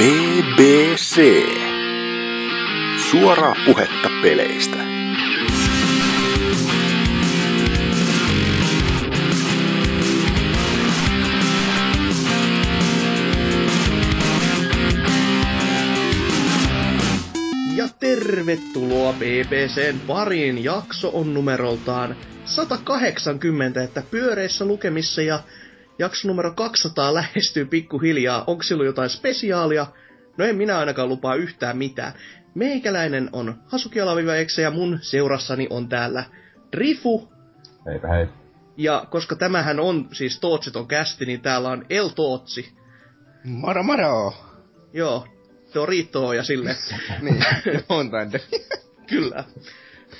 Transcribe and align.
BBC. 0.00 1.20
Suoraa 3.10 3.54
puhetta 3.66 4.10
peleistä. 4.22 4.76
Ja 17.76 17.88
tervetuloa 18.00 19.12
BBCn 19.12 20.00
pariin. 20.06 20.64
Jakso 20.64 21.10
on 21.14 21.34
numeroltaan 21.34 22.16
180, 22.44 23.82
että 23.82 24.02
pyöreissä 24.10 24.64
lukemissa 24.64 25.22
ja 25.22 25.42
jakso 26.00 26.28
numero 26.28 26.52
200 26.52 27.14
lähestyy 27.14 27.64
pikkuhiljaa. 27.64 28.44
Onko 28.46 28.62
silloin 28.62 28.86
jotain 28.86 29.10
spesiaalia? 29.10 29.86
No 30.38 30.44
en 30.44 30.56
minä 30.56 30.78
ainakaan 30.78 31.08
lupaa 31.08 31.34
yhtään 31.34 31.76
mitään. 31.76 32.12
Meikäläinen 32.54 33.30
on 33.32 33.54
Hasuki 33.66 33.98
ja 34.62 34.70
mun 34.70 34.98
seurassani 35.02 35.66
on 35.70 35.88
täällä 35.88 36.24
Rifu. 36.74 37.32
Eipä 37.92 38.08
hei. 38.08 38.26
Ja 38.76 39.06
koska 39.10 39.36
tämähän 39.36 39.80
on 39.80 40.08
siis 40.12 40.40
Tootsiton 40.40 40.88
kästi, 40.88 41.26
niin 41.26 41.40
täällä 41.40 41.68
on 41.68 41.86
El 41.90 42.08
Tootsi. 42.08 42.72
Moro 43.44 43.82
moro! 43.82 44.34
Joo, 44.92 45.26
Dorito 45.74 46.32
ja 46.32 46.42
sille. 46.42 46.76
niin, 47.22 47.44
on 47.88 48.10
tänne. 48.10 48.40
Kyllä. 49.10 49.44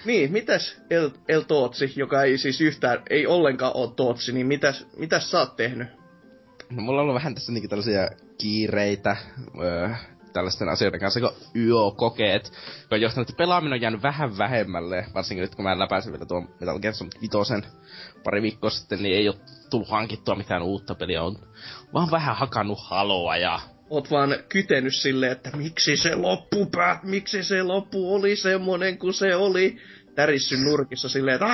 Niin, 0.05 0.33
mitäs 0.33 0.81
El, 0.91 1.11
El 1.29 1.41
Tootsi, 1.41 1.93
joka 1.97 2.23
ei 2.23 2.39
siis 2.39 2.61
yhtään, 2.61 3.03
ei 3.11 3.27
ollenkaan 3.27 3.73
ole 3.77 3.91
Tootsi, 3.97 4.33
niin 4.33 4.47
mitäs, 4.47 4.87
mitäs 4.97 5.31
sä 5.31 5.39
oot 5.39 5.57
tehnyt? 5.57 5.89
No 6.71 6.83
mulla 6.83 7.01
on 7.01 7.03
ollut 7.03 7.15
vähän 7.15 7.35
tässä 7.35 7.53
niinkin 7.53 7.71
tällaisia 7.71 8.11
kiireitä 8.39 9.17
öö, 9.61 9.89
tällaisten 10.33 10.69
asioiden 10.69 11.01
kanssa, 11.01 11.21
kun 11.21 11.33
YO-kokeet, 11.57 12.51
kun 12.51 12.97
on 12.97 13.01
johtanut, 13.01 13.31
että 13.31 13.39
pelaaminen 13.39 13.73
on 13.73 13.81
jäänyt 13.81 14.03
vähän 14.03 14.39
vähemmälle, 14.39 15.07
varsinkin 15.15 15.43
nyt 15.43 15.55
kun 15.55 15.65
mä 15.65 15.79
läpäisin 15.79 16.13
vielä 16.13 16.27
tuon 16.27 16.49
Metal 16.61 16.79
Gear 16.79 16.95
Solid 16.95 17.13
5 17.21 17.69
pari 18.25 18.43
viikkoa 18.43 18.71
sitten, 18.71 19.03
niin 19.03 19.17
ei 19.17 19.29
ole 19.29 19.37
tullut 19.71 19.89
hankittua 19.89 20.35
mitään 20.35 20.63
uutta 20.63 20.95
peliä, 20.95 21.23
on 21.23 21.37
vaan 21.95 22.11
vähän 22.11 22.37
hakannut 22.37 22.79
haloa 22.83 23.37
ja 23.37 23.61
Oot 23.91 24.11
vaan 24.11 24.37
kytenyt 24.49 24.95
silleen, 24.95 25.33
että 25.33 25.51
miksi 25.57 25.97
se 25.97 26.15
loppupäät, 26.15 27.03
miksi 27.03 27.43
se 27.43 27.63
loppu 27.63 28.15
oli 28.15 28.37
semmonen 28.37 28.99
kuin 28.99 29.15
se 29.15 29.37
oli. 29.37 29.77
Tärissy 30.15 30.57
nurkissa 30.57 31.09
silleen, 31.09 31.35
että 31.35 31.47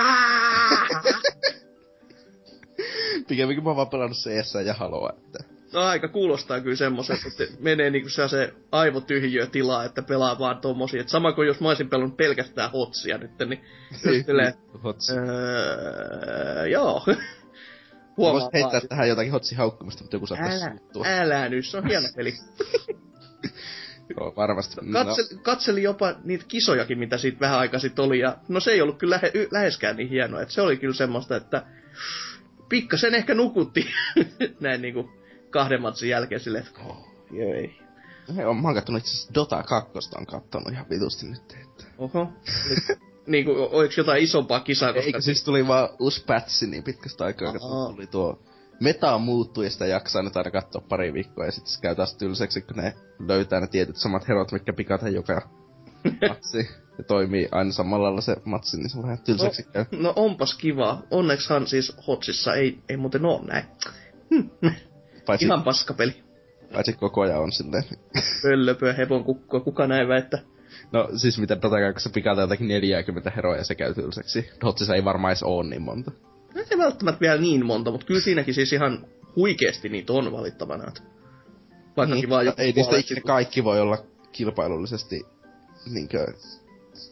pikemminkin 3.28 3.64
mä 3.64 3.70
oon 3.70 3.76
vaan 3.76 3.88
pelannut 3.88 4.18
CS 4.18 4.54
ja 4.66 4.74
haloa, 4.74 5.10
että 5.18 5.56
No 5.72 5.80
aika 5.80 6.08
kuulostaa 6.08 6.60
kyllä 6.60 6.76
semmoiset, 6.76 7.18
että 7.26 7.44
menee 7.60 7.90
niinku 7.90 8.08
se 8.08 8.52
aivotyhjiö 8.72 9.46
tilaa, 9.46 9.84
että 9.84 10.02
pelaa 10.02 10.38
vaan 10.38 10.58
tommosia. 10.58 11.00
Et 11.00 11.08
sama 11.08 11.32
kuin 11.32 11.48
jos 11.48 11.60
mä 11.60 11.68
olisin 11.68 11.88
pelannut 11.88 12.16
pelkästään 12.16 12.72
hotsia 12.72 13.18
nyt, 13.18 13.30
niin 13.46 13.60
silleen, 14.26 14.54
Hotsi. 14.84 15.12
öö, 15.12 16.66
joo. 16.66 17.02
Huomaa 18.16 18.50
heittää 18.52 18.72
vaan, 18.72 18.88
tähän 18.88 19.08
jotakin 19.08 19.32
hotsi 19.32 19.54
haukkumista, 19.54 20.04
mutta 20.04 20.16
joku 20.16 20.26
saattaa 20.26 20.50
älä, 20.50 20.70
suuttua. 20.70 21.04
älä 21.06 21.48
nyt, 21.48 21.66
se 21.66 21.76
on 21.76 21.86
hieno 21.86 22.08
peli. 22.16 22.34
Joo, 24.16 24.32
varmasti. 24.36 24.76
Katseli, 24.92 25.40
katseli 25.42 25.82
jopa 25.82 26.14
niitä 26.24 26.44
kisojakin, 26.48 26.98
mitä 26.98 27.18
siitä 27.18 27.40
vähän 27.40 27.58
aikaa 27.58 27.80
sitten 27.80 28.04
oli, 28.04 28.18
ja 28.18 28.36
no 28.48 28.60
se 28.60 28.70
ei 28.70 28.82
ollut 28.82 28.98
kyllä 28.98 29.14
lähe, 29.14 29.32
läheskään 29.50 29.96
niin 29.96 30.08
hienoa, 30.08 30.42
että 30.42 30.54
se 30.54 30.60
oli 30.60 30.76
kyllä 30.76 30.94
semmoista, 30.94 31.36
että 31.36 31.66
pikkasen 32.68 33.14
ehkä 33.14 33.34
nukutti 33.34 33.86
näin 34.60 34.82
niinku 34.82 35.10
kahden 35.50 35.82
matsin 35.82 36.08
jälkeen 36.08 36.40
silleen, 36.40 36.66
että 36.66 36.80
oh. 36.80 37.16
No, 38.28 38.42
joo, 38.42 38.54
mä 38.54 38.68
oon 38.68 38.74
kattonut 38.74 39.02
itse 39.02 39.12
asiassa 39.12 39.34
Dota 39.34 39.62
2, 39.62 39.90
on 40.18 40.26
kattonut 40.26 40.72
ihan 40.72 40.86
vitusti 40.90 41.26
nyt, 41.26 41.56
että... 41.62 41.84
Oho. 41.98 42.28
niinku, 43.26 43.68
oliko 43.70 43.94
jotain 43.96 44.22
isompaa 44.22 44.60
kisaa, 44.60 44.92
koska... 44.92 45.06
Eikö 45.06 45.20
siis 45.20 45.44
tuli 45.44 45.66
vaan 45.66 45.88
uusi 46.00 46.24
patchi 46.26 46.66
niin 46.66 46.82
pitkästä 46.82 47.24
aikaa, 47.24 47.52
kun 47.52 47.94
tuli 47.94 48.06
tuo 48.06 48.42
meta 48.80 49.18
muuttui 49.18 49.64
ja 49.64 49.70
sitä 49.70 49.86
jaksaa 49.86 50.22
nyt 50.22 50.36
aina 50.36 50.50
katsoa 50.50 50.82
pari 50.88 51.12
viikkoa 51.12 51.44
ja 51.44 51.52
sitten 51.52 51.72
se 51.72 51.80
käy 51.80 51.94
taas 51.94 52.14
tylsäksi, 52.16 52.60
kun 52.62 52.76
ne 52.76 52.94
löytää 53.28 53.60
ne 53.60 53.66
tietyt 53.66 53.96
samat 53.96 54.28
herot, 54.28 54.52
mitkä 54.52 54.72
pikata 54.72 55.08
joka 55.08 55.48
matsi. 56.28 56.68
Ja 56.98 57.04
toimii 57.04 57.48
aina 57.52 57.72
samalla 57.72 58.04
lailla 58.04 58.20
se 58.20 58.36
matsi, 58.44 58.76
niin 58.76 58.90
se 58.90 59.02
vähän 59.02 59.18
tylsäksi 59.24 59.62
käy. 59.72 59.84
No 59.92 60.12
onpas 60.16 60.54
kiva. 60.54 61.02
Onnekshan 61.10 61.66
siis 61.66 61.96
Hotsissa 62.06 62.54
ei, 62.54 62.78
ei 62.88 62.96
muuten 62.96 63.24
oo 63.26 63.44
näin. 63.46 63.64
Paitsi, 65.26 65.46
Ihan 65.46 65.62
paskapeli. 65.62 66.14
paitsi 66.72 66.92
koko 66.92 67.20
ajan 67.20 67.40
on 67.40 67.52
silleen. 67.52 67.84
Pöllöpöä, 68.42 68.92
hepon 68.92 69.24
kukkua, 69.24 69.60
kuka 69.60 69.86
näin 69.86 70.08
väittää. 70.08 70.40
No 70.92 71.08
siis 71.16 71.38
mitä 71.38 71.62
Dota 71.62 71.80
2 71.80 72.10
pikata 72.10 72.40
jotakin 72.40 72.68
40 72.68 73.30
heroa 73.36 73.56
ja 73.56 73.64
se 73.64 73.74
käy 73.74 73.94
tylsäksi. 73.94 74.50
Hotsissa 74.64 74.94
ei 74.94 75.04
varmaan 75.04 75.30
edes 75.30 75.42
oo 75.42 75.62
niin 75.62 75.82
monta. 75.82 76.10
No 76.54 76.62
ei 76.70 76.78
välttämättä 76.78 77.20
vielä 77.20 77.40
niin 77.40 77.66
monta, 77.66 77.90
mutta 77.90 78.06
kyllä 78.06 78.20
siinäkin 78.20 78.54
siis 78.54 78.72
ihan 78.72 79.06
huikeesti 79.36 79.88
niitä 79.88 80.12
on 80.12 80.32
valittavana. 80.32 80.88
että 80.88 81.02
Vaikkakin 81.96 82.20
Niin, 82.20 82.30
vaan 82.30 82.52
ei 82.58 82.72
niistä 82.72 82.96
ikinä 82.96 83.20
kaikki 83.20 83.64
voi 83.64 83.80
olla 83.80 83.98
kilpailullisesti 84.32 85.26
niinkö 85.90 86.26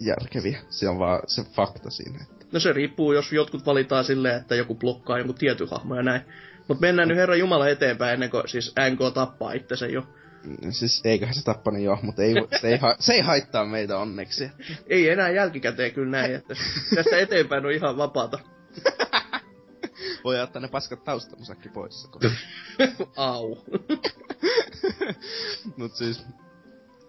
järkeviä. 0.00 0.58
Se 0.68 0.88
on 0.88 0.98
vaan 0.98 1.22
se 1.26 1.42
fakta 1.42 1.90
siinä. 1.90 2.24
No 2.52 2.60
se 2.60 2.72
riippuu, 2.72 3.12
jos 3.12 3.32
jotkut 3.32 3.66
valitaan 3.66 4.04
silleen, 4.04 4.40
että 4.40 4.54
joku 4.54 4.74
blokkaa 4.74 5.18
jonkun 5.18 5.36
tietyn 5.36 5.68
hahmon 5.68 5.96
ja 5.96 6.02
näin. 6.02 6.22
Mutta 6.68 6.80
mennään 6.80 7.08
nyt 7.08 7.18
Herra 7.18 7.36
Jumala 7.36 7.68
eteenpäin 7.68 8.14
ennen 8.14 8.30
kuin 8.30 8.48
siis 8.48 8.74
NK 8.90 9.14
tappaa 9.14 9.52
itsensä 9.52 9.86
jo. 9.86 10.06
Siis 10.70 11.00
eiköhän 11.04 11.34
se 11.34 11.44
tappanut 11.44 11.82
jo, 11.82 11.98
mutta 12.02 12.22
ei, 12.22 12.34
se, 12.60 12.68
ei, 12.68 12.76
ha- 12.76 12.96
se 12.98 13.12
ei 13.12 13.20
haittaa 13.20 13.64
meitä 13.64 13.98
onneksi. 13.98 14.50
Ei 14.86 15.08
enää 15.08 15.30
jälkikäteen 15.30 15.92
kyllä 15.92 16.10
näin, 16.10 16.34
että 16.34 16.54
tästä 16.94 17.18
eteenpäin 17.18 17.66
on 17.66 17.72
ihan 17.72 17.96
vapaata. 17.96 18.38
Voi 20.24 20.40
ottaa 20.40 20.62
ne 20.62 20.68
paskat 20.68 21.04
taustamusakki 21.04 21.68
pois. 21.68 22.08
Au. 23.16 23.56
Mut 25.76 25.94
siis... 25.94 26.26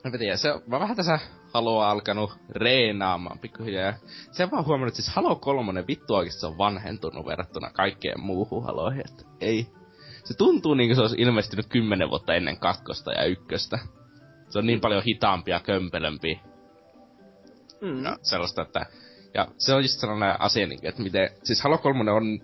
En 0.06 0.20
tiedä, 0.20 0.38
se 0.38 0.52
on 0.52 0.62
mä 0.68 0.80
vähän 0.80 0.96
tässä 0.96 1.20
Haloa 1.54 1.92
alkanut 1.92 2.32
reenaamaan 2.50 3.40
pikkuhiljaa. 3.40 3.94
Se 4.32 4.44
on 4.44 4.52
vaan 4.52 4.66
huomannut, 4.66 4.88
että 4.94 5.02
siis 5.02 5.16
Halo 5.16 5.36
3 5.36 5.88
vittu 5.88 6.14
oikeesti 6.14 6.40
se 6.40 6.48
on 6.48 6.58
vanhentunut 6.58 7.26
verrattuna 7.26 7.70
kaikkeen 7.70 8.20
muuhun 8.22 8.64
Haloihin. 8.64 9.04
Että 9.10 9.24
ei. 9.42 9.68
Se 10.26 10.38
tuntuu 10.38 10.74
niinku 10.74 10.96
se 10.96 11.02
olisi 11.02 11.16
ilmestynyt 11.20 11.66
kymmenen 11.66 12.10
vuotta 12.10 12.34
ennen 12.34 12.58
kakkosta 12.58 13.12
ja 13.12 13.26
ykköstä. 13.26 13.80
Se 14.50 14.60
on 14.60 14.66
niin 14.66 14.82
paljon 14.82 15.04
hitaampi 15.04 15.52
ja 15.52 15.60
kömpelömpi 15.60 16.40
Mm. 17.82 18.04
ja 18.04 18.18
sellaista, 18.22 18.62
että... 18.62 18.86
Ja 19.34 19.48
se 19.58 19.74
on 19.74 19.84
just 19.84 20.00
sellainen 20.00 20.42
asia, 20.42 20.68
niin, 20.68 20.80
että 20.84 21.02
miten... 21.02 21.30
Siis 21.44 21.62
Halo 21.62 21.78
3 21.78 22.12
on 22.12 22.40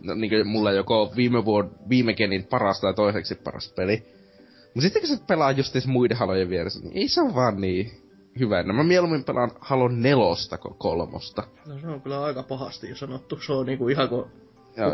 no, 0.00 0.14
niin 0.14 0.46
mulla 0.46 0.72
joko 0.72 1.12
viime 1.16 1.44
vuod, 1.44 1.66
viime 1.88 2.14
genin 2.14 2.44
paras 2.44 2.80
tai 2.80 2.94
toiseksi 2.94 3.34
paras 3.34 3.72
peli. 3.76 4.02
Mut 4.74 4.82
sitten 4.82 5.02
kun 5.02 5.08
se 5.08 5.24
pelaa 5.26 5.50
just 5.50 5.76
muiden 5.86 6.16
Halojen 6.16 6.50
vieressä, 6.50 6.80
niin 6.80 6.96
ei 6.96 7.08
se 7.08 7.20
on 7.20 7.34
vaan 7.34 7.60
niin 7.60 7.90
hyvä. 8.38 8.62
No 8.62 8.74
mä 8.74 8.82
mieluummin 8.82 9.24
pelaan 9.24 9.50
Halo 9.60 9.88
nelosta 9.88 10.58
kuin 10.58 10.74
kolmosta. 10.74 11.42
No 11.66 11.78
se 11.80 11.86
on 11.86 12.02
kyllä 12.02 12.24
aika 12.24 12.42
pahasti 12.42 12.94
sanottu. 12.94 13.40
Se 13.40 13.52
on 13.52 13.66
niinku 13.66 13.88
ihan 13.88 14.08
kuin 14.08 14.30
Ja 14.76 14.86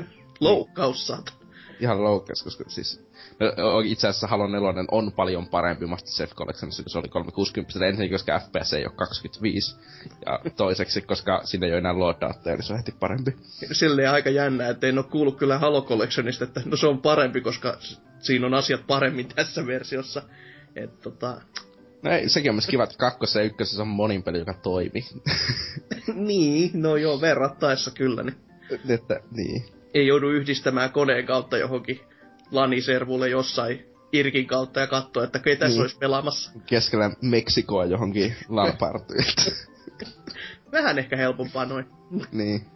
loukkaus 0.40 1.06
saat. 1.06 1.45
Ihan 1.80 2.04
loukas, 2.04 2.42
koska 2.42 2.64
siis... 2.68 3.04
No, 3.40 3.80
itse 3.84 4.08
asiassa 4.08 4.26
Halo 4.26 4.46
4 4.46 4.84
on 4.90 5.12
paljon 5.12 5.48
parempi 5.48 5.86
Master 5.86 6.12
Chief 6.12 6.34
Collectionissa, 6.34 6.82
kun 6.82 6.90
se 6.90 6.98
oli 6.98 7.08
360. 7.08 7.86
Ensinnäkin, 7.86 8.14
koska 8.14 8.38
FPS 8.38 8.72
ei 8.72 8.86
ole 8.86 8.92
25. 8.96 9.76
Ja 10.26 10.50
toiseksi, 10.56 11.02
koska 11.02 11.40
siinä 11.44 11.66
ei 11.66 11.72
ole 11.72 11.78
enää 11.78 11.98
loadoutteja, 11.98 12.56
niin 12.56 12.64
se 12.64 12.72
on 12.72 12.78
heti 12.78 12.94
parempi. 13.00 13.36
Silleen 13.72 14.10
aika 14.10 14.30
jännä, 14.30 14.68
että 14.68 14.86
en 14.86 14.98
oo 14.98 15.04
kuullut 15.04 15.38
kyllä 15.38 15.58
Halo 15.58 15.82
Collectionista, 15.82 16.44
että 16.44 16.62
no 16.64 16.76
se 16.76 16.86
on 16.86 17.02
parempi, 17.02 17.40
koska 17.40 17.78
siinä 18.18 18.46
on 18.46 18.54
asiat 18.54 18.86
paremmin 18.86 19.28
tässä 19.28 19.66
versiossa. 19.66 20.22
Et 20.76 21.00
tota... 21.00 21.40
No 22.02 22.10
ei, 22.10 22.28
sekin 22.28 22.50
on 22.50 22.54
myös 22.54 22.66
kiva, 22.66 22.84
että 22.84 22.96
kakkosessa 22.98 23.40
ja 23.40 23.44
ykkösessä 23.46 23.82
on 23.82 23.88
monin 23.88 24.22
peli, 24.22 24.38
joka 24.38 24.54
toimii. 24.54 25.04
niin, 26.28 26.70
no 26.74 26.96
joo, 26.96 27.20
verrattaessa 27.20 27.90
kyllä, 27.90 28.22
niin 28.22 28.36
että, 28.88 29.20
niin. 29.30 29.75
Ei 29.96 30.06
joudu 30.06 30.28
yhdistämään 30.30 30.92
koneen 30.92 31.26
kautta 31.26 31.58
johonkin 31.58 32.00
laniservulle 32.50 33.28
jossain 33.28 33.86
Irkin 34.12 34.46
kautta 34.46 34.80
ja 34.80 34.86
katsoa, 34.86 35.24
että 35.24 35.38
ketä 35.38 35.58
tässä 35.60 35.74
Niin. 35.74 35.82
olisi 35.82 35.98
pelaamassa. 35.98 36.50
Keskellä 36.66 37.10
Meksikoa 37.22 37.84
johonkin 37.84 38.34
lampartyyn. 38.48 39.24
Vähän 40.72 40.98
ehkä 40.98 41.16
helpompaa 41.16 41.64
noin. 41.64 41.86
niin. 42.32 42.66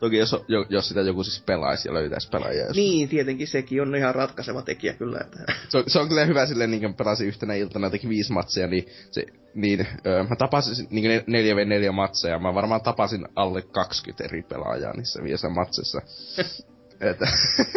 Toki 0.00 0.16
jos, 0.16 0.36
jo- 0.48 0.66
jos 0.68 0.88
sitä 0.88 1.00
joku 1.00 1.24
siis 1.24 1.42
pelaisi 1.46 1.88
ja 1.88 1.94
löytäisi 1.94 2.28
pelaajia. 2.28 2.66
Jos... 2.66 2.76
Niin, 2.76 3.08
tietenkin 3.08 3.48
sekin 3.48 3.82
on 3.82 3.96
ihan 3.96 4.14
ratkaiseva 4.14 4.62
tekijä 4.62 4.92
kyllä. 4.92 5.18
Että... 5.20 5.52
Se, 5.68 5.78
on, 5.78 5.84
se 5.86 5.98
on 5.98 6.08
kyllä 6.08 6.24
hyvä 6.24 6.46
silleen, 6.46 6.70
niin 6.70 6.80
kuin 6.80 6.94
pelasin 6.94 7.26
yhtenä 7.26 7.54
iltana 7.54 7.86
jotenkin 7.86 8.10
viisi 8.10 8.32
matsia, 8.32 8.66
niin, 8.66 8.86
se, 9.10 9.24
niin 9.54 9.86
öö, 10.06 10.24
mä 10.24 10.36
tapasin 10.36 10.86
niin 10.90 11.20
4v4 11.20 11.92
matseja, 11.92 12.38
mä 12.38 12.54
varmaan 12.54 12.80
tapasin 12.80 13.28
alle 13.36 13.62
20 13.62 14.24
eri 14.24 14.42
pelaajaa 14.42 14.96
niissä 14.96 15.22
viidessä 15.22 15.48
matsissa. 15.48 16.02
Että 17.00 17.26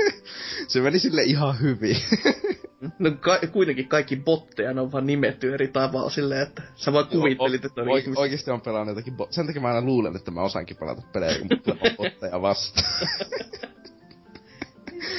se 0.68 0.82
meni 0.82 1.00
sille 1.00 1.24
ihan 1.24 1.62
hyvin. 1.62 1.98
No 3.00 3.12
ka- 3.20 3.40
kuitenkin 3.52 3.88
kaikki 3.88 4.16
botteja 4.16 4.74
ne 4.74 4.82
on 4.82 4.92
vaan 4.92 5.06
nimetty 5.08 5.54
eri 5.54 5.68
tavalla 5.68 6.10
silleen, 6.10 6.42
että 6.42 6.62
sä 6.76 6.94
vaan 6.94 7.08
kuvittelit, 7.08 7.66
että 7.66 7.82
on 7.82 7.90
o- 7.90 7.96
ihmisiä. 7.96 8.22
Oikeesti 8.22 8.52
on 8.52 8.62
pelannut 8.62 8.96
jotakin 8.96 9.14
bo- 9.14 9.28
Sen 9.30 9.46
takia 9.48 9.62
mä 9.62 9.68
aina 9.68 9.82
luulen, 9.82 10.16
että 10.16 10.32
mä 10.32 10.42
osaankin 10.42 10.78
pelata 10.78 11.02
pelejä, 11.14 11.40
kun 11.40 11.50
pelaan 11.66 11.96
botteja 11.98 12.42
vastaan. 12.42 13.08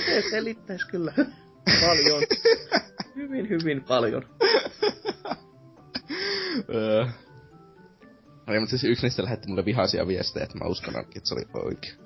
Se 0.07 0.23
selittäis 0.31 0.85
kyllä 0.85 1.13
paljon. 1.87 2.23
hyvin, 3.17 3.49
hyvin 3.49 3.85
paljon. 3.85 4.25
Ei, 8.49 8.61
mutta 8.61 8.71
siis 8.71 8.85
yksi 8.85 9.07
niistä 9.07 9.23
lähetti 9.25 9.49
mulle 9.49 9.65
vihaisia 9.65 10.07
viestejä, 10.07 10.45
että 10.45 10.59
mä 10.59 10.65
uskon 10.65 10.97
että 10.97 11.21
se 11.23 11.35
oli 11.35 11.45
oikein. 11.55 12.04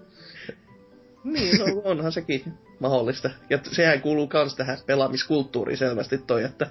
Niin, 1.24 1.58
no 1.58 1.64
onhan 1.84 2.12
sekin 2.12 2.44
mahdollista. 2.80 3.30
Ja 3.50 3.58
sehän 3.72 4.00
kuuluu 4.00 4.26
kans 4.26 4.54
tähän 4.56 4.78
pelaamiskulttuuriin 4.86 5.78
selvästi 5.78 6.18
toi, 6.18 6.44
että 6.44 6.66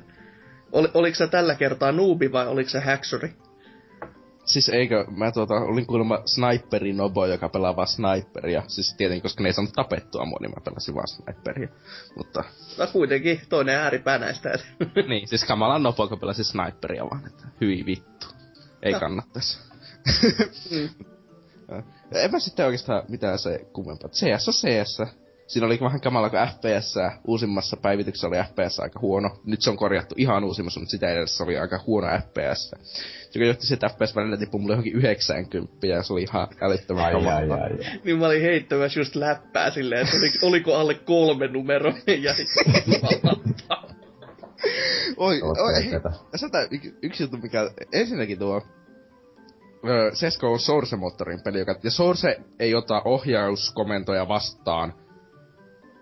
ol, 0.71 0.87
oliko 0.93 1.15
se 1.15 1.27
tällä 1.27 1.55
kertaa 1.55 1.91
nuubi 1.91 2.31
vai 2.31 2.47
oliko 2.47 2.69
se 2.69 2.79
häksyri? 2.79 3.33
Siis 4.45 4.69
eikö, 4.69 5.05
mä 5.09 5.31
tuota, 5.31 5.53
olin 5.53 5.85
kuulemma 5.87 6.21
sniperi 6.25 6.93
nobo, 6.93 7.25
joka 7.25 7.49
pelaa 7.49 7.75
vaan 7.75 7.87
sniperia. 7.87 8.63
Siis 8.67 8.95
tietenkin, 8.97 9.21
koska 9.21 9.43
ne 9.43 9.49
ei 9.49 9.53
saanut 9.53 9.73
tapettua 9.73 10.25
mua, 10.25 10.37
niin 10.41 10.51
mä 10.51 10.61
pelasin 10.65 10.95
vaan 10.95 11.07
sniperia. 11.07 11.67
Mutta, 12.17 12.43
No 12.77 12.87
kuitenkin 12.93 13.41
toinen 13.49 13.75
ääripää 13.75 14.17
näistä. 14.17 14.49
niin, 15.09 15.27
siis 15.27 15.45
kamala 15.45 15.79
nobo, 15.79 16.03
joka 16.03 16.17
pelasi 16.17 16.43
sniperia 16.43 17.05
vaan, 17.05 17.27
että 17.27 17.43
hyi 17.61 17.85
vittu. 17.85 18.27
Ei 18.83 18.93
No. 18.93 18.99
kannattais. 18.99 19.59
Mm. 20.71 20.89
en 22.11 22.31
mä 22.31 22.39
sitten 22.39 22.65
oikeastaan 22.65 23.03
mitään 23.09 23.39
se 23.39 23.65
kummempaa. 23.73 24.09
CS 24.09 24.47
on 24.47 24.53
CS. 24.53 25.01
Siinä 25.47 25.65
oli 25.65 25.79
vähän 25.81 26.01
kamala 26.01 26.29
kuin 26.29 26.47
FPS. 26.47 26.95
Uusimmassa 27.27 27.77
päivityksessä 27.77 28.27
oli 28.27 28.37
FPS 28.37 28.79
aika 28.79 28.99
huono. 28.99 29.29
Nyt 29.45 29.61
se 29.61 29.69
on 29.69 29.77
korjattu 29.77 30.15
ihan 30.17 30.43
uusimmassa, 30.43 30.79
mutta 30.79 30.91
sitä 30.91 31.09
edessä 31.09 31.43
oli 31.43 31.57
aika 31.57 31.79
huono 31.87 32.07
FPS. 32.07 32.71
Joka 33.35 33.45
johti 33.45 33.61
siihen, 33.61 33.75
että 33.75 33.89
FPS 33.89 34.15
välillä 34.15 34.37
tippui 34.37 34.61
mulle 34.61 34.73
johonkin 34.73 34.93
90 34.93 35.87
ja 35.87 36.03
se 36.03 36.13
oli 36.13 36.21
ihan 36.21 36.47
älyttömän 36.61 37.11
kamalaa. 37.11 37.69
niin 38.03 38.17
mä 38.17 38.25
olin 38.25 38.41
heittämässä 38.41 38.99
just 38.99 39.15
läppää 39.15 39.71
silleen, 39.71 40.01
että 40.05 40.17
oli, 40.17 40.31
oliko 40.41 40.75
alle 40.75 40.93
kolme 40.93 41.47
numeroa 41.47 41.93
ja 42.05 42.33
Oi, 45.17 45.41
oi, 45.41 45.73
hei, 45.73 45.91
sata, 46.35 46.57
yksi 47.01 47.23
juttu, 47.23 47.37
mikä 47.37 47.71
ensinnäkin 47.93 48.39
tuo 48.39 48.61
öö, 49.85 50.15
Sesko 50.15 50.51
on 50.53 50.59
Source-moottorin 50.59 51.43
peli, 51.43 51.59
joka, 51.59 51.75
ja 51.83 51.91
Source 51.91 52.39
ei 52.59 52.75
ota 52.75 53.01
ohjauskomentoja 53.05 54.27
vastaan, 54.27 54.93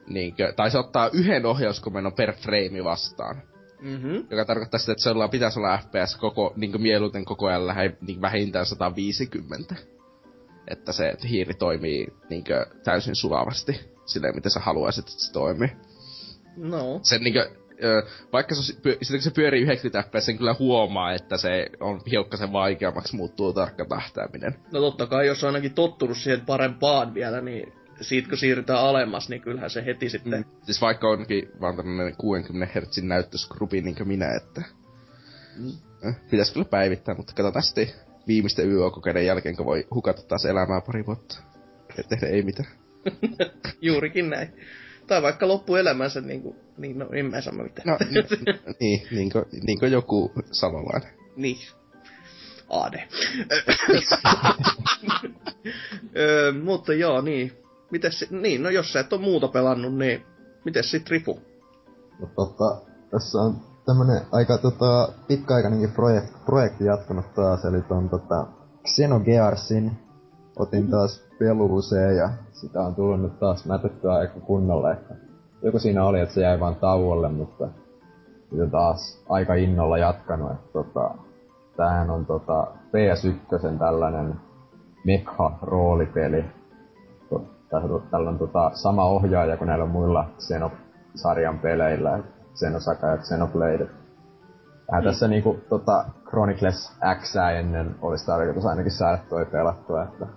niinkö, 0.07 0.53
tai 0.53 0.71
se 0.71 0.77
ottaa 0.77 1.09
yhden 1.13 1.45
ohjauskomennon 1.45 2.13
per 2.13 2.33
frame 2.33 2.83
vastaan. 2.83 3.41
mm-hmm. 3.81 4.27
Joka 4.29 4.45
tarkoittaa 4.45 4.79
sitä, 4.79 4.91
että 4.91 5.03
se 5.03 5.09
olla, 5.09 5.27
pitäisi 5.27 5.59
olla 5.59 5.77
FPS 5.77 6.15
koko, 6.15 6.53
niin 6.55 6.81
mieluiten 6.81 7.25
koko 7.25 7.47
ajan 7.47 7.67
lähe, 7.67 7.97
niin 8.01 8.21
vähintään 8.21 8.65
150. 8.65 9.75
Että 10.67 10.91
se 10.91 11.09
että 11.09 11.27
hiiri 11.27 11.53
toimii 11.53 12.07
niin 12.29 12.43
täysin 12.83 13.15
sulavasti 13.15 13.79
silleen, 14.05 14.35
miten 14.35 14.51
sä 14.51 14.59
haluaisit, 14.59 15.07
että 15.07 15.23
se 15.23 15.33
toimii. 15.33 15.69
No. 16.57 16.99
Sen 17.01 17.21
niinkö, 17.21 17.41
ö, 17.41 17.64
vaikka 18.33 18.55
se, 18.55 18.61
sitten 18.63 18.97
kun 19.11 19.21
se 19.21 19.31
pyörii 19.31 19.61
90 19.61 20.09
fps, 20.09 20.25
sen 20.25 20.37
kyllä 20.37 20.55
huomaa, 20.59 21.13
että 21.13 21.37
se 21.37 21.69
on 21.79 22.01
hiukkasen 22.11 22.53
vaikeammaksi 22.53 23.15
muuttuu 23.15 23.53
tarkka 23.53 23.85
tähtääminen. 23.85 24.55
No 24.71 24.79
totta 24.79 25.07
kai, 25.07 25.27
jos 25.27 25.43
on 25.43 25.47
ainakin 25.47 25.73
tottunut 25.73 26.17
siihen 26.17 26.41
parempaan 26.41 27.13
vielä, 27.13 27.41
niin 27.41 27.73
siitä 28.01 28.29
kun 28.29 28.37
siirrytään 28.37 28.79
alemmas, 28.79 29.29
niin 29.29 29.41
kyllähän 29.41 29.69
se 29.69 29.85
heti 29.85 30.09
sitten... 30.09 30.39
Mm. 30.39 30.45
Siis 30.65 30.81
vaikka 30.81 31.09
onkin 31.09 31.51
vaan 31.61 31.75
tämmönen 31.75 32.15
60 32.17 32.79
Hz 32.79 33.01
näyttöskrupi 33.01 33.81
niinkö 33.81 34.05
minä, 34.05 34.35
että... 34.35 34.61
Mm. 35.57 35.71
Pitäis 36.31 36.51
kyllä 36.51 36.65
päivittää, 36.65 37.15
mutta 37.15 37.33
katsotaan 37.33 37.63
sitten 37.63 37.87
viimeisten 38.27 38.69
YO-kokeiden 38.69 39.25
jälkeen, 39.25 39.55
kun 39.55 39.65
voi 39.65 39.87
hukata 39.93 40.21
taas 40.21 40.45
elämää 40.45 40.81
pari 40.81 41.05
vuotta. 41.05 41.37
Et 41.97 42.07
tehdä 42.09 42.27
ei 42.27 42.41
mitään. 42.41 42.69
Juurikin 43.81 44.29
näin. 44.29 44.53
Tai 45.07 45.21
vaikka 45.21 45.47
loppuelämänsä, 45.47 46.21
niin, 46.21 46.41
kuin, 46.41 46.55
niin 46.77 46.99
no 46.99 47.09
en 47.11 47.25
mä 47.25 47.41
sano 47.41 47.63
mitään. 47.63 47.87
No, 47.87 47.95
n- 47.95 48.75
niin, 48.79 49.07
niinkö, 49.11 49.45
niinkö 49.65 49.87
joku 49.87 50.31
salolainen. 50.51 51.09
niin. 51.35 51.57
AD. 52.69 52.99
Öö, 56.17 56.53
mutta 56.63 56.93
joo, 56.93 57.21
niin. 57.21 57.51
Mites, 57.91 58.25
niin, 58.31 58.63
no 58.63 58.69
jos 58.69 58.93
sä 58.93 58.99
et 58.99 59.13
oo 59.13 59.19
muuta 59.19 59.47
pelannut, 59.47 59.97
niin 59.97 60.25
mites 60.65 60.91
sit 60.91 61.09
Rifu? 61.09 61.39
No 62.19 62.27
tota, 62.35 62.81
tässä 63.11 63.37
on 63.37 63.61
tämmönen 63.85 64.21
aika 64.31 64.57
tota, 64.57 65.13
pitkäaikainenkin 65.27 65.91
projekt, 65.91 66.33
projekti 66.45 66.85
jatkunut 66.85 67.33
taas, 67.33 67.65
eli 67.65 67.81
ton 67.81 68.09
tota 68.09 68.47
Xenogearsin 68.87 69.91
otin 70.59 70.87
taas 70.91 71.23
peluuseen 71.39 72.17
ja 72.17 72.29
sitä 72.55 72.81
on 72.81 72.95
tullut 72.95 73.21
nyt 73.21 73.39
taas 73.39 73.65
mätettyä 73.65 74.13
aika 74.13 74.39
kunnolla, 74.39 74.91
että 74.91 75.15
joku 75.61 75.79
siinä 75.79 76.05
oli, 76.05 76.19
että 76.19 76.35
se 76.35 76.41
jäi 76.41 76.59
vaan 76.59 76.75
tauolle, 76.75 77.29
mutta 77.29 77.67
sitä 78.49 78.67
taas 78.67 79.23
aika 79.29 79.53
innolla 79.53 79.97
jatkanut, 79.97 80.51
että 80.51 80.73
tota, 80.73 81.11
tämähän 81.77 82.09
on 82.09 82.25
tota 82.25 82.67
PS1 82.87 83.79
tällainen 83.79 84.35
mekha-roolipeli, 85.05 86.45
Tällä 88.11 88.29
on 88.29 88.37
tota, 88.37 88.71
sama 88.73 89.05
ohjaaja 89.05 89.57
kuin 89.57 89.67
näillä 89.67 89.85
muilla 89.85 90.29
Xeno-sarjan 90.39 91.59
peleillä, 91.59 92.19
Xenosaka 92.55 93.07
ja 93.07 93.17
Xenoblade. 93.17 93.87
Vähän 94.91 95.03
mm. 95.03 95.07
tässä 95.07 95.27
niinku 95.27 95.59
tota 95.69 96.05
Chronicles 96.29 96.97
X 97.21 97.35
ennen 97.59 97.95
olisi 98.01 98.25
tarkoitus 98.25 98.65
ainakin 98.65 98.91
saada 98.91 99.17
toi 99.29 99.45
pelattua, 99.45 100.03
että 100.03 100.27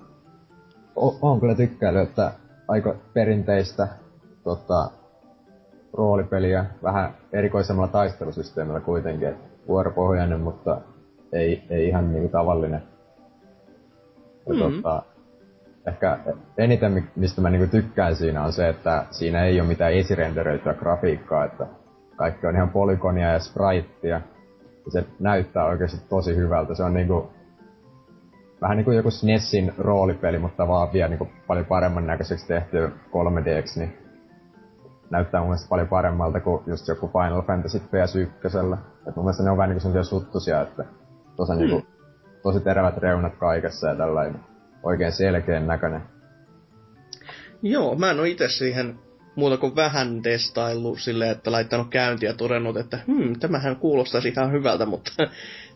o- 1.06 1.18
on 1.22 1.40
kyllä 1.40 1.54
tykkäillyt, 1.54 2.08
että 2.08 2.32
aika 2.68 2.94
perinteistä 3.14 3.88
tota, 4.44 4.90
roolipeliä, 5.92 6.64
vähän 6.82 7.14
erikoisemmalla 7.32 7.92
taistelusysteemillä 7.92 8.80
kuitenkin, 8.80 9.28
että 9.28 9.48
vuoropohjainen, 9.68 10.40
mutta 10.40 10.80
ei, 11.32 11.62
ei 11.70 11.88
ihan 11.88 12.12
niinku 12.12 12.28
tavallinen. 12.28 12.82
Ja 14.46 14.54
Mm. 14.54 14.60
tota, 14.60 15.02
ehkä 15.86 16.18
eniten 16.58 16.92
mi- 16.92 17.10
mistä 17.16 17.40
mä 17.40 17.50
niinku 17.50 17.70
tykkään 17.70 18.16
siinä 18.16 18.44
on 18.44 18.52
se, 18.52 18.68
että 18.68 19.04
siinä 19.10 19.44
ei 19.44 19.60
ole 19.60 19.68
mitään 19.68 19.92
esirenderöityä 19.92 20.74
grafiikkaa, 20.74 21.44
että 21.44 21.66
kaikki 22.16 22.46
on 22.46 22.54
ihan 22.56 22.70
polygonia 22.70 23.32
ja 23.32 23.38
spritea. 23.38 24.20
Ja 24.84 24.90
se 24.92 25.04
näyttää 25.18 25.64
oikeasti 25.64 25.96
tosi 26.08 26.36
hyvältä. 26.36 26.74
Se 26.74 26.82
on 26.82 26.94
niinku 26.94 27.30
vähän 28.60 28.76
niinku 28.76 28.90
joku 28.90 29.10
SNESin 29.10 29.74
roolipeli, 29.78 30.38
mutta 30.38 30.68
vaan 30.68 30.92
vielä 30.92 31.08
niinku 31.08 31.28
paljon 31.46 31.66
paremman 31.66 32.06
näköiseksi 32.06 32.46
tehty 32.46 32.90
3Dx, 33.10 33.78
niin 33.78 33.98
näyttää 35.10 35.40
mun 35.40 35.48
mielestä 35.48 35.68
paljon 35.68 35.88
paremmalta 35.88 36.40
kuin 36.40 36.62
just 36.66 36.88
joku 36.88 37.08
Final 37.08 37.42
Fantasy 37.42 37.78
PS1. 37.78 38.78
Et 39.08 39.16
mun 39.16 39.24
mielestä 39.24 39.42
ne 39.42 39.50
on 39.50 39.56
vähän 39.56 39.68
niinku 39.70 39.80
semmosia 39.80 40.02
suttusia, 40.02 40.62
että 40.62 40.84
tosi 41.36 41.52
Hmm. 41.52 41.60
niinku, 41.60 41.86
tosi 42.42 42.60
terävät 42.60 42.98
reunat 42.98 43.36
kaikessa 43.36 43.88
ja 43.88 43.94
tällainen 43.94 44.40
oikein 44.82 45.12
selkeän 45.12 45.66
näköinen. 45.66 46.02
Joo, 47.62 47.94
mä 47.94 48.10
en 48.10 48.18
oo 48.18 48.24
itse 48.24 48.48
siihen 48.48 48.98
muuta 49.38 49.56
kuin 49.56 49.76
vähän 49.76 50.22
testaillut 50.22 51.00
silleen, 51.00 51.30
että 51.30 51.52
laittanut 51.52 51.88
käyntiä 51.90 52.28
ja 52.30 52.34
todennut, 52.34 52.76
että 52.76 52.98
hmm, 53.06 53.40
tämähän 53.40 53.76
kuulostaisi 53.76 54.28
ihan 54.28 54.52
hyvältä, 54.52 54.86
mutta 54.86 55.12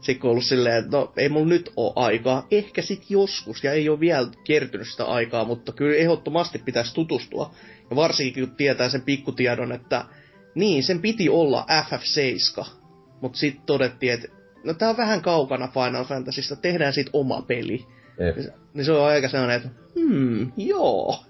sitten 0.06 0.30
ollut 0.30 0.44
silleen, 0.44 0.76
että 0.76 0.96
no 0.96 1.12
ei 1.16 1.28
mulla 1.28 1.48
nyt 1.48 1.72
oo 1.76 1.92
aikaa, 1.96 2.46
ehkä 2.50 2.82
sit 2.82 3.10
joskus, 3.10 3.64
ja 3.64 3.72
ei 3.72 3.88
ole 3.88 4.00
vielä 4.00 4.28
kertynyt 4.44 4.88
sitä 4.88 5.04
aikaa, 5.04 5.44
mutta 5.44 5.72
kyllä 5.72 5.96
ehdottomasti 5.96 6.58
pitäisi 6.58 6.94
tutustua. 6.94 7.54
Ja 7.90 7.96
varsinkin 7.96 8.48
kun 8.48 8.56
tietää 8.56 8.88
sen 8.88 9.02
pikkutiedon, 9.02 9.72
että 9.72 10.04
niin, 10.54 10.82
sen 10.82 11.00
piti 11.00 11.28
olla 11.28 11.66
FF7, 11.88 12.66
mutta 13.20 13.38
sitten 13.38 13.66
todettiin, 13.66 14.12
että 14.12 14.28
no 14.64 14.74
tää 14.74 14.90
on 14.90 14.96
vähän 14.96 15.22
kaukana 15.22 15.68
Final 15.68 16.04
Fantasysta, 16.04 16.56
tehdään 16.56 16.92
siitä 16.92 17.10
oma 17.12 17.42
peli. 17.42 17.86
Jep. 18.18 18.36
Niin 18.74 18.84
se 18.84 18.92
on 18.92 19.04
aika 19.04 19.28
sellainen, 19.28 19.56
että 19.56 19.68
hmm, 19.94 20.52
joo. 20.56 21.24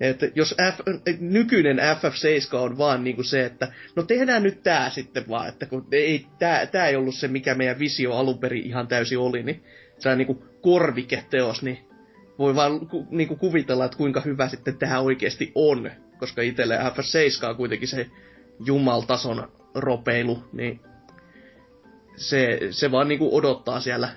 Että 0.00 0.26
jos 0.34 0.54
F, 0.72 0.80
nykyinen 1.20 1.78
FF7 1.78 2.56
on 2.56 2.78
vaan 2.78 3.04
niinku 3.04 3.22
se, 3.22 3.44
että 3.44 3.72
no 3.96 4.02
tehdään 4.02 4.42
nyt 4.42 4.62
tää 4.62 4.90
sitten 4.90 5.28
vaan, 5.28 5.48
että 5.48 5.66
kun 5.66 5.86
ei, 5.92 6.26
tää, 6.38 6.66
tää 6.66 6.88
ei 6.88 6.96
ollut 6.96 7.14
se, 7.14 7.28
mikä 7.28 7.54
meidän 7.54 7.78
visio 7.78 8.12
alun 8.12 8.38
perin 8.38 8.64
ihan 8.64 8.88
täysin 8.88 9.18
oli, 9.18 9.42
niin 9.42 9.64
se 9.98 10.08
on 10.08 10.18
niinku 10.18 10.44
korviketeos, 10.60 11.62
niin 11.62 11.78
voi 12.38 12.54
vaan 12.54 12.86
ku, 12.86 13.06
niinku 13.10 13.36
kuvitella, 13.36 13.84
että 13.84 13.96
kuinka 13.96 14.20
hyvä 14.20 14.48
sitten 14.48 14.78
tähän 14.78 15.02
oikeasti 15.02 15.52
on. 15.54 15.90
Koska 16.18 16.42
itselle 16.42 16.78
FF7 16.78 17.48
on 17.48 17.56
kuitenkin 17.56 17.88
se 17.88 18.06
jumaltason 18.64 19.52
ropeilu, 19.74 20.44
niin 20.52 20.80
se, 22.16 22.58
se 22.70 22.90
vaan 22.90 23.08
niinku 23.08 23.36
odottaa 23.36 23.80
siellä 23.80 24.08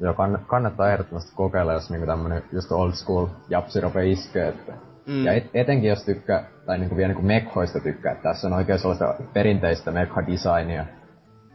Joo, 0.00 0.12
kann- 0.12 0.44
kannattaa 0.46 0.92
ehdottomasti 0.92 1.32
kokeilla, 1.34 1.72
jos 1.72 1.90
niinku 1.90 2.06
tämmönen 2.06 2.42
just 2.52 2.72
old 2.72 2.92
school 2.92 3.26
japsi 3.48 3.80
rupeaa 3.80 4.04
iskee, 4.04 4.48
että 4.48 4.72
Mm. 5.06 5.24
Ja 5.24 5.32
et, 5.32 5.50
etenkin 5.54 5.88
jos 5.88 6.04
tykkää, 6.04 6.44
tai 6.66 6.78
niinku 6.78 6.96
vielä 6.96 7.08
niinku 7.08 7.22
mekhoista 7.22 7.80
tykkää, 7.80 8.12
että 8.12 8.22
tässä 8.22 8.46
on 8.46 8.52
oikein 8.52 8.78
sellaista 8.78 9.14
perinteistä 9.32 9.90
mekha-designia. 9.90 10.84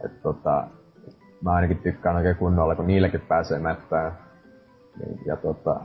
Että 0.04 0.22
tota, 0.22 0.64
mä 1.44 1.52
ainakin 1.52 1.78
tykkään 1.78 2.16
oikein 2.16 2.36
kunnolla, 2.36 2.74
kun 2.74 2.86
niilläkin 2.86 3.20
pääsee 3.20 3.58
mäppään. 3.58 4.12
Niin, 4.98 5.20
ja 5.26 5.36
tota, 5.36 5.80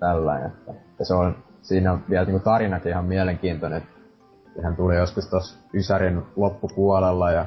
tällä. 0.00 0.46
Että, 0.46 0.72
ja 0.98 1.04
se 1.04 1.14
on, 1.14 1.36
siinä 1.62 1.92
on 1.92 2.00
vielä 2.10 2.24
niinku 2.24 2.44
tarinakin 2.44 2.90
ihan 2.90 3.04
mielenkiintoinen. 3.04 3.82
Sehän 4.56 4.76
tuli 4.76 4.96
joskus 4.96 5.30
tuossa 5.30 5.58
Ysärin 5.74 6.22
loppupuolella 6.36 7.30
ja 7.30 7.46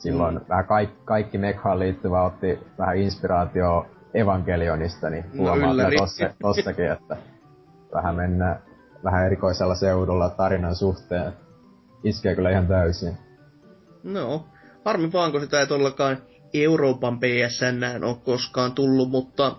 silloin 0.00 0.34
mm. 0.34 0.44
vähän 0.48 0.66
kaikki, 0.66 0.98
kaikki 1.04 1.38
Mekhaan 1.38 1.78
liittyvä 1.78 2.22
otti 2.22 2.58
vähän 2.78 2.96
inspiraatio 2.96 3.86
Evangelionista, 4.14 5.10
niin 5.10 5.24
no, 5.34 5.42
huomaa 5.42 5.74
no, 5.74 5.90
tossa, 5.98 6.30
tossakin, 6.42 6.92
että 6.92 7.16
vähän 7.94 8.16
mennään 8.16 8.62
vähän 9.04 9.26
erikoisella 9.26 9.74
seudulla 9.74 10.28
tarinan 10.28 10.74
suhteen. 10.74 11.32
Iskee 12.04 12.34
kyllä 12.34 12.50
ihan 12.50 12.66
täysin. 12.66 13.16
No, 14.02 14.48
harmi 14.84 15.12
vaan, 15.12 15.32
kun 15.32 15.40
sitä 15.40 15.60
ei 15.60 15.66
todellakaan 15.66 16.18
Euroopan 16.54 17.18
PSN 17.20 18.04
ole 18.04 18.16
koskaan 18.24 18.72
tullut, 18.72 19.10
mutta 19.10 19.56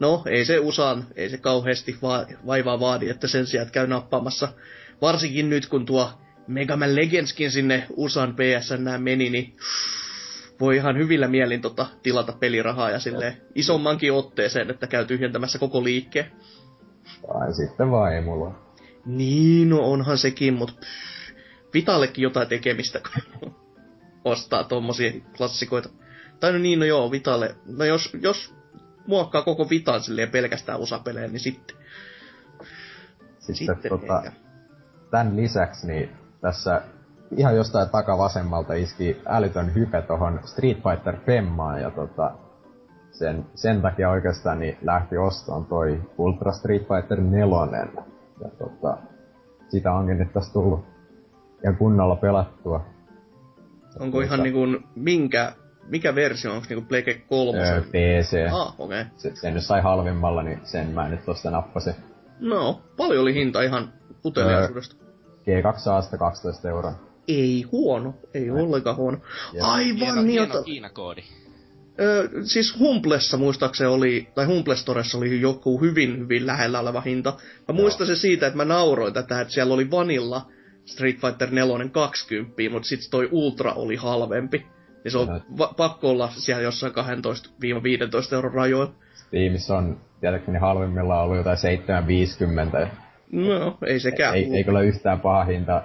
no, 0.00 0.22
ei 0.26 0.44
se 0.44 0.58
USAan, 0.58 1.04
ei 1.16 1.30
se 1.30 1.38
kauheasti 1.38 1.98
va- 2.02 2.26
vaivaa 2.46 2.80
vaadi, 2.80 3.10
että 3.10 3.28
sen 3.28 3.46
sijaan 3.46 3.70
käy 3.72 3.86
nappaamassa. 3.86 4.48
Varsinkin 5.02 5.50
nyt, 5.50 5.66
kun 5.66 5.86
tuo 5.86 6.10
Mega 6.46 6.76
Man 6.76 6.96
Legendskin 6.96 7.50
sinne 7.50 7.86
USAn 7.96 8.34
PSN 8.34 9.02
meni, 9.02 9.30
niin 9.30 9.56
voi 10.60 10.76
ihan 10.76 10.98
hyvillä 10.98 11.28
mielin 11.28 11.60
tota, 11.60 11.86
tilata 12.02 12.32
pelirahaa 12.32 12.90
ja 12.90 12.98
sille 12.98 13.36
isommankin 13.54 14.12
otteeseen, 14.12 14.70
että 14.70 14.86
käy 14.86 15.04
tyhjentämässä 15.04 15.58
koko 15.58 15.84
liikkeen. 15.84 16.32
Tai 17.28 17.54
sitten 17.54 17.88
mulla. 18.24 18.54
Niin, 19.06 19.68
no 19.68 19.78
onhan 19.78 20.18
sekin, 20.18 20.54
mutta 20.54 20.86
Vitallekin 21.74 22.22
jotain 22.22 22.48
tekemistä, 22.48 23.00
kun 23.40 23.54
ostaa 24.24 24.64
tommosia 24.64 25.12
klassikoita. 25.36 25.88
Tai 26.40 26.52
no 26.52 26.58
niin, 26.58 26.78
no 26.78 26.84
joo, 26.84 27.10
Vitalle. 27.10 27.56
No 27.66 27.84
jos, 27.84 28.16
jos 28.20 28.54
muokkaa 29.06 29.42
koko 29.42 29.70
Vitan 29.70 30.02
silleen 30.02 30.30
pelkästään 30.30 30.80
usapelejä, 30.80 31.28
niin 31.28 31.40
sitten. 31.40 31.76
Sitten, 33.38 33.56
sitten 33.56 33.88
tota, 33.88 34.22
tämän 35.10 35.36
lisäksi 35.36 35.86
niin 35.86 36.21
tässä 36.42 36.82
ihan 37.36 37.56
jostain 37.56 37.88
takavasemmalta 37.88 38.74
iski 38.74 39.22
älytön 39.26 39.74
hype 39.74 40.02
tohon 40.02 40.40
Street 40.44 40.76
Fighter 40.76 41.16
Femmaan 41.26 41.80
ja 41.80 41.90
tota, 41.90 42.32
sen, 43.10 43.46
sen 43.54 43.82
takia 43.82 44.10
oikeastaan 44.10 44.60
niin 44.60 44.78
lähti 44.82 45.16
ostoon 45.16 45.64
toi 45.64 46.00
Ultra 46.18 46.52
Street 46.52 46.82
Fighter 46.82 47.20
4. 47.20 47.48
Ja 48.40 48.48
tota, 48.58 48.98
sitä 49.68 49.92
onkin 49.92 50.18
nyt 50.18 50.32
tässä 50.32 50.52
tullut 50.52 50.84
ihan 51.64 51.76
kunnolla 51.76 52.16
pelattua. 52.16 52.84
Onko 54.00 54.20
ihan 54.20 54.42
niinku 54.42 54.60
minkä, 54.94 55.52
mikä 55.88 56.14
versio, 56.14 56.52
onko 56.54 56.66
niinku 56.68 56.88
Play 56.88 57.02
3? 57.02 57.58
Öö, 57.58 57.80
PC. 57.80 58.52
Ah, 58.52 58.74
okei. 58.78 59.00
Okay. 59.00 59.12
Se, 59.16 59.32
sen 59.34 59.54
nyt 59.54 59.64
sai 59.64 59.80
halvimmalla, 59.80 60.42
niin 60.42 60.60
sen 60.64 60.88
mä 60.88 61.08
nyt 61.08 61.24
tosta 61.24 61.50
nappasin. 61.50 61.94
No, 62.40 62.82
paljon 62.96 63.22
oli 63.22 63.34
hinta 63.34 63.62
ihan 63.62 63.92
uteliaisuudesta. 64.24 64.96
Öö, 64.98 65.11
G2 65.46 66.18
12 66.18 66.68
euroa. 66.68 66.92
Ei 67.28 67.62
huono, 67.72 68.14
ei 68.34 68.46
Näin. 68.46 68.66
ollenkaan 68.66 68.96
huono. 68.96 69.18
Yes. 69.54 69.64
Aivan 69.64 69.96
hieno, 69.96 70.14
niin, 70.22 70.26
hieno 70.28 70.62
Kiina-koodi. 70.62 71.22
Öö, 72.00 72.28
siis 72.44 72.78
Humplessa 72.78 73.36
muistaakseni 73.36 73.90
oli, 73.90 74.28
tai 74.34 74.46
Humplestoressa 74.46 75.18
oli 75.18 75.40
joku 75.40 75.80
hyvin, 75.80 76.18
hyvin 76.18 76.46
lähellä 76.46 76.80
oleva 76.80 77.00
hinta. 77.00 77.30
Mä 77.30 77.38
Joo. 77.68 77.76
muistan 77.76 78.06
se 78.06 78.16
siitä, 78.16 78.46
että 78.46 78.56
mä 78.56 78.64
nauroin 78.64 79.14
tätä, 79.14 79.40
että 79.40 79.54
siellä 79.54 79.74
oli 79.74 79.90
Vanilla 79.90 80.46
Street 80.84 81.16
Fighter 81.20 81.50
4 81.50 81.88
20, 81.92 82.54
mutta 82.70 82.88
sitten 82.88 83.10
toi 83.10 83.28
Ultra 83.32 83.72
oli 83.72 83.96
halvempi. 83.96 84.66
Niin 85.04 85.12
se 85.12 85.18
on 85.18 85.42
va- 85.58 85.74
pakko 85.76 86.10
olla 86.10 86.28
siellä 86.36 86.62
jossain 86.62 86.92
12-15 86.92 88.34
euron 88.34 88.54
rajoilla. 88.54 88.92
Steamissa 89.14 89.76
on 89.76 90.00
tietenkin 90.20 90.60
halvimmilla 90.60 91.22
ollut 91.22 91.36
jotain 91.36 91.56
750. 91.56 92.88
No, 93.32 93.76
ei 93.86 94.00
sekään. 94.00 94.34
Ei, 94.34 94.56
ei 94.56 94.64
kyllä 94.64 94.80
yhtään 94.80 95.20
paha 95.20 95.44
hinta 95.44 95.82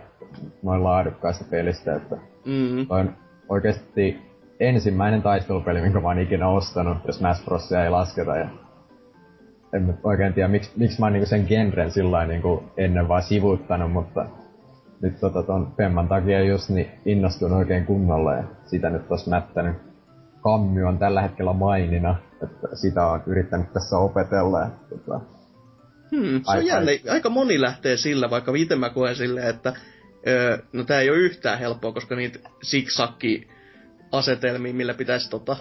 noin 0.63 0.83
laadukkaasta 0.83 1.45
pelistä, 1.49 1.95
että 1.95 2.15
mm. 2.45 2.85
on 2.89 3.13
oikeasti 3.49 4.17
ensimmäinen 4.59 5.21
taistelupeli, 5.21 5.81
minkä 5.81 5.99
mä 5.99 6.07
oon 6.07 6.19
ikinä 6.19 6.49
ostanut, 6.49 6.97
jos 7.07 7.17
Smash 7.17 7.45
Brosia 7.45 7.83
ei 7.83 7.89
lasketa. 7.89 8.37
Ja 8.37 8.49
en 9.73 9.83
mä 9.83 9.93
oikein 10.03 10.33
tiedä, 10.33 10.47
miksi, 10.47 10.71
miksi 10.77 10.99
mä 10.99 11.05
oon 11.05 11.13
niinku 11.13 11.29
sen 11.29 11.45
genren 11.47 11.91
sillä 11.91 12.25
niinku 12.25 12.63
ennen 12.77 13.07
vaan 13.07 13.23
sivuuttanut, 13.23 13.91
mutta 13.91 14.25
nyt 15.01 15.19
tota 15.19 15.43
ton 15.43 15.73
Femman 15.77 16.07
takia 16.07 16.43
just 16.43 16.69
niin 16.69 16.87
innostun 17.05 17.53
oikein 17.53 17.85
kunnolla 17.85 18.33
ja 18.33 18.43
sitä 18.65 18.89
nyt 18.89 19.07
tos 19.07 19.27
mättänyt. 19.27 19.75
Kammy 20.41 20.83
on 20.83 20.97
tällä 20.97 21.21
hetkellä 21.21 21.53
mainina, 21.53 22.15
että 22.43 22.67
sitä 22.73 23.07
on 23.07 23.21
yrittänyt 23.25 23.73
tässä 23.73 23.97
opetella. 23.97 24.59
Ja, 24.59 24.69
tota, 24.89 25.19
hmm, 26.11 26.41
se 26.43 26.57
on 26.57 26.65
jälleen, 26.65 26.99
aika 27.09 27.29
moni 27.29 27.61
lähtee 27.61 27.97
sillä, 27.97 28.29
vaikka 28.29 28.53
itse 28.55 28.75
mä 28.75 28.89
koen 28.89 29.15
silleen, 29.15 29.47
että 29.47 29.73
öö, 30.27 30.57
no 30.73 30.83
tää 30.83 31.01
ei 31.01 31.09
ole 31.09 31.17
yhtään 31.17 31.59
helppoa, 31.59 31.91
koska 31.91 32.15
niitä 32.15 32.39
siksakki 32.63 33.47
asetelmia, 34.11 34.73
millä 34.73 34.93
pitäisi 34.93 35.29
tota, 35.29 35.57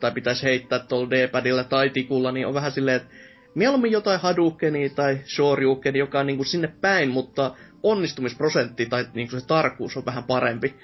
tai 0.00 0.10
pitäisi 0.10 0.42
heittää 0.42 0.78
tuolla 0.78 1.10
D-padilla 1.10 1.64
tai 1.64 1.90
tikulla, 1.90 2.32
niin 2.32 2.46
on 2.46 2.54
vähän 2.54 2.72
silleen, 2.72 2.96
että 2.96 3.08
mieluummin 3.54 3.92
jotain 3.92 4.20
Hadoukenia 4.20 4.90
tai 4.94 5.20
Shoryukeni, 5.24 5.98
joka 5.98 6.20
on 6.20 6.26
niin 6.26 6.36
kuin 6.36 6.46
sinne 6.46 6.72
päin, 6.80 7.10
mutta 7.10 7.54
onnistumisprosentti 7.82 8.86
tai 8.86 9.06
niin 9.14 9.30
kuin 9.30 9.40
se 9.40 9.46
tarkkuus 9.46 9.96
on 9.96 10.04
vähän 10.06 10.24
parempi. 10.24 10.74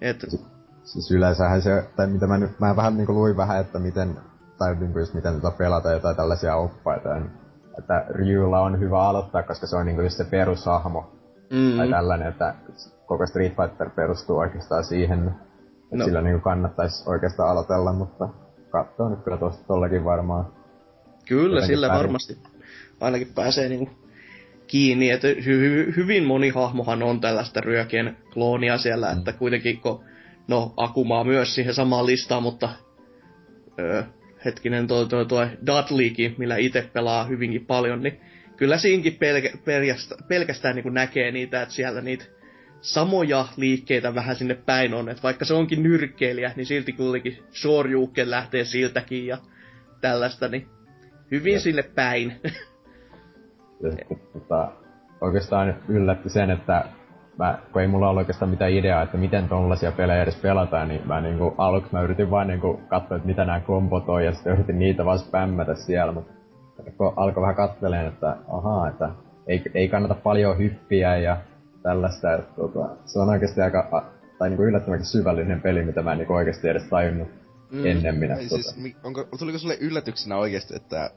Et... 0.00 0.20
Siis 0.84 1.10
yleensähän 1.10 1.62
se, 1.62 1.84
tai 1.96 2.06
mitä 2.06 2.26
mä 2.26 2.38
nyt, 2.38 2.60
mä 2.60 2.76
vähän 2.76 2.96
niinku 2.96 3.14
luin 3.14 3.36
vähän, 3.36 3.60
että 3.60 3.78
miten, 3.78 4.16
tai 4.58 4.74
niinku 4.74 4.98
just 4.98 5.14
miten 5.14 5.34
tota 5.34 5.50
pelata 5.50 5.92
jotain 5.92 6.16
tällaisia 6.16 6.56
oppaita, 6.56 7.14
niin, 7.14 7.30
että 7.78 8.04
Ryulla 8.08 8.60
on 8.60 8.80
hyvä 8.80 9.02
aloittaa, 9.02 9.42
koska 9.42 9.66
se 9.66 9.76
on 9.76 9.86
niinku 9.86 10.02
just 10.02 10.16
se 10.16 10.24
perushahmo, 10.24 11.12
mm-hmm. 11.50 11.76
tai 11.78 11.88
tällainen, 11.88 12.28
että 12.28 12.54
koko 13.06 13.26
Street 13.26 13.56
Fighter 13.56 13.90
perustuu 13.90 14.38
oikeastaan 14.38 14.84
siihen, 14.84 15.34
että 15.82 15.96
no. 15.96 16.04
sillä 16.04 16.22
niinku 16.22 16.40
kannattaisi 16.40 17.10
oikeastaan 17.10 17.50
aloitella, 17.50 17.92
mutta 17.92 18.28
katsoo 18.70 19.08
nyt 19.08 19.22
kyllä 19.24 19.36
tosta 19.36 19.64
tollakin 19.66 20.04
varmaan. 20.04 20.46
Kyllä, 21.28 21.66
sillä 21.66 21.86
pärjää. 21.86 22.02
varmasti 22.02 22.38
ainakin 23.00 23.32
pääsee 23.34 23.68
niinku 23.68 23.90
kiinni, 24.66 25.10
että 25.10 25.28
hy- 25.28 25.88
hy- 25.90 25.96
hyvin 25.96 26.24
moni 26.24 26.48
hahmohan 26.48 27.02
on 27.02 27.20
tällaista 27.20 27.60
ryökien 27.60 28.16
kloonia 28.32 28.78
siellä, 28.78 29.12
mm. 29.12 29.18
että 29.18 29.32
kuitenkin 29.32 29.80
kun, 29.80 30.04
no 30.48 30.74
Akumaa 30.76 31.24
myös 31.24 31.54
siihen 31.54 31.74
samaan 31.74 32.06
listaan, 32.06 32.42
mutta 32.42 32.68
öö, 33.78 34.02
hetkinen 34.44 34.86
tuo, 34.86 35.04
tuo, 35.04 35.24
tuo 35.24 35.46
Dudleykin, 35.66 36.34
millä 36.38 36.56
itse 36.56 36.90
pelaa 36.92 37.24
hyvinkin 37.24 37.66
paljon, 37.66 38.02
niin 38.02 38.20
kyllä 38.56 38.78
siinkin 38.78 39.16
pelkä, 39.16 39.50
pelkästään, 39.64 40.24
pelkästään 40.28 40.76
niin 40.76 40.94
näkee 40.94 41.30
niitä, 41.30 41.62
että 41.62 41.74
siellä 41.74 42.00
niitä 42.00 42.24
samoja 42.80 43.46
liikkeitä 43.56 44.14
vähän 44.14 44.36
sinne 44.36 44.54
päin 44.54 44.94
on. 44.94 45.08
Että 45.08 45.22
vaikka 45.22 45.44
se 45.44 45.54
onkin 45.54 45.82
nyrkkeilijä, 45.82 46.52
niin 46.56 46.66
silti 46.66 46.92
kuitenkin 46.92 47.38
Shoryuken 47.52 48.30
lähtee 48.30 48.64
siltäkin 48.64 49.26
ja 49.26 49.38
tällaista, 50.00 50.48
niin 50.48 50.66
hyvin 51.30 51.54
ja. 51.54 51.60
sille 51.60 51.82
päin. 51.82 52.40
Ja 53.82 53.90
sitten, 53.90 54.20
tota, 54.32 54.72
oikeastaan 55.20 55.82
yllätti 55.88 56.28
sen, 56.28 56.50
että 56.50 56.84
mä, 57.40 57.58
kun 57.72 57.82
ei 57.82 57.88
mulla 57.88 58.08
ollut 58.08 58.20
oikeastaan 58.20 58.50
mitään 58.50 58.70
ideaa, 58.70 59.02
että 59.02 59.16
miten 59.16 59.48
tollasia 59.48 59.92
pelejä 59.92 60.22
edes 60.22 60.36
pelataan, 60.36 60.88
niin 60.88 61.06
mä 61.06 61.20
niinku, 61.20 61.54
aluksi 61.58 61.92
mä 61.92 62.02
yritin 62.02 62.30
vaan 62.30 62.48
niinku 62.48 62.80
katsoa, 62.88 63.16
että 63.16 63.28
mitä 63.28 63.44
nämä 63.44 63.60
kombot 63.60 64.08
on, 64.08 64.24
ja 64.24 64.32
sitten 64.32 64.52
yritin 64.52 64.78
niitä 64.78 65.04
vaan 65.04 65.18
spämmätä 65.18 65.74
siellä, 65.74 66.12
mutta 66.12 66.32
kun 66.96 67.12
alkoi 67.16 67.42
vähän 67.42 67.54
katteleen, 67.54 68.06
että 68.06 68.36
ahaa, 68.48 68.88
että 68.88 69.10
ei, 69.46 69.62
ei 69.74 69.88
kannata 69.88 70.14
paljon 70.14 70.58
hyppiä 70.58 71.16
ja 71.16 71.36
tällaista, 71.82 72.34
että 72.34 72.54
tota, 72.56 72.88
se 73.04 73.18
on 73.18 73.28
oikeasti 73.28 73.60
aika, 73.60 74.04
tai 74.38 74.48
niinku 74.48 74.64
yllättävänkin 74.64 75.06
syvällinen 75.06 75.60
peli, 75.60 75.82
mitä 75.84 76.02
mä 76.02 76.12
en 76.12 76.18
niinku 76.18 76.34
oikeasti 76.34 76.68
edes 76.68 76.84
tajunnut 76.84 77.28
mm. 77.72 77.86
ennen 77.86 78.16
minä. 78.16 78.34
Tota. 78.34 78.48
Siis, 78.48 78.76
onko, 79.04 79.28
tuliko 79.38 79.58
sulle 79.58 79.76
yllätyksenä 79.80 80.36
oikeasti, 80.36 80.76
että 80.76 81.10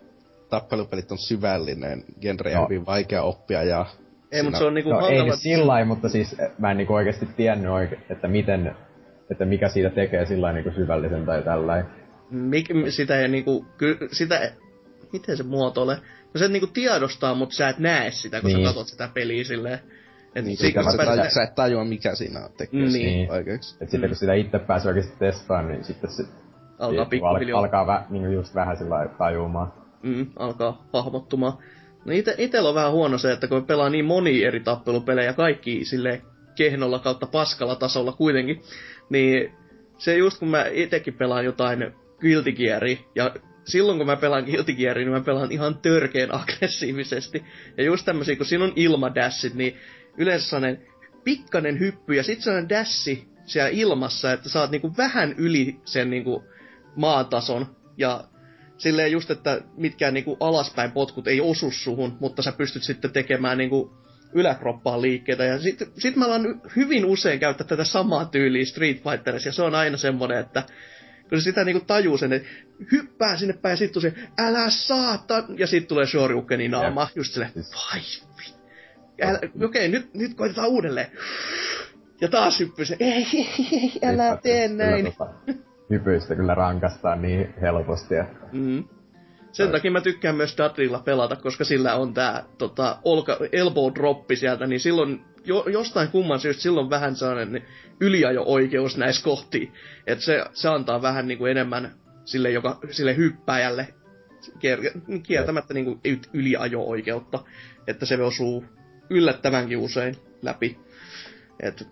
tappelupelit 0.50 1.12
on 1.12 1.18
syvällinen 1.18 2.04
genre 2.22 2.52
ja 2.52 2.60
no. 2.60 2.66
hyvin 2.66 2.86
vaikea 2.86 3.24
oppia 3.24 3.64
ja... 3.64 3.86
Ei, 4.34 4.44
mutta 4.44 4.60
se 4.60 4.66
on 4.66 4.74
niinku 4.74 4.90
no, 4.90 4.96
hankala... 4.96 5.24
ei 5.24 5.38
sillä 5.38 5.86
mutta 5.86 6.10
siis 6.10 6.36
mä 6.60 6.72
en 6.72 6.78
niinku 6.78 6.94
oikeesti 6.94 7.26
tiennyt 7.38 7.72
oike- 7.72 8.00
että 8.10 8.28
miten, 8.28 8.76
että 9.32 9.46
mikä 9.46 9.70
siitä 9.70 9.90
tekee 9.90 10.26
sillä 10.26 10.54
niinku 10.54 10.72
syvällisen 10.72 11.26
tai 11.26 11.42
tällä. 11.42 11.86
Mik, 12.32 12.70
sitä 12.90 13.20
ei 13.20 13.28
niinku, 13.28 13.66
ky, 13.78 13.98
sitä, 14.12 14.52
miten 15.14 15.38
se 15.38 15.44
muotoilee? 15.44 15.96
No 16.34 16.40
se 16.40 16.48
niinku 16.48 16.68
tiedostaa, 16.68 17.36
mutta 17.36 17.56
sä 17.56 17.70
et 17.70 17.80
näe 17.80 18.12
sitä, 18.12 18.42
kun 18.42 18.50
niin. 18.50 18.60
sä 18.60 18.66
katsot 18.66 18.88
sitä 18.88 19.10
peliä 19.14 19.44
silleen. 19.44 19.80
Et 20.36 20.46
niin, 20.46 20.58
siksi, 20.58 20.92
sä, 20.92 20.98
tajua, 21.06 21.30
sä 21.30 21.44
et 21.44 21.56
tajua, 21.56 21.86
mikä 21.86 22.16
siinä 22.16 22.50
tekee 22.58 22.80
niin. 22.80 22.94
niin. 22.94 23.30
vaikeaksi. 23.30 23.78
Et 23.82 23.90
sitten 23.90 24.10
mm. 24.10 24.12
kun 24.12 24.18
sitä 24.18 24.34
itse 24.34 24.60
pääsee 24.60 24.90
oikeesti 24.90 25.16
testaamaan, 25.20 25.72
niin 25.72 25.84
sitten 25.84 26.12
se 26.12 26.24
alkaa 26.80 27.06
pikkuhiljaa. 27.06 27.60
Alkaa 27.60 27.88
vä, 27.88 28.04
niin 28.10 28.34
just 28.34 28.56
vähän 28.56 28.78
sillä 28.78 29.10
tajumaan 29.18 29.74
mm, 30.04 30.26
alkaa 30.36 30.88
hahmottumaan. 30.94 31.54
No 32.06 32.14
ite, 32.14 32.36
itellä 32.38 32.70
on 32.70 32.76
vähän 32.76 32.92
huono 32.92 33.18
se, 33.18 33.32
että 33.32 33.48
kun 33.48 33.66
pelaa 33.66 33.90
niin 33.90 34.06
moni 34.06 34.44
eri 34.44 34.60
tappelupelejä, 34.60 35.34
kaikki 35.34 35.86
sille 35.86 36.22
kehnolla 36.56 37.00
kautta 37.00 37.26
paskalla 37.26 37.76
tasolla 37.76 38.12
kuitenkin, 38.12 38.62
niin 39.10 39.52
se 39.98 40.18
just 40.18 40.40
kun 40.40 40.48
mä 40.48 40.66
itekin 40.72 41.14
pelaan 41.14 41.46
jotain 41.46 41.94
Guilty 42.20 42.52
ja 43.16 43.36
silloin 43.66 43.98
kun 43.98 44.08
mä 44.08 44.16
pelaan 44.16 44.44
Guilty 44.44 44.74
niin 44.74 45.10
mä 45.10 45.22
pelaan 45.22 45.52
ihan 45.52 45.78
törkeen 45.78 46.36
aggressiivisesti. 46.36 47.44
Ja 47.78 47.84
just 47.84 48.06
tämmösiä, 48.06 48.36
kun 48.36 48.46
siinä 48.46 48.64
on 48.64 48.74
ilmadassit, 48.76 49.54
niin 49.54 49.78
yleensä 50.18 50.50
sellainen 50.50 50.88
pikkanen 51.24 51.80
hyppy 51.80 52.14
ja 52.14 52.24
sitten 52.24 52.44
sellainen 52.44 52.70
dassi 52.70 53.28
siellä 53.46 53.70
ilmassa, 53.70 54.32
että 54.32 54.50
saat 54.50 54.72
niinku 54.72 54.92
vähän 54.98 55.36
yli 55.38 55.76
sen 55.86 56.10
niinku 56.10 56.44
maatason. 56.96 57.76
Ja 57.98 58.24
silleen 58.84 59.12
just, 59.12 59.32
että 59.32 59.62
mitkään 59.78 60.14
niinku 60.14 60.38
alaspäin 60.40 60.92
potkut 60.92 61.28
ei 61.28 61.42
osu 61.42 61.72
suhun, 61.72 62.18
mutta 62.20 62.42
sä 62.42 62.52
pystyt 62.52 62.84
sitten 62.84 63.12
tekemään 63.12 63.58
niinku 63.58 63.98
yläkroppaan 64.34 65.02
liikkeitä. 65.02 65.44
Ja 65.44 65.60
sitten 65.60 65.88
sit 65.98 66.16
mä 66.16 66.26
alan 66.26 66.62
hyvin 66.76 67.06
usein 67.06 67.40
käyttää 67.40 67.68
tätä 67.68 67.84
samaa 67.84 68.26
tyyliä 68.26 68.66
Street 68.66 69.04
Fighterissa, 69.04 69.50
ja 69.50 69.54
se 69.54 69.62
on 69.62 69.76
aina 69.76 69.98
semmonen, 69.98 70.38
että 70.38 70.64
kun 71.30 71.38
se 71.38 71.44
sitä 71.44 71.64
niinku 71.64 71.86
tajuu 71.86 72.18
sen, 72.18 72.34
että 72.34 72.50
hyppää 72.92 73.38
sinne 73.38 73.54
päin, 73.54 73.74
ja 73.74 73.78
sitten 73.78 74.02
se, 74.02 74.14
älä 74.38 74.70
saata, 74.70 75.44
ja 75.58 75.68
sitten 75.68 75.88
tulee 75.88 76.06
Shoryukenin 76.06 76.72
naama, 76.72 77.02
yep. 77.02 77.16
just 77.16 77.34
silleen, 77.34 77.52
Siis- 77.54 77.76
vai 77.76 78.02
okei, 79.66 79.88
nyt, 79.88 80.14
nyt 80.14 80.34
koitetaan 80.34 80.68
uudelleen. 80.68 81.08
Ja 82.22 82.28
taas 82.28 82.60
hyppy 82.60 82.86
se, 82.86 82.98
ei, 83.00 83.28
ei, 83.34 83.50
ei, 83.72 83.92
älä 84.04 84.38
tee 84.44 84.70
kyllä 84.70 84.86
näin. 84.86 85.06
Tota, 85.06 85.34
hypyistä 85.90 86.36
kyllä 86.36 86.56
rankastaa 86.56 87.16
niin 87.16 87.54
helposti, 87.62 88.16
että 88.16 88.44
Mm. 88.52 88.84
Sen 89.52 89.72
takia 89.72 89.92
mä 89.92 90.02
tykkään 90.02 90.36
myös 90.36 90.58
Dudleylla 90.58 91.00
pelata, 91.00 91.36
koska 91.36 91.64
sillä 91.64 91.96
on 91.96 92.14
tää 92.14 92.44
tota, 92.58 92.98
olka, 93.04 93.38
elbow 93.52 93.94
droppi 93.96 94.36
sieltä, 94.36 94.68
niin 94.68 94.80
silloin 94.80 95.22
jo, 95.46 95.66
jostain 95.68 96.08
kumman 96.08 96.40
syystä 96.40 96.62
silloin 96.62 96.90
vähän 96.90 97.16
sellainen 97.16 97.52
niin 97.52 97.64
yliajo-oikeus 98.00 98.98
näissä 98.98 99.24
kohtiin. 99.24 99.74
Että 100.08 100.26
se, 100.26 100.44
se 100.54 100.70
antaa 100.70 101.02
vähän 101.02 101.28
niin 101.28 101.38
kuin 101.38 101.52
enemmän 101.52 101.92
sille, 102.26 102.50
joka, 102.50 102.80
sille 102.90 103.18
hyppäjälle 103.18 103.88
kier- 104.50 105.22
kieltämättä 105.24 105.74
niin 105.74 105.86
kuin 105.86 106.00
yliajo-oikeutta. 106.34 107.44
Että 107.88 108.06
se 108.06 108.24
osuu 108.24 108.66
yllättävänkin 109.10 109.78
usein 109.78 110.16
läpi. 110.42 110.80
Et, 111.60 111.88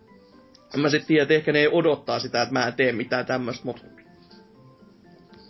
en 0.74 0.80
mä 0.80 0.90
sitten 0.90 1.08
tiedä, 1.08 1.24
että 1.24 1.34
ehkä 1.34 1.52
ne 1.52 1.60
ei 1.60 1.70
odottaa 1.72 2.20
sitä, 2.20 2.42
että 2.42 2.54
mä 2.54 2.68
en 2.68 2.74
tee 2.74 2.92
mitään 2.92 3.26
tämmöistä, 3.26 3.66
mutta 3.66 3.82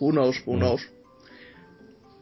who 0.00 0.10
knows, 0.12 0.46
who 0.46 0.56
knows. 0.56 0.92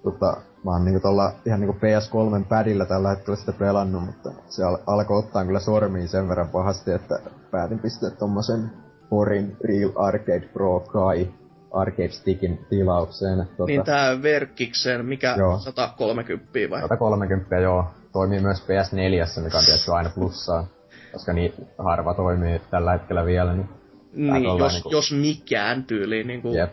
tota, 0.02 0.36
mä 0.64 0.70
oon 0.70 0.84
niinku 0.84 1.00
tolla 1.00 1.32
ihan 1.46 1.60
niinku 1.60 1.76
PS3 1.76 2.44
padilla 2.48 2.86
tällä 2.86 3.08
hetkellä 3.08 3.36
sitä 3.36 3.52
pelannut, 3.52 4.04
mutta 4.06 4.30
se 4.48 4.64
al- 4.64 4.78
alkoi 4.86 5.18
ottaa 5.18 5.44
kyllä 5.44 5.60
sormiin 5.60 6.08
sen 6.08 6.28
verran 6.28 6.48
pahasti, 6.48 6.90
että 6.92 7.18
päätin 7.50 7.78
pistää 7.78 8.10
tommosen 8.10 8.70
Porin 9.10 9.56
Real 9.64 9.90
Arcade 9.96 10.48
Pro 10.52 10.80
Kai 10.80 11.28
Arcade 11.72 12.08
Stickin 12.08 12.66
tilaukseen. 12.68 13.38
Tota, 13.38 13.66
Niin 13.66 13.84
tää 13.84 14.22
Verkkiksen, 14.22 15.06
mikä 15.06 15.34
Joo. 15.38 15.58
130 15.58 16.52
vai? 16.70 16.80
130 16.80 17.56
joo, 17.56 17.84
toimii 18.12 18.40
myös 18.40 18.60
PS4, 18.60 19.42
mikä 19.42 19.58
on 19.58 19.64
tietysti 19.64 19.90
aina 19.90 20.10
plussaa, 20.14 20.66
koska 21.12 21.32
niin 21.32 21.52
harva 21.78 22.14
toimii 22.14 22.60
tällä 22.70 22.92
hetkellä 22.92 23.24
vielä, 23.24 23.54
niin 23.54 23.68
Niin, 24.12 24.44
jos, 24.44 24.72
niinku- 24.72 24.90
jos 24.92 25.12
mikään 25.12 25.84
tyyli. 25.84 26.24
Niin 26.24 26.42
kuin, 26.42 26.54
jep. 26.58 26.70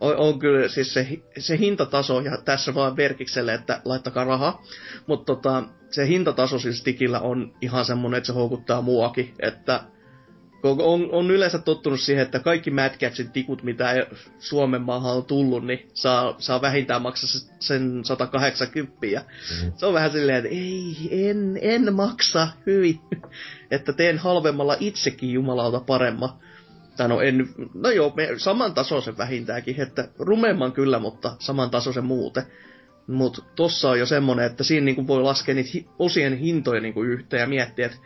on, 0.00 0.16
on 0.16 0.38
kyllä 0.38 0.68
siis 0.68 0.94
se, 0.94 1.06
se 1.38 1.58
hintataso, 1.58 2.20
ja 2.20 2.38
tässä 2.44 2.74
vaan 2.74 2.96
Verkikselle, 2.96 3.54
että 3.54 3.80
laittakaa 3.84 4.24
rahaa, 4.24 4.62
mutta 5.06 5.34
tota, 5.34 5.62
se 5.90 6.06
hintataso 6.06 6.58
siis 6.58 6.78
Stickillä 6.78 7.20
on 7.20 7.52
ihan 7.60 7.84
semmonen, 7.84 8.18
että 8.18 8.26
se 8.26 8.32
houkuttaa 8.32 8.82
muakin, 8.82 9.34
että 9.38 9.80
on, 10.62 11.08
on 11.12 11.30
yleensä 11.30 11.58
tottunut 11.58 12.00
siihen, 12.00 12.22
että 12.22 12.38
kaikki 12.38 12.70
Mad 12.70 12.90
Catsin 12.98 13.30
tikut, 13.32 13.62
mitä 13.62 13.92
ei 13.92 14.04
Suomen 14.38 14.82
maahan 14.82 15.16
on 15.16 15.24
tullut, 15.24 15.66
niin 15.66 15.88
saa, 15.94 16.34
saa 16.38 16.62
vähintään 16.62 17.02
maksaa 17.02 17.28
se- 17.28 17.52
sen 17.60 18.04
180. 18.04 19.06
Ja 19.06 19.20
Mhm. 19.20 19.70
Se 19.76 19.86
on 19.86 19.94
vähän 19.94 20.10
silleen, 20.10 20.38
että 20.38 20.48
ei, 20.48 20.96
en, 21.10 21.58
en 21.62 21.94
maksa 21.94 22.48
hyvin. 22.66 23.00
että 23.70 23.92
teen 23.92 24.18
halvemmalla 24.18 24.76
itsekin 24.80 25.32
jumalauta 25.32 25.80
paremman. 25.80 26.30
Tai 26.96 27.08
no 27.08 27.20
en, 27.20 27.48
no 27.74 27.90
joo, 27.90 28.12
me, 28.16 28.28
saman 28.36 28.74
tasoisen 28.74 29.18
vähintäänkin, 29.18 29.80
että 29.80 30.08
rumemman 30.18 30.72
kyllä, 30.72 30.98
mutta 30.98 31.36
saman 31.38 31.70
tasoisen 31.70 32.04
muuten. 32.04 32.42
Mut 33.06 33.44
tossa 33.56 33.90
on 33.90 33.98
jo 33.98 34.06
semmonen, 34.06 34.46
että 34.46 34.64
siinä 34.64 34.84
niinku 34.84 35.06
voi 35.06 35.22
laskea 35.22 35.54
niitä 35.54 35.90
osien 35.98 36.38
hintoja 36.38 36.80
niinku 36.80 37.02
yhteen 37.02 37.40
ja 37.40 37.46
miettiä, 37.46 37.86
että 37.86 37.98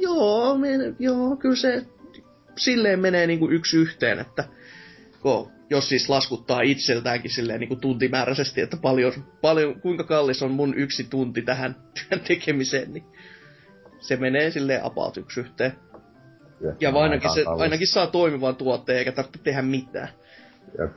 joo, 0.00 0.58
me, 0.58 0.68
joo, 0.98 1.36
kyllä 1.36 1.56
se 1.56 1.86
silleen 2.60 3.00
menee 3.00 3.26
niinku 3.26 3.50
yksi 3.50 3.76
yhteen, 3.76 4.18
että 4.18 4.44
kun, 5.22 5.50
jos 5.70 5.88
siis 5.88 6.08
laskuttaa 6.08 6.60
itseltäänkin 6.60 7.30
silleen 7.30 7.60
niinku 7.60 7.76
tuntimääräisesti, 7.76 8.60
että 8.60 8.76
paljon, 8.76 9.12
paljon, 9.40 9.80
kuinka 9.80 10.04
kallis 10.04 10.42
on 10.42 10.50
mun 10.50 10.74
yksi 10.74 11.04
tunti 11.04 11.42
tähän 11.42 11.76
työn 11.94 12.20
tekemiseen, 12.28 12.92
niin 12.92 13.04
se 13.98 14.16
menee 14.16 14.50
silleen 14.50 14.84
about 14.84 15.16
yksi 15.16 15.40
yhteen. 15.40 15.72
Ja 16.80 16.90
ainakin, 16.94 17.30
se, 17.34 17.44
ainakin 17.46 17.86
saa 17.86 18.06
toimivan 18.06 18.56
tuotteen 18.56 18.98
eikä 18.98 19.12
tarvitse 19.12 19.38
tehdä 19.42 19.62
mitään. 19.62 20.08
Jep. 20.78 20.92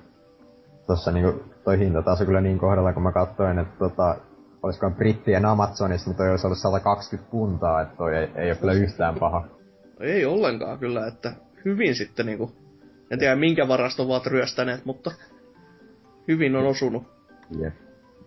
Tossa 0.88 1.12
niinku 1.12 1.44
toi 1.64 1.80
hintataso 1.80 2.26
kyllä 2.26 2.42
niin 2.42 2.60
kohdalla, 2.60 2.94
kun 2.94 3.04
mä 3.04 3.12
katsoin, 3.12 3.60
että 3.60 3.80
tota, 3.80 4.16
olisikohan 4.64 4.96
brittien 4.96 5.46
Amazonissa, 5.46 6.10
niin 6.10 6.18
toi 6.18 6.32
olisi 6.32 6.48
ollut 6.48 6.58
120 6.58 7.32
puntaa, 7.32 7.82
että 7.82 7.96
toi 7.96 8.16
ei, 8.16 8.28
ei 8.36 8.50
ole 8.50 8.56
kyllä 8.56 8.74
yhtään 8.74 9.16
paha. 9.16 9.48
Ei 10.00 10.26
ollenkaan 10.26 10.80
kyllä, 10.80 11.08
että 11.08 11.34
hyvin 11.66 11.96
sitten 11.96 12.26
niinku, 12.26 12.52
en 13.12 13.20
tiedä 13.20 13.36
minkä 13.36 13.68
varasta 13.68 14.04
ovat 14.04 14.26
ryöstäneet, 14.28 14.86
mutta 14.86 15.12
hyvin 16.28 16.56
on 16.56 16.66
osunut. 16.68 17.04
Jep. 17.60 17.74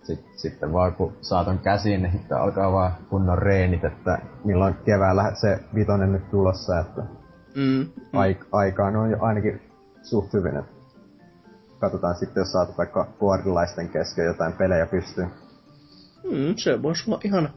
Sitten, 0.02 0.32
sitten 0.38 0.72
vaan 0.72 0.94
kun 0.94 1.16
saatan 1.20 1.58
käsiin, 1.58 2.02
niin 2.02 2.12
sitten 2.12 2.36
alkaa 2.36 2.72
vaan 2.72 2.92
kunnon 3.10 3.38
reenit, 3.38 3.84
että 3.84 4.18
milloin 4.44 4.74
keväällä 4.84 5.32
se 5.34 5.58
vitonen 5.74 6.12
nyt 6.12 6.30
tulossa, 6.30 6.78
että 6.80 7.02
Mm. 7.54 7.86
aik- 8.12 8.46
aikaan 8.52 8.96
on 8.96 9.10
jo 9.10 9.16
ainakin 9.20 9.60
suht 10.02 10.32
hyvin, 10.32 10.56
että 10.56 10.70
katsotaan 11.78 12.14
sitten, 12.14 12.40
jos 12.40 12.52
saat 12.52 12.78
vaikka 12.78 13.08
boardilaisten 13.20 13.88
kesken 13.88 14.24
jotain 14.24 14.52
pelejä 14.52 14.86
pystyyn. 14.86 15.30
Mm, 16.24 16.54
se 16.56 16.82
voisi 16.82 17.04
olla 17.10 17.20
ihan, 17.24 17.50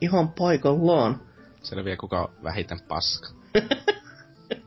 ihan 0.00 0.28
paikallaan. 0.28 1.20
Selviää 1.62 1.96
kuka 1.96 2.20
on 2.22 2.28
vähiten 2.42 2.78
paska. 2.88 3.28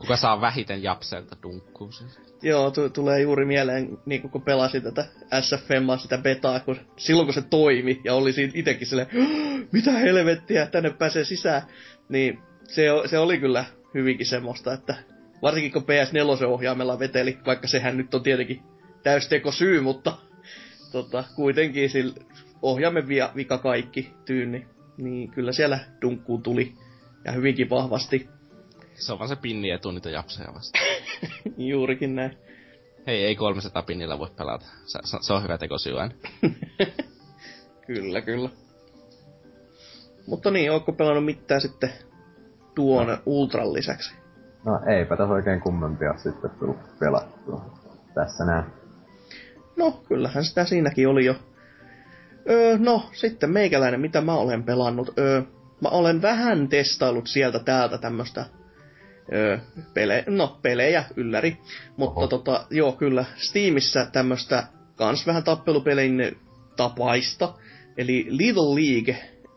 kuka 0.08 0.18
saa 0.18 0.42
vähiten 0.42 0.84
japselta 0.84 1.36
dunkkuun 1.44 1.94
siis. 1.94 2.20
Joo, 2.42 2.72
t- 2.72 2.94
tulee 2.94 3.22
juuri 3.22 3.46
mieleen, 3.46 3.98
niin 4.06 4.30
kun 4.30 4.42
pelasin 4.42 4.84
tätä 4.84 5.06
SFMaa, 5.42 5.98
sitä 5.98 6.18
betaa, 6.18 6.60
kun 6.60 6.80
silloin 6.98 7.28
kun 7.28 7.34
se 7.34 7.42
toimi, 7.42 8.02
ja 8.04 8.14
oli 8.14 8.34
siinä 8.34 8.52
itekin 8.56 8.88
silleen, 8.88 9.08
mitä 9.72 9.92
helvettiä, 9.92 10.66
tänne 10.66 10.90
pääsee 10.90 11.24
sisään, 11.24 11.62
niin 12.10 12.40
se, 12.64 12.88
se 13.06 13.18
oli 13.18 13.40
kyllä 13.40 13.66
hyvinkin 13.94 14.26
semmoista, 14.26 14.74
että 14.74 14.96
varsinkin 15.42 15.72
kun 15.72 15.84
PS4-ohjaimella 15.84 17.00
veteli, 17.00 17.38
vaikka 17.46 17.68
sehän 17.68 17.98
nyt 17.98 18.14
on 18.14 18.24
tietenkin 18.24 18.62
täysteko 19.04 19.52
syy, 19.52 19.82
mutta 19.82 20.18
tota, 20.92 21.24
kuitenkin 21.36 21.90
sillä 21.90 22.14
ohjaimen 22.62 23.08
via, 23.08 23.30
vika 23.36 23.58
kaikki 23.58 24.14
tyyni, 24.26 24.68
niin 24.98 25.32
kyllä 25.32 25.52
siellä 25.52 25.80
dunkkuun 26.02 26.44
tuli, 26.44 26.74
ja 27.26 27.32
hyvinkin 27.32 27.70
vahvasti, 27.70 28.30
Se 28.98 29.14
on 29.14 29.20
vaan 29.20 29.30
se 29.30 29.36
pinni 29.36 29.72
etu 29.72 29.92
niitä 29.92 30.10
japseja 30.10 30.54
vasta. 30.54 30.80
juurikin 31.58 32.16
näin. 32.16 32.38
Hei, 33.08 33.26
ei 33.26 33.36
300 33.36 33.84
pinnillä 33.84 34.20
voi 34.20 34.30
pelata. 34.38 34.66
Se, 34.86 35.00
se, 35.22 35.34
on 35.34 35.44
hyvä 35.44 35.58
tekosyy. 35.58 35.94
Kyllä, 37.88 38.22
kyllä. 38.22 38.50
Mutta 40.28 40.52
niin, 40.52 40.72
ootko 40.72 40.92
pelannut 40.92 41.26
mitään 41.26 41.62
sitten 41.62 41.90
tuon 42.76 43.08
no. 43.08 43.18
Ultran 43.26 43.74
lisäksi? 43.74 44.16
No 44.66 44.80
eipä 44.88 45.18
tässä 45.18 45.34
oikein 45.34 45.62
kummempia 45.62 46.18
sitten 46.18 46.50
tullut 46.50 46.78
pelattua. 47.00 47.66
Tässä 48.16 48.46
näin. 48.46 48.66
No, 49.78 49.92
kyllähän 50.08 50.46
sitä 50.46 50.66
siinäkin 50.66 51.08
oli 51.08 51.26
jo. 51.26 51.36
Öö, 52.50 52.78
no, 52.78 53.10
sitten 53.14 53.52
meikäläinen, 53.52 54.02
mitä 54.02 54.22
mä 54.22 54.36
olen 54.36 54.64
pelannut. 54.64 55.14
Öö, 55.20 55.42
mä 55.82 55.90
olen 55.90 56.22
vähän 56.22 56.68
testaillut 56.68 57.28
sieltä 57.28 57.60
täältä 57.60 57.98
tämmöstä 57.98 58.46
öö, 59.34 59.58
pele, 59.94 60.24
no, 60.28 60.60
pelejä 60.62 61.04
ylläri. 61.16 61.58
Mutta 61.98 62.20
Oho. 62.20 62.28
tota, 62.28 62.66
joo, 62.70 62.92
kyllä, 62.92 63.26
Steamissa 63.36 64.06
tämmöstä 64.06 64.68
kans 64.96 65.28
vähän 65.28 65.44
tappelupelin 65.44 66.38
tapaista. 66.78 67.54
Eli 67.98 68.28
Little 68.30 68.76
League, 68.76 69.16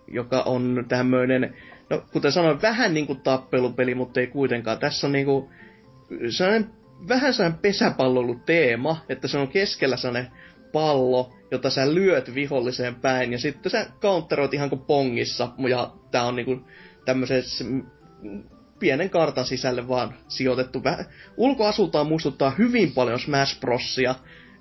joka 0.09 0.43
on 0.43 0.85
tämmöinen, 0.89 1.57
no 1.91 2.03
kuten 2.13 2.33
sanoin, 2.33 2.63
vähän 2.63 2.95
niinku 2.95 3.15
tappelupeli, 3.15 3.95
mutta 3.95 4.21
ei 4.21 4.27
kuitenkaan. 4.27 4.79
Tässä 4.79 5.07
on 5.07 5.13
niinku 5.13 5.51
sellainen 6.31 6.71
vähän 7.09 7.35
sellainen 7.35 7.61
pesäpallollu 7.61 8.35
teema, 8.47 9.05
että 9.09 9.29
se 9.29 9.39
on 9.39 9.49
keskellä 9.49 9.97
sellainen 9.97 10.33
pallo, 10.73 11.33
jota 11.51 11.71
sä 11.71 11.95
lyöt 11.95 12.35
viholliseen 12.35 12.95
päin, 12.95 13.33
ja 13.33 13.39
sitten 13.39 13.73
sä 13.73 13.87
counteroit 14.01 14.55
ihan 14.55 14.69
kuin 14.69 14.81
pongissa, 14.81 15.49
ja 15.69 15.93
tää 16.11 16.25
on 16.25 16.37
niinku 16.37 16.61
tämmöisessä 17.05 17.65
pienen 18.81 19.11
kartan 19.11 19.47
sisälle 19.47 19.89
vaan 19.89 20.15
sijoitettu. 20.29 20.83
Ulkoasultaan 21.37 22.07
muistuttaa 22.07 22.51
hyvin 22.59 22.93
paljon 22.93 23.21
Smash 23.21 23.61
Brosia. 23.61 24.15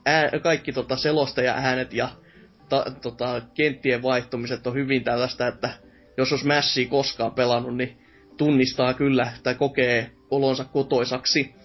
Ää, 0.06 0.30
kaikki 0.44 0.74
tota 0.74 0.98
selostaja 0.98 1.54
äänet 1.54 1.94
ja 1.94 2.10
ta, 2.70 2.86
tota, 3.02 3.42
kenttien 3.54 4.02
vaihtumiset 4.02 4.68
on 4.68 4.74
hyvin 4.74 5.04
tällaista, 5.04 5.48
että 5.48 5.70
jos 6.18 6.32
on 6.32 6.40
Smashia 6.40 6.90
koskaan 6.90 7.32
pelannut, 7.32 7.78
niin 7.78 7.98
tunnistaa 8.38 8.94
kyllä 8.94 9.32
tai 9.44 9.56
kokee 9.56 10.12
olonsa 10.32 10.64
kotoisaksi. 10.64 11.56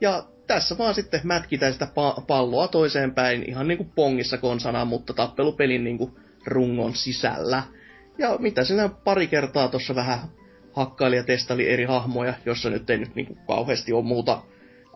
Ja 0.00 0.24
tässä 0.46 0.78
vaan 0.78 0.94
sitten 0.94 1.20
mätkitään 1.24 1.72
sitä 1.72 1.84
pa- 1.84 2.24
palloa 2.26 2.68
toiseen 2.68 3.14
päin, 3.14 3.44
ihan 3.48 3.68
niinku 3.68 3.84
pongissa 3.84 4.38
konsana, 4.38 4.84
mutta 4.84 5.14
tappelupelin 5.14 5.84
niinku 5.84 6.18
rungon 6.46 6.94
sisällä. 6.94 7.62
Ja 8.18 8.36
mitä 8.38 8.64
sinä 8.64 8.88
pari 8.88 9.26
kertaa 9.26 9.68
tuossa 9.68 9.94
vähän 9.94 10.18
hakkaili 10.72 11.16
ja 11.16 11.24
testaili 11.24 11.70
eri 11.70 11.84
hahmoja, 11.84 12.34
jossa 12.46 12.70
nyt 12.70 12.90
ei 12.90 12.98
nyt 12.98 13.14
niinku 13.14 13.38
kauheasti 13.46 13.92
ole 13.92 14.04
muuta, 14.04 14.42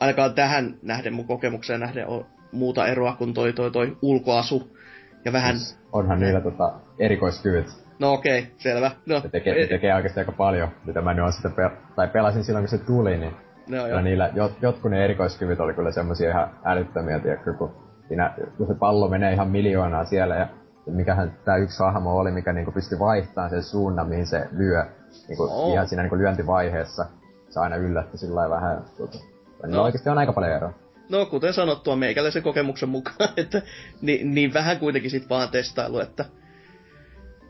ainakaan 0.01 0.35
tähän 0.35 0.75
nähden 0.83 1.15
mun 1.15 1.27
kokemukseen 1.27 1.81
nähden 1.81 2.07
on 2.07 2.27
muuta 2.53 2.87
eroa 2.87 3.17
kuin 3.17 3.35
toi, 3.35 3.53
toi, 3.53 3.71
toi 3.71 3.97
ulkoasu. 4.03 4.77
Ja 5.25 5.33
vähän... 5.33 5.59
Siis 5.59 5.79
onhan 5.93 6.21
niillä 6.21 6.41
tota 6.41 6.73
erikoiskyvyt. 6.99 7.67
No 7.99 8.13
okei, 8.13 8.39
okay, 8.39 8.51
selvä. 8.59 8.91
No, 9.07 9.21
se 9.21 9.29
tekee, 9.29 9.63
se 9.63 9.69
tekee 9.69 9.95
oikeasti 9.95 10.21
aika 10.21 10.33
paljon, 10.33 10.69
mitä 10.85 11.01
mä 11.01 11.15
nyt 11.15 11.25
on 11.25 11.33
sitten 11.33 11.53
pe- 11.53 11.71
tai 11.97 12.09
pelasin 12.09 12.45
silloin, 12.45 12.63
kun 12.63 12.79
se 12.79 12.85
tuli, 12.85 13.19
niin 13.19 13.33
No, 13.69 13.87
joo. 13.87 14.01
niillä 14.01 14.31
jot, 14.35 14.53
jotkut 14.63 14.91
ne 14.91 15.05
erikoiskyvyt 15.05 15.61
oli 15.61 15.75
kyllä 15.75 15.91
semmosia 15.91 16.31
ihan 16.31 16.51
älyttömiä, 16.65 17.19
tiedätkö, 17.19 17.53
kun, 17.53 17.71
siinä, 18.09 18.35
kun 18.57 18.67
se 18.67 18.75
pallo 18.75 19.09
menee 19.09 19.33
ihan 19.33 19.49
miljoonaa 19.49 20.05
siellä 20.05 20.37
ja 20.37 20.49
mikähän 20.87 21.33
tämä 21.45 21.57
yksi 21.57 21.79
hahmo 21.79 22.19
oli, 22.19 22.31
mikä 22.31 22.53
niinku 22.53 22.73
pystyi 22.73 22.99
vaihtamaan 22.99 23.51
sen 23.51 23.63
suunnan, 23.63 24.09
mihin 24.09 24.27
se 24.27 24.49
lyö. 24.57 24.87
Niinku, 25.29 25.43
oh. 25.51 25.73
Ihan 25.73 25.89
siinä 25.89 26.03
niinku 26.03 26.19
lyöntivaiheessa. 26.19 27.07
Se 27.51 27.61
aina 27.61 27.77
yllätti 27.77 28.19
sillä 28.19 28.51
vähän. 28.51 28.85
Tuota. 28.97 29.19
No. 29.67 29.83
oikeasti 29.83 30.11
on 30.11 30.19
aika 30.19 30.33
paljon 30.33 30.53
eroa. 30.53 30.75
No, 31.09 31.27
kuten 31.27 31.53
sanottua, 31.53 31.97
meikäläisen 31.97 32.43
kokemuksen 32.43 32.89
mukaan, 32.89 33.31
että 33.37 33.63
niin, 34.03 34.35
niin 34.35 34.55
vähän 34.55 34.79
kuitenkin 34.79 35.11
sit 35.11 35.29
vaan 35.29 35.49
testailu, 35.49 36.01
että... 36.01 36.25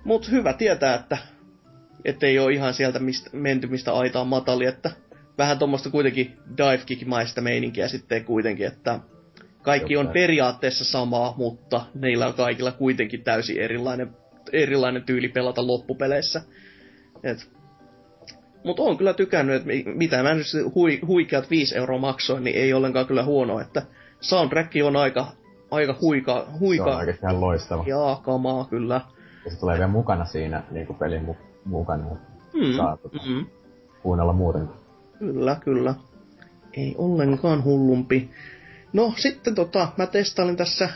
Mut 0.04 0.30
hyvä 0.30 0.52
tietää, 0.52 0.94
että 0.94 1.18
ettei 2.04 2.38
ole 2.38 2.52
ihan 2.52 2.74
sieltä 2.74 2.98
mistä, 2.98 3.30
menty 3.32 3.66
mistä 3.66 3.94
aitaan 3.94 4.26
matali, 4.26 4.66
että 4.66 4.90
vähän 5.38 5.58
tuommoista 5.58 5.90
kuitenkin 5.90 6.36
dive 6.56 6.82
kick-maista 6.86 7.40
meininkiä 7.40 7.88
sitten 7.88 8.24
kuitenkin, 8.24 8.66
että 8.66 9.00
kaikki 9.62 9.96
on 9.96 10.08
periaatteessa 10.08 10.84
samaa, 10.84 11.34
mutta 11.36 11.86
neillä 11.94 12.26
on 12.26 12.34
kaikilla 12.34 12.72
kuitenkin 12.72 13.24
täysin 13.24 13.60
erilainen, 13.60 14.16
erilainen 14.52 15.02
tyyli 15.02 15.28
pelata 15.28 15.66
loppupeleissä. 15.66 16.42
Et, 17.22 17.50
mutta 18.64 18.82
on 18.82 18.96
kyllä 18.96 19.14
tykännyt, 19.14 19.56
että 19.56 19.90
mitä 19.94 20.22
mä 20.22 20.34
nyt 20.34 20.46
hui, 20.74 21.00
huikeat 21.06 21.50
5 21.50 21.76
euroa 21.76 21.98
maksoin, 21.98 22.44
niin 22.44 22.56
ei 22.56 22.72
ollenkaan 22.72 23.06
kyllä 23.06 23.24
huono, 23.24 23.60
että 23.60 23.82
soundtrack 24.20 24.72
on 24.84 24.96
aika, 24.96 25.26
aika 25.70 25.96
huika, 26.00 26.46
huika. 26.60 26.84
Se 26.84 26.90
on 26.90 26.96
oikeasti 26.96 27.26
ihan 27.26 27.40
loistava. 27.40 27.84
Jaa, 27.86 28.20
kamaa 28.24 28.64
kyllä. 28.64 29.00
Ja 29.44 29.50
se 29.50 29.60
tulee 29.60 29.76
vielä 29.76 29.88
mukana 29.88 30.24
siinä 30.24 30.62
niin 30.70 30.86
kuin 30.86 30.98
pelin 30.98 31.26
mu- 31.28 31.44
mukana. 31.64 32.04
Mm, 32.54 32.76
saa 32.76 32.96
tota, 32.96 33.18
mm. 33.28 33.46
kuunnella 34.02 34.32
muutenkin. 34.32 34.76
Kyllä, 35.18 35.56
kyllä. 35.64 35.94
Ei 36.72 36.94
ollenkaan 36.98 37.64
hullumpi. 37.64 38.30
No 38.92 39.12
sitten 39.16 39.54
tota, 39.54 39.88
mä 39.96 40.06
testailin 40.06 40.56
tässä 40.56 40.88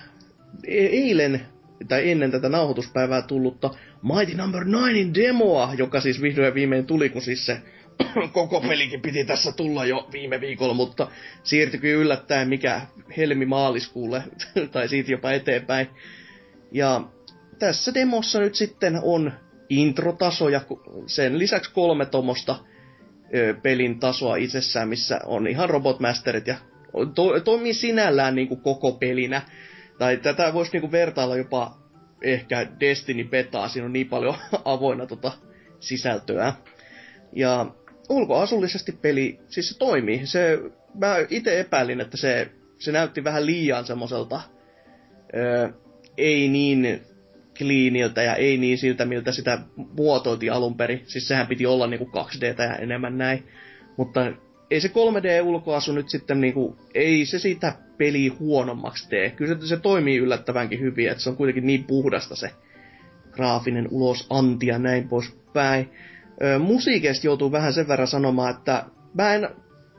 e- 0.69 0.87
eilen, 0.87 1.41
tai 1.89 2.11
ennen 2.11 2.31
tätä 2.31 2.49
nauhoituspäivää 2.49 3.23
tullutta 3.23 3.71
Mighty 4.03 4.37
Number 4.37 4.65
no. 4.65 4.87
9 4.87 5.15
demoa, 5.15 5.75
joka 5.79 6.01
siis 6.01 6.23
vihdoin 6.23 6.47
ja 6.47 6.55
viimein 6.55 6.87
tuli, 6.87 7.09
kun 7.09 7.23
siis 7.23 7.47
se 7.47 7.61
koko 8.33 8.61
pelikin 8.61 9.01
piti 9.01 9.25
tässä 9.25 9.53
tulla 9.53 9.87
jo 9.87 10.09
viime 10.13 10.41
viikolla, 10.41 10.75
mutta 10.75 11.09
siirtyikin 11.43 11.95
yllättäen 11.95 12.49
mikä 12.49 12.81
helmi 13.17 13.47
maaliskuulle, 13.47 14.23
tai 14.73 14.89
siitä 14.89 15.13
jopa 15.13 15.33
eteenpäin. 15.33 15.87
Ja 16.73 17.01
tässä 17.59 17.95
demossa 17.95 18.41
nyt 18.41 18.55
sitten 18.55 19.01
on 19.03 19.33
introtaso 19.69 20.49
ja 20.49 20.61
sen 21.07 21.39
lisäksi 21.39 21.73
kolme 21.73 22.07
tomosta 22.07 22.59
pelin 23.63 24.01
tasoa 24.01 24.37
itsessään, 24.37 24.89
missä 24.89 25.21
on 25.27 25.47
ihan 25.47 25.71
robotmasterit 25.71 26.47
ja 26.47 26.57
to, 27.15 27.41
toimii 27.41 27.75
sinällään 27.75 28.35
niin 28.35 28.49
kuin 28.49 28.61
koko 28.61 28.93
pelinä. 28.93 29.43
Tai 29.99 30.17
tätä 30.17 30.53
voisi 30.53 30.73
niin 30.73 30.81
kuin 30.81 30.93
vertailla 30.93 31.37
jopa 31.37 31.79
ehkä 32.23 32.67
Destiny 32.81 33.25
Betaa, 33.25 33.69
siinä 33.69 33.87
on 33.87 33.93
niin 33.93 34.09
paljon 34.09 34.35
avoinna 34.65 35.07
tota 35.07 35.33
sisältöä. 35.81 36.53
Ja 37.33 37.67
ulkoasullisesti 38.09 38.93
peli, 38.93 39.41
siis 39.49 39.69
se 39.69 39.79
toimii. 39.79 40.27
Se, 40.27 40.59
mä 40.95 41.17
itse 41.31 41.61
epäilin, 41.61 42.01
että 42.01 42.17
se, 42.17 42.51
se 42.79 42.93
näytti 42.93 43.25
vähän 43.25 43.47
liian 43.47 43.87
semmoiselta 43.87 44.41
ei 46.17 46.49
niin 46.49 47.03
cleaniltä 47.55 48.23
ja 48.23 48.35
ei 48.35 48.57
niin 48.57 48.79
siltä, 48.79 49.05
miltä 49.05 49.33
sitä 49.33 49.59
muotoiltiin 49.77 50.53
alun 50.53 50.77
perin. 50.77 51.03
Siis 51.07 51.29
sehän 51.29 51.47
piti 51.47 51.67
olla 51.67 51.87
niinku 51.87 52.11
2D 52.17 52.63
ja 52.63 52.77
enemmän 52.77 53.19
näin. 53.19 53.49
Mutta 53.97 54.33
ei 54.71 54.81
se 54.81 54.89
3D-ulkoasu 54.89 55.93
nyt 55.93 56.09
sitten 56.09 56.41
niinku, 56.41 56.77
ei 56.95 57.27
se 57.27 57.39
sitä 57.39 57.73
peli 57.99 58.29
huonommaksi 58.29 59.09
tee. 59.09 59.31
Kyllä 59.31 59.55
se, 59.55 59.67
se 59.67 59.77
toimii 59.77 60.17
yllättävänkin 60.17 60.81
hyvin, 60.81 61.11
että 61.11 61.23
se 61.23 61.31
on 61.31 61.37
kuitenkin 61.37 61.67
niin 61.67 61.85
puhdasta 61.85 62.37
se 62.37 62.51
graafinen 63.31 63.89
ulos 63.91 64.27
anti 64.31 64.67
ja 64.67 64.79
näin 64.79 65.09
poispäin. 65.09 65.91
Ö, 66.43 66.59
musiikeista 66.59 67.27
joutuu 67.27 67.53
vähän 67.53 67.73
sen 67.73 67.89
verran 67.89 68.09
sanomaan, 68.09 68.55
että 68.57 68.85
mä 69.15 69.35
en, 69.35 69.49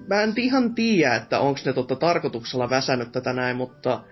mä 0.07 0.21
en 0.21 0.33
ihan 0.37 0.75
tiedä, 0.75 1.15
että 1.15 1.39
onko 1.39 1.59
ne 1.65 1.73
totta 1.73 1.95
tarkoituksella 1.95 2.69
väsännyt 2.69 3.11
tätä 3.11 3.33
näin, 3.33 3.57
mutta 3.57 4.03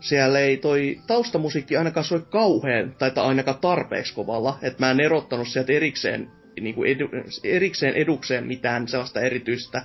siellä 0.00 0.38
ei 0.38 0.56
toi 0.56 1.00
taustamusiikki 1.06 1.76
ainakaan 1.76 2.04
soi 2.04 2.22
kauhean, 2.30 2.94
tai 2.98 3.12
ainakaan 3.16 3.58
tarpeeksi 3.60 4.14
kovalla, 4.14 4.58
että 4.62 4.86
mä 4.86 4.90
en 4.90 5.00
erottanut 5.00 5.48
sieltä 5.48 5.72
erikseen, 5.72 6.30
niin 6.60 6.74
kuin 6.74 6.90
edu, 6.90 7.08
erikseen 7.44 7.94
edukseen 7.94 8.46
mitään 8.46 8.88
sellaista 8.88 9.20
erityistä, 9.20 9.82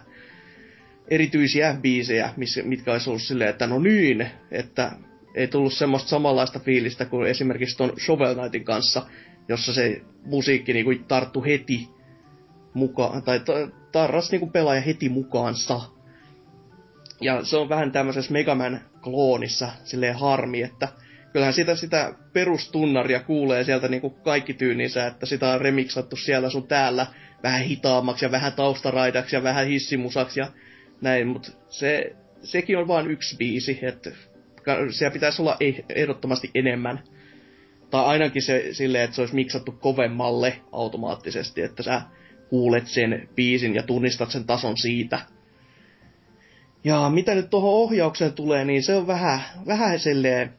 erityisiä 1.08 1.78
biisejä, 1.82 2.30
mitkä 2.64 2.92
olisi 2.92 3.10
ollut 3.10 3.22
silleen, 3.22 3.50
että 3.50 3.68
no 3.68 3.80
niin, 3.80 4.28
että 4.52 4.92
ei 5.36 5.48
tullut 5.48 5.74
semmoista 5.74 6.10
samanlaista 6.10 6.60
fiilistä 6.60 7.06
kuin 7.06 7.28
esimerkiksi 7.28 7.78
ton 7.78 7.94
Shovel 8.06 8.36
Knightin 8.36 8.64
kanssa, 8.64 9.06
jossa 9.48 9.74
se 9.74 10.02
musiikki 10.26 10.74
niin 10.74 10.86
kuin 10.86 11.04
tarttu 11.04 11.44
heti 11.44 11.90
mukaan, 12.74 13.24
tai 13.24 13.42
tarras 13.92 14.32
niin 14.32 14.40
kuin 14.40 14.52
pelaaja 14.52 14.82
heti 14.82 15.10
mukaansa. 15.10 15.82
Ja 17.22 17.46
se 17.46 17.58
on 17.58 17.70
vähän 17.70 17.92
tämmöisessä 17.92 18.32
Megaman 18.32 18.82
kloonissa 19.02 19.70
silleen 19.84 20.16
harmi, 20.16 20.62
että 20.62 20.88
kyllähän 21.34 21.54
sitä, 21.54 21.76
sitä 21.76 22.14
perustunnaria 22.34 23.20
kuulee 23.20 23.64
sieltä 23.64 23.88
niinku 23.88 24.10
kaikki 24.10 24.54
tyyninsä, 24.54 25.08
että 25.08 25.26
sitä 25.26 25.54
on 25.54 25.62
remiksattu 25.62 26.16
siellä 26.16 26.50
sun 26.50 26.68
täällä 26.68 27.08
vähän 27.44 27.62
hitaammaksi 27.62 28.26
ja 28.26 28.32
vähän 28.32 28.54
taustaraidaksi 28.54 29.36
ja 29.36 29.44
vähän 29.44 29.68
hissimusaksi 29.68 30.40
ja 30.40 30.48
näin, 31.04 31.28
mutta 31.28 31.52
se, 31.70 32.16
sekin 32.44 32.78
on 32.78 32.88
vain 32.88 33.12
yksi 33.12 33.38
biisi, 33.38 33.80
että 33.82 34.12
siellä 34.90 35.14
pitäisi 35.14 35.42
olla 35.42 35.58
ehdottomasti 35.90 36.52
enemmän. 36.56 37.00
Tai 37.90 38.06
ainakin 38.06 38.42
se 38.42 38.68
silleen, 38.72 39.04
että 39.04 39.16
se 39.16 39.22
olisi 39.22 39.36
miksattu 39.36 39.72
kovemmalle 39.72 40.56
automaattisesti, 40.72 41.62
että 41.62 41.84
sä 41.84 42.02
kuulet 42.50 42.88
sen 42.88 43.30
biisin 43.36 43.76
ja 43.76 43.84
tunnistat 43.84 44.32
sen 44.32 44.46
tason 44.46 44.78
siitä. 44.78 45.20
Ja 46.84 47.10
mitä 47.10 47.36
nyt 47.36 47.50
tuohon 47.50 47.74
ohjaukseen 47.74 48.34
tulee, 48.34 48.66
niin 48.66 48.84
se 48.84 48.96
on 48.96 49.08
vähän, 49.08 49.40
vähän 49.68 50.00
silleen... 50.00 50.54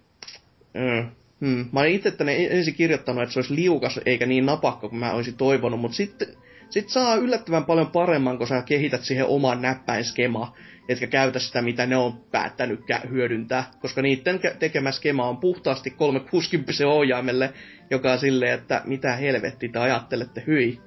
Mm, 0.74 1.11
hmm. 1.40 1.68
Mä 1.72 1.80
olin 1.80 1.94
itse 1.94 2.11
tänne 2.11 2.46
ensin 2.50 2.74
kirjoittanut, 2.74 3.22
että 3.22 3.33
se 3.33 3.38
olisi 3.38 3.54
liukas 3.54 4.00
eikä 4.07 4.26
niin 4.26 4.46
napakka 4.46 4.88
kuin 4.88 5.00
mä 5.00 5.12
olisin 5.12 5.37
toivonut, 5.37 5.80
mutta 5.80 5.96
sitten 5.96 6.28
sit 6.74 6.88
saa 6.88 7.14
yllättävän 7.14 7.64
paljon 7.64 7.87
paremman, 7.87 8.38
kun 8.38 8.46
sä 8.46 8.62
kehität 8.62 9.02
siihen 9.02 9.26
oman 9.26 9.62
näppäinskema, 9.62 10.56
etkä 10.88 11.06
käytä 11.06 11.38
sitä, 11.38 11.62
mitä 11.62 11.87
ne 11.87 11.96
on 11.96 12.24
päättänyt 12.30 12.80
hyödyntää, 13.10 13.70
koska 13.80 14.02
niiden 14.02 14.40
tekemä 14.58 14.92
skema 14.92 15.28
on 15.28 15.37
puhtaasti 15.37 15.90
360 15.90 16.88
ohjaimelle, 16.88 17.52
joka 17.90 18.12
on 18.12 18.18
silleen, 18.18 18.52
että 18.52 18.82
mitä 18.84 19.16
helvetti 19.16 19.68
te 19.68 19.78
ajattelette, 19.78 20.44
hyi. 20.46 20.80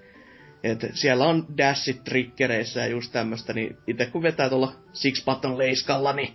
Et 0.63 0.85
siellä 0.93 1.25
on 1.25 1.45
dashit 1.57 2.03
triggereissä 2.03 2.79
ja 2.79 2.87
just 2.87 3.11
tämmöstä, 3.11 3.53
niin 3.53 3.77
itse 3.87 4.05
kun 4.05 4.23
vetää 4.23 4.49
tuolla 4.49 4.75
six 4.93 5.25
button 5.25 5.57
leiskalla, 5.57 6.13
niin 6.13 6.33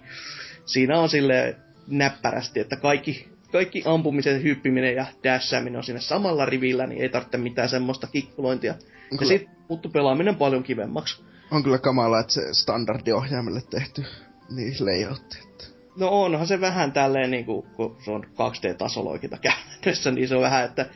siinä 0.64 1.00
on 1.00 1.08
sille 1.08 1.56
näppärästi, 1.88 2.60
että 2.60 2.76
kaikki, 2.76 3.28
kaikki 3.52 3.82
ampumisen, 3.86 4.42
hyppiminen 4.42 4.94
ja 4.94 5.06
dashääminen 5.24 5.76
on 5.76 5.84
siinä 5.84 6.00
samalla 6.00 6.46
rivillä, 6.46 6.86
niin 6.86 7.02
ei 7.02 7.08
tarvitse 7.08 7.38
mitään 7.38 7.68
semmoista 7.68 8.06
kikkulointia. 8.06 8.74
Ja 9.12 9.18
kyllä. 9.18 9.28
sit 9.28 9.48
muuttu 9.68 9.88
pelaaminen 9.88 10.36
paljon 10.36 10.62
kivemmaksi. 10.62 11.24
On 11.50 11.62
kyllä 11.62 11.78
kamala, 11.78 12.20
että 12.20 12.32
se 12.32 12.40
standardiohjaimelle 12.52 13.62
tehty 13.70 14.04
niin 14.50 14.74
layoutti. 14.80 15.38
Että... 15.48 15.64
no 15.96 16.08
onhan 16.08 16.46
se 16.46 16.60
vähän 16.60 16.92
tälleen 16.92 17.30
niinku, 17.30 17.66
kun 17.76 17.96
se 18.04 18.10
on 18.10 18.24
2D-tasoloikinta 18.24 19.38
käytännössä, 19.38 20.10
niin 20.10 20.28
se 20.28 20.34
on 20.34 20.42
vähän, 20.42 20.64
että 20.64 20.86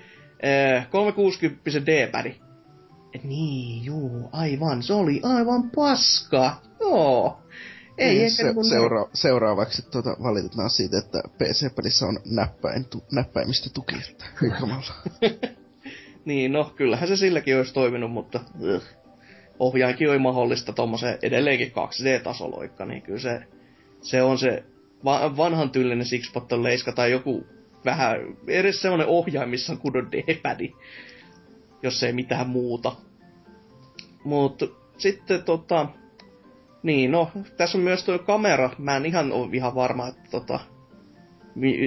äh, 0.76 0.90
360 0.90 1.87
D-pädi. 1.87 2.35
Niin, 3.24 3.85
juu, 3.85 4.29
aivan, 4.33 4.83
se 4.83 4.92
oli 4.92 5.20
aivan 5.22 5.70
paska. 5.70 6.57
Joo. 6.81 7.38
Ei 7.98 8.14
niin, 8.14 8.31
se, 8.31 8.42
niinku 8.42 8.64
seura- 8.64 9.09
seuraavaksi 9.14 9.83
tuota, 9.90 10.16
valitetaan 10.22 10.70
siitä, 10.70 10.98
että 10.98 11.22
PC-pelissä 11.38 12.07
on 12.07 12.18
näppäin, 12.24 12.85
tu- 12.85 13.05
näppäimistötuki, 13.12 13.96
että 14.11 14.24
kamala. 14.61 14.94
Niin, 16.26 16.52
no 16.52 16.72
kyllähän 16.76 17.08
se 17.08 17.16
silläkin 17.16 17.56
olisi 17.56 17.74
toiminut, 17.74 18.12
mutta 18.12 18.40
ugh. 18.60 18.84
ohjainkin 19.58 20.10
oli 20.10 20.18
mahdollista 20.18 20.72
tuommoisen 20.72 21.18
edelleenkin 21.22 21.72
2D-tasoloikka, 21.72 22.84
niin 22.84 23.02
kyllä 23.02 23.18
se, 23.18 23.42
se 24.00 24.22
on 24.22 24.38
se 24.38 24.64
va- 25.04 25.36
vanhan 25.36 25.70
tyylinen 25.70 26.06
sixpotton 26.06 26.62
leiska 26.62 26.92
tai 26.92 27.10
joku 27.10 27.46
vähän, 27.84 28.20
edes 28.48 28.82
semmoinen 28.82 29.06
ohjain, 29.06 29.48
missä 29.48 29.72
on 29.72 29.78
kunnon 29.78 30.12
D-padi, 30.12 30.72
jos 31.82 32.02
ei 32.02 32.12
mitään 32.12 32.48
muuta. 32.48 32.92
Mutta 34.24 34.66
sitten 34.98 35.44
tota, 35.44 35.86
niin 36.82 37.12
no, 37.12 37.30
tässä 37.56 37.78
on 37.78 37.84
myös 37.84 38.04
tuo 38.04 38.18
kamera, 38.18 38.70
mä 38.78 38.96
en 38.96 39.06
ihan 39.06 39.32
ole 39.32 39.48
ihan 39.52 39.74
varma, 39.74 40.08
että 40.08 40.30
tota, 40.30 40.60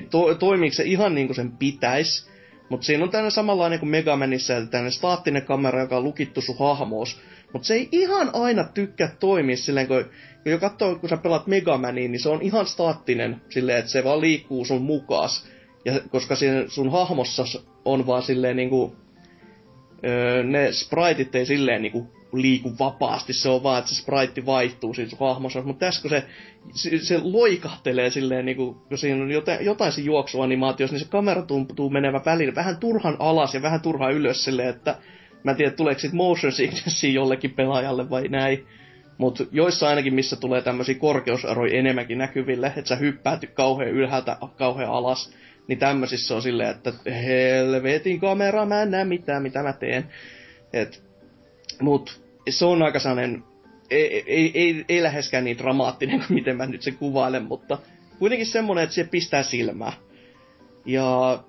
to, 0.09 0.35
toimiiko 0.35 0.75
se 0.75 0.83
ihan 0.83 1.15
niin 1.15 1.27
kuin 1.27 1.35
sen 1.35 1.51
pitäisi, 1.51 2.29
mutta 2.69 2.85
siinä 2.85 3.03
on 3.03 3.09
tämmöinen 3.09 3.31
samanlainen 3.31 3.79
kuin 3.79 3.89
Megamanissa, 3.89 4.55
eli 4.55 4.67
tämmöinen 4.67 4.91
staattinen 4.91 5.45
kamera, 5.45 5.81
joka 5.81 5.97
on 5.97 6.03
lukittu 6.03 6.41
sun 6.41 6.59
hahmoos. 6.59 7.19
Mutta 7.53 7.65
se 7.65 7.73
ei 7.73 7.89
ihan 7.91 8.29
aina 8.33 8.63
tykkää 8.63 9.15
toimia 9.19 9.57
silleen, 9.57 9.87
kun, 9.87 10.05
kun 10.43 10.59
katsoo, 10.59 10.95
kun 10.95 11.09
sä 11.09 11.17
pelaat 11.17 11.47
Megamaniin, 11.47 12.11
niin 12.11 12.21
se 12.21 12.29
on 12.29 12.41
ihan 12.41 12.65
staattinen 12.65 13.41
silleen, 13.49 13.77
että 13.77 13.91
se 13.91 14.03
vaan 14.03 14.21
liikkuu 14.21 14.65
sun 14.65 14.81
mukaas. 14.81 15.47
Ja 15.85 15.93
koska 16.09 16.35
siinä 16.35 16.63
sun 16.67 16.91
hahmossa 16.91 17.43
on 17.85 18.07
vaan 18.07 18.23
silleen 18.23 18.55
niinku, 18.55 18.95
öö, 20.05 20.43
ne 20.43 20.71
spriteit 20.71 21.35
ei 21.35 21.45
silleen 21.45 21.81
niinku 21.81 22.18
liiku 22.33 22.73
vapaasti, 22.79 23.33
se 23.33 23.49
on 23.49 23.63
vaan, 23.63 23.79
että 23.79 23.89
se 23.89 24.01
sprite 24.01 24.45
vaihtuu 24.45 24.93
siinä 24.93 25.11
hahmossa, 25.19 25.61
mutta 25.61 25.85
tässä 25.85 26.01
kun 26.01 26.09
se, 26.09 26.25
se, 26.73 26.97
se 26.97 27.19
loikahtelee 27.23 28.09
silleen, 28.09 28.45
niinku, 28.45 28.73
kun 28.89 28.97
siinä 28.97 29.23
on 29.23 29.31
jotain, 29.31 29.65
jotain 29.65 29.91
se 29.91 30.01
juoksuanimaatiossa, 30.01 30.93
niin 30.95 31.05
se 31.05 31.11
kamera 31.11 31.41
tuntuu 31.41 31.89
menevä 31.89 32.21
välillä 32.25 32.55
vähän 32.55 32.77
turhan 32.77 33.15
alas 33.19 33.53
ja 33.53 33.61
vähän 33.61 33.81
turhan 33.81 34.13
ylös 34.13 34.43
silleen, 34.43 34.69
että 34.69 34.95
mä 35.43 35.51
en 35.51 35.57
tiedä, 35.57 35.71
tuleeko 35.71 35.99
sit 35.99 36.13
motion 36.13 36.53
sicknessia 36.53 37.11
jollekin 37.11 37.51
pelaajalle 37.51 38.09
vai 38.09 38.27
näin. 38.27 38.67
Mutta 39.17 39.43
joissa 39.51 39.89
ainakin, 39.89 40.13
missä 40.13 40.35
tulee 40.35 40.61
tämmöisiä 40.61 40.95
korkeuseroja 40.95 41.79
enemmänkin 41.79 42.17
näkyville, 42.17 42.67
että 42.67 42.89
sä 42.89 42.95
hyppäät 42.95 43.41
kauhean 43.53 43.91
ylhäältä 43.91 44.37
kauhean 44.57 44.91
alas, 44.91 45.33
niin 45.67 45.79
tämmöisissä 45.79 46.35
on 46.35 46.41
silleen, 46.41 46.69
että 46.69 46.93
helvetin 47.11 48.19
kamera, 48.19 48.65
mä 48.65 48.81
en 48.81 48.91
näe 48.91 49.05
mitään, 49.05 49.43
mitä 49.43 49.63
mä 49.63 49.73
teen. 49.73 50.09
Et, 50.73 51.08
mut 51.81 52.21
se 52.49 52.65
on 52.65 52.81
aika 52.81 52.99
sellainen, 52.99 53.43
ei, 53.89 54.23
ei, 54.27 54.51
ei, 54.53 54.85
ei 54.89 55.03
läheskään 55.03 55.43
niin 55.43 55.57
dramaattinen 55.57 56.19
kuin 56.19 56.33
miten 56.33 56.57
mä 56.57 56.65
nyt 56.65 56.81
sen 56.81 56.97
kuvailen, 56.97 57.43
mutta 57.43 57.77
kuitenkin 58.19 58.47
semmonen, 58.47 58.83
että 58.83 58.95
se 58.95 59.03
pistää 59.03 59.43
silmää. 59.43 59.93
Ja 60.85 61.39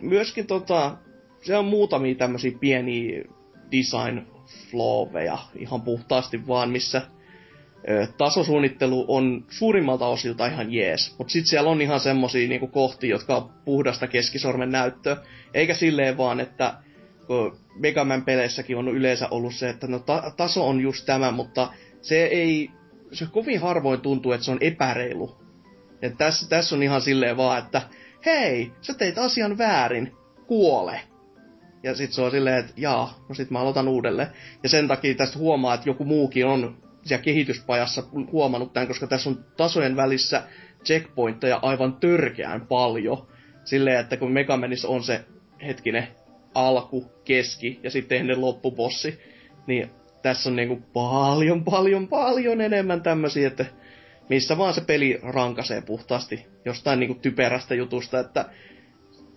myöskin 0.00 0.46
tota, 0.46 0.96
se 1.42 1.56
on 1.56 1.64
muutamia 1.64 2.14
tämmöisiä 2.14 2.52
pieniä 2.60 3.24
design 3.72 4.26
flooveja 4.70 5.38
ihan 5.58 5.82
puhtaasti 5.82 6.46
vaan, 6.46 6.70
missä 6.70 7.02
tasosuunnittelu 8.18 9.04
on 9.08 9.44
suurimmalta 9.48 10.06
osilta 10.06 10.46
ihan 10.46 10.72
jees. 10.72 11.14
Mutta 11.18 11.32
sitten 11.32 11.48
siellä 11.48 11.70
on 11.70 11.82
ihan 11.82 12.00
semmosia 12.00 12.48
niinku 12.48 12.66
kohtia, 12.66 13.10
jotka 13.10 13.36
on 13.36 13.50
puhdasta 13.64 14.06
keskisormen 14.06 14.70
näyttöä. 14.70 15.16
Eikä 15.54 15.74
silleen 15.74 16.16
vaan, 16.16 16.40
että 16.40 16.74
kun 17.26 17.56
Megaman 17.74 18.24
peleissäkin 18.24 18.76
on 18.76 18.88
yleensä 18.88 19.28
ollut 19.30 19.54
se, 19.54 19.68
että 19.68 19.86
no 19.86 19.98
ta- 19.98 20.32
taso 20.36 20.68
on 20.68 20.80
just 20.80 21.06
tämä, 21.06 21.30
mutta 21.30 21.72
se 22.02 22.24
ei, 22.24 22.70
se 23.12 23.26
kovin 23.32 23.60
harvoin 23.60 24.00
tuntuu, 24.00 24.32
että 24.32 24.44
se 24.44 24.50
on 24.50 24.58
epäreilu. 24.60 25.36
Ja 26.02 26.10
tässä, 26.10 26.48
tässä 26.48 26.76
on 26.76 26.82
ihan 26.82 27.00
silleen 27.00 27.36
vaan, 27.36 27.58
että 27.58 27.82
hei, 28.26 28.72
sä 28.80 28.94
teit 28.94 29.18
asian 29.18 29.58
väärin, 29.58 30.12
kuole. 30.46 31.00
Ja 31.82 31.94
sit 31.94 32.12
se 32.12 32.22
on 32.22 32.30
silleen, 32.30 32.58
että 32.58 32.72
jaa, 32.76 33.24
no 33.28 33.34
sit 33.34 33.50
mä 33.50 33.60
aloitan 33.60 33.88
uudelleen. 33.88 34.28
Ja 34.62 34.68
sen 34.68 34.88
takia 34.88 35.14
tästä 35.14 35.38
huomaa, 35.38 35.74
että 35.74 35.88
joku 35.88 36.04
muukin 36.04 36.46
on 36.46 36.76
siellä 37.04 37.22
kehityspajassa 37.22 38.02
huomannut 38.32 38.72
tämän, 38.72 38.88
koska 38.88 39.06
tässä 39.06 39.30
on 39.30 39.44
tasojen 39.56 39.96
välissä 39.96 40.42
checkpointteja 40.84 41.58
aivan 41.62 41.96
törkeään 41.96 42.66
paljon. 42.66 43.26
Silleen, 43.64 44.00
että 44.00 44.16
kun 44.16 44.32
Megamanissa 44.32 44.88
on 44.88 45.02
se 45.02 45.24
hetkinen 45.66 46.08
alku, 46.56 47.04
keski 47.24 47.80
ja 47.82 47.90
sitten 47.90 48.18
ennen 48.18 48.40
loppubossi, 48.40 49.18
niin 49.66 49.90
tässä 50.22 50.50
on 50.50 50.56
niinku 50.56 50.82
paljon, 50.92 51.64
paljon, 51.64 52.08
paljon 52.08 52.60
enemmän 52.60 53.02
tämmöisiä, 53.02 53.48
että 53.48 53.66
missä 54.28 54.58
vaan 54.58 54.74
se 54.74 54.80
peli 54.80 55.18
rankasee 55.22 55.80
puhtaasti 55.80 56.46
jostain 56.64 57.00
niinku 57.00 57.14
typerästä 57.14 57.74
jutusta, 57.74 58.20
että 58.20 58.44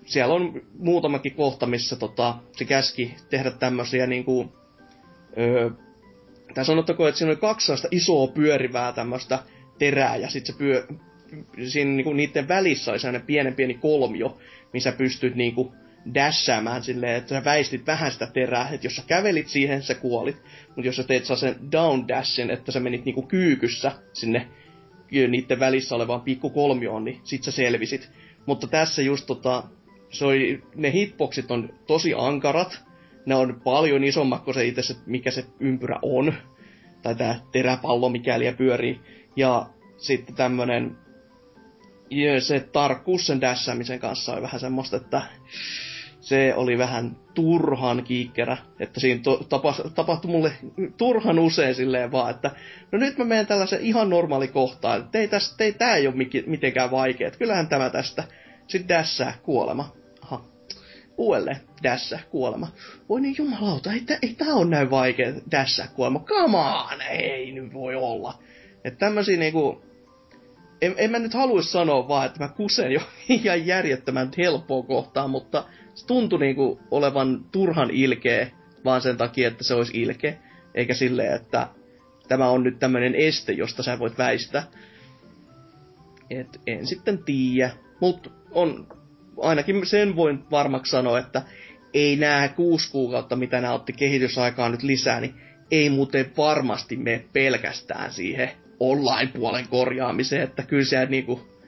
siellä 0.05 0.33
on 0.33 0.61
muutamakin 0.77 1.33
kohta, 1.33 1.65
missä 1.65 1.95
tota, 1.95 2.35
se 2.51 2.65
käski 2.65 3.15
tehdä 3.29 3.51
tämmöisiä 3.51 4.07
niinku, 4.07 4.53
öö, 5.37 5.69
tai 6.53 6.65
sanottako, 6.65 7.07
että 7.07 7.17
siinä 7.17 7.31
oli 7.31 7.39
kaksi 7.39 7.71
isoa 7.91 8.27
pyörivää 8.27 8.91
tämmöistä 8.91 9.39
terää, 9.79 10.15
ja 10.15 10.29
sitten 10.29 10.53
se 10.53 10.59
pyö, 10.59 10.87
siinä 11.67 11.91
niinku 11.91 12.13
niiden 12.13 12.47
välissä 12.47 12.91
oli 12.91 12.99
sellainen 12.99 13.27
pienen 13.27 13.55
pieni 13.55 13.73
kolmio, 13.73 14.37
missä 14.73 14.91
pystyt 14.91 15.35
niinku 15.35 15.73
dashaamaan 16.13 16.83
silleen, 16.83 17.15
että 17.15 17.29
sä 17.29 17.45
väistit 17.45 17.87
vähän 17.87 18.11
sitä 18.11 18.27
terää, 18.27 18.69
että 18.71 18.87
jos 18.87 18.95
sä 18.95 19.03
kävelit 19.07 19.47
siihen, 19.47 19.83
sä 19.83 19.95
kuolit, 19.95 20.41
mutta 20.67 20.81
jos 20.81 20.95
sä 20.95 21.03
teet 21.03 21.25
sen 21.25 21.55
down 21.71 22.07
dashin, 22.07 22.49
että 22.49 22.71
sä 22.71 22.79
menit 22.79 23.05
niinku 23.05 23.21
kyykyssä 23.21 23.91
sinne 24.13 24.47
niiden 25.11 25.59
välissä 25.59 25.95
olevaan 25.95 26.21
pikku 26.21 26.49
kolmioon, 26.49 27.03
niin 27.03 27.19
sit 27.23 27.43
sä 27.43 27.51
selvisit. 27.51 28.11
Mutta 28.45 28.67
tässä 28.67 29.01
just 29.01 29.25
tota, 29.25 29.63
se 30.09 30.25
oli, 30.25 30.63
ne 30.75 30.91
hitboxit 30.91 31.51
on 31.51 31.73
tosi 31.87 32.13
ankarat, 32.17 32.83
ne 33.25 33.35
on 33.35 33.61
paljon 33.63 34.03
isommat 34.03 34.43
kuin 34.43 34.53
se 34.53 34.65
itse 34.65 34.81
se, 34.81 34.95
mikä 35.05 35.31
se 35.31 35.45
ympyrä 35.59 35.99
on, 36.01 36.33
tai 37.01 37.15
tää 37.15 37.39
teräpallo, 37.51 38.09
mikäli 38.09 38.53
pyörii, 38.57 38.99
ja 39.35 39.69
sitten 39.97 40.35
tämmönen, 40.35 40.97
se 42.39 42.59
tarkkuus 42.59 43.27
sen 43.27 43.41
dashämisen 43.41 43.99
kanssa 43.99 44.33
oli 44.33 44.41
vähän 44.41 44.59
semmoista, 44.59 44.97
että 44.97 45.21
se 46.29 46.53
oli 46.55 46.77
vähän 46.77 47.17
turhan 47.33 48.03
kiikkerä, 48.03 48.57
että 48.79 48.99
siinä 48.99 49.21
to, 49.23 49.37
tapa, 49.49 49.75
tapahtui 49.95 50.31
mulle 50.31 50.51
turhan 50.97 51.39
usein 51.39 51.75
silleen 51.75 52.11
vaan, 52.11 52.31
että 52.31 52.51
no 52.91 52.99
nyt 52.99 53.17
mä 53.17 53.25
menen 53.25 53.47
tällaisen 53.47 53.81
ihan 53.81 54.09
normaali 54.09 54.47
kohtaan, 54.47 54.99
että 54.99 55.17
ei, 55.17 55.27
tästä, 55.27 55.63
ei 55.63 55.73
tää 55.73 55.95
ei 55.95 56.07
ole 56.07 56.15
mitenkään 56.45 56.91
vaikea, 56.91 57.27
että 57.27 57.39
kyllähän 57.39 57.67
tämä 57.67 57.89
tästä. 57.89 58.23
Sitten 58.67 58.97
dässää, 58.97 59.33
kuolema. 59.43 59.93
Aha. 60.21 60.45
Uudelleen, 61.17 61.57
dässää, 61.83 62.19
kuolema. 62.29 62.67
Voi 63.09 63.21
niin 63.21 63.35
jumalauta, 63.37 63.91
ei, 63.93 64.03
ei 64.21 64.33
tää 64.33 64.53
on 64.53 64.69
näin 64.69 64.89
vaikea, 64.89 65.33
dässää, 65.51 65.87
kuolema. 65.87 66.19
Come 66.19 66.57
on, 66.57 67.01
ei 67.09 67.51
nyt 67.51 67.73
voi 67.73 67.95
olla. 67.95 68.39
Että 68.83 68.99
tämmösiä 68.99 69.37
niinku, 69.37 69.83
en, 70.81 70.93
en 70.97 71.11
mä 71.11 71.19
nyt 71.19 71.33
haluaisi 71.33 71.71
sanoa 71.71 72.07
vaan, 72.07 72.25
että 72.25 72.39
mä 72.39 72.47
kusen 72.47 72.91
jo 72.91 73.01
ihan 73.29 73.67
järjettömän 73.67 74.31
helppoa 74.37 74.83
kohtaan, 74.83 75.29
mutta 75.29 75.63
tuntui 76.07 76.39
niinku 76.39 76.79
olevan 76.91 77.45
turhan 77.51 77.91
ilkeä 77.91 78.47
vaan 78.85 79.01
sen 79.01 79.17
takia, 79.17 79.47
että 79.47 79.63
se 79.63 79.73
olisi 79.73 80.01
ilkeä. 80.01 80.33
Eikä 80.75 80.93
silleen, 80.93 81.35
että 81.35 81.67
tämä 82.27 82.49
on 82.49 82.63
nyt 82.63 82.79
tämmöinen 82.79 83.15
este, 83.15 83.51
josta 83.51 83.83
sä 83.83 83.99
voit 83.99 84.17
väistää. 84.17 84.63
Et 86.29 86.61
en 86.67 86.87
sitten 86.87 87.23
tiedä. 87.23 87.71
Mutta 87.99 88.29
on, 88.51 88.87
ainakin 89.37 89.85
sen 89.85 90.15
voin 90.15 90.43
varmaksi 90.51 90.91
sanoa, 90.91 91.19
että 91.19 91.41
ei 91.93 92.15
nää 92.15 92.47
kuusi 92.47 92.91
kuukautta, 92.91 93.35
mitä 93.35 93.61
nämä 93.61 93.73
otti 93.73 93.93
kehitysaikaa 93.93 94.69
nyt 94.69 94.83
lisää, 94.83 95.21
niin 95.21 95.33
ei 95.71 95.89
muuten 95.89 96.31
varmasti 96.37 96.95
mene 96.95 97.25
pelkästään 97.33 98.11
siihen 98.11 98.51
online-puolen 98.79 99.67
korjaamiseen, 99.67 100.41
että 100.41 100.63
kyllä 100.63 100.85
siellä 100.85 101.05
niinku 101.05 101.58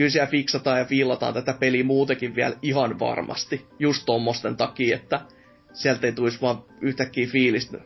kyllä 0.00 0.10
siellä 0.10 0.30
fiksataan 0.30 0.78
ja 0.78 0.84
fiilataan 0.84 1.34
tätä 1.34 1.52
peliä 1.52 1.84
muutenkin 1.84 2.34
vielä 2.34 2.56
ihan 2.62 2.98
varmasti. 2.98 3.66
Just 3.78 4.02
tommosten 4.06 4.56
takia, 4.56 4.96
että 4.96 5.20
sieltä 5.72 6.06
ei 6.06 6.12
tulisi 6.12 6.40
vaan 6.40 6.62
yhtäkkiä 6.80 7.26
fiilistä 7.26 7.78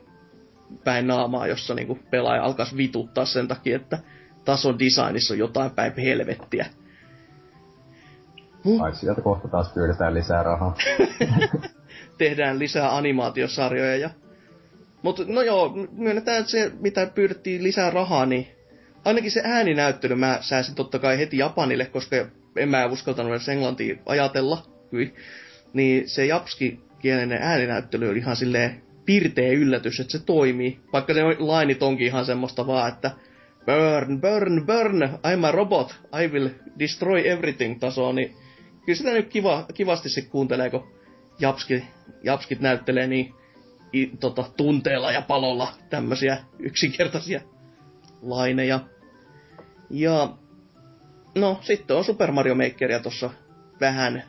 päin 0.85 1.07
naamaa, 1.07 1.47
jossa 1.47 1.75
niinku 1.75 1.99
pelaaja 2.11 2.45
alkaisi 2.45 2.77
vituttaa 2.77 3.25
sen 3.25 3.49
takia, 3.49 3.77
että 3.77 3.99
tason 4.45 4.79
designissa 4.79 5.35
on 5.35 5.39
jotain 5.39 5.71
päin 5.71 5.93
helvettiä. 5.97 6.67
Huh? 8.65 8.83
Ai 8.83 8.95
sieltä 8.95 9.21
kohta 9.21 9.49
taas 9.49 9.73
pyydetään 9.73 10.15
lisää 10.15 10.43
rahaa. 10.43 10.77
Tehdään 12.19 12.59
lisää 12.59 12.97
animaatiosarjoja 12.97 13.97
ja... 13.97 14.11
Mutta 15.03 15.23
no 15.27 15.43
joo, 15.43 15.77
myönnetään, 15.93 16.39
että 16.39 16.51
se 16.51 16.73
mitä 16.81 17.07
pyydettiin 17.07 17.63
lisää 17.63 17.91
rahaa, 17.91 18.27
niin 18.27 18.47
ainakin 19.05 19.31
se 19.31 19.43
ääninäyttely 19.45 20.15
mä 20.15 20.39
sääsin 20.41 20.75
totta 20.75 20.99
kai 20.99 21.19
heti 21.19 21.39
Japanille, 21.39 21.85
koska 21.85 22.17
en 22.57 22.69
mä 22.69 22.87
uskaltanut 22.87 23.33
edes 23.33 23.49
englantia 23.49 23.97
ajatella. 24.07 24.67
Hyi. 24.93 25.15
Niin 25.73 26.09
se 26.09 26.27
japski-kielinen 26.27 27.43
ääninäyttely 27.43 28.11
oli 28.11 28.19
ihan 28.19 28.37
silleen 28.37 28.83
pirteä 29.05 29.53
yllätys, 29.53 30.01
että 30.01 30.19
se 30.19 30.25
toimii. 30.25 30.81
Vaikka 30.93 31.13
ne 31.13 31.23
lainit 31.39 31.83
onkin 31.83 32.07
ihan 32.07 32.25
semmoista 32.25 32.67
vaan, 32.67 32.89
että 32.89 33.11
burn, 33.67 34.21
burn, 34.21 34.67
burn, 34.67 35.03
I'm 35.03 35.47
a 35.47 35.53
robot, 35.53 35.95
I 36.25 36.29
will 36.29 36.49
destroy 36.79 37.29
everything 37.29 37.81
tasoa, 37.81 38.13
niin 38.13 38.37
kyllä 38.87 38.97
sitä 38.97 39.13
nyt 39.13 39.29
kiva, 39.29 39.67
kivasti 39.75 40.09
se 40.09 40.23
kuuntelee, 40.23 40.71
kun 40.71 40.89
japski, 41.39 41.85
japskit 42.23 42.61
näyttelee 42.61 43.07
niin 43.07 43.35
i, 43.95 44.11
tota, 44.21 44.45
tunteella 44.57 45.13
ja 45.13 45.23
palolla 45.23 45.73
tämmöisiä 45.91 46.39
yksinkertaisia 46.59 47.41
laineja. 48.23 48.81
Ja 49.95 50.29
no 51.35 51.59
sitten 51.63 51.97
on 51.97 52.05
Super 52.05 52.33
Mario 52.33 52.55
Makeria 52.55 53.01
tossa 53.01 53.31
vähän, 53.81 54.23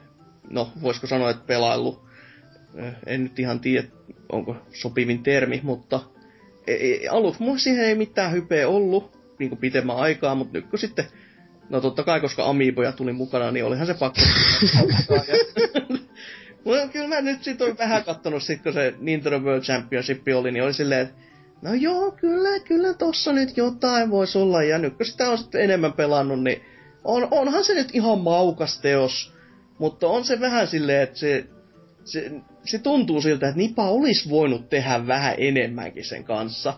no 0.49 0.71
voisiko 0.81 1.07
sanoa, 1.07 1.29
että 1.29 1.43
pelaillut. 1.47 2.05
En 3.05 3.23
nyt 3.23 3.39
ihan 3.39 3.59
tiedä, 3.59 3.87
onko 4.31 4.57
sopivin 4.73 5.23
termi, 5.23 5.59
mutta 5.63 5.99
e, 6.67 6.73
e, 6.73 7.07
aluksi 7.07 7.43
mulla 7.43 7.57
siihen 7.57 7.85
ei 7.85 7.95
mitään 7.95 8.31
hypeä 8.31 8.67
ollut 8.67 9.17
niin 9.39 9.49
kuin 9.49 9.59
pitemmän 9.59 9.97
aikaa, 9.97 10.35
mutta 10.35 10.57
nyt 10.57 10.65
kun 10.65 10.79
sitten, 10.79 11.05
no 11.69 11.81
totta 11.81 12.03
kai 12.03 12.21
koska 12.21 12.45
Amiiboja 12.45 12.91
tuli 12.91 13.13
mukana, 13.13 13.51
niin 13.51 13.65
olihan 13.65 13.87
se 13.87 13.93
pakko. 13.93 14.21
Mutta 16.65 16.87
kyllä 16.87 17.07
mä 17.07 17.21
nyt 17.21 17.43
sit 17.43 17.61
on 17.61 17.77
vähän 17.77 18.03
kattonut 18.03 18.43
sit, 18.43 18.63
kun 18.63 18.73
se 18.73 18.93
Nintendo 18.99 19.39
World 19.39 19.63
Championship 19.63 20.21
oli, 20.35 20.51
niin 20.51 20.63
oli 20.63 20.73
silleen, 20.73 21.01
että 21.01 21.15
no 21.61 21.73
joo, 21.73 22.11
kyllä, 22.11 22.59
kyllä 22.59 22.93
tossa 22.93 23.33
nyt 23.33 23.57
jotain 23.57 24.11
voisi 24.11 24.37
olla. 24.37 24.63
Ja 24.63 24.77
nyt 24.77 24.97
kun 24.97 25.05
sitä 25.05 25.29
on 25.29 25.37
sitten 25.37 25.61
enemmän 25.61 25.93
pelannut, 25.93 26.43
niin 26.43 26.61
on, 27.03 27.27
onhan 27.31 27.63
se 27.63 27.73
nyt 27.73 27.89
ihan 27.93 28.19
maukas 28.19 28.79
teos. 28.79 29.33
Mutta 29.77 30.07
on 30.07 30.25
se 30.25 30.39
vähän 30.39 30.67
silleen, 30.67 31.03
että 31.03 31.19
se, 31.19 31.45
se, 32.05 32.31
se 32.65 32.79
tuntuu 32.79 33.21
siltä, 33.21 33.47
että 33.47 33.59
Nipa 33.59 33.89
olisi 33.89 34.29
voinut 34.29 34.69
tehdä 34.69 35.07
vähän 35.07 35.35
enemmänkin 35.37 36.05
sen 36.05 36.23
kanssa. 36.23 36.73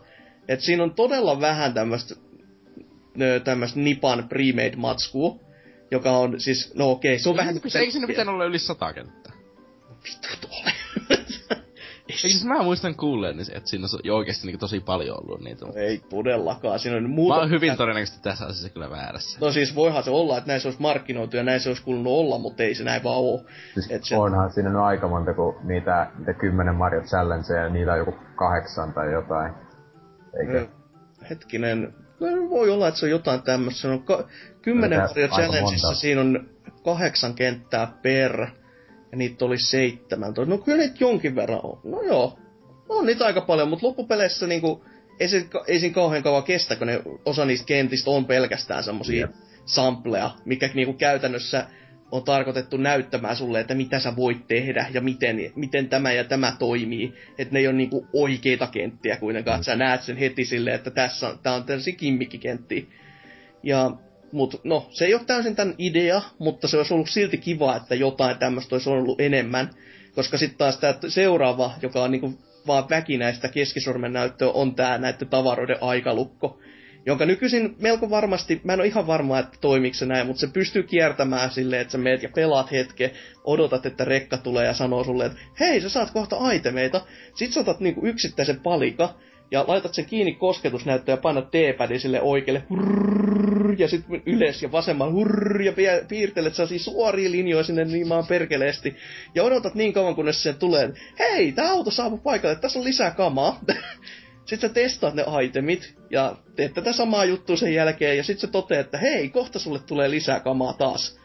että 0.48 0.66
siinä 0.66 0.84
on 0.84 0.94
todella 0.94 1.42
vähän 1.42 1.74
tämmöistä 1.74 2.16
tämmöistä 3.44 3.80
Nipan 3.80 4.30
pre-made 4.30 4.76
matskua, 4.76 5.36
joka 5.92 6.18
on 6.18 6.42
siis, 6.42 6.76
no 6.76 6.92
okei, 6.92 7.14
okay, 7.14 7.24
se 7.24 7.30
on 7.30 7.36
no, 7.36 7.38
vähän... 7.38 7.56
Eikö 7.56 7.92
siinä 7.92 8.08
pitänyt 8.08 8.34
olla 8.34 8.46
yli 8.46 8.60
sata 8.60 8.94
kenttää? 8.94 9.34
Vittu 10.04 10.48
tuolle. 10.48 10.72
Eikö 12.26 12.30
siis 12.30 12.46
mä 12.46 12.64
muistan 12.64 12.96
kuulleen, 12.96 13.40
että 13.40 13.70
siinä 13.70 13.88
on 13.94 14.12
oikeasti 14.12 14.48
niin 14.48 14.60
tosi 14.60 14.80
paljon 14.80 15.18
ollut 15.24 15.42
niitä. 15.42 15.66
No, 15.66 15.74
ei 15.76 16.02
todellakaan, 16.10 16.80
siinä 16.80 16.98
on 16.98 17.10
muuta... 17.10 17.36
Mä 17.36 17.42
oon 17.42 17.50
hyvin 17.50 17.78
todennäköisesti 17.78 18.24
tässä 18.24 18.46
asiassa 18.46 18.70
kyllä 18.70 18.90
väärässä. 18.90 19.40
No 19.42 19.52
siis 19.52 19.76
voihan 19.76 20.04
se 20.04 20.12
olla, 20.12 20.38
että 20.38 20.48
näin 20.48 20.62
se 20.62 20.68
olisi 20.68 20.82
markkinoitu 20.82 21.38
ja 21.38 21.44
näin 21.44 21.60
se 21.60 21.70
olisi 21.70 21.84
kuulunut 21.84 22.14
olla, 22.14 22.38
mutta 22.38 22.64
ei 22.64 22.76
se 22.76 22.84
näin 22.84 23.04
vaan 23.04 23.18
oo. 23.18 23.42
Siis 23.74 23.92
Et 23.92 24.04
se... 24.04 24.18
onhan 24.18 24.52
siinä 24.52 24.70
nyt 24.70 24.80
aika 24.80 25.08
monta, 25.08 25.34
kun 25.34 25.56
niitä, 25.64 26.08
niitä 26.18 26.34
kymmenen 26.34 26.76
Mario 26.76 27.02
Challengea 27.02 27.64
ja 27.64 27.70
niitä 27.70 27.92
on 27.92 27.98
joku 27.98 28.16
kahdeksan 28.36 28.94
tai 28.94 29.12
jotain. 29.12 29.54
Eikö? 30.40 30.60
Mm, 30.60 30.68
hetkinen, 31.30 31.94
no, 32.20 32.50
voi 32.50 32.70
olla, 32.70 32.88
että 32.88 33.00
se 33.00 33.06
on 33.06 33.10
jotain 33.10 33.42
tämmöistä. 33.42 33.82
Se 33.82 33.88
on 33.88 34.04
ka- 34.04 34.28
kymmenen 34.62 35.00
Mario 35.00 35.28
Challengeissa 35.28 35.96
siinä 35.96 36.22
on 36.22 36.50
kahdeksan 36.84 37.34
kenttää 37.34 37.94
per 38.02 38.48
ja 39.12 39.18
niitä 39.18 39.46
oli 39.46 39.58
seitsemän. 39.60 40.34
No 40.46 40.58
kyllä 40.58 40.78
niitä 40.78 40.96
jonkin 41.00 41.36
verran 41.36 41.60
on. 41.64 41.80
No 41.84 42.02
joo, 42.02 42.40
on 42.90 43.06
niitä 43.06 43.26
aika 43.26 43.42
paljon, 43.42 43.68
mutta 43.68 43.88
loppupeleissä 43.88 44.48
niinku, 44.48 44.86
ei, 45.20 45.28
se, 45.28 45.46
ei 45.68 45.80
siinä 45.80 45.94
kauhean 45.94 46.24
kauan 46.24 46.44
kestä, 46.44 46.76
kun 46.76 46.88
ne, 46.88 47.02
osa 47.26 47.46
niistä 47.46 47.66
kentistä 47.66 48.12
on 48.12 48.26
pelkästään 48.26 48.84
semmosia 48.84 49.28
yep. 49.28 49.36
sampleja, 49.66 50.32
mikä 50.46 50.70
niinku 50.74 50.94
käytännössä 50.94 51.68
on 52.12 52.24
tarkoitettu 52.24 52.78
näyttämään 52.78 53.36
sulle, 53.36 53.60
että 53.60 53.76
mitä 53.76 54.00
sä 54.00 54.16
voit 54.16 54.48
tehdä 54.48 54.88
ja 54.94 55.02
miten, 55.02 55.52
miten 55.56 55.90
tämä 55.90 56.12
ja 56.12 56.24
tämä 56.24 56.56
toimii. 56.60 57.14
Että 57.38 57.54
ne 57.54 57.60
ei 57.60 57.68
ole 57.68 57.76
niinku 57.76 58.08
oikeita 58.14 58.68
kenttiä 58.68 59.18
kuitenkaan, 59.18 59.60
mm. 59.60 59.64
sä 59.64 59.76
näet 59.76 60.04
sen 60.04 60.18
heti 60.18 60.46
silleen, 60.46 60.76
että 60.76 60.92
tässä 60.92 61.30
on, 61.30 61.40
tää 61.44 61.54
on 61.54 61.64
tällaisia 61.64 61.96
kimmikkikenttiä. 61.96 62.84
Ja 63.64 63.92
Mut 64.32 64.62
no, 64.64 64.88
se 64.90 65.06
ei 65.06 65.14
ole 65.14 65.22
täysin 65.28 65.56
tämän 65.56 65.76
idea, 65.78 66.22
mutta 66.40 66.68
se 66.68 66.78
olisi 66.78 66.94
ollut 66.94 67.10
silti 67.10 67.38
kiva, 67.38 67.76
että 67.76 67.96
jotain 67.96 68.38
tämmöistä 68.38 68.76
olisi 68.76 68.90
ollut 68.90 69.22
enemmän. 69.22 69.70
Koska 70.16 70.38
sitten 70.38 70.58
taas 70.58 70.78
tämä 70.78 70.94
seuraava, 71.08 71.74
joka 71.82 72.04
on 72.04 72.12
niinku 72.12 72.34
vaan 72.68 72.90
väkinäistä 72.90 73.48
keskisormen 73.48 74.14
näyttöä, 74.14 74.50
on 74.50 74.76
tämä 74.76 74.98
näiden 74.98 75.28
tavaroiden 75.28 75.78
aikalukko. 75.82 76.60
Jonka 77.06 77.26
nykyisin 77.26 77.76
melko 77.80 78.10
varmasti, 78.10 78.62
mä 78.64 78.74
en 78.74 78.80
ole 78.80 78.88
ihan 78.88 79.08
varma, 79.08 79.40
että 79.40 79.58
toimiiko 79.62 79.94
se 79.94 80.06
näin, 80.06 80.28
mutta 80.28 80.40
se 80.40 80.48
pystyy 80.48 80.84
kiertämään 80.84 81.52
silleen, 81.52 81.82
että 81.82 81.92
sä 81.92 81.98
meet 81.98 82.24
ja 82.24 82.30
pelaat 82.36 82.72
hetke, 82.72 83.12
odotat, 83.44 83.86
että 83.86 84.06
rekka 84.06 84.38
tulee 84.38 84.66
ja 84.66 84.74
sanoo 84.74 85.04
sulle, 85.04 85.26
että 85.26 85.38
hei, 85.60 85.82
sä 85.82 85.90
saat 85.90 86.12
kohta 86.12 86.36
aitemeita. 86.36 87.02
Sit 87.36 87.54
sä 87.54 87.60
otat 87.60 87.80
niinku 87.80 88.06
yksittäisen 88.06 88.60
palika, 88.60 89.16
ja 89.52 89.66
laitat 89.68 89.94
sen 89.94 90.06
kiinni 90.06 90.34
kosketusnäyttöön 90.34 91.14
ja 91.18 91.22
painat 91.22 91.54
D-padin 91.54 92.00
sille 92.00 92.22
oikealle, 92.22 92.64
hurrrr, 92.70 93.76
ja 93.78 93.88
sitten 93.88 94.22
ylös 94.26 94.64
ja 94.64 94.72
vasemman, 94.72 95.14
hurrrr, 95.14 95.62
ja 95.62 95.74
piirtelet 96.08 96.56
sellaisia 96.56 96.80
suoria 96.80 97.32
linjoja 97.32 97.64
sinne 97.64 97.86
niin 97.86 98.08
maan 98.08 98.28
perkeleesti. 98.28 98.96
Ja 99.36 99.44
odotat 99.44 99.76
niin 99.76 99.94
kauan, 99.94 100.16
kunnes 100.16 100.44
se 100.44 100.54
tulee, 100.54 100.94
hei, 101.20 101.52
tämä 101.52 101.72
auto 101.72 101.92
saapuu 101.92 102.18
paikalle, 102.18 102.56
tässä 102.56 102.80
on 102.80 102.86
lisää 102.86 103.12
kamaa. 103.12 103.60
sitten 104.46 104.70
sä 104.70 104.74
testaat 104.74 105.14
ne 105.14 105.24
itemit, 105.44 105.96
ja 106.10 106.36
teet 106.56 106.74
tätä 106.74 106.94
samaa 106.94 107.26
juttua 107.26 107.58
sen 107.58 107.74
jälkeen, 107.74 108.18
ja 108.18 108.24
sitten 108.24 108.42
se 108.42 108.52
toteaa, 108.52 108.82
että 108.82 108.98
hei, 108.98 109.30
kohta 109.30 109.60
sulle 109.60 109.80
tulee 109.80 110.10
lisää 110.10 110.40
kamaa 110.40 110.74
taas. 110.74 111.20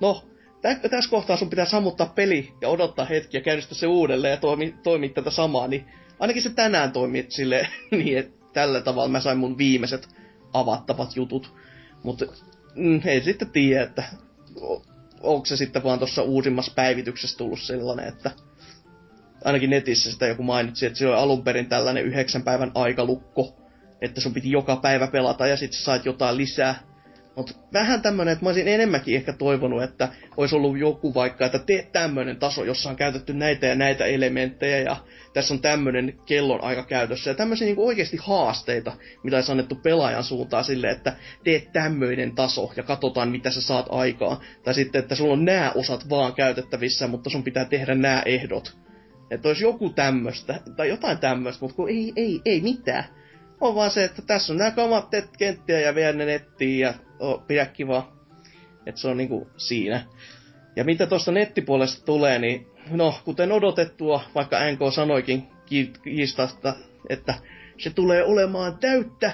No, 0.00 0.22
tässä 0.62 1.10
kohtaa 1.10 1.36
sun 1.36 1.50
pitää 1.50 1.64
sammuttaa 1.64 2.12
peli 2.14 2.52
ja 2.60 2.68
odottaa 2.68 3.04
hetki 3.04 3.36
ja 3.36 3.40
käynnistää 3.40 3.78
se 3.78 3.86
uudelleen 3.86 4.30
ja 4.30 4.36
toimi, 4.36 4.74
toimii 4.82 5.08
tätä 5.08 5.30
samaa, 5.30 5.68
niin 5.68 5.84
ainakin 6.18 6.42
se 6.42 6.50
tänään 6.50 6.92
toimi 6.92 7.26
sille 7.28 7.68
niin, 7.90 8.18
että 8.18 8.46
tällä 8.52 8.80
tavalla 8.80 9.08
mä 9.08 9.20
sain 9.20 9.38
mun 9.38 9.58
viimeiset 9.58 10.08
avattavat 10.52 11.16
jutut. 11.16 11.54
Mutta 12.02 12.24
mm, 12.74 13.00
ei 13.04 13.22
sitten 13.22 13.50
tiedä, 13.50 13.82
että 13.82 14.04
onko 15.20 15.46
se 15.46 15.56
sitten 15.56 15.82
vaan 15.82 15.98
tuossa 15.98 16.22
uusimmassa 16.22 16.72
päivityksessä 16.74 17.38
tullut 17.38 17.60
sellainen, 17.60 18.08
että 18.08 18.30
ainakin 19.44 19.70
netissä 19.70 20.10
sitä 20.10 20.26
joku 20.26 20.42
mainitsi, 20.42 20.86
että 20.86 20.98
se 20.98 21.06
oli 21.06 21.16
alun 21.16 21.44
perin 21.44 21.66
tällainen 21.66 22.04
yhdeksän 22.04 22.42
päivän 22.42 22.72
aikalukko, 22.74 23.56
että 24.00 24.20
sun 24.20 24.34
piti 24.34 24.50
joka 24.50 24.76
päivä 24.76 25.06
pelata 25.06 25.46
ja 25.46 25.56
sitten 25.56 25.80
sait 25.80 26.04
jotain 26.04 26.36
lisää. 26.36 26.74
Mutta 27.36 27.52
vähän 27.72 28.02
tämmönen, 28.02 28.32
että 28.32 28.44
mä 28.44 28.48
olisin 28.48 28.68
enemmänkin 28.68 29.16
ehkä 29.16 29.32
toivonut, 29.32 29.82
että 29.82 30.08
olisi 30.36 30.56
ollut 30.56 30.78
joku 30.78 31.14
vaikka, 31.14 31.46
että 31.46 31.58
teet 31.58 31.92
tämmönen 31.92 32.36
taso, 32.36 32.64
jossa 32.64 32.90
on 32.90 32.96
käytetty 32.96 33.34
näitä 33.34 33.66
ja 33.66 33.74
näitä 33.74 34.04
elementtejä 34.04 34.78
ja 34.78 34.96
tässä 35.32 35.54
on 35.54 35.60
tämmönen 35.60 36.18
kellon 36.26 36.64
aika 36.64 36.82
käytössä. 36.82 37.30
Ja 37.30 37.34
tämmöisiä 37.34 37.66
niin 37.66 37.78
oikeasti 37.78 38.16
haasteita, 38.20 38.92
mitä 39.22 39.36
olisi 39.36 39.52
annettu 39.52 39.74
pelaajan 39.74 40.24
suuntaan 40.24 40.64
sille, 40.64 40.90
että 40.90 41.16
teet 41.44 41.72
tämmöinen 41.72 42.34
taso 42.34 42.72
ja 42.76 42.82
katsotaan 42.82 43.28
mitä 43.28 43.50
sä 43.50 43.60
saat 43.60 43.86
aikaa. 43.90 44.40
Tai 44.64 44.74
sitten, 44.74 44.98
että 44.98 45.14
sulla 45.14 45.32
on 45.32 45.44
nämä 45.44 45.72
osat 45.74 46.08
vaan 46.10 46.34
käytettävissä, 46.34 47.06
mutta 47.06 47.30
sun 47.30 47.42
pitää 47.42 47.64
tehdä 47.64 47.94
nämä 47.94 48.22
ehdot. 48.26 48.76
Että 49.30 49.48
olisi 49.48 49.64
joku 49.64 49.90
tämmöistä, 49.90 50.60
tai 50.76 50.88
jotain 50.88 51.18
tämmöistä, 51.18 51.64
mutta 51.64 51.76
kun 51.76 51.88
ei, 51.88 52.12
ei, 52.16 52.40
ei 52.44 52.60
mitään. 52.60 53.04
On 53.60 53.74
vaan 53.74 53.90
se, 53.90 54.04
että 54.04 54.22
tässä 54.22 54.52
on 54.52 54.58
nämä 54.58 54.70
kamat 54.70 55.08
kenttiä 55.38 55.80
ja 55.80 55.94
vie 55.94 56.12
ne 56.12 56.24
nettiin 56.24 56.80
ja 56.80 56.94
oh, 57.18 57.46
pidä 57.46 57.66
kiva. 57.66 58.12
Että 58.86 59.00
se 59.00 59.08
on 59.08 59.16
niinku 59.16 59.48
siinä. 59.56 60.04
Ja 60.76 60.84
mitä 60.84 61.06
tuosta 61.06 61.32
nettipuolesta 61.32 62.04
tulee, 62.04 62.38
niin 62.38 62.66
no, 62.90 63.14
kuten 63.24 63.52
odotettua, 63.52 64.20
vaikka 64.34 64.58
NK 64.72 64.80
sanoikin 64.94 65.48
kiistasta, 66.02 66.76
että 67.08 67.34
se 67.78 67.90
tulee 67.90 68.24
olemaan 68.24 68.78
täyttä, 68.78 69.32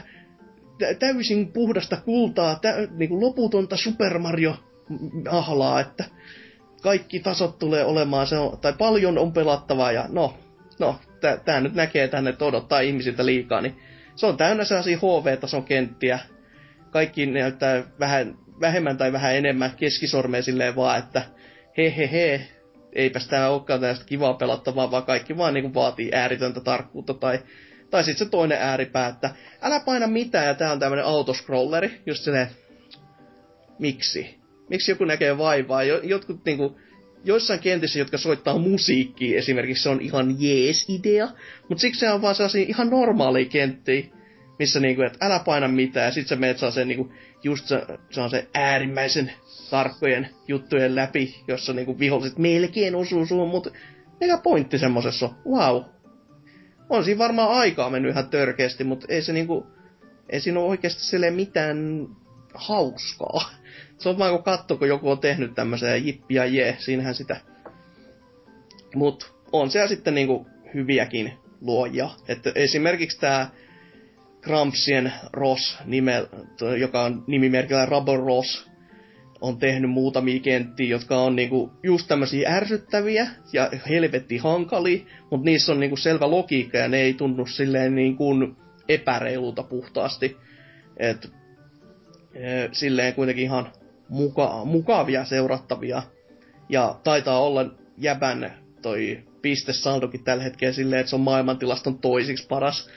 täysin 0.98 1.52
puhdasta 1.52 1.96
kultaa, 1.96 2.58
tä, 2.58 2.74
niin 2.90 3.08
kuin 3.08 3.20
loputonta 3.20 3.76
Super 3.76 4.18
Mario 4.18 4.54
ahlaa, 5.30 5.80
että 5.80 6.04
kaikki 6.82 7.20
tasot 7.20 7.58
tulee 7.58 7.84
olemaan, 7.84 8.26
se 8.26 8.38
on, 8.38 8.58
tai 8.58 8.72
paljon 8.78 9.18
on 9.18 9.32
pelattavaa, 9.32 9.92
ja 9.92 10.04
no, 10.08 10.34
no 10.78 10.98
tämä 11.44 11.60
nyt 11.60 11.74
näkee 11.74 12.08
tänne, 12.08 12.30
että 12.30 12.44
odottaa 12.44 12.80
ihmisiltä 12.80 13.26
liikaa, 13.26 13.60
niin 13.60 13.76
se 14.16 14.26
on 14.26 14.36
täynnä 14.36 14.64
sellaisia 14.64 14.98
HV-tason 14.98 15.64
kenttiä. 15.64 16.18
Kaikki 16.92 17.26
näyttää 17.26 17.84
vähän 18.00 18.38
vähemmän 18.60 18.96
tai 18.96 19.12
vähän 19.12 19.34
enemmän 19.36 19.70
keskisormea 19.76 20.42
silleen 20.42 20.76
vaan, 20.76 20.98
että 20.98 21.22
he 21.78 21.94
he 21.96 22.08
he, 22.12 22.48
eipäs 22.92 23.28
tää 23.28 23.50
olekaan 23.50 23.80
tästä 23.80 24.04
kivaa 24.04 24.34
pelattavaa, 24.34 24.90
vaan 24.90 25.02
kaikki 25.02 25.36
vaan 25.36 25.54
niinku 25.54 25.74
vaatii 25.74 26.10
ääritöntä 26.12 26.60
tarkkuutta 26.60 27.14
tai 27.14 27.38
tai 27.90 28.04
sitten 28.04 28.26
se 28.26 28.30
toinen 28.30 28.58
ääripää, 28.58 29.08
että 29.08 29.30
älä 29.62 29.80
paina 29.80 30.06
mitään 30.06 30.46
ja 30.46 30.54
tää 30.54 30.72
on 30.72 30.78
tämmönen 30.78 31.04
autoscrolleri, 31.04 32.00
just 32.06 32.24
silleen, 32.24 32.46
miksi? 33.78 34.38
Miksi 34.70 34.92
joku 34.92 35.04
näkee 35.04 35.38
vaivaa? 35.38 35.82
Jotkut 35.82 36.44
niinku, 36.44 36.78
joissain 37.24 37.60
kentissä, 37.60 37.98
jotka 37.98 38.18
soittaa 38.18 38.58
musiikkia 38.58 39.38
esimerkiksi, 39.38 39.82
se 39.82 39.88
on 39.88 40.00
ihan 40.00 40.36
jees 40.38 40.86
idea, 40.88 41.28
mutta 41.68 41.80
siksi 41.82 42.00
se 42.00 42.10
on 42.10 42.22
vaan 42.22 42.34
sellaisia 42.34 42.64
ihan 42.68 42.90
normaaleja 42.90 43.48
kenttiä, 43.48 44.02
missä 44.58 44.80
niinku, 44.80 45.02
että 45.02 45.26
älä 45.26 45.38
paina 45.38 45.68
mitään, 45.68 46.06
ja 46.06 46.12
sit 46.12 46.28
sä 46.28 46.36
meet 46.36 46.58
saa 46.58 46.70
sen 46.70 46.88
niinku, 46.88 47.12
just 47.42 47.66
se, 47.66 47.86
se 48.10 48.20
on 48.20 48.30
se 48.30 48.48
äärimmäisen 48.54 49.32
tarkkojen 49.70 50.28
juttujen 50.48 50.94
läpi, 50.94 51.42
jossa 51.48 51.72
niinku 51.72 51.98
viholliset 51.98 52.38
melkein 52.38 52.94
osuu 52.94 53.26
suun, 53.26 53.48
mutta 53.48 53.70
mikä 54.20 54.38
pointti 54.38 54.78
semmosessa 54.78 55.26
on? 55.26 55.34
Wow. 55.52 55.82
On 56.90 57.04
siinä 57.04 57.18
varmaan 57.18 57.50
aikaa 57.50 57.90
mennyt 57.90 58.12
ihan 58.12 58.28
törkeästi, 58.28 58.84
mutta 58.84 59.06
ei 59.08 59.22
se 59.22 59.32
niinku, 59.32 59.66
ei 60.28 60.40
siinä 60.40 60.60
ole 60.60 60.68
oikeasti 60.68 61.02
sille 61.02 61.30
mitään 61.30 62.08
hauskaa. 62.54 63.50
Se 63.98 64.08
on 64.08 64.18
vaan 64.18 64.32
kun 64.34 64.42
katso, 64.42 64.76
kun 64.76 64.88
joku 64.88 65.10
on 65.10 65.18
tehnyt 65.18 65.54
tämmöisen 65.54 65.90
ja 65.90 65.96
jippi 65.96 66.34
ja 66.34 66.44
jee, 66.44 66.76
siinähän 66.78 67.14
sitä. 67.14 67.40
Mut 68.94 69.34
on 69.52 69.70
siellä 69.70 69.88
sitten 69.88 70.14
niinku 70.14 70.46
hyviäkin 70.74 71.32
luojia. 71.60 72.10
Että 72.28 72.52
esimerkiksi 72.54 73.20
tämä 73.20 73.50
Krampsien 74.42 75.12
Ross, 75.32 75.78
nime, 75.84 76.26
joka 76.78 77.02
on 77.02 77.24
nimimerkillä 77.26 77.86
Rubber 77.86 78.20
Ross, 78.20 78.72
on 79.40 79.58
tehnyt 79.58 79.90
muutamia 79.90 80.40
kenttiä, 80.40 80.86
jotka 80.86 81.16
on 81.16 81.36
niinku 81.36 81.72
just 81.82 82.08
tämmöisiä 82.08 82.50
ärsyttäviä 82.50 83.26
ja 83.52 83.70
helvetti 83.88 84.38
hankalia, 84.38 85.04
mutta 85.30 85.44
niissä 85.44 85.72
on 85.72 85.80
niinku 85.80 85.96
selvä 85.96 86.30
logiikka 86.30 86.78
ja 86.78 86.88
ne 86.88 87.00
ei 87.00 87.14
tunnu 87.14 87.46
silleen 87.46 87.94
niinku 87.94 88.34
epäreilulta 88.88 89.62
puhtaasti. 89.62 90.36
Et, 90.96 91.30
e, 92.34 92.68
silleen 92.72 93.14
kuitenkin 93.14 93.44
ihan 93.44 93.72
muka, 94.08 94.64
mukavia 94.64 95.24
seurattavia. 95.24 96.02
Ja 96.68 97.00
taitaa 97.04 97.40
olla 97.40 97.74
jäbän 97.98 98.52
toi 98.82 99.22
pistesaldokin 99.42 100.24
tällä 100.24 100.42
hetkellä 100.42 100.72
silleen, 100.72 101.00
että 101.00 101.10
se 101.10 101.16
on 101.16 101.20
maailmantilaston 101.20 101.98
toisiksi 101.98 102.46
paras 102.46 102.88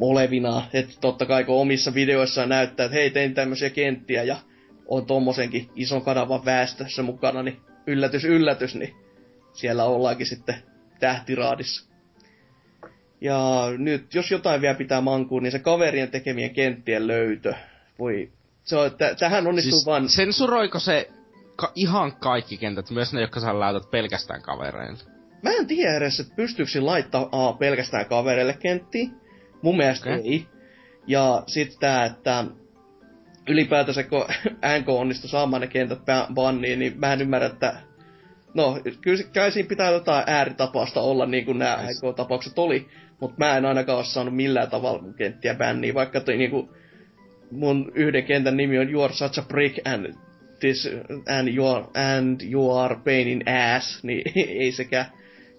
molevina. 0.00 0.62
Että 0.72 0.94
totta 1.00 1.26
kai 1.26 1.44
kun 1.44 1.60
omissa 1.60 1.94
videoissaan 1.94 2.48
näyttää, 2.48 2.86
että 2.86 2.94
hei 2.94 3.10
tein 3.10 3.34
tämmöisiä 3.34 3.70
kenttiä 3.70 4.22
ja 4.22 4.36
on 4.88 5.06
tommosenkin 5.06 5.70
ison 5.74 6.02
kanavan 6.02 6.44
väestössä 6.44 7.02
mukana, 7.02 7.42
niin 7.42 7.60
yllätys 7.86 8.24
yllätys, 8.24 8.74
niin 8.74 8.94
siellä 9.52 9.84
ollaankin 9.84 10.26
sitten 10.26 10.54
tähtiraadissa. 11.00 11.90
Ja 13.20 13.66
nyt, 13.78 14.14
jos 14.14 14.30
jotain 14.30 14.60
vielä 14.60 14.74
pitää 14.74 15.00
mankuun, 15.00 15.42
niin 15.42 15.52
se 15.52 15.58
kaverien 15.58 16.10
tekemien 16.10 16.50
kenttien 16.50 17.06
löytö. 17.06 17.54
Voi, 17.98 18.32
se 18.64 18.76
on, 18.76 18.90
t- 18.90 19.18
tähän 19.18 19.46
onnistuu 19.46 19.72
siis 19.72 19.86
vaan... 19.86 20.08
Sensuroiko 20.08 20.78
se 20.78 21.10
ka- 21.56 21.72
ihan 21.74 22.16
kaikki 22.16 22.56
kentät, 22.56 22.90
myös 22.90 23.12
ne, 23.12 23.20
jotka 23.20 23.40
sä 23.40 23.60
laitat 23.60 23.90
pelkästään 23.90 24.42
kavereille? 24.42 24.98
Mä 25.42 25.50
en 25.50 25.66
tiedä 25.66 25.96
edes, 25.96 26.20
että 26.20 26.34
pystyykö 26.36 26.70
laittaa 26.80 27.28
A, 27.32 27.52
pelkästään 27.52 28.06
kavereille 28.06 28.52
kenttiin. 28.52 29.20
Mun 29.62 29.76
mielestä 29.76 30.10
okay. 30.10 30.20
ei. 30.24 30.46
Ja 31.06 31.42
sitten 31.46 31.78
tää, 31.80 32.04
että 32.04 32.44
ylipäätänsä 33.48 34.02
kun 34.02 34.24
NK 34.80 34.88
onnistui 34.88 35.30
saamaan 35.30 35.60
ne 35.60 35.66
kentät 35.66 35.98
banniin, 36.34 36.78
niin 36.78 37.00
mä 37.00 37.12
en 37.12 37.20
ymmärrä, 37.20 37.46
että 37.46 37.80
No, 38.54 38.78
kyllä 39.00 39.22
kai 39.34 39.52
siinä 39.52 39.68
pitää 39.68 39.90
jotain 39.90 40.24
ääritapausta 40.26 41.00
olla, 41.00 41.26
niin 41.26 41.44
kuin 41.44 41.58
nämä 41.58 41.78
NK-tapaukset 41.82 42.58
oli. 42.58 42.88
Mutta 43.20 43.36
mä 43.38 43.56
en 43.56 43.64
ainakaan 43.64 43.98
ole 43.98 44.04
saanut 44.04 44.36
millään 44.36 44.70
tavalla 44.70 45.02
mun 45.02 45.14
kenttiä 45.14 45.54
bänniä, 45.54 45.94
vaikka 45.94 46.20
toi 46.20 46.36
niinku, 46.36 46.74
mun 47.50 47.92
yhden 47.94 48.24
kentän 48.24 48.56
nimi 48.56 48.78
on 48.78 48.90
You 48.90 49.02
are 49.02 49.12
such 49.12 49.38
a 49.38 49.42
prick 49.42 49.86
and, 49.86 50.14
this, 50.60 50.88
and, 51.38 51.48
you 51.56 51.68
are, 51.68 51.84
and 52.14 52.40
you 52.52 52.76
are 52.76 52.96
pain 53.04 53.28
in 53.28 53.44
ass, 53.48 54.04
niin 54.04 54.22
ei 54.60 54.72
sekään. 54.72 55.06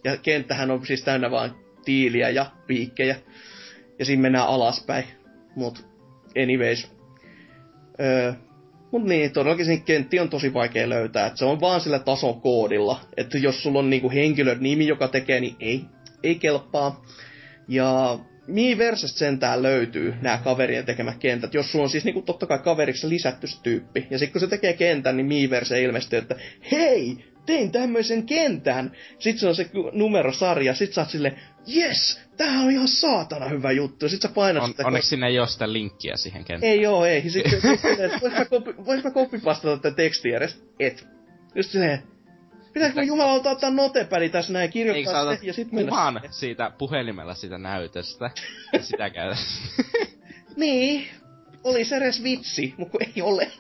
Ja 0.03 0.17
kenttähän 0.17 0.71
on 0.71 0.85
siis 0.85 1.03
täynnä 1.03 1.31
vaan 1.31 1.55
tiiliä 1.85 2.29
ja 2.29 2.45
piikkejä. 2.67 3.15
Ja 4.01 4.05
siinä 4.05 4.21
mennään 4.21 4.47
alaspäin. 4.47 5.03
Mut 5.55 5.85
anyways. 6.43 6.87
Öö, 7.99 8.33
mut 8.91 9.03
niin, 9.03 9.31
todellakin 9.31 9.65
siinä 9.65 9.83
kentti 9.85 10.19
on 10.19 10.29
tosi 10.29 10.53
vaikea 10.53 10.89
löytää. 10.89 11.27
Et 11.27 11.37
se 11.37 11.45
on 11.45 11.61
vaan 11.61 11.81
sillä 11.81 11.99
tason 11.99 12.41
koodilla. 12.41 12.99
Että 13.17 13.37
jos 13.37 13.63
sulla 13.63 13.79
on 13.79 13.89
niinku 13.89 14.11
henkilön 14.11 14.57
nimi, 14.59 14.87
joka 14.87 15.07
tekee, 15.07 15.39
niin 15.39 15.55
ei, 15.59 15.85
ei 16.23 16.35
kelpaa. 16.35 17.05
Ja 17.67 18.19
Miiversesta 18.47 19.19
sentään 19.19 19.63
löytyy 19.63 20.13
nämä 20.21 20.37
kaverien 20.37 20.85
tekemät 20.85 21.17
kentät, 21.17 21.53
jos 21.53 21.71
sulla 21.71 21.83
on 21.83 21.89
siis 21.89 22.03
niinku 22.03 22.21
totta 22.21 22.45
kai 22.45 22.59
kaveriksi 22.59 23.09
lisätty 23.09 23.47
tyyppi. 23.63 24.07
Ja 24.09 24.19
sitten 24.19 24.31
kun 24.31 24.41
se 24.41 24.47
tekee 24.47 24.73
kentän, 24.73 25.17
niin 25.17 25.27
Miiverse 25.27 25.81
ilmestyy, 25.81 26.19
että 26.19 26.35
hei, 26.71 27.17
tein 27.45 27.71
tämmöisen 27.71 28.25
kentän. 28.25 28.91
Sitten 29.19 29.39
se 29.39 29.47
on 29.47 29.55
se 29.55 29.69
numerosarja, 29.91 30.73
sit 30.73 30.93
sä 30.93 31.01
oot 31.01 31.09
silleen, 31.09 31.39
yes, 31.75 32.21
tää 32.45 32.59
on 32.59 32.71
ihan 32.71 32.87
saatana 32.87 33.49
hyvä 33.49 33.71
juttu. 33.71 34.09
Sit 34.09 34.21
sä 34.21 34.29
painat 34.29 34.63
on, 34.63 34.69
sitä. 34.69 34.87
Onneksi 34.87 35.09
sinne 35.09 35.27
ei 35.27 35.39
ole 35.39 35.47
sitä 35.47 35.73
linkkiä 35.73 36.17
siihen 36.17 36.45
kenttään. 36.45 36.73
Ei 36.73 36.85
oo, 36.85 37.05
ei. 37.05 37.29
Sitten 37.29 37.61
vois 38.21 38.33
mä, 38.33 38.45
kopi, 38.45 38.75
vois 38.85 39.03
mä 39.03 39.11
kopipastata 39.11 39.77
tätä 39.77 39.95
tekstiä 39.95 40.37
edes? 40.37 40.63
Et. 40.79 41.07
Just 41.55 41.71
silleen, 41.71 42.03
Pitääkö 42.73 42.95
me 42.95 43.03
jumalauta 43.03 43.51
ottaa 43.51 43.69
notepädi 43.69 44.29
tässä 44.29 44.53
näin 44.53 44.69
kirjoittaa 44.69 45.35
se, 45.35 45.39
ja 45.43 45.53
sitten 45.53 45.75
mennä 45.75 45.89
kuvan 45.89 46.21
siitä 46.29 46.71
puhelimella 46.77 47.33
siitä 47.33 47.57
näytöstä, 47.57 48.31
ja 48.73 48.83
sitä 48.83 49.09
käydä. 49.09 49.35
niin, 50.55 51.07
oli 51.63 51.85
se 51.85 51.97
edes 51.97 52.23
vitsi, 52.23 52.73
mutta 52.77 52.97
ei 53.01 53.21
ole. 53.21 53.51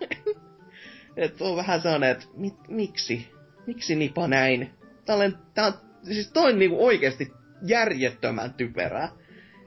Et 1.17 1.41
on 1.41 1.55
vähän 1.55 1.81
sellainen, 1.81 2.09
että 2.09 2.25
mit, 2.33 2.53
miksi? 2.67 3.31
Miksi 3.67 3.95
nipa 3.95 4.27
näin? 4.27 4.69
Tää 5.05 5.15
on, 5.15 5.37
tää 5.53 5.65
on, 5.65 5.73
siis 6.03 6.31
toi 6.31 6.51
on 6.51 6.59
niinku 6.59 6.85
oikeesti 6.85 7.31
järjettömän 7.61 8.53
typerää. 8.53 9.09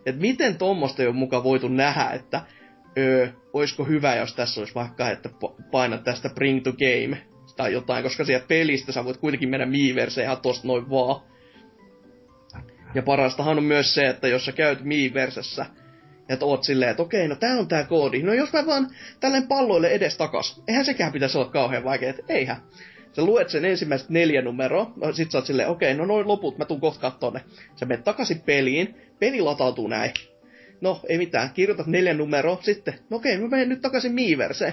Et 0.06 0.20
miten 0.20 0.58
tuommoista 0.58 1.02
ei 1.02 1.08
ole 1.08 1.16
mukaan 1.16 1.44
voitu 1.44 1.68
nähdä, 1.68 2.10
että 2.10 2.40
öö, 2.98 3.28
oisko 3.52 3.84
hyvä, 3.84 4.14
jos 4.14 4.34
tässä 4.34 4.60
olisi 4.60 4.74
vaikka, 4.74 5.10
että 5.10 5.30
painat 5.70 6.04
tästä 6.04 6.30
bring 6.34 6.62
to 6.62 6.72
game 6.72 7.22
tai 7.56 7.72
jotain, 7.72 8.02
koska 8.02 8.24
sieltä 8.24 8.46
pelistä 8.46 8.92
sä 8.92 9.04
voit 9.04 9.16
kuitenkin 9.16 9.48
mennä 9.48 9.66
Miiverseen 9.66 10.24
ihan 10.24 10.40
tosta 10.40 10.68
noin 10.68 10.90
vaan. 10.90 11.20
Ja 12.94 13.02
parastahan 13.02 13.58
on 13.58 13.64
myös 13.64 13.94
se, 13.94 14.06
että 14.06 14.28
jos 14.28 14.44
sä 14.44 14.52
käyt 14.52 14.84
Miiversessä, 14.84 15.66
että 16.28 16.44
oot 16.44 16.64
silleen, 16.64 16.90
että 16.90 17.02
okei, 17.02 17.28
no 17.28 17.36
tää 17.36 17.58
on 17.58 17.68
tää 17.68 17.84
koodi. 17.84 18.22
No 18.22 18.34
jos 18.34 18.52
mä 18.52 18.66
vaan 18.66 18.90
tälleen 19.20 19.48
palloille 19.48 19.88
edes 19.88 20.16
takas, 20.16 20.62
eihän 20.68 20.84
sekään 20.84 21.12
pitäisi 21.12 21.38
olla 21.38 21.50
kauhean 21.50 21.84
vaikea, 21.84 22.10
että 22.10 22.22
eihän. 22.28 22.56
Sä 23.16 23.24
luet 23.24 23.48
sen 23.48 23.64
ensimmäiset 23.64 24.08
neljä 24.08 24.42
numeroa, 24.42 24.92
no 24.96 25.12
sit 25.12 25.30
sä 25.30 25.38
oot 25.38 25.46
silleen, 25.46 25.68
okei, 25.68 25.94
no 25.94 26.04
noin 26.04 26.28
loput, 26.28 26.58
mä 26.58 26.64
tuun 26.64 26.80
kohta 26.80 27.00
kattoo 27.00 27.30
ne. 27.30 27.40
Sä 27.76 27.86
menet 27.86 28.04
takaisin 28.04 28.40
peliin, 28.40 28.94
peli 29.18 29.40
latautuu 29.40 29.88
näin. 29.88 30.10
No, 30.80 31.00
ei 31.08 31.18
mitään, 31.18 31.50
kirjoitat 31.50 31.86
neljä 31.86 32.14
numeroa, 32.14 32.58
sitten, 32.62 32.94
no 33.10 33.16
okei, 33.16 33.38
mä 33.38 33.48
menen 33.48 33.68
nyt 33.68 33.80
takaisin 33.80 34.12
Miiverseen. 34.12 34.72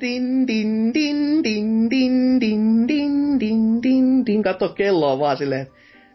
Din, 0.00 0.46
din, 0.46 0.94
din, 0.94 1.44
din, 1.44 1.90
din, 1.90 2.40
din, 2.40 2.88
din, 2.88 3.40
din, 3.40 3.82
din, 3.82 4.26
din. 4.26 4.42
Katso 4.42 4.68
kelloa 4.68 5.18
vaan 5.18 5.36
silleen, 5.36 5.66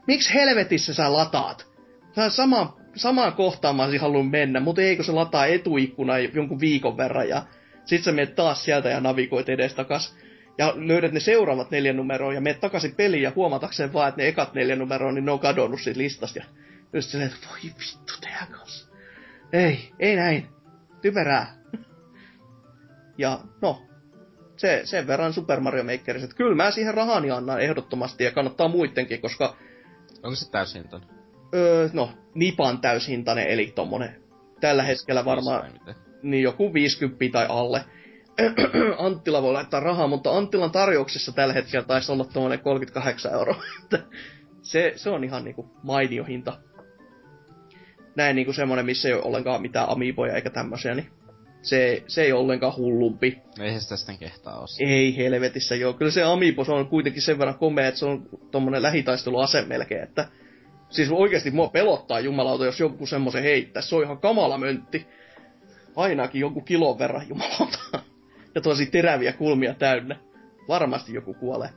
miksi 0.08 0.34
helvetissä 0.34 0.94
sä 0.94 1.14
lataat? 1.14 1.68
Sä 2.16 2.30
sama, 2.30 2.78
samaan 2.96 3.34
kohtaan 3.34 3.76
mä 3.76 3.84
olisin 3.84 4.02
halunnut 4.02 4.32
mennä, 4.32 4.60
mutta 4.60 4.82
eikö 4.82 5.04
se 5.04 5.12
lataa 5.12 5.46
etuikkuna 5.46 6.20
jonkun 6.20 6.60
viikon 6.60 6.98
verran 6.98 7.30
ja 7.30 7.46
sit 7.86 8.04
sä 8.04 8.12
menet 8.12 8.36
taas 8.36 8.64
sieltä 8.66 8.90
ja 8.90 9.00
navigoit 9.00 9.50
edestakas. 9.50 10.16
Ja 10.58 10.74
löydät 10.76 11.12
ne 11.12 11.20
seuraavat 11.20 11.72
neljä 11.72 11.94
numeroa 11.94 12.34
ja 12.34 12.42
menet 12.42 12.60
takaisin 12.60 12.96
peliin 12.96 13.24
ja 13.24 13.32
huomatakseen 13.36 13.94
vaan, 13.94 14.10
että 14.10 14.22
ne 14.22 14.28
ekat 14.28 14.54
neljä 14.54 14.76
numeroa, 14.76 15.12
niin 15.12 15.26
ne 15.26 15.32
on 15.32 15.40
kadonnut 15.40 15.82
siitä 15.82 16.00
listasta. 16.00 16.40
Ja 16.40 16.46
just 16.94 17.10
silleen, 17.10 17.32
että 17.32 17.48
voi 17.50 17.60
vittu 17.64 18.14
teidän 18.22 18.48
kanssa. 18.52 18.88
Ei, 19.54 19.92
ei 20.00 20.16
näin. 20.16 20.48
Typerää. 21.02 21.56
Ja 23.18 23.40
no, 23.62 23.82
se, 24.58 24.82
sen 24.84 25.08
verran 25.08 25.34
Super 25.34 25.60
Mario 25.60 25.84
Makerissa, 25.84 26.26
että 26.26 26.38
kyllä 26.38 26.56
mä 26.56 26.72
siihen 26.72 26.94
rahani 26.94 27.32
annan 27.32 27.62
ehdottomasti 27.62 28.24
ja 28.24 28.32
kannattaa 28.32 28.68
muidenkin, 28.68 29.22
koska... 29.22 29.56
Onko 30.24 30.36
se 30.36 30.52
täyshintainen? 30.52 31.10
Öö, 31.56 31.90
no, 31.94 32.12
Nipan 32.36 32.82
täyshintainen, 32.82 33.48
eli 33.48 33.72
tommonen 33.76 34.24
tällä 34.62 34.84
hetkellä 34.84 35.26
varmaan 35.26 35.72
niin 36.24 36.44
joku 36.44 36.74
50 36.74 37.26
tai 37.32 37.46
alle. 37.50 37.86
Anttila 38.98 39.42
voi 39.42 39.54
laittaa 39.54 39.80
rahaa, 39.80 40.08
mutta 40.08 40.38
Anttilan 40.38 40.72
tarjouksessa 40.72 41.32
tällä 41.32 41.54
hetkellä 41.54 41.86
taisi 41.86 42.12
olla 42.12 42.26
tuommoinen 42.26 42.60
38 42.60 43.34
euroa. 43.34 43.64
se, 44.62 44.94
se 44.96 45.10
on 45.10 45.24
ihan 45.24 45.44
niinku 45.44 45.72
mainio 45.84 46.24
hinta. 46.24 46.60
Näin 48.16 48.36
niinku 48.36 48.54
semmonen, 48.54 48.86
missä 48.86 49.08
ei 49.08 49.14
ole 49.14 49.24
ollenkaan 49.24 49.62
mitään 49.62 49.90
amiiboja 49.90 50.36
eikä 50.36 50.50
tämmösiä, 50.50 50.96
niin 50.96 51.10
se, 51.62 52.04
se 52.08 52.22
ei 52.22 52.34
ollenkaan 52.34 52.76
hullumpi. 52.78 53.42
Eihän 53.60 53.82
sitä 53.82 53.98
sitten 53.98 54.18
kehtaa 54.18 54.60
ole. 54.60 54.90
Ei 54.90 55.18
helvetissä 55.18 55.76
joo. 55.76 55.94
Kyllä 55.94 56.12
se 56.12 56.24
Amiibo 56.24 56.66
se 56.66 56.72
on 56.72 56.88
kuitenkin 56.88 57.22
sen 57.22 57.40
verran 57.40 57.58
komea, 57.58 57.88
että 57.88 58.00
se 58.00 58.06
on 58.06 58.30
tommonen 58.52 58.82
lähitaisteluase 58.82 59.62
melkein, 59.62 60.04
että 60.04 60.28
Siis 60.94 61.12
oikeasti 61.12 61.52
mua 61.52 61.68
pelottaa 61.68 62.20
jumalauta, 62.20 62.66
jos 62.66 62.80
joku 62.80 63.06
semmoisen 63.06 63.44
heittää. 63.44 63.82
Se 63.82 63.96
on 63.96 64.04
ihan 64.04 64.18
kamala 64.18 64.58
möntti. 64.58 65.08
Ainakin 65.96 66.42
joku 66.42 66.62
kilon 66.62 67.00
verran 67.00 67.30
jumalauta. 67.30 68.00
Ja 68.56 68.62
tosi 68.62 68.86
teräviä 68.86 69.34
kulmia 69.34 69.74
täynnä. 69.74 70.20
Varmasti 70.68 71.14
joku 71.14 71.34
kuolee. 71.34 71.70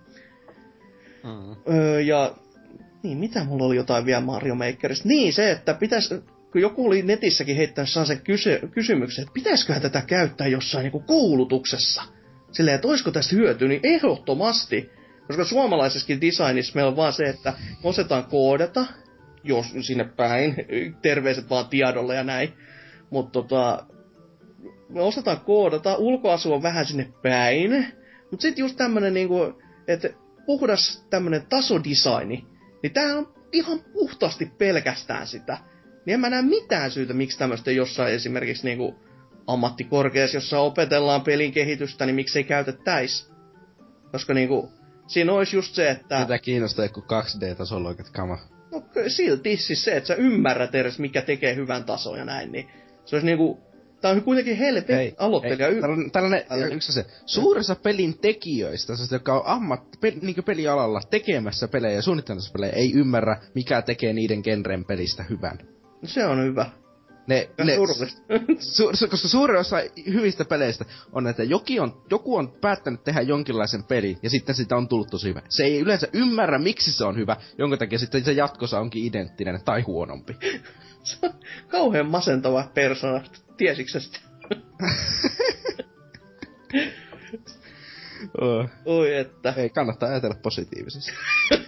Mm. 1.25 1.75
Öö, 1.75 2.01
ja 2.01 2.35
niin, 3.03 3.19
mitä 3.19 3.45
mulla 3.45 3.65
oli 3.65 3.77
jotain 3.77 4.07
vielä 4.07 4.21
Mario 4.21 4.55
Makerista? 4.55 5.09
Niin, 5.09 5.33
se, 5.33 5.51
että 5.51 5.75
pitäisi 5.75 6.15
kun 6.53 6.61
joku 6.61 6.87
oli 6.87 7.03
netissäkin 7.03 7.57
heittänyt 7.57 7.91
sen 7.91 8.21
kysy- 8.21 8.69
kysymyksen, 8.71 9.23
että 9.23 9.33
pitäisiköhän 9.35 9.83
tätä 9.83 10.03
käyttää 10.07 10.47
jossain 10.47 10.91
niin 10.93 11.03
koulutuksessa, 11.03 12.03
silleen, 12.53 12.75
että 12.75 12.89
olisiko 12.89 13.11
tästä 13.11 13.37
hyötyä, 13.37 13.69
niin 13.69 13.81
ehdottomasti. 13.83 14.91
Koska 15.27 15.45
suomalaisessakin 15.45 16.21
designissa 16.21 16.73
meillä 16.75 16.91
on 16.91 16.97
vaan 16.97 17.13
se, 17.13 17.25
että 17.25 17.53
me 17.71 17.89
osataan 17.89 18.25
koodata, 18.25 18.87
jos 19.45 19.67
sinne 19.81 20.05
päin, 20.05 20.55
terveiset 21.03 21.51
vaan 21.51 21.69
tiedolle 21.69 22.15
ja 22.15 22.25
näin. 22.25 22.53
Mutta 23.11 23.33
tota, 23.33 23.87
me 24.89 25.03
osataan 25.03 25.41
koodata, 25.41 25.97
ulkoasu 25.97 26.53
on 26.53 26.63
vähän 26.63 26.87
sinne 26.87 27.13
päin, 27.23 27.87
mutta 28.31 28.43
sitten 28.43 28.63
just 28.63 28.77
tämmönen 28.77 29.15
niinku, 29.15 29.63
että 29.89 30.09
puhdas 30.47 31.07
tämmönen 31.11 31.47
tasodesigni, 31.49 32.47
niin 32.83 32.93
tää 32.93 33.17
on 33.17 33.35
ihan 33.53 33.81
puhtaasti 33.93 34.47
pelkästään 34.59 35.27
sitä. 35.27 35.59
Niin 36.07 36.15
en 36.15 36.21
mä 36.21 36.31
näe 36.31 36.43
mitään 36.43 36.91
syytä, 36.91 37.15
miksi 37.15 37.39
tämmöistä 37.39 37.71
jossain 37.71 38.15
esimerkiksi 38.15 38.65
niinku 38.65 38.95
ammattikorkeassa, 39.47 40.37
jossa 40.37 40.59
opetellaan 40.59 41.23
pelin 41.23 41.53
kehitystä, 41.53 42.07
niin 42.07 42.17
miksei 42.17 42.45
käytettäisi. 42.45 43.31
Koska 44.13 44.35
niinku, 44.35 44.73
siinä 45.07 45.33
olisi 45.33 45.57
just 45.57 45.75
se, 45.75 45.91
että... 45.91 46.21
Mitä 46.21 46.39
kiinnostaa 46.39 46.85
joku 46.85 47.01
2D-tasolla 47.01 47.89
oikeat 47.89 48.11
kama? 48.11 48.39
No 48.73 48.83
silti 49.09 49.57
siis 49.57 49.85
se, 49.85 49.97
että 49.97 50.07
sä 50.07 50.15
ymmärrät 50.15 50.75
edes, 50.75 50.99
mikä 50.99 51.23
tekee 51.23 51.55
hyvän 51.55 51.85
tason 51.85 52.19
ja 52.19 52.25
näin, 52.25 52.53
niin 52.53 52.69
se 53.05 53.17
olisi 53.17 53.27
niinku 53.27 53.66
Tää 54.07 54.13
on 54.15 54.23
kuitenkin 54.23 54.57
helvetti 54.57 55.15
aloittelija. 55.19 55.71
Hei, 55.71 55.81
tällainen, 55.81 56.11
tällainen, 56.11 56.73
yksi 56.73 56.93
se. 56.93 57.07
Suurissa 57.27 57.75
pelin 57.75 58.19
tekijöistä, 58.19 58.97
se, 58.97 59.15
joka 59.15 59.35
on 59.35 59.43
ammat, 59.47 59.83
pe, 60.01 60.13
niin 60.23 60.45
pelialalla 60.45 61.01
tekemässä 61.11 61.69
pelejä 61.69 61.95
ja 61.95 62.03
suunnittelemassa 62.03 62.53
pelejä, 62.53 62.73
ei 62.73 62.93
ymmärrä, 62.93 63.37
mikä 63.55 63.83
tekee 63.83 64.13
niiden 64.13 64.41
genren 64.45 64.85
pelistä 64.85 65.23
hyvän. 65.23 65.59
No 66.03 66.09
se 66.09 66.27
on 66.27 66.45
hyvä. 66.45 66.67
Ne, 67.27 67.51
ne, 67.65 67.77
su, 68.59 68.91
su, 68.95 69.09
koska 69.09 69.29
suurin 69.29 69.57
osa 69.57 69.77
hyvistä 70.07 70.45
peleistä 70.45 70.85
on, 71.13 71.27
että 71.27 71.43
joki 71.43 71.81
on, 71.81 72.03
joku 72.11 72.37
on 72.37 72.53
päättänyt 72.61 73.05
tehdä 73.05 73.21
jonkinlaisen 73.21 73.85
pelin, 73.85 74.19
ja 74.23 74.31
sitten 74.31 74.55
sitä 74.55 74.77
on 74.77 74.89
tullut 74.89 75.11
tosi 75.11 75.29
hyvä. 75.29 75.43
Se 75.49 75.65
ei 75.65 75.81
yleensä 75.81 76.09
ymmärrä, 76.13 76.59
miksi 76.59 76.93
se 76.93 77.05
on 77.05 77.17
hyvä, 77.17 77.37
jonka 77.59 77.77
takia 77.77 77.99
sitten 77.99 78.25
se 78.25 78.33
jatkossa 78.33 78.81
onkin 78.81 79.05
identtinen 79.05 79.65
tai 79.65 79.81
huonompi. 79.81 80.37
se 81.03 81.17
on 81.23 81.35
kauhean 81.69 82.07
masentava 82.07 82.71
persona. 82.75 83.25
Tiesitkö 83.57 84.01
sitä? 84.01 84.19
oh. 88.41 88.69
Oi 88.85 89.17
että. 89.17 89.55
Ei, 89.57 89.71
kannattaa 89.71 90.09
ajatella 90.09 90.37
positiivisesti. 90.43 91.13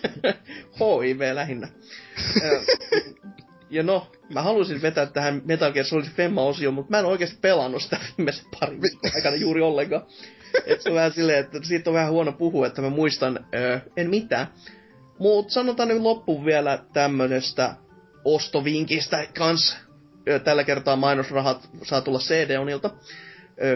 HIV 0.79 1.21
lähinnä. 1.35 1.69
Ja 3.71 3.83
no, 3.83 4.13
mä 4.35 4.43
halusin 4.43 4.83
vetää 4.83 5.07
tähän 5.07 5.43
Metal 5.45 5.73
Gear 5.73 5.87
Solid 5.87 6.07
Femma-osioon, 6.07 6.75
mutta 6.75 6.91
mä 6.91 6.99
en 6.99 7.05
oikeasti 7.05 7.39
pelannut 7.41 7.83
sitä 7.83 7.99
viimeisen 8.19 8.47
pari 8.61 8.83
viikkoa 8.83 9.11
aikana 9.15 9.37
juuri 9.37 9.63
ollenkaan. 9.63 10.07
Et 10.67 10.81
se 10.81 10.89
on 10.89 10.95
vähän 10.95 11.13
silleen, 11.13 11.39
että 11.39 11.59
siitä 11.63 11.91
on 11.91 11.95
vähän 11.95 12.13
huono 12.13 12.33
puhua, 12.33 12.67
että 12.67 12.83
mä 12.83 12.91
muistan, 12.91 13.47
öö, 13.55 13.79
en 13.97 14.11
mitään. 14.11 14.47
Mutta 15.19 15.53
sanotaan 15.53 15.89
nyt 15.89 16.01
loppuun 16.03 16.45
vielä 16.45 16.85
tämmöisestä 16.93 17.75
ostovinkistä 18.25 19.27
kans 19.39 19.77
tällä 20.45 20.65
kertaa 20.65 20.97
mainosrahat 20.97 21.69
saa 21.83 22.01
tulla 22.01 22.19
CD-onilta, 22.19 22.91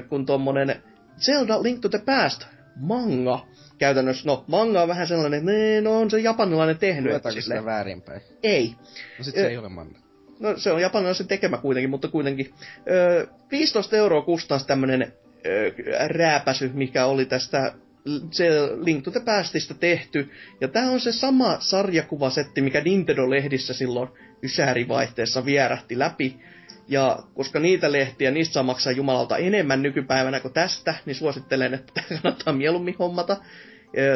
kun 0.08 0.26
tommonen 0.26 0.82
Zelda 1.20 1.62
Link 1.62 1.80
to 1.80 1.88
the 1.88 1.98
Past 1.98 2.46
manga 2.76 3.46
käytännössä, 3.82 4.28
no 4.28 4.44
manga 4.46 4.82
on 4.82 4.88
vähän 4.88 5.06
sellainen, 5.06 5.38
että 5.38 5.82
no 5.82 5.98
on 5.98 6.10
se 6.10 6.20
japanilainen 6.20 6.78
tehnyt. 6.78 7.12
Luetaanko 7.12 7.40
sitä 7.40 7.64
väärinpäin? 7.64 8.20
Ei. 8.42 8.74
No 9.18 9.24
sit 9.24 9.34
se 9.34 9.48
ei 9.48 9.56
ole 9.56 9.68
manga. 9.68 9.98
No 10.40 10.58
se 10.58 10.72
on 10.72 10.82
japanilaisen 10.82 11.28
tekemä 11.28 11.58
kuitenkin, 11.58 11.90
mutta 11.90 12.08
kuitenkin. 12.08 12.54
Ö, 12.90 13.26
15 13.50 13.96
euroa 13.96 14.22
kustansi 14.22 14.66
tämmönen 14.66 15.12
rääpäsy, 16.08 16.70
mikä 16.74 17.06
oli 17.06 17.24
tästä 17.26 17.72
se 18.30 18.48
Link 18.84 19.04
to 19.04 19.10
the 19.10 19.20
Pastista 19.20 19.74
tehty. 19.74 20.30
Ja 20.60 20.68
tämä 20.68 20.90
on 20.90 21.00
se 21.00 21.12
sama 21.12 21.56
sarjakuvasetti, 21.60 22.60
mikä 22.60 22.80
Nintendo-lehdissä 22.80 23.74
silloin 23.74 24.08
ysärivaihteessa 24.42 25.44
vierähti 25.44 25.98
läpi. 25.98 26.36
Ja 26.88 27.18
koska 27.34 27.58
niitä 27.60 27.92
lehtiä, 27.92 28.30
niistä 28.30 28.52
saa 28.52 28.62
maksaa 28.62 28.92
jumalalta 28.92 29.36
enemmän 29.36 29.82
nykypäivänä 29.82 30.40
kuin 30.40 30.54
tästä, 30.54 30.94
niin 31.06 31.14
suosittelen, 31.14 31.74
että 31.74 32.02
kannattaa 32.08 32.52
mieluummin 32.52 32.96
hommata. 32.98 33.36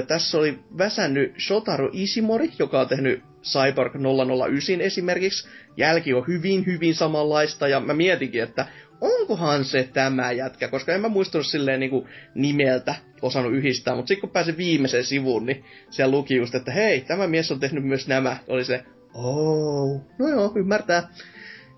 Tässä 0.09 0.39
oli 0.39 0.59
väsännyt 0.79 1.35
Shotaro 1.47 1.91
Ishimori, 1.93 2.51
joka 2.59 2.81
on 2.81 2.89
tehnyt 2.89 3.23
Cyborg 3.43 3.93
009 3.95 4.81
esimerkiksi. 4.81 5.49
Jälki 5.77 6.15
on 6.15 6.25
hyvin, 6.29 6.67
hyvin 6.67 6.95
samanlaista, 6.95 7.69
ja 7.69 7.81
mä 7.81 7.95
mietinkin, 7.95 8.43
että 8.43 8.67
onkohan 9.01 9.65
se 9.65 9.89
tämä 9.93 10.33
jätkä, 10.33 10.69
koska 10.69 10.93
en 10.93 11.01
mä 11.01 11.09
muistanut 11.09 11.47
silleen 11.47 11.81
niin 11.81 11.91
kuin 11.91 12.09
nimeltä 12.35 12.95
osannut 13.23 13.53
yhdistää, 13.53 13.95
mutta 13.95 14.09
sitten 14.09 14.21
kun 14.21 14.31
pääsin 14.31 14.57
viimeiseen 14.57 15.05
sivuun, 15.05 15.47
niin 15.47 15.65
siellä 15.91 16.17
luki 16.17 16.37
just, 16.37 16.55
että 16.55 16.73
hei, 16.73 17.01
tämä 17.01 17.27
mies 17.27 17.53
on 17.53 17.61
tehnyt 17.61 17.85
myös 17.85 18.09
nämä. 18.09 18.37
Oli 18.49 18.65
se, 18.65 18.85
oh, 19.15 20.01
no 20.19 20.29
joo, 20.29 20.53
ymmärtää. 20.57 21.09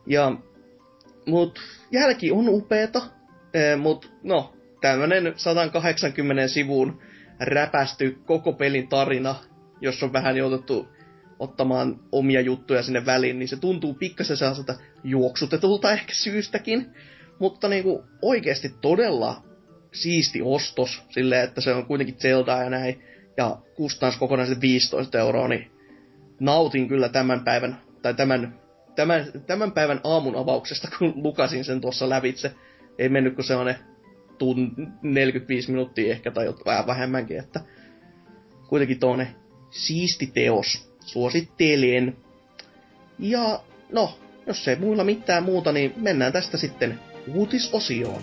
Ja, 0.06 0.32
mut 1.26 1.60
jälki 1.92 2.30
on 2.30 2.48
upeeta, 2.48 3.02
e, 3.54 3.76
mut 3.76 4.12
no, 4.22 4.52
tämmönen 4.80 5.32
180 5.36 6.48
sivun 6.48 7.00
räpästy 7.40 8.18
koko 8.26 8.52
pelin 8.52 8.88
tarina, 8.88 9.34
jos 9.80 10.02
on 10.02 10.12
vähän 10.12 10.36
joutettu 10.36 10.88
ottamaan 11.38 12.00
omia 12.12 12.40
juttuja 12.40 12.82
sinne 12.82 13.06
väliin, 13.06 13.38
niin 13.38 13.48
se 13.48 13.56
tuntuu 13.56 13.94
pikkasen 13.94 14.36
sellaiselta 14.36 14.74
juoksutetulta 15.04 15.92
ehkä 15.92 16.12
syystäkin. 16.14 16.86
Mutta 17.38 17.68
niinku 17.68 18.04
oikeasti 18.22 18.74
todella 18.80 19.42
siisti 19.92 20.42
ostos, 20.42 21.02
silleen, 21.10 21.44
että 21.44 21.60
se 21.60 21.74
on 21.74 21.86
kuitenkin 21.86 22.18
Zelda 22.18 22.56
ja 22.56 22.70
näin, 22.70 23.02
ja 23.36 23.56
kustans 23.74 24.16
kokonaisen 24.16 24.60
15 24.60 25.18
euroa, 25.18 25.48
niin 25.48 25.70
nautin 26.40 26.88
kyllä 26.88 27.08
tämän 27.08 27.44
päivän, 27.44 27.80
tai 28.02 28.14
tämän, 28.14 28.60
tämän, 28.96 29.26
tämän 29.46 29.72
päivän 29.72 30.00
aamun 30.04 30.36
avauksesta, 30.36 30.88
kun 30.98 31.12
lukasin 31.16 31.64
sen 31.64 31.80
tuossa 31.80 32.08
lävitse. 32.08 32.54
Ei 32.98 33.08
mennyt 33.08 33.34
kuin 33.34 33.44
sellainen 33.44 33.76
tun 34.38 34.72
45 35.02 35.70
minuuttia 35.70 36.12
ehkä, 36.12 36.30
tai 36.30 36.54
vähän 36.66 36.86
vähemmänkin, 36.86 37.38
että 37.38 37.60
kuitenkin 38.68 39.00
tuonne 39.00 39.34
siisti 39.70 40.26
teos. 40.34 40.88
Suosittelen. 41.00 42.16
Ja 43.18 43.60
no, 43.92 44.18
jos 44.46 44.68
ei 44.68 44.76
muilla 44.76 45.04
mitään 45.04 45.42
muuta, 45.42 45.72
niin 45.72 45.92
mennään 45.96 46.32
tästä 46.32 46.56
sitten 46.56 47.00
uutisosioon. 47.34 48.22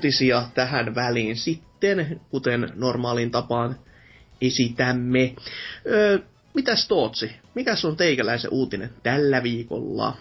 Uutisia 0.00 0.48
tähän 0.54 0.94
väliin 0.94 1.36
sitten, 1.36 2.20
kuten 2.30 2.72
normaalin 2.74 3.30
tapaan 3.30 3.78
esitämme. 4.40 5.34
Öö, 5.86 6.18
mitäs 6.54 6.88
Tootsi? 6.88 7.32
Mikä 7.54 7.74
on 7.84 7.96
teikäläisen 7.96 8.50
uutinen 8.52 8.94
tällä 9.02 9.42
viikolla? 9.42 10.16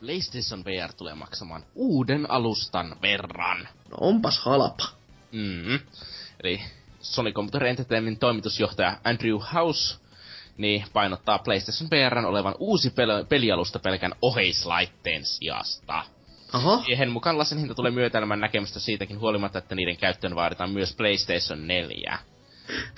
PlayStation 0.00 0.64
VR 0.64 0.92
tulee 0.92 1.14
maksamaan 1.14 1.64
uuden 1.74 2.30
alustan 2.30 2.96
verran. 3.02 3.68
No 3.90 3.96
onpas 4.00 4.38
halpa. 4.38 4.88
Mm. 5.32 5.78
Eli 6.42 6.60
Sony 7.00 7.32
Computer 7.32 7.64
Entertainment 7.64 8.20
toimitusjohtaja 8.20 8.98
Andrew 9.04 9.38
House 9.54 9.96
niin 10.56 10.84
painottaa 10.92 11.38
PlayStation 11.38 11.90
VRn 11.90 12.24
olevan 12.24 12.54
uusi 12.58 12.88
pel- 12.88 13.26
pelialusta 13.28 13.78
pelkän 13.78 14.12
oheislaitteen 14.22 15.24
sijasta. 15.24 16.15
Aha. 16.52 16.82
Siihen 16.84 17.10
mukaan 17.10 17.38
lasin 17.38 17.58
hinta 17.58 17.74
tulee 17.74 17.90
myötäilemään 17.90 18.40
näkemystä 18.40 18.80
siitäkin 18.80 19.20
huolimatta, 19.20 19.58
että 19.58 19.74
niiden 19.74 19.96
käyttöön 19.96 20.34
vaaditaan 20.34 20.70
myös 20.70 20.96
PlayStation 20.96 21.66
4. 21.66 22.18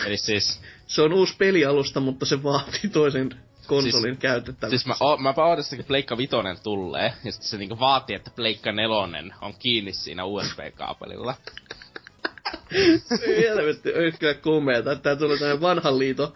Eli 0.06 0.16
siis... 0.16 0.60
Se 0.86 1.02
on 1.02 1.12
uusi 1.12 1.36
pelialusta, 1.36 2.00
mutta 2.00 2.26
se 2.26 2.42
vaatii 2.42 2.90
toisen 2.92 3.30
konsolin 3.66 4.14
siis, 4.14 4.18
käytettäväksi. 4.18 4.78
Siis 4.78 4.86
mä, 4.86 4.94
o, 5.06 5.16
mäpä 5.16 5.44
ootan 5.44 5.64
että 5.72 5.86
Pleikka 5.86 6.16
Vitonen 6.16 6.56
tulee, 6.62 7.12
ja 7.24 7.32
sitten 7.32 7.48
se 7.48 7.58
niinku 7.58 7.80
vaatii, 7.80 8.16
että 8.16 8.30
Pleikka 8.36 8.72
Nelonen 8.72 9.34
on 9.40 9.54
kiinni 9.58 9.92
siinä 9.92 10.24
USB-kaapelilla. 10.24 11.34
Helvetti, 13.26 13.94
olisi 13.94 14.18
kyllä 14.18 14.34
kuumeeta. 14.34 14.96
Tää 14.96 15.16
tulee 15.16 15.38
tämmönen 15.38 15.60
vanhan 15.60 15.98
liiton 15.98 16.32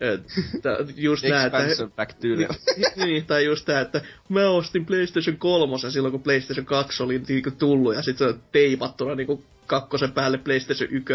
just 0.96 1.24
nää, 1.24 1.46
että... 1.46 1.86
back 1.96 2.12
niin, 3.04 3.26
tai 3.26 3.44
just 3.44 3.66
tää, 3.66 3.80
että 3.80 4.00
mä 4.28 4.48
ostin 4.48 4.86
PlayStation 4.86 5.36
3 5.36 5.76
silloin, 5.90 6.12
kun 6.12 6.22
PlayStation 6.22 6.66
2 6.66 7.02
oli 7.02 7.22
niinku 7.28 7.50
tullut, 7.50 7.94
ja 7.94 8.02
sit 8.02 8.18
se 8.18 8.24
on 8.24 8.42
teipattuna 8.52 9.14
niinku 9.14 9.44
kakkosen 9.66 10.12
päälle 10.12 10.38
PlayStation 10.38 10.90
1. 10.90 11.12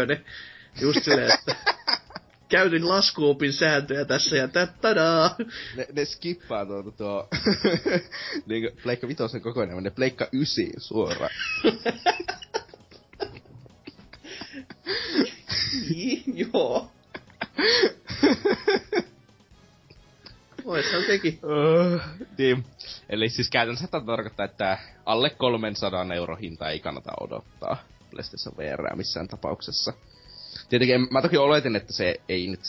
Just 0.80 1.04
silleen, 1.04 1.30
että 1.34 1.56
käytin 2.48 2.88
laskuopin 2.88 3.52
sääntöjä 3.52 4.04
tässä 4.04 4.36
ja 4.36 4.48
tadaa. 4.80 5.36
Ne, 5.76 5.86
ne 5.92 6.04
skippaa 6.04 6.66
tuota 6.66 6.90
tuo, 6.90 7.28
niinku 8.46 8.80
Pleikka 8.82 9.08
Vitosen 9.08 9.40
kokoinen, 9.40 9.82
ne 9.82 9.90
Pleikka 9.90 10.28
9 10.32 10.64
suoraan. 10.78 11.30
Joo. 16.34 16.90
Voisi 20.64 21.06
teki. 21.06 21.38
Uh, 21.42 22.00
niin. 22.38 22.64
Eli 23.08 23.28
siis 23.28 23.50
käytännössä 23.50 23.86
tämä 23.86 24.06
tarkoittaa, 24.06 24.46
että 24.46 24.78
alle 25.04 25.30
300 25.30 26.14
euro 26.14 26.36
hinta 26.36 26.70
ei 26.70 26.80
kannata 26.80 27.12
odottaa 27.20 27.76
PlayStation 28.10 28.56
VR 28.56 28.96
missään 28.96 29.28
tapauksessa. 29.28 29.92
Tietenkin 30.68 31.08
mä 31.10 31.22
toki 31.22 31.36
oletin, 31.36 31.76
että 31.76 31.92
se 31.92 32.20
ei 32.28 32.46
nyt 32.46 32.60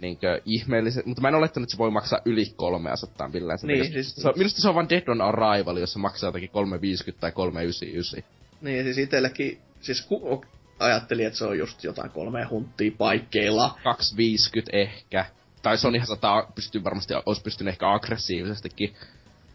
niinkö 0.00 0.40
ihmeellisen, 0.44 1.02
mutta 1.06 1.22
mä 1.22 1.28
en 1.28 1.34
olettanut, 1.34 1.64
että 1.66 1.72
se 1.72 1.78
voi 1.78 1.90
maksaa 1.90 2.20
yli 2.24 2.52
300 2.56 3.28
millään. 3.28 3.58
Niin, 3.62 3.78
mikä, 3.78 3.92
siis, 3.92 4.14
se, 4.14 4.32
minusta 4.36 4.60
se 4.60 4.68
on 4.68 4.74
vaan 4.74 4.88
Dead 4.88 5.08
on 5.08 5.20
Arrival, 5.20 5.76
jos 5.76 5.92
se 5.92 5.98
maksaa 5.98 6.28
jotakin 6.28 6.50
350 6.50 7.20
tai 7.20 7.32
399. 7.32 8.36
Niin, 8.60 8.84
siis 8.84 8.98
itselläkin, 8.98 9.58
siis 9.80 10.02
ku, 10.02 10.44
ajattelin, 10.78 11.26
että 11.26 11.38
se 11.38 11.44
on 11.44 11.58
just 11.58 11.84
jotain 11.84 12.10
kolme 12.10 12.44
hunttia 12.44 12.90
paikkeilla. 12.98 13.78
250 13.84 14.76
ehkä. 14.76 15.26
Tai 15.62 15.78
se 15.78 15.88
on 15.88 15.94
ihan 15.94 16.06
sata, 16.06 16.46
pystyy 16.54 16.84
varmasti, 16.84 17.14
olisi 17.26 17.42
pystynyt 17.42 17.72
ehkä 17.72 17.92
aggressiivisestikin 17.92 18.94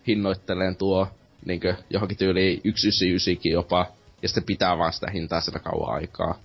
hinnoitteleen 0.07 0.75
tuo 0.75 1.07
niinkö 1.45 1.75
johonkin 1.89 2.17
tyyliin 2.17 2.57
199 2.57 3.51
jopa. 3.51 3.87
Ja 4.21 4.27
sitten 4.27 4.43
pitää 4.43 4.77
vaan 4.77 4.93
sitä 4.93 5.11
hintaa 5.11 5.41
sitä 5.41 5.59
kauan 5.59 5.95
aikaa. 5.95 6.39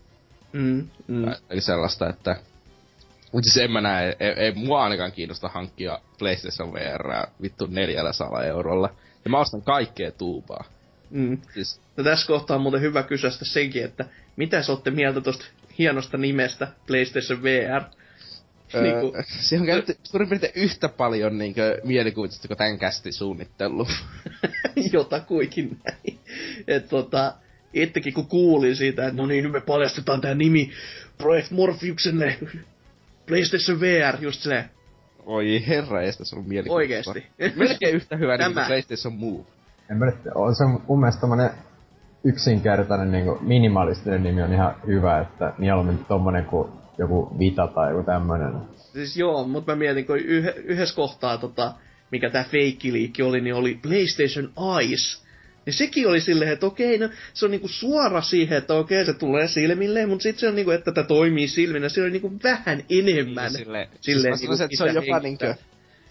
Mm, 0.53 0.89
mm. 1.07 1.24
Tai 1.49 1.61
sellaista, 1.61 2.09
että... 2.09 2.37
Mutta 3.33 3.51
siis 3.51 3.64
en 3.64 3.70
mä 3.70 3.81
näe, 3.81 4.16
ei, 4.20 4.31
ei 4.31 4.53
mua 4.55 4.83
ainakaan 4.83 5.12
kiinnosta 5.12 5.49
hankkia 5.49 6.01
PlayStation 6.18 6.72
VR 6.72 7.27
vittu 7.43 7.66
400 7.66 8.45
eurolla. 8.45 8.89
Ja 9.24 9.31
mä 9.31 9.39
ostan 9.39 9.62
kaikkea 9.62 10.11
tuubaa. 10.11 10.64
Mm. 11.11 11.38
Siis... 11.54 11.80
No 11.96 12.04
tässä 12.04 12.26
kohtaa 12.26 12.57
on 12.57 12.62
muuten 12.62 12.80
hyvä 12.80 13.02
kysyä 13.02 13.30
senkin, 13.30 13.84
että 13.84 14.04
mitä 14.36 14.62
sä 14.62 14.72
ootte 14.72 14.90
mieltä 14.90 15.20
tosta 15.20 15.44
hienosta 15.78 16.18
nimestä 16.18 16.68
PlayStation 16.86 17.42
VR? 17.42 17.82
Öö, 18.74 18.82
niinku... 18.82 19.16
Se 19.26 19.61
on 19.61 19.66
käytetty 19.66 20.00
suurin 20.04 20.28
piirtein 20.28 20.52
yhtä 20.57 20.88
paljon 20.88 21.38
niinkö 21.38 21.80
mielikuvitusta 21.84 22.48
kuin 22.48 22.59
tämän 22.59 22.78
kästi 22.78 23.12
suunnittelu. 23.12 23.86
Jotakuikin 24.92 25.78
näin. 25.84 26.18
Et 26.68 26.88
tota, 26.88 27.34
itsekin 27.72 28.14
kun 28.14 28.26
kuulin 28.26 28.76
siitä, 28.76 29.07
että 29.07 29.16
no 29.16 29.26
niin, 29.26 29.44
nyt 29.44 29.52
me 29.52 29.61
paljastetaan 29.61 30.20
tää 30.20 30.34
nimi 30.34 30.70
Project 31.18 31.50
Morphiuksenne 31.50 32.38
PlayStation 33.26 33.80
VR, 33.80 34.16
just 34.20 34.40
silleen. 34.40 34.70
Oi 35.26 35.64
herra, 35.66 36.02
estä 36.02 36.24
se 36.24 36.36
on 36.36 36.48
mielikuva. 36.48 36.76
Oikeesti. 36.76 37.26
Melkein 37.57 37.94
yhtä 37.94 38.16
hyvä 38.16 38.36
nimi 38.36 38.54
kuin 38.54 38.66
PlayStation 38.66 39.14
Move. 39.14 39.55
En 39.91 39.97
mä 39.97 40.12
on 40.34 40.55
se 40.55 40.64
mun 40.89 41.01
mielestä 41.01 41.20
tommonen 41.20 41.51
yksinkertainen 42.24 43.11
niinku 43.11 43.39
minimalistinen 43.41 44.22
nimi 44.22 44.43
on 44.43 44.53
ihan 44.53 44.74
hyvä, 44.87 45.20
että 45.20 45.53
mieluummin 45.59 46.05
tommonen 46.05 46.45
kuin 46.45 46.68
joku 46.99 47.37
Vita 47.39 47.66
tai 47.66 47.93
joku 47.93 48.03
tämmönen. 48.03 48.53
Siis 48.93 49.16
joo, 49.16 49.45
mutta 49.49 49.72
mä 49.72 49.78
mietin, 49.78 50.07
kun 50.07 50.18
yh- 50.18 50.57
yhdessä 50.64 50.97
kohtaa 50.97 51.39
tota, 51.39 51.72
mikä 52.12 52.30
tää 52.30 52.45
feikkiliikki 52.45 53.22
oli, 53.22 53.41
niin 53.41 53.55
oli 53.55 53.78
PlayStation 53.82 54.53
Eyes. 54.80 55.26
Ja 55.66 55.72
sekin 55.72 56.09
oli 56.09 56.20
silleen, 56.20 56.53
että 56.53 56.66
okei, 56.66 56.99
no 56.99 57.09
se 57.34 57.45
on 57.45 57.51
niinku 57.51 57.68
suora 57.68 58.20
siihen, 58.20 58.59
että 58.59 58.74
okei, 58.74 59.05
se 59.05 59.12
tulee 59.12 59.49
silmille, 59.49 60.07
mutta 60.07 60.22
sitten 60.22 60.41
se 60.41 60.49
on 60.49 60.55
niinku, 60.55 60.70
että 60.70 60.93
tämä 60.93 61.07
toimii 61.07 61.49
silminä, 61.49 61.89
se 61.89 62.03
on 62.03 62.12
niinku 62.12 62.32
vähän 62.45 62.82
enemmän. 62.91 63.53
Niin, 63.53 63.64
sille, 63.64 63.89
silleen, 64.01 64.39
siis 64.39 64.51
niinku, 64.51 64.76
se 64.76 64.84
on 64.84 64.95
jopa 64.95 65.20
niinkö, 65.20 65.55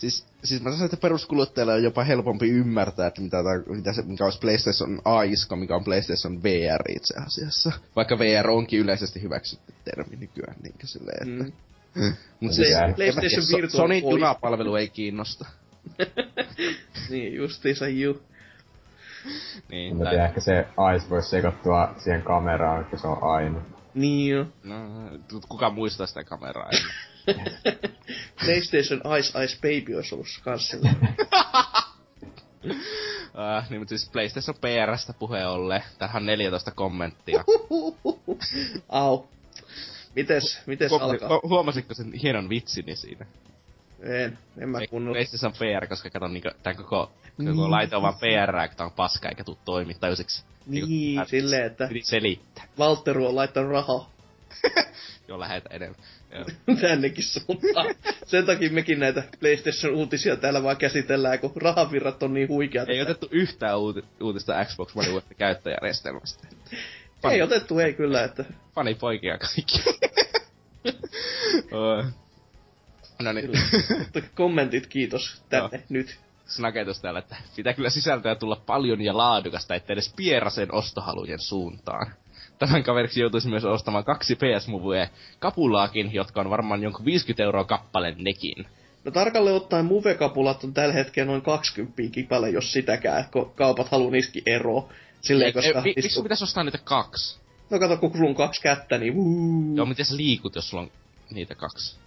Siis, 0.10 0.28
siis 0.44 0.62
mä 0.62 0.70
sanoin, 0.70 0.86
että 0.86 0.98
peruskuluttajalle 0.98 1.74
on 1.74 1.84
jopa 1.84 2.04
helpompi 2.04 2.50
ymmärtää, 2.50 3.08
että 3.08 3.22
mitä, 3.22 3.38
mitä 3.68 3.94
se, 3.94 4.02
mikä 4.02 4.24
olisi 4.24 4.40
PlayStation 4.40 5.02
Aiska, 5.06 5.56
mikä 5.56 5.76
on 5.76 5.84
PlayStation 5.84 6.44
VR 6.44 6.92
itse 6.96 7.14
asiassa. 7.26 7.72
Vaikka 7.96 8.20
VR 8.20 8.50
onkin 8.50 8.80
yleisesti 8.80 9.22
hyväksytty 9.22 9.74
termi 9.86 10.16
nykyään, 10.16 10.56
niin 10.64 10.76
silleen, 10.84 11.30
että... 11.30 11.44
Mm. 11.96 12.14
Mut 12.40 12.54
siis, 12.54 12.68
PlayStation 12.96 13.46
Virtual 13.52 13.70
so, 13.70 13.78
Sonin 13.78 14.04
junapalvelu 14.04 14.76
ei 14.76 14.90
kiinnosta. 14.90 15.46
niin, 17.10 17.36
justiinsa 17.36 17.88
juu. 17.88 18.22
niin, 19.70 19.98
Mä 19.98 20.10
tiedän, 20.10 20.26
ehkä 20.26 20.42
se 20.42 20.68
Ice 20.96 21.10
voisi 21.10 21.30
sekoittua 21.30 21.96
siihen 21.98 22.22
kameraan, 22.22 22.82
että 22.82 22.98
se 22.98 23.08
on 23.08 23.24
aina. 23.24 23.62
Niin 23.94 24.36
jo. 24.36 24.46
No, 24.64 24.76
kuka 25.50 25.70
muistaa 25.70 26.08
sitä 26.08 26.24
kameraa? 26.24 26.70
PlayStation 28.46 29.02
Ice 29.20 29.44
Ice 29.44 29.56
Baby 29.56 29.96
olisi 29.96 30.16
ollut 30.16 30.28
kans 30.44 30.74
uh, 30.74 30.82
niin, 33.70 33.82
mutta 33.82 33.90
siis 33.90 34.10
PlayStation 34.10 34.56
PRstä 34.56 35.14
puheen 35.14 35.50
olle. 35.50 35.84
Tähän 35.98 36.26
14 36.26 36.72
kommenttia. 36.72 37.44
Au. 38.90 39.24
Mites, 40.16 40.62
mites 40.66 40.92
Huom- 40.92 41.02
alkaa? 41.02 41.40
Huomasitko 41.44 41.94
sen 41.94 42.14
hienon 42.14 42.50
vitsini 42.50 42.96
siinä? 42.96 43.26
En, 44.00 44.38
en 44.58 44.70
mä 44.70 44.80
kunnolla. 44.90 45.16
PlayStation 45.16 45.54
PR, 45.54 45.88
koska 45.88 46.10
katon 46.10 46.34
niinku, 46.34 46.50
tän 46.64 46.76
koko, 46.76 47.12
niin. 47.38 47.56
koko 47.56 47.72
laite 47.72 47.96
on 47.96 48.02
vaan 48.02 48.14
PR, 48.14 48.68
kun 48.68 48.78
tää 48.78 48.86
on 48.86 48.92
paska 48.92 49.30
eikä 49.30 49.44
tuu 49.44 49.58
toimittajuiseksi. 49.66 50.44
Niin, 50.66 50.90
niin 50.90 51.22
silleen, 51.28 51.66
että... 51.66 51.90
selittää. 52.04 52.64
Valteru 52.78 53.28
on 53.28 53.36
laittanut 53.36 53.72
rahaa. 53.72 54.15
Joo, 55.28 55.40
lähetä 55.40 55.70
enemmän. 55.76 56.00
Tännekin 56.82 57.24
suuntaan. 57.24 57.96
Sen 58.26 58.46
takia 58.46 58.70
mekin 58.70 59.00
näitä 59.00 59.24
PlayStation-uutisia 59.40 60.36
täällä 60.36 60.64
vaan 60.64 60.78
käsitellään, 60.78 61.40
kun 61.40 61.52
rahavirrat 61.56 62.24
on 62.24 62.34
niin 62.34 62.48
huikeat. 62.48 62.90
Ei 62.90 63.02
otettu 63.02 63.28
yhtään 63.32 63.80
uuti- 63.80 64.06
uutista 64.22 64.66
Xbox 64.66 64.96
One 64.96 65.10
uudesta 65.10 65.34
käyttäjärjestelmästä. 65.34 66.48
Pani... 67.22 67.36
Ei 67.36 67.42
otettu, 67.42 67.80
ei 67.80 67.94
kyllä, 67.94 68.24
että... 68.24 68.46
Pani 68.74 68.96
poikia 68.96 69.38
kaikki. 69.38 69.84
no 73.24 73.34
niin. 73.34 73.52
Kommentit 74.36 74.88
kiitos 74.88 75.44
tänne 75.50 75.78
no. 75.78 75.84
nyt. 75.90 76.20
Snaketus 76.46 77.02
täällä, 77.02 77.20
että 77.20 77.36
pitää 77.56 77.74
kyllä 77.74 77.90
sisältöä 77.90 78.36
tulla 78.36 78.56
paljon 78.66 79.02
ja 79.02 79.18
laadukasta, 79.18 79.76
ettei 79.76 79.94
edes 79.94 80.14
pierasen 80.16 80.74
ostohalujen 80.74 81.40
suuntaan. 81.40 82.14
Tämän 82.60 82.84
kaveriksi 82.84 83.22
joutuisi 83.22 83.50
myös 83.50 83.66
ostamaan 83.66 84.04
kaksi 84.04 84.36
ps 84.36 84.68
Movie 84.68 85.10
kapulaakin, 85.40 86.14
jotka 86.14 86.42
on 86.42 86.50
varmaan 86.50 86.84
jonkun 86.84 87.06
50 87.06 87.44
euroa 87.44 87.64
kappale 87.64 88.16
nekin. 88.18 88.66
No 89.04 89.12
tarkalleen 89.12 89.56
ottaen 89.56 89.86
Move-kapulat 89.86 90.64
on 90.64 90.74
tällä 90.74 90.94
hetkellä 90.94 91.32
noin 91.32 91.42
20 91.42 92.02
kipale, 92.12 92.50
jos 92.50 92.74
sitäkään, 92.74 93.26
kun 93.32 93.52
kaupat 93.56 93.90
haluaa 93.90 94.12
niistäkin 94.12 94.44
eroa. 94.46 94.90
Silleen, 95.22 95.54
koska... 95.54 95.82
Ei, 95.86 95.94
miksi 95.96 96.22
pitäisi 96.22 96.44
ostaa 96.44 96.64
niitä 96.64 96.80
kaksi? 96.84 97.40
No 97.70 97.80
kato, 97.80 97.98
kun 97.98 98.12
sulla 98.14 98.30
on 98.30 98.36
kaksi 98.36 98.62
kättä, 98.62 98.98
niin 98.98 99.16
wuu. 99.16 99.76
Joo, 99.76 99.86
miten 99.86 100.06
sä 100.06 100.18
liikut, 100.18 100.56
jos 100.56 100.70
sulla 100.70 100.84
on 100.84 100.92
niitä 101.32 101.56
kaksi? 101.56 101.98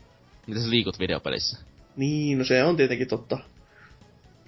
Miten 0.47 0.63
sä 0.63 0.71
liikut 0.71 0.99
videopelissä? 0.99 1.59
Niin, 1.97 2.39
no 2.39 2.45
se 2.45 2.65
on 2.65 2.77
tietenkin 2.77 3.09
totta. 3.09 3.39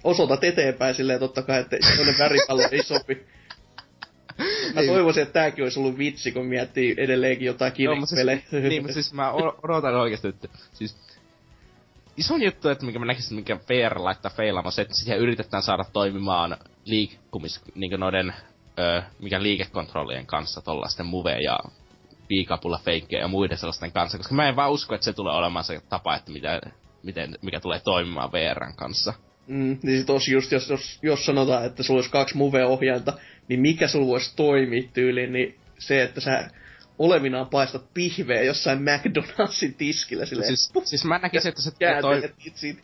Osoitat 0.03 0.43
eteenpäin 0.43 0.95
silleen 0.95 1.19
totta 1.19 1.41
kai, 1.41 1.59
että 1.59 1.77
sellainen 1.81 2.19
väripallo 2.19 2.63
ei 2.71 2.83
sopi. 2.83 3.25
Mä 4.73 4.81
toivoisin, 4.87 5.23
että 5.23 5.33
tääkin 5.33 5.63
olisi 5.63 5.79
ollut 5.79 5.97
vitsi, 5.97 6.31
kun 6.31 6.45
miettii 6.45 6.95
edelleenkin 6.97 7.45
jotain 7.45 7.73
Kinect-pelejä. 7.73 8.41
Siis, 8.49 8.63
niin, 8.63 8.81
mutta 8.81 8.93
siis 8.93 9.13
mä 9.13 9.31
odotan 9.63 9.95
oikeesti, 9.95 10.27
että 10.27 10.47
siis 10.73 10.95
iso 12.17 12.37
juttu, 12.37 12.69
että 12.69 12.85
mikä 12.85 12.99
mä 12.99 13.05
näkisin, 13.05 13.35
mikä 13.35 13.59
VR 13.69 14.03
laittaa 14.03 14.31
feilaamaan, 14.35 14.71
se, 14.71 14.81
että 14.81 14.95
siihen 14.95 15.19
yritetään 15.19 15.63
saada 15.63 15.85
toimimaan 15.93 16.57
liikkumis, 16.85 17.61
niin 17.75 17.99
noiden, 17.99 18.33
ö, 18.79 19.01
mikä 19.19 19.43
liikekontrollien 19.43 20.25
kanssa, 20.25 20.61
tollasten 20.61 21.05
muve 21.05 21.37
ja 21.39 21.59
piikapulla 22.27 22.79
feikkejä 22.85 23.21
ja 23.21 23.27
muiden 23.27 23.57
sellaisten 23.57 23.91
kanssa, 23.91 24.17
koska 24.17 24.35
mä 24.35 24.49
en 24.49 24.55
vaan 24.55 24.71
usko, 24.71 24.95
että 24.95 25.05
se 25.05 25.13
tulee 25.13 25.35
olemaan 25.35 25.65
se 25.65 25.81
tapa, 25.89 26.15
että 26.15 26.31
mitä, 26.31 26.61
miten, 27.03 27.37
mikä 27.41 27.59
tulee 27.59 27.79
toimimaan 27.79 28.31
VRn 28.31 28.75
kanssa. 28.75 29.13
Mm, 29.51 29.77
niin 29.83 29.99
sit 29.99 30.27
just, 30.31 30.51
jos, 30.51 30.69
jos, 30.69 30.99
jos 31.01 31.25
sanotaan, 31.25 31.65
että 31.65 31.83
sulla 31.83 31.97
olisi 31.97 32.11
kaksi 32.11 32.37
move-ohjainta, 32.37 33.13
niin 33.47 33.59
mikä 33.59 33.87
sulla 33.87 34.07
voisi 34.07 34.35
toimia 34.35 34.83
tyyliin, 34.93 35.33
niin 35.33 35.59
se, 35.79 36.03
että 36.03 36.21
sä 36.21 36.49
olevinaan 36.99 37.47
paistat 37.47 37.93
pihveä 37.93 38.43
jossain 38.43 38.79
McDonaldsin 38.81 39.73
tiskillä 39.73 40.25
silleen. 40.25 40.47
Siis, 40.47 40.71
siis 40.83 41.05
mä 41.05 41.19
näkisin, 41.19 41.49
että 41.49 41.61
se 41.61 41.71
toi... 42.01 42.29
siitä 42.55 42.81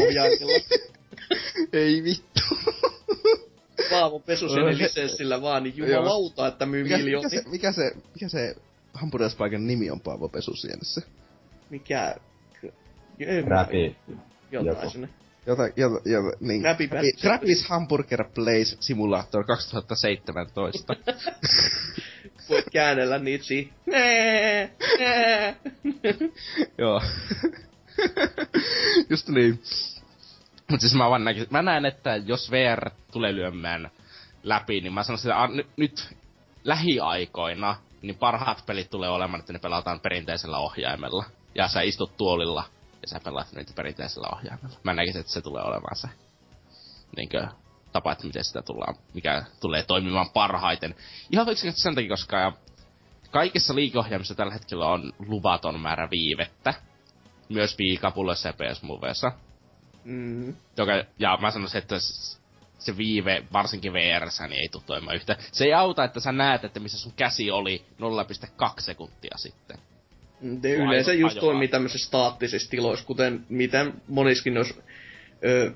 ohjaimilla. 0.00 0.52
Ei 1.72 2.02
vittu. 2.02 2.40
Paavo 3.90 4.22
sen 4.26 4.78
lisenssillä 4.78 5.42
vaan, 5.42 5.62
niin 5.62 5.76
jumalauta, 5.76 6.46
että 6.46 6.66
myy 6.66 6.82
mikä, 6.82 6.98
mikä, 6.98 7.28
se, 7.28 7.42
mikä 7.46 7.72
se, 7.72 7.92
mikä 8.14 8.28
se 8.28 8.54
hampurilaispaikan 8.94 9.66
nimi 9.66 9.90
on 9.90 10.00
Paavo 10.00 10.28
Pesusienessä? 10.28 11.02
Mikä? 11.70 12.16
Räpi. 13.46 13.96
Jotain 14.50 14.90
sinne. 14.90 15.08
Jota, 15.46 15.62
jota, 15.76 16.08
jota, 16.08 16.36
niin. 16.40 16.62
Trappis 17.20 17.68
Hamburger 17.68 18.24
Place 18.34 18.76
Simulator 18.80 19.44
2017. 19.44 20.96
Voit 22.48 22.64
käännellä 22.72 23.18
niitä 23.18 23.44
siihen. 23.44 23.72
Joo. 26.78 27.02
Just 29.10 29.28
niin. 29.28 29.62
Mut 30.70 30.80
siis 30.80 30.94
mä 30.94 31.10
vaan 31.10 31.24
näkin, 31.24 31.46
mä 31.50 31.62
näen, 31.62 31.86
että 31.86 32.16
jos 32.16 32.50
VR 32.50 32.90
tulee 33.12 33.34
lyömään 33.34 33.90
läpi, 34.42 34.80
niin 34.80 34.92
mä 34.92 35.02
sanoisin, 35.02 35.30
että 35.30 35.48
nyt, 35.48 35.66
nyt 35.76 36.16
lähiaikoina, 36.64 37.76
niin 38.02 38.16
parhaat 38.16 38.66
pelit 38.66 38.90
tulee 38.90 39.10
olemaan, 39.10 39.40
että 39.40 39.52
ne 39.52 39.58
pelataan 39.58 40.00
perinteisellä 40.00 40.58
ohjaimella. 40.58 41.24
Ja 41.54 41.68
sä 41.68 41.80
istut 41.80 42.16
tuolilla 42.16 42.64
ja 43.02 43.08
sä 43.08 43.20
pelaat 43.24 43.52
niitä 43.52 43.72
perinteisellä 43.76 44.28
ohjaimella. 44.32 44.76
Mä 44.82 44.94
näkisin, 44.94 45.20
että 45.20 45.32
se 45.32 45.40
tulee 45.40 45.62
olemaan 45.62 45.96
se 45.96 46.08
niinkö, 47.16 47.46
tapa, 47.92 48.12
että 48.12 48.26
miten 48.26 48.44
sitä 48.44 48.62
tullaan, 48.62 48.94
mikä 49.14 49.44
tulee 49.60 49.82
toimimaan 49.82 50.30
parhaiten. 50.30 50.94
Ihan 51.30 51.48
yksinkertaisesti 51.48 51.82
sen 51.82 51.94
takia, 51.94 52.08
koska 52.08 52.52
kaikissa 53.30 53.74
liikeohjaimissa 53.74 54.34
tällä 54.34 54.52
hetkellä 54.52 54.86
on 54.86 55.12
luvaton 55.18 55.80
määrä 55.80 56.10
viivettä. 56.10 56.74
Myös 57.48 57.78
viikapuloissa 57.78 58.48
ja 58.48 58.52
ps 58.52 58.82
moveissa 58.82 59.32
Mm. 60.04 60.56
Joka, 60.76 60.92
ja 61.18 61.38
mä 61.40 61.50
sanoisin, 61.50 61.78
että 61.78 61.94
se 62.78 62.96
viive, 62.96 63.44
varsinkin 63.52 63.92
vr 63.92 64.28
niin 64.48 64.60
ei 64.60 64.68
tule 64.68 64.82
toimimaan 64.86 65.16
yhtä. 65.16 65.36
Se 65.52 65.64
ei 65.64 65.74
auta, 65.74 66.04
että 66.04 66.20
sä 66.20 66.32
näet, 66.32 66.64
että 66.64 66.80
missä 66.80 66.98
sun 66.98 67.12
käsi 67.16 67.50
oli 67.50 67.84
0,2 68.62 68.68
sekuntia 68.78 69.36
sitten. 69.36 69.78
Mm, 70.42 70.60
yleensä 70.64 71.12
just 71.12 71.38
toimii 71.38 71.68
tämmöisissä 71.68 72.06
staattisissa 72.06 72.70
tiloissa, 72.70 73.06
kuten 73.06 73.40
mitä 73.48 73.86
moniskin 74.08 74.54
jos 74.54 74.80
ö, 75.44 75.72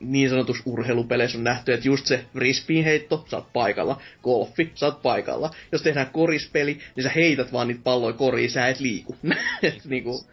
niin 0.00 0.30
sanotus 0.30 0.62
urheilupeleissä 0.64 1.38
on 1.38 1.44
nähty, 1.44 1.72
että 1.72 1.88
just 1.88 2.06
se 2.06 2.24
frisbeen 2.32 2.84
heitto, 2.84 3.24
sä 3.30 3.36
oot 3.36 3.52
paikalla, 3.52 4.00
golfi, 4.22 4.72
sä 4.74 4.86
oot 4.86 5.02
paikalla. 5.02 5.50
Jos 5.72 5.82
tehdään 5.82 6.10
korispeli, 6.12 6.78
niin 6.96 7.04
sä 7.04 7.10
heität 7.10 7.52
vaan 7.52 7.68
niitä 7.68 7.80
palloja 7.84 8.12
koriin, 8.12 8.50
sä 8.50 8.68
et 8.68 8.80
liiku. 8.80 9.16
et 9.62 9.84
niinku, 9.84 10.24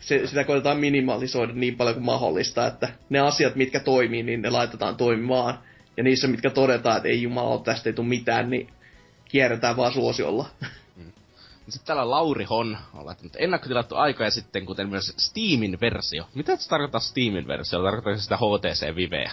se, 0.00 0.26
sitä 0.26 0.44
koitetaan 0.44 0.78
minimalisoida 0.78 1.52
niin 1.52 1.76
paljon 1.76 1.94
kuin 1.94 2.04
mahdollista, 2.04 2.66
että 2.66 2.88
ne 3.08 3.18
asiat, 3.18 3.56
mitkä 3.56 3.80
toimii, 3.80 4.22
niin 4.22 4.42
ne 4.42 4.50
laitetaan 4.50 4.96
toimimaan. 4.96 5.58
Ja 5.96 6.02
niissä, 6.02 6.28
mitkä 6.28 6.50
todetaan, 6.50 6.96
että 6.96 7.08
ei 7.08 7.22
jumala, 7.22 7.58
tästä 7.58 7.88
ei 7.88 7.92
tule 7.92 8.08
mitään, 8.08 8.50
niin 8.50 8.68
kierretään 9.28 9.76
vaan 9.76 9.92
suosiolla. 9.92 10.48
Mm. 11.68 11.72
Sitten 11.72 11.86
täällä 11.86 12.10
Lauri 12.10 12.44
Hon 12.44 12.78
on 12.94 13.06
laittanut 13.06 13.36
ennakkotilattu 13.38 13.96
aikoja 13.96 14.30
sitten, 14.30 14.66
kuten 14.66 14.88
myös 14.88 15.14
Steamin 15.16 15.78
versio. 15.80 16.24
Mitä 16.34 16.56
se 16.56 16.68
tarkoittaa 16.68 17.00
Steamin 17.00 17.46
versio? 17.46 17.82
Tarkoittaako 17.82 18.20
sitä 18.20 18.36
HTC 18.36 18.96
Viveä? 18.96 19.30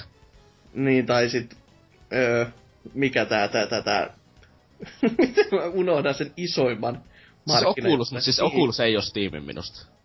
Niin, 0.73 1.05
tai 1.05 1.29
sitten, 1.29 1.57
öö, 2.13 2.45
mikä 2.93 3.25
tää, 3.25 3.47
tää, 3.47 3.67
tää, 3.67 3.81
tää, 3.81 4.13
miten 5.17 5.45
mä 5.59 5.65
unohdan 5.65 6.13
sen 6.13 6.33
isoimman 6.38 7.03
Siis 7.49 7.63
Oculus, 7.63 8.11
mutta 8.11 8.23
siis 8.23 8.39
Oculus 8.39 8.79
ei 8.79 8.95
ole 8.95 9.03
Steamin 9.03 9.43
minusta. 9.43 9.77
Musta, 9.77 9.95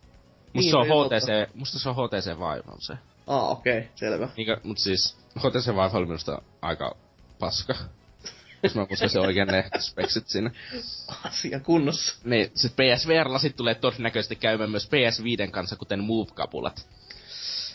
niin, 0.53 0.71
se 0.71 0.77
on 0.77 0.87
HTC, 0.87 1.55
musta 1.55 1.79
se 1.79 1.89
on 1.89 1.95
HTC 1.95 2.27
Vive 2.27 2.73
on 2.73 2.81
se. 2.81 2.93
Ah, 3.27 3.51
okei, 3.51 3.77
okay, 3.77 3.89
selvä. 3.95 4.29
Niinkö, 4.37 4.57
mut 4.63 4.77
siis 4.77 5.17
HTC 5.39 5.67
Vive 5.67 5.97
oli 5.97 6.05
minusta 6.05 6.41
aika 6.61 6.95
paska. 7.39 7.75
Jos 8.63 8.75
mä 8.75 8.85
muistan 8.89 9.09
se 9.09 9.19
oikein 9.19 9.47
ne 9.47 9.69
speksit 9.79 10.27
siinä. 10.27 10.51
Asia 11.23 11.59
kunnossa. 11.59 12.15
Niin, 12.23 12.51
sit 12.55 12.73
PSVR-lasit 12.73 13.55
tulee 13.55 13.75
todennäköisesti 13.75 14.35
käymään 14.35 14.71
myös 14.71 14.89
PS5 14.89 15.51
kanssa, 15.51 15.75
kuten 15.75 15.99
Move-kapulat. 15.99 16.87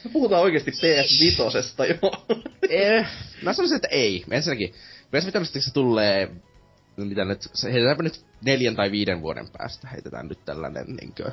Me 0.04 0.10
puhutaan 0.12 0.42
oikeesti 0.42 0.70
PS5 0.70 1.88
jo. 1.88 2.24
eh, 2.68 3.06
mä 3.42 3.52
sanoisin, 3.52 3.76
että 3.76 3.88
ei. 3.88 4.24
Ensinnäkin, 4.30 4.74
PS5 5.16 5.60
se 5.60 5.72
tulee 5.72 6.30
mitä 6.96 7.24
nyt, 7.24 7.42
se 7.42 7.72
heitetäänpä 7.72 8.02
nyt 8.02 8.24
neljän 8.44 8.76
tai 8.76 8.90
viiden 8.90 9.22
vuoden 9.22 9.48
päästä, 9.58 9.88
heitetään 9.88 10.28
nyt 10.28 10.44
tällainen 10.44 10.86
niinkö 10.86 11.32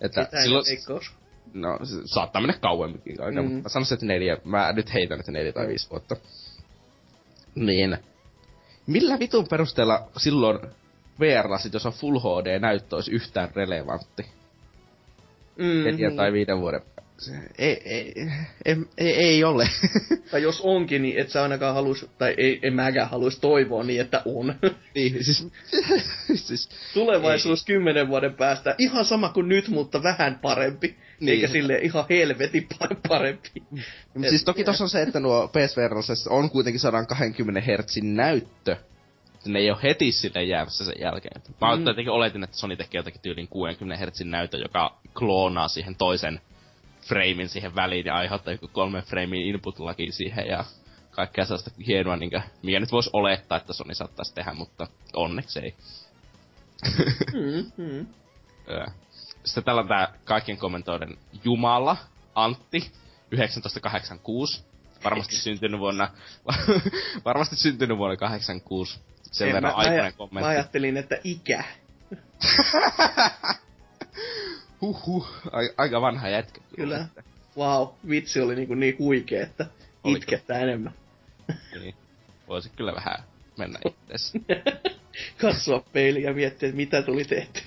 että 0.00 0.24
Sitä 0.24 0.42
silloin... 0.42 0.64
Veikkaus. 0.68 1.12
No, 1.54 1.78
se 1.84 1.94
saattaa 2.04 2.42
mennä 2.42 2.58
kauemminkin 2.60 3.22
aika, 3.22 3.42
mm. 3.42 3.48
mutta 3.48 3.62
mä 3.62 3.68
sanoisin, 3.68 3.94
että 3.94 4.06
neljä, 4.06 4.36
mä 4.44 4.72
nyt 4.72 4.94
heitän, 4.94 5.20
että 5.20 5.32
neljä 5.32 5.52
tai 5.52 5.68
viisi 5.68 5.90
vuotta. 5.90 6.16
Niin. 7.54 7.98
Millä 8.88 9.18
vitun 9.18 9.48
perusteella 9.48 10.10
silloin 10.16 10.58
VR-lasit, 11.20 11.72
jos 11.72 11.86
on 11.86 11.92
Full 11.92 12.18
HD-näyttö, 12.18 12.96
olisi 12.96 13.10
yhtään 13.10 13.50
relevantti? 13.56 14.26
Mm-hmm. 15.56 15.84
Neljä 15.84 16.10
tai 16.10 16.32
viiden 16.32 16.60
vuoden 16.60 16.82
se, 17.18 17.32
ei, 17.58 17.82
ei, 17.84 18.14
ei, 18.64 18.76
ei, 18.98 19.14
ei 19.14 19.44
ole. 19.44 19.68
tai 20.30 20.42
jos 20.42 20.60
onkin, 20.60 21.02
niin 21.02 21.18
et 21.18 21.30
sä 21.30 21.42
ainakaan 21.42 21.74
halus, 21.74 22.06
tai 22.18 22.34
ei, 22.36 22.60
en 22.62 22.74
mäkään 22.74 23.10
halus 23.10 23.38
toivoa 23.38 23.84
niin, 23.84 24.00
että 24.00 24.22
on. 24.24 24.54
niin, 24.94 25.24
siis... 25.24 25.48
siis 26.46 26.68
Tulevaisuus 26.94 27.60
ei. 27.60 27.66
kymmenen 27.66 28.08
vuoden 28.08 28.34
päästä, 28.34 28.74
ihan 28.78 29.04
sama 29.04 29.28
kuin 29.28 29.48
nyt, 29.48 29.68
mutta 29.68 30.02
vähän 30.02 30.38
parempi. 30.42 30.96
Niin. 31.20 31.34
Eikä 31.34 31.48
sille 31.48 31.78
ihan 31.78 32.04
helvetin 32.10 32.68
parempi. 33.08 33.50
Et, 34.22 34.28
siis 34.28 34.44
toki 34.44 34.64
tossa 34.64 34.84
on 34.84 34.90
se, 34.90 35.02
että 35.02 35.20
nuo 35.20 35.48
PSVR 35.48 35.94
on 36.28 36.50
kuitenkin 36.50 36.80
120 36.80 37.60
Hz 37.60 37.96
näyttö. 38.02 38.76
Ne 39.46 39.58
ei 39.58 39.70
ole 39.70 39.78
heti 39.82 40.12
sille 40.12 40.44
jäävässä 40.44 40.84
sen 40.84 40.94
jälkeen. 41.00 41.42
Mä 41.60 41.76
mm. 41.76 41.86
jotenkin 41.86 42.12
oletin, 42.12 42.44
että 42.44 42.56
Sony 42.56 42.76
tekee 42.76 42.98
jotakin 42.98 43.20
tyylin 43.20 43.48
60 43.48 44.06
Hz 44.06 44.20
näytö, 44.24 44.56
joka 44.56 44.98
kloonaa 45.14 45.68
siihen 45.68 45.94
toisen 45.96 46.40
framein 47.00 47.48
siihen 47.48 47.74
väliin 47.74 48.06
ja 48.06 48.14
aiheuttaa 48.14 48.52
joku 48.52 48.68
kolmen 48.72 49.02
framein 49.02 49.46
input 49.46 49.78
laki 49.78 50.12
siihen 50.12 50.46
ja 50.46 50.64
kaikkea 51.10 51.44
sellaista 51.44 51.70
hienoa, 51.86 52.16
niin 52.16 52.30
mikä 52.62 52.80
nyt 52.80 52.92
voisi 52.92 53.10
olettaa, 53.12 53.58
että 53.58 53.72
Sony 53.72 53.94
saattaisi 53.94 54.34
tehdä, 54.34 54.52
mutta 54.52 54.86
onneksi 55.14 55.60
ei. 55.60 55.74
mm, 57.32 57.84
mm. 57.84 58.06
Sitten 59.48 59.64
täällä 59.64 59.82
on 59.82 59.88
tää 59.88 60.12
kaikkien 60.24 60.58
kommentoiden 60.58 61.18
Jumala, 61.44 61.96
Antti, 62.34 62.80
1986. 62.80 64.64
Varmasti 65.04 65.36
syntynyt 65.36 65.80
vuonna, 65.80 66.10
varmasti 67.24 67.56
syntynyt 67.56 67.98
vuonna 67.98 68.16
86. 68.16 69.00
Sen 69.22 69.52
verran 69.52 69.74
aikainen 69.74 70.14
kommentti. 70.14 70.44
Mä 70.44 70.48
ajattelin, 70.48 70.96
että 70.96 71.18
ikä. 71.24 71.64
Huhhuh, 74.80 75.28
aika 75.76 76.00
vanha 76.00 76.28
jätkä. 76.28 76.60
Kyllä. 76.76 77.06
Wow, 77.56 77.88
vitsi 78.08 78.40
oli 78.40 78.54
niinku 78.54 78.74
niin 78.74 78.96
huikea, 78.98 79.42
että 79.42 79.66
itkettää 80.04 80.58
enemmän. 80.58 80.94
niin. 81.80 81.94
Voisi 82.48 82.70
kyllä 82.76 82.94
vähän 82.94 83.24
mennä 83.58 83.78
itse. 83.86 84.38
Katsoa 85.42 85.84
peiliä 85.92 86.28
ja 86.30 86.34
miettiä, 86.34 86.68
että 86.68 86.76
mitä 86.76 87.02
tuli 87.02 87.24
tehty. 87.24 87.60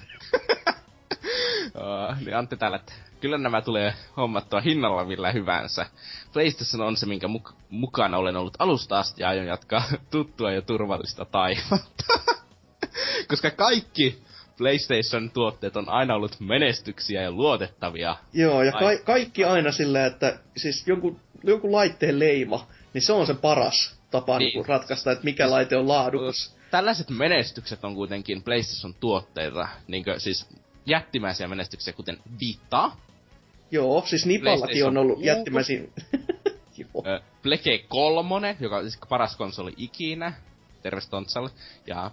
Niin 2.26 2.36
Antti 2.36 2.58
täällä, 2.58 2.78
että 2.78 2.94
kyllä 3.22 3.38
nämä 3.38 3.62
tulee 3.62 3.94
hommattua 4.18 4.62
hinnalla 4.62 5.06
millä 5.06 5.32
hyvänsä. 5.32 5.86
PlayStation 6.34 6.88
on 6.88 6.98
se, 6.98 7.06
minkä 7.06 7.28
muk- 7.28 7.54
mukana 7.70 8.18
olen 8.18 8.36
ollut 8.36 8.58
alusta 8.60 9.00
asti 9.00 9.22
ja 9.22 9.30
aion 9.30 9.46
jatkaa 9.46 9.84
tuttua 10.12 10.52
ja 10.52 10.62
turvallista 10.62 11.26
taivatta. 11.26 12.04
Koska 13.30 13.52
kaikki 13.52 14.24
PlayStation-tuotteet 14.58 15.78
on 15.78 15.90
aina 15.90 16.16
ollut 16.16 16.40
menestyksiä 16.40 17.22
ja 17.22 17.32
luotettavia. 17.32 18.16
Joo, 18.34 18.64
ja 18.64 18.72
ka- 18.72 19.04
kaikki 19.06 19.44
aina 19.46 19.72
sillä, 19.72 20.06
että 20.06 20.40
siis 20.58 20.88
jonkun, 20.88 21.20
jonkun 21.44 21.72
laitteen 21.72 22.20
leima, 22.20 22.68
niin 22.94 23.02
se 23.02 23.14
on 23.14 23.28
se 23.28 23.34
paras 23.34 23.96
tapa 24.12 24.38
niin. 24.40 24.54
Niin 24.54 24.66
ratkaista, 24.66 25.12
että 25.12 25.24
mikä 25.24 25.50
laite 25.50 25.78
on 25.78 25.88
laadukas. 25.88 26.56
Tällaiset 26.72 27.10
menestykset 27.10 27.84
on 27.84 27.96
kuitenkin 27.96 28.44
PlayStation-tuotteita, 28.44 29.68
niin 29.88 30.04
siis 30.18 30.50
jättimäisiä 30.86 31.48
menestyksiä, 31.48 31.94
kuten 31.94 32.18
Vita. 32.40 32.92
Joo, 33.72 34.04
siis 34.06 34.26
Nipallakin 34.26 34.86
on 34.86 34.98
ollut 34.98 35.24
jättimäisiä... 35.24 35.82
Pleke 37.44 37.86
3, 37.88 38.58
joka 38.60 38.78
on 38.78 38.84
siis 38.84 39.00
paras 39.10 39.36
konsoli 39.36 39.74
ikinä 39.78 40.34
terve 40.82 41.02
Stontsalle. 41.02 41.50
Ja... 41.88 42.12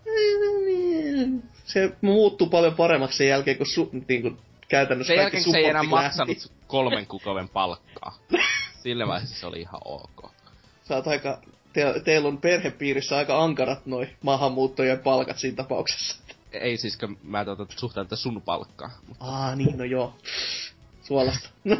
Se 1.64 1.92
muuttuu 2.00 2.46
paljon 2.46 2.74
paremmaksi 2.74 3.18
sen 3.18 3.28
jälkeen, 3.28 3.56
kun, 3.56 3.66
su, 3.66 3.90
niin 4.08 4.22
kuin, 4.22 4.38
käytännössä 4.68 5.10
Sen 5.10 5.20
jälkeen 5.20 5.42
se 5.42 5.58
ei 5.58 5.64
enää 5.64 5.82
lähti. 5.82 5.88
maksanut 5.88 6.52
kolmen 6.66 7.06
kuukauden 7.06 7.48
palkkaa. 7.48 8.18
Sille 8.82 9.06
vaiheessa 9.06 9.40
se 9.40 9.46
oli 9.46 9.60
ihan 9.60 9.80
ok. 9.84 10.30
Sä 10.82 10.96
oot 10.96 11.06
aika, 11.06 11.42
te, 11.72 12.00
teillä 12.04 12.28
on 12.28 12.38
perhepiirissä 12.38 13.16
aika 13.16 13.44
ankarat 13.44 13.86
noi 13.86 14.08
maahanmuuttojen 14.22 14.98
palkat 14.98 15.38
siinä 15.38 15.56
tapauksessa. 15.56 16.22
Ei 16.52 16.76
siis, 16.76 16.98
mä 17.22 17.44
tuota 17.44 17.66
suhtaan 17.76 18.06
sun 18.14 18.42
palkkaa. 18.42 18.90
Mutta... 19.08 19.24
Aa, 19.24 19.56
niin, 19.56 19.78
no 19.78 19.84
joo. 19.84 20.18
Suolasta. 21.02 21.48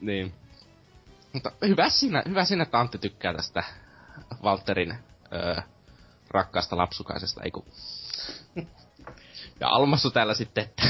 niin. 0.00 0.34
Mutta 1.32 1.52
hyvä 1.66 1.88
siinä, 1.88 2.22
hyvä 2.28 2.44
siinä, 2.44 2.62
että 2.62 2.80
Antti 2.80 2.98
tykkää 2.98 3.34
tästä 3.34 3.64
Walterin 4.42 4.94
öö, 5.32 5.56
rakkaasta 6.30 6.76
lapsukaisesta, 6.76 7.42
eiku. 7.42 7.64
Ja 9.60 9.68
Almasu 9.68 10.10
täällä 10.10 10.34
sitten, 10.34 10.64
että 10.64 10.82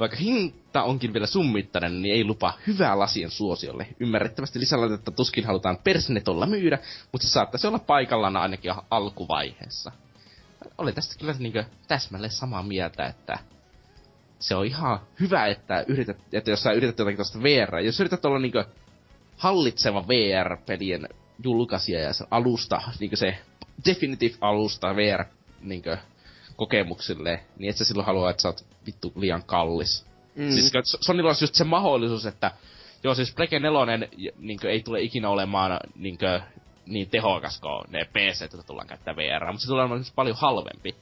vaikka 0.00 0.16
hinta 0.16 0.82
onkin 0.82 1.12
vielä 1.12 1.26
summittainen, 1.26 2.02
niin 2.02 2.14
ei 2.14 2.24
lupa 2.24 2.52
hyvää 2.66 2.98
lasien 2.98 3.30
suosiolle. 3.30 3.86
Ymmärrettävästi 4.00 4.60
lisälaitetta 4.60 5.10
tuskin 5.10 5.46
halutaan 5.46 5.78
persnetolla 5.84 6.46
myydä, 6.46 6.78
mutta 7.12 7.26
se 7.26 7.32
saattaisi 7.32 7.66
olla 7.66 7.78
paikallaan 7.78 8.36
ainakin 8.36 8.72
alkuvaiheessa. 8.90 9.92
Olen 10.78 10.94
tästä 10.94 11.18
kyllä 11.18 11.34
niin 11.38 11.64
täsmälleen 11.88 12.32
samaa 12.32 12.62
mieltä, 12.62 13.06
että 13.06 13.38
se 14.38 14.54
on 14.54 14.66
ihan 14.66 15.00
hyvä, 15.20 15.46
että, 15.46 15.84
yrität, 15.86 16.16
että 16.32 16.50
jos 16.50 16.62
sä 16.62 16.72
yrität 16.72 16.98
jotakin 16.98 17.16
tuosta 17.16 17.42
VR, 17.42 17.78
jos 17.78 18.00
yrität 18.00 18.24
olla 18.24 18.38
niin 18.38 18.52
hallitseva 19.36 20.08
VR-pelien 20.08 21.08
julkaisija 21.44 22.00
ja 22.00 22.12
se 22.12 22.24
alusta, 22.30 22.82
niin 23.00 23.16
se 23.16 23.38
definitive 23.84 24.34
alusta 24.40 24.96
VR 24.96 25.24
niin 25.60 25.82
kokemuksille, 26.58 27.40
niin 27.58 27.70
et 27.70 27.76
sä 27.76 27.84
silloin 27.84 28.06
halua, 28.06 28.30
että 28.30 28.42
sä 28.42 28.48
oot 28.48 28.64
vittu 28.86 29.12
liian 29.16 29.42
kallis. 29.42 30.06
Mm. 30.34 30.50
Siis 30.50 30.72
Sonilla 30.84 31.28
olisi 31.28 31.44
just 31.44 31.54
se 31.54 31.64
mahdollisuus, 31.64 32.26
että 32.26 32.50
joo 33.04 33.14
siis 33.14 33.34
Plege 33.34 33.58
4 33.58 34.08
niin 34.38 34.66
ei 34.66 34.82
tule 34.82 35.00
ikinä 35.00 35.28
olemaan 35.28 35.80
niin, 35.96 36.18
kuin, 36.18 36.42
niin 36.86 37.10
tehokas 37.10 37.60
kuin 37.60 37.84
ne 37.88 38.04
PC, 38.04 38.40
joita 38.40 38.66
tullaan 38.66 38.88
käyttää 38.88 39.16
VR, 39.16 39.46
mutta 39.46 39.60
se 39.60 39.68
tulee 39.68 39.82
olemaan 39.82 40.04
siis 40.04 40.14
paljon 40.14 40.36
halvempi. 40.40 40.94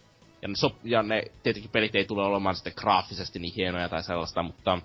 Ja 0.43 0.49
ne, 0.49 0.55
sop- 0.55 0.81
ja 0.85 1.03
ne 1.03 1.23
tietenkin 1.43 1.71
pelit 1.71 1.95
ei 1.95 2.05
tule 2.05 2.27
olemaan 2.27 2.55
sitten 2.55 2.73
graafisesti 2.77 3.39
niin 3.39 3.55
hienoja 3.55 3.89
tai 3.89 4.03
sellaista, 4.03 4.43
mutta 4.43 4.79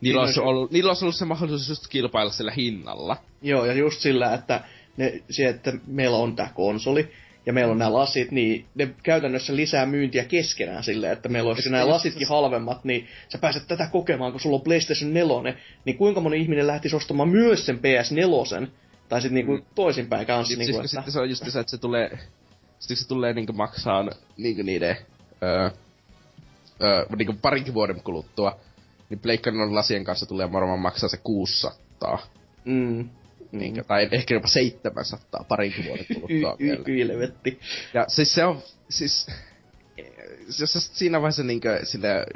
niillä 0.00 0.20
olisi, 0.20 0.40
ollut, 0.40 0.70
niillä 0.70 0.90
olisi 0.90 1.04
ollut 1.04 1.16
se 1.16 1.24
mahdollisuus 1.24 1.68
just 1.68 1.88
kilpailla 1.88 2.32
sillä 2.32 2.52
hinnalla. 2.52 3.16
Joo, 3.42 3.64
ja 3.64 3.72
just 3.72 4.00
sillä, 4.00 4.34
että, 4.34 4.64
ne, 4.96 5.22
se, 5.30 5.48
että 5.48 5.72
meillä 5.86 6.16
on 6.16 6.36
tämä 6.36 6.48
konsoli, 6.54 7.12
ja 7.46 7.52
meillä 7.52 7.72
on 7.72 7.78
nämä 7.78 7.92
lasit, 7.92 8.30
niin 8.30 8.66
ne 8.74 8.94
käytännössä 9.02 9.56
lisää 9.56 9.86
myyntiä 9.86 10.24
keskenään 10.24 10.84
silleen, 10.84 11.12
että 11.12 11.28
meillä 11.28 11.50
olisi 11.50 11.70
nämä 11.70 11.88
lasitkin 11.88 12.28
halvemmat, 12.28 12.84
niin 12.84 13.08
sä 13.28 13.38
pääset 13.38 13.68
tätä 13.68 13.88
kokemaan, 13.92 14.32
kun 14.32 14.40
sulla 14.40 14.56
on 14.56 14.62
PlayStation 14.62 15.14
4, 15.14 15.54
niin 15.84 15.96
kuinka 15.96 16.20
moni 16.20 16.40
ihminen 16.40 16.66
lähtisi 16.66 16.96
ostamaan 16.96 17.28
myös 17.28 17.66
sen 17.66 17.78
PS4, 17.78 18.66
tai 19.08 19.20
sitten 19.20 19.34
niinku 19.34 19.56
mm. 19.56 19.62
toisinpäin 19.74 20.26
kanssa. 20.26 20.48
Sitten, 20.48 20.66
niinku, 20.66 20.80
että... 20.80 20.88
sitten 20.88 21.12
se 21.12 21.20
on 21.20 21.28
just 21.28 21.50
se, 21.50 21.60
että 21.60 21.70
se 21.70 21.78
tulee, 21.78 22.18
sitten 22.78 22.96
se 22.96 23.08
tulee 23.08 23.32
niinku 23.32 23.52
maksaa 23.52 24.04
niinku 24.36 24.62
niiden, 24.62 24.96
öö, 25.42 25.70
öö, 26.82 27.06
niinku 27.16 27.34
parinkin 27.42 27.74
vuoden 27.74 28.02
kuluttua, 28.02 28.60
niin 29.10 29.18
Pleikkarin 29.18 29.74
lasien 29.74 30.04
kanssa 30.04 30.26
tulee 30.26 30.52
varmaan 30.52 30.78
maksaa 30.78 31.08
se 31.08 31.16
600. 31.16 32.18
Mm. 32.64 33.08
Niin, 33.52 33.76
mm. 33.76 33.84
tai 33.84 34.08
ehkä 34.10 34.34
jopa 34.34 34.48
700 34.48 35.44
parinkin 35.48 35.84
vuoden 35.84 36.06
kuluttua 36.14 36.56
vielä. 36.86 37.12
Ja 37.94 38.04
siis 38.08 38.34
se 38.34 38.44
on, 38.44 38.62
siis, 38.88 39.26
jos 40.60 40.90
siinä 40.92 41.20
vaiheessa 41.20 41.42
niinkö 41.42 41.80
sille 41.84 42.26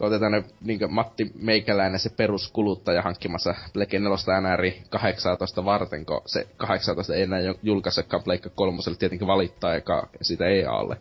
otetaan 0.00 0.32
ne 0.32 0.44
niinkö 0.60 0.88
Matti 0.88 1.32
Meikäläinen 1.34 2.00
se 2.00 2.10
peruskuluttaja 2.10 3.02
hankkimassa 3.02 3.54
Black 3.72 3.92
4 3.92 4.40
NR 4.40 4.62
18 4.90 5.64
varten, 5.64 6.06
kun 6.06 6.22
se 6.26 6.46
18 6.56 7.14
ei 7.14 7.22
enää 7.22 7.40
julkaisekaan 7.62 8.22
Pleikka 8.22 8.50
kolmoselle 8.50 8.98
tietenkin 8.98 9.26
valittaa 9.26 9.74
eka 9.74 10.08
siitä 10.22 10.46
EAlle. 10.46 10.96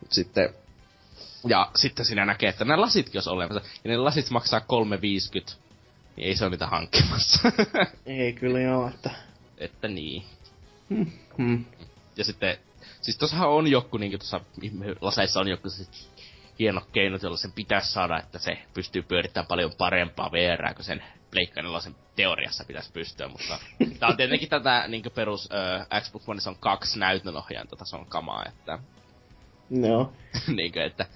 Mut 0.00 0.12
sitten 0.12 0.48
ja 1.48 1.70
sitten 1.74 2.04
siinä 2.04 2.24
näkee, 2.24 2.48
että 2.48 2.64
nämä 2.64 2.80
lasitkin 2.80 3.18
olisi 3.18 3.30
olemassa. 3.30 3.62
Ja 3.84 3.90
ne 3.90 3.96
lasit 3.96 4.30
maksaa 4.30 4.60
3,50 4.60 5.54
niin 6.16 6.28
ei 6.28 6.36
se 6.36 6.44
ole 6.44 6.50
niitä 6.50 6.66
hankkimassa. 6.66 7.52
ei 8.06 8.32
kyllä 8.32 8.60
joo, 8.60 8.88
että... 8.88 9.10
Että 9.58 9.88
niin. 9.88 10.24
Hmm. 10.88 11.06
Hmm. 11.38 11.64
Ja 12.16 12.24
sitten, 12.24 12.58
siis 13.00 13.18
tossahan 13.18 13.48
on 13.48 13.66
joku, 13.66 13.96
niin 13.96 14.18
tuossa 14.18 14.40
laseissa 15.00 15.40
on 15.40 15.48
joku 15.48 15.70
se 15.70 15.86
hieno 16.58 16.80
keino, 16.92 17.18
jolla 17.22 17.36
sen 17.36 17.52
pitäisi 17.52 17.92
saada, 17.92 18.18
että 18.18 18.38
se 18.38 18.58
pystyy 18.74 19.02
pyörittämään 19.02 19.46
paljon 19.46 19.72
parempaa 19.78 20.32
VR, 20.32 20.74
kuin 20.74 20.84
sen 20.84 21.04
pleikkarilla 21.30 21.80
sen 21.80 21.96
teoriassa 22.16 22.64
pitäisi 22.64 22.92
pystyä, 22.92 23.28
mutta 23.28 23.58
tää 23.98 24.08
on 24.08 24.16
tietenkin 24.16 24.48
tätä 24.48 24.84
niin 24.88 25.04
perus 25.14 25.48
äh, 25.92 26.02
Xbox 26.02 26.28
One, 26.28 26.40
se 26.40 26.48
on 26.48 26.56
kaksi 26.60 26.98
näytönohjainta 26.98 27.76
tason 27.76 28.06
kamaa, 28.06 28.44
että 28.48 28.78
No. 29.70 30.12
Niinkö, 30.56 30.84
että... 30.84 31.06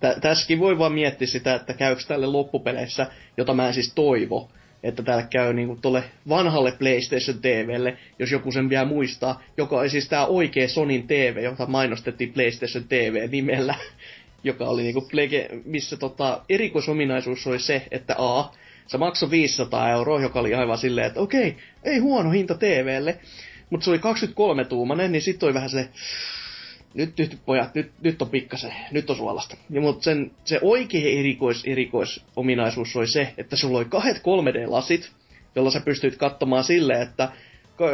Tä, 0.00 0.16
tässäkin 0.20 0.58
voi 0.58 0.78
vaan 0.78 0.92
miettiä 0.92 1.28
sitä, 1.28 1.54
että 1.54 1.74
käykö 1.74 2.02
tälle 2.08 2.26
loppupeleissä, 2.26 3.06
jota 3.36 3.54
mä 3.54 3.66
en 3.66 3.74
siis 3.74 3.92
toivo, 3.94 4.50
että 4.82 5.02
täällä 5.02 5.26
käy 5.30 5.52
niinku 5.52 5.78
tolle 5.82 6.04
vanhalle 6.28 6.72
PlayStation 6.72 7.38
TVlle, 7.38 7.98
jos 8.18 8.32
joku 8.32 8.52
sen 8.52 8.68
vielä 8.68 8.84
muistaa, 8.84 9.42
joka 9.56 9.80
on 9.80 9.90
siis 9.90 10.08
tää 10.08 10.26
oikea 10.26 10.68
Sonin 10.68 11.06
TV, 11.06 11.42
jota 11.42 11.66
mainostettiin 11.66 12.32
PlayStation 12.32 12.84
TV 12.88 13.28
nimellä, 13.30 13.74
joka 14.44 14.64
oli 14.64 14.82
niinku 14.82 15.08
plege, 15.10 15.48
missä 15.64 15.96
tota, 15.96 16.42
erikoisominaisuus 16.48 17.46
oli 17.46 17.58
se, 17.58 17.86
että 17.90 18.14
A, 18.18 18.52
se 18.86 18.98
maksoi 18.98 19.30
500 19.30 19.90
euroa, 19.90 20.20
joka 20.20 20.40
oli 20.40 20.54
aivan 20.54 20.78
silleen, 20.78 21.06
että 21.06 21.20
okei, 21.20 21.56
ei 21.84 21.98
huono 21.98 22.30
hinta 22.30 22.54
TVlle, 22.54 23.18
mutta 23.70 23.84
se 23.84 23.90
oli 23.90 23.98
23-tuumainen, 23.98 25.12
niin 25.12 25.22
sitten 25.22 25.46
oli 25.46 25.54
vähän 25.54 25.70
se, 25.70 25.88
nyt, 26.96 27.18
nyt 27.18 27.38
pojat, 27.46 27.74
nyt, 27.74 27.92
nyt 28.02 28.22
on 28.22 28.28
pikkasen, 28.28 28.74
nyt 28.90 29.10
on 29.10 29.16
suolasta. 29.16 29.56
Ja, 29.70 29.80
mutta 29.80 30.04
sen, 30.04 30.30
se 30.44 30.58
oikea 30.62 31.18
erikois, 31.18 31.64
erikoisominaisuus 31.66 32.96
oli 32.96 33.06
se, 33.06 33.34
että 33.38 33.56
sulla 33.56 33.78
oli 33.78 33.84
kahdet 33.84 34.16
3D-lasit, 34.16 35.10
jolla 35.54 35.70
sä 35.70 35.80
pystyt 35.80 36.16
katsomaan 36.16 36.64
silleen, 36.64 37.02
että 37.02 37.28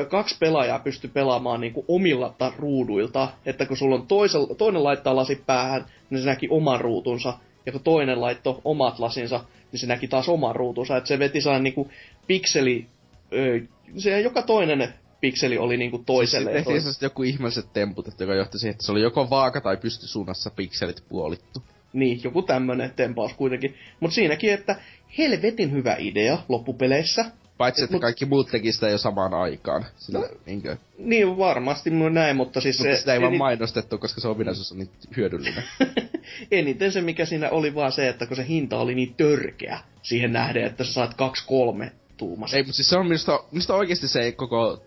kaksi 0.09 0.37
pelaajaa 0.39 0.79
pystyy 0.79 1.11
pelaamaan 1.11 1.61
niin 1.61 1.73
kuin 1.73 1.87
omilla 1.89 2.35
ruuduilta, 2.57 3.29
että 3.47 3.67
kun 3.67 3.77
sulla 3.77 3.95
on 3.95 4.07
toisella, 4.07 4.55
toinen 4.55 4.85
laittaa 4.85 5.17
lasit 5.17 5.47
päähän, 5.47 5.85
niin 6.11 6.21
se 6.21 6.27
näki 6.29 6.49
oman 6.51 6.81
ruutunsa, 6.81 7.39
ja 7.67 7.73
kun 7.73 7.81
toinen 7.81 8.21
laittoi 8.21 8.61
omat 8.65 8.99
lasinsa, 8.99 9.45
niin 9.73 9.81
se 9.81 9.87
näki 9.87 10.09
taas 10.09 10.29
oman 10.29 10.57
ruutunsa, 10.57 10.97
että 10.97 11.09
se 11.09 11.19
veti 11.19 11.41
saa 11.41 11.59
niin 11.59 11.75
kuin 11.75 11.91
pikseli, 12.27 12.87
se 13.97 14.21
joka 14.21 14.43
toinen 14.43 14.95
pikseli 15.23 15.59
oli 15.59 15.77
niinku 15.77 15.99
toiselle. 15.99 16.51
Siis 16.51 16.65
tehtiin 16.65 16.83
tois... 16.83 17.03
joku 17.03 17.23
ihmeelliset 17.23 17.73
temput, 17.73 18.09
että 18.09 18.25
joka 18.25 18.35
johti 18.35 18.59
siihen, 18.59 18.71
että 18.71 18.87
se 18.87 18.93
oli 18.93 19.03
joko 19.03 19.31
vaaka 19.31 19.61
tai 19.61 19.77
pystysuunnassa 19.77 20.51
pikselit 20.51 21.05
puolittu. 21.09 21.63
Niin, 21.93 22.21
joku 22.25 22.43
tämmönen 22.43 22.93
tempaus 22.97 23.33
kuitenkin. 23.33 23.75
Mutta 24.01 24.15
siinäkin, 24.15 24.53
että 24.53 24.77
helvetin 25.19 25.73
hyvä 25.73 25.97
idea 25.99 26.39
loppupeleissä. 26.49 27.25
Paitsi, 27.59 27.85
että 27.85 27.95
mut... 27.95 28.01
kaikki 28.01 28.27
muut 28.27 28.49
teki 28.51 28.73
sitä 28.73 28.89
jo 28.89 28.99
samaan 28.99 29.35
aikaan. 29.35 29.85
Sillä, 29.97 30.19
no, 30.19 30.29
niinkö? 30.47 30.77
Niin, 30.99 31.39
varmasti 31.39 31.91
näin, 31.91 32.37
mutta 32.37 32.61
siis 32.61 32.79
mutta 32.79 32.95
se... 32.95 32.99
sitä 32.99 33.13
ei 33.13 33.17
eni... 33.17 33.23
vaan 33.23 33.39
mainostettu, 33.39 33.99
koska 33.99 34.21
se 34.21 34.29
ominaisuus 34.29 34.73
on 34.73 34.79
niin 34.79 34.91
hyödyllinen. 35.17 35.65
Eniten 36.51 36.93
se, 36.93 37.01
mikä 37.01 37.25
siinä 37.25 37.51
oli 37.51 37.75
vaan 37.75 37.93
se, 37.93 38.09
että 38.09 38.27
kun 38.27 38.37
se 38.37 38.47
hinta 38.49 38.79
oli 38.79 38.95
niin 38.95 39.15
törkeä 39.15 39.79
siihen 40.03 40.33
nähden, 40.33 40.65
että 40.65 40.85
sä 40.85 40.93
saat 40.93 41.15
kaksi 41.15 41.45
kolme 41.47 41.93
tuumasta. 42.17 42.57
Ei, 42.57 42.63
mutta 42.63 42.77
siis 42.77 42.89
se 42.89 42.97
on 42.97 43.07
minusta, 43.07 43.45
minusta 43.51 43.75
oikeasti 43.75 44.09
se 44.09 44.33
koko 44.33 44.83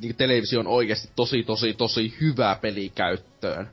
niin 0.00 0.16
televisio 0.16 0.60
on 0.60 0.66
oikeasti 0.66 1.08
tosi, 1.16 1.42
tosi, 1.42 1.74
tosi 1.74 2.14
hyvä 2.20 2.58
peli 2.60 2.92
käyttöön. 2.94 3.70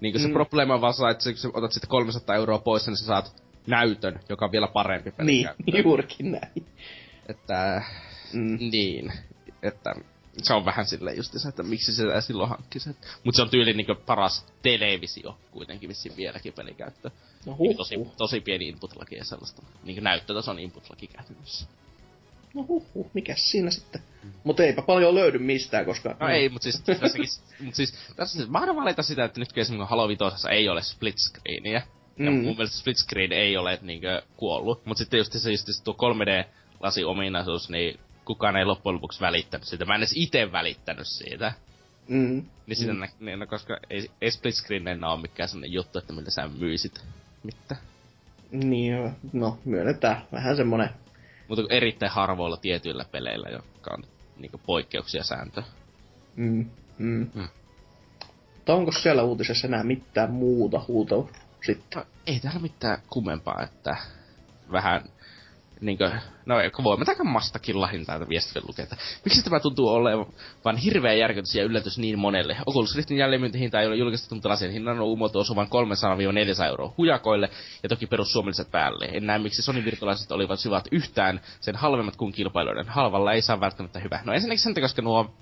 Niin 0.00 0.20
se 0.20 0.26
mm. 0.26 0.32
problema 0.32 0.74
on 0.74 0.80
vaan 0.80 1.10
että 1.10 1.30
kun 1.30 1.36
sä 1.38 1.48
otat 1.54 1.72
sitten 1.72 1.90
300 1.90 2.36
euroa 2.36 2.58
pois, 2.58 2.86
niin 2.86 2.96
sä 2.96 3.06
saat 3.06 3.42
näytön, 3.66 4.20
joka 4.28 4.44
on 4.44 4.52
vielä 4.52 4.68
parempi 4.68 5.10
peli 5.10 5.26
Niin, 5.26 5.44
käyttöön. 5.44 5.84
juurikin 5.84 6.32
näin. 6.32 6.66
Että, 7.28 7.82
mm. 8.32 8.58
niin, 8.60 9.12
että 9.62 9.94
se 10.42 10.54
on 10.54 10.64
vähän 10.64 10.86
silleen 10.86 11.16
just 11.16 11.32
se, 11.36 11.48
että 11.48 11.62
miksi 11.62 11.92
se 11.92 12.20
silloin 12.20 12.48
hankkisi. 12.48 12.90
Mutta 13.24 13.36
se 13.36 13.42
on 13.42 13.50
tyyli 13.50 13.72
niinku 13.72 13.94
paras 14.06 14.46
televisio 14.62 15.38
kuitenkin 15.50 15.88
vissiin 15.88 16.16
vieläkin 16.16 16.52
pelikäyttö. 16.52 17.10
No 17.46 17.56
niin 17.58 17.76
tosi, 17.76 17.94
tosi 18.16 18.40
pieni 18.40 18.68
input-laki 18.68 19.16
ja 19.16 19.24
sellaista. 19.24 19.62
Niinku 19.84 20.02
näyttötason 20.02 20.58
input-laki 20.58 21.06
käytännössä 21.06 21.66
no 22.54 22.64
huh, 22.68 23.10
mikäs 23.14 23.50
siinä 23.50 23.70
sitten. 23.70 24.02
Mm. 24.22 24.32
Mutta 24.44 24.62
eipä 24.62 24.82
paljon 24.82 25.14
löydy 25.14 25.38
mistään, 25.38 25.84
koska... 25.84 26.08
No, 26.08 26.16
no. 26.20 26.28
ei, 26.28 26.48
mutta 26.48 26.62
siis 26.62 26.82
tässäkin, 26.82 27.28
mut 27.60 27.74
siis, 27.74 27.94
tässä 28.16 28.36
siis, 28.38 28.48
mä 28.50 28.60
valita 28.76 29.02
sitä, 29.02 29.24
että 29.24 29.40
nyt 29.40 29.58
esimerkiksi 29.58 29.90
Halo 29.90 30.08
Vitosessa 30.08 30.50
ei 30.50 30.68
ole 30.68 30.82
split 30.82 31.18
screenia. 31.18 31.82
Mm. 32.18 32.24
Ja 32.24 32.30
mun 32.30 32.42
mielestä 32.42 32.78
split 32.78 32.96
screen 32.96 33.32
ei 33.32 33.56
ole 33.56 33.78
niinkö 33.82 34.22
kuollut. 34.36 34.86
Mutta 34.86 34.98
sitten 34.98 35.18
just 35.18 35.32
se, 35.32 35.50
just 35.50 35.66
se 35.66 35.84
tuo 35.84 35.94
3D-lasi 35.94 37.04
ominaisuus, 37.04 37.70
niin 37.70 38.00
kukaan 38.24 38.56
ei 38.56 38.64
loppujen 38.64 38.94
lopuksi 38.94 39.20
välittänyt 39.20 39.66
siitä. 39.66 39.84
Mä 39.84 39.94
en 39.94 40.00
edes 40.00 40.12
itse 40.16 40.52
välittänyt 40.52 41.06
siitä. 41.06 41.52
Mm. 42.08 42.46
Niin 42.66 42.76
sitä 42.76 42.92
mm. 42.92 43.00
Nä, 43.00 43.08
niin, 43.20 43.38
no, 43.38 43.46
koska 43.46 43.78
ei, 43.90 44.10
ei 44.20 44.30
split 44.30 44.54
screen 44.54 44.88
enää 44.88 45.12
ole 45.12 45.20
mikään 45.20 45.48
sellainen 45.48 45.72
juttu, 45.72 45.98
että 45.98 46.12
millä 46.12 46.30
sä 46.30 46.48
myisit 46.58 47.04
mitään. 47.42 47.80
Niin, 48.50 49.16
no 49.32 49.58
myönnetään. 49.64 50.22
Vähän 50.32 50.56
semmonen 50.56 50.90
Mutta 51.48 51.62
erittäin 51.70 52.12
harvoilla 52.12 52.56
tietyillä 52.56 53.04
peleillä, 53.12 53.48
jotka 53.48 53.90
on 53.94 54.04
niinku 54.36 54.60
poikkeuksia 54.66 55.24
sääntö. 55.24 55.62
Mm, 56.36 56.70
mm. 56.98 57.30
mm. 57.34 57.48
onko 58.68 58.92
siellä 58.92 59.22
uutisessa 59.22 59.66
enää 59.66 59.84
mitään 59.84 60.30
muuta 60.30 60.84
huutoa 60.88 61.30
sitten? 61.66 61.98
No, 61.98 62.06
ei 62.26 62.40
täällä 62.40 62.60
mitään 62.60 63.02
kummempaa, 63.10 63.62
että 63.62 63.96
vähän 64.72 65.04
niinkö, 65.80 66.10
no 66.46 66.54
voimme 66.84 67.04
takan 67.04 67.26
mastakin 67.26 67.80
lahintaa 67.80 68.28
viestille 68.28 68.66
lukea, 68.68 68.82
että 68.82 68.96
miksi 69.24 69.42
tämä 69.44 69.60
tuntuu 69.60 69.88
olevan 69.88 70.76
hirveä 70.76 71.14
järkytys 71.14 71.54
ja 71.54 71.64
yllätys 71.64 71.98
niin 71.98 72.18
monelle. 72.18 72.56
Oculus 72.66 72.96
Riftin 72.96 73.16
jälleenmyyntihinta 73.16 73.80
ei 73.80 73.86
ole 73.86 73.96
julkistettu, 73.96 74.34
mutta 74.34 74.48
lasien 74.48 74.72
hinnan 74.72 75.00
on 75.00 75.06
umotu 75.06 75.38
osuvan 75.38 75.66
300-400 76.62 76.66
euroa 76.66 76.94
hujakoille 76.98 77.50
ja 77.82 77.88
toki 77.88 78.06
perussuomalliset 78.06 78.70
päälle. 78.70 79.08
En 79.12 79.26
näe, 79.26 79.38
miksi 79.38 79.62
Sony 79.62 79.84
virtuaaliset 79.84 80.32
olivat 80.32 80.60
syvät 80.60 80.88
yhtään 80.92 81.40
sen 81.60 81.76
halvemmat 81.76 82.16
kuin 82.16 82.32
kilpailijoiden. 82.32 82.88
Halvalla 82.88 83.32
ei 83.32 83.42
saa 83.42 83.60
välttämättä 83.60 83.98
hyvä. 83.98 84.20
No 84.24 84.32
ensinnäkin 84.32 84.62
sen, 84.62 84.74
koska 84.74 85.02
nuo 85.02 85.34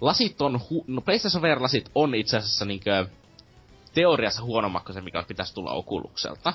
lasit 0.00 0.40
on, 0.40 0.54
hu- 0.54 0.84
no 0.86 1.00
PlayStation 1.00 1.42
VR-lasit 1.42 1.90
on 1.94 2.14
itse 2.14 2.36
asiassa 2.36 2.64
niinkö 2.64 3.06
teoriassa 3.94 4.42
huonommat 4.42 4.84
kuin 4.84 4.94
se, 4.94 5.00
mikä 5.00 5.24
pitäisi 5.28 5.54
tulla 5.54 5.72
Oculukselta. 5.72 6.52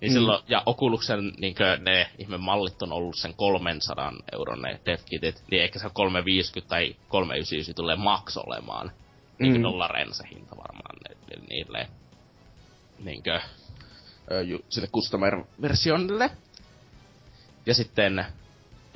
Niin 0.00 0.12
mm. 0.12 0.14
silloin, 0.14 0.42
ja 0.48 0.62
Oculusen 0.66 1.32
niinkö, 1.38 1.76
ne 1.76 2.10
ihme 2.18 2.38
mallit 2.38 2.82
on 2.82 2.92
ollut 2.92 3.16
sen 3.16 3.34
300 3.34 4.12
euron 4.32 4.62
ne 4.62 4.80
devkitit, 4.86 5.42
niin 5.50 5.62
ehkä 5.62 5.78
se 5.78 5.88
350 5.92 6.68
tai 6.68 6.96
399 7.08 7.74
tulee 7.74 7.96
maks 7.96 8.36
olemaan. 8.36 8.92
Niinkö 9.38 9.58
mm. 9.58 9.62
dollaren 9.62 10.14
se 10.14 10.24
hinta 10.30 10.56
varmaan 10.56 10.96
ne, 11.08 11.16
niille 11.48 11.88
niinkö, 12.98 13.40
ju, 14.44 14.60
sille 14.68 14.88
customer-versionille. 14.88 16.30
Ja 17.66 17.74
sitten, 17.74 18.18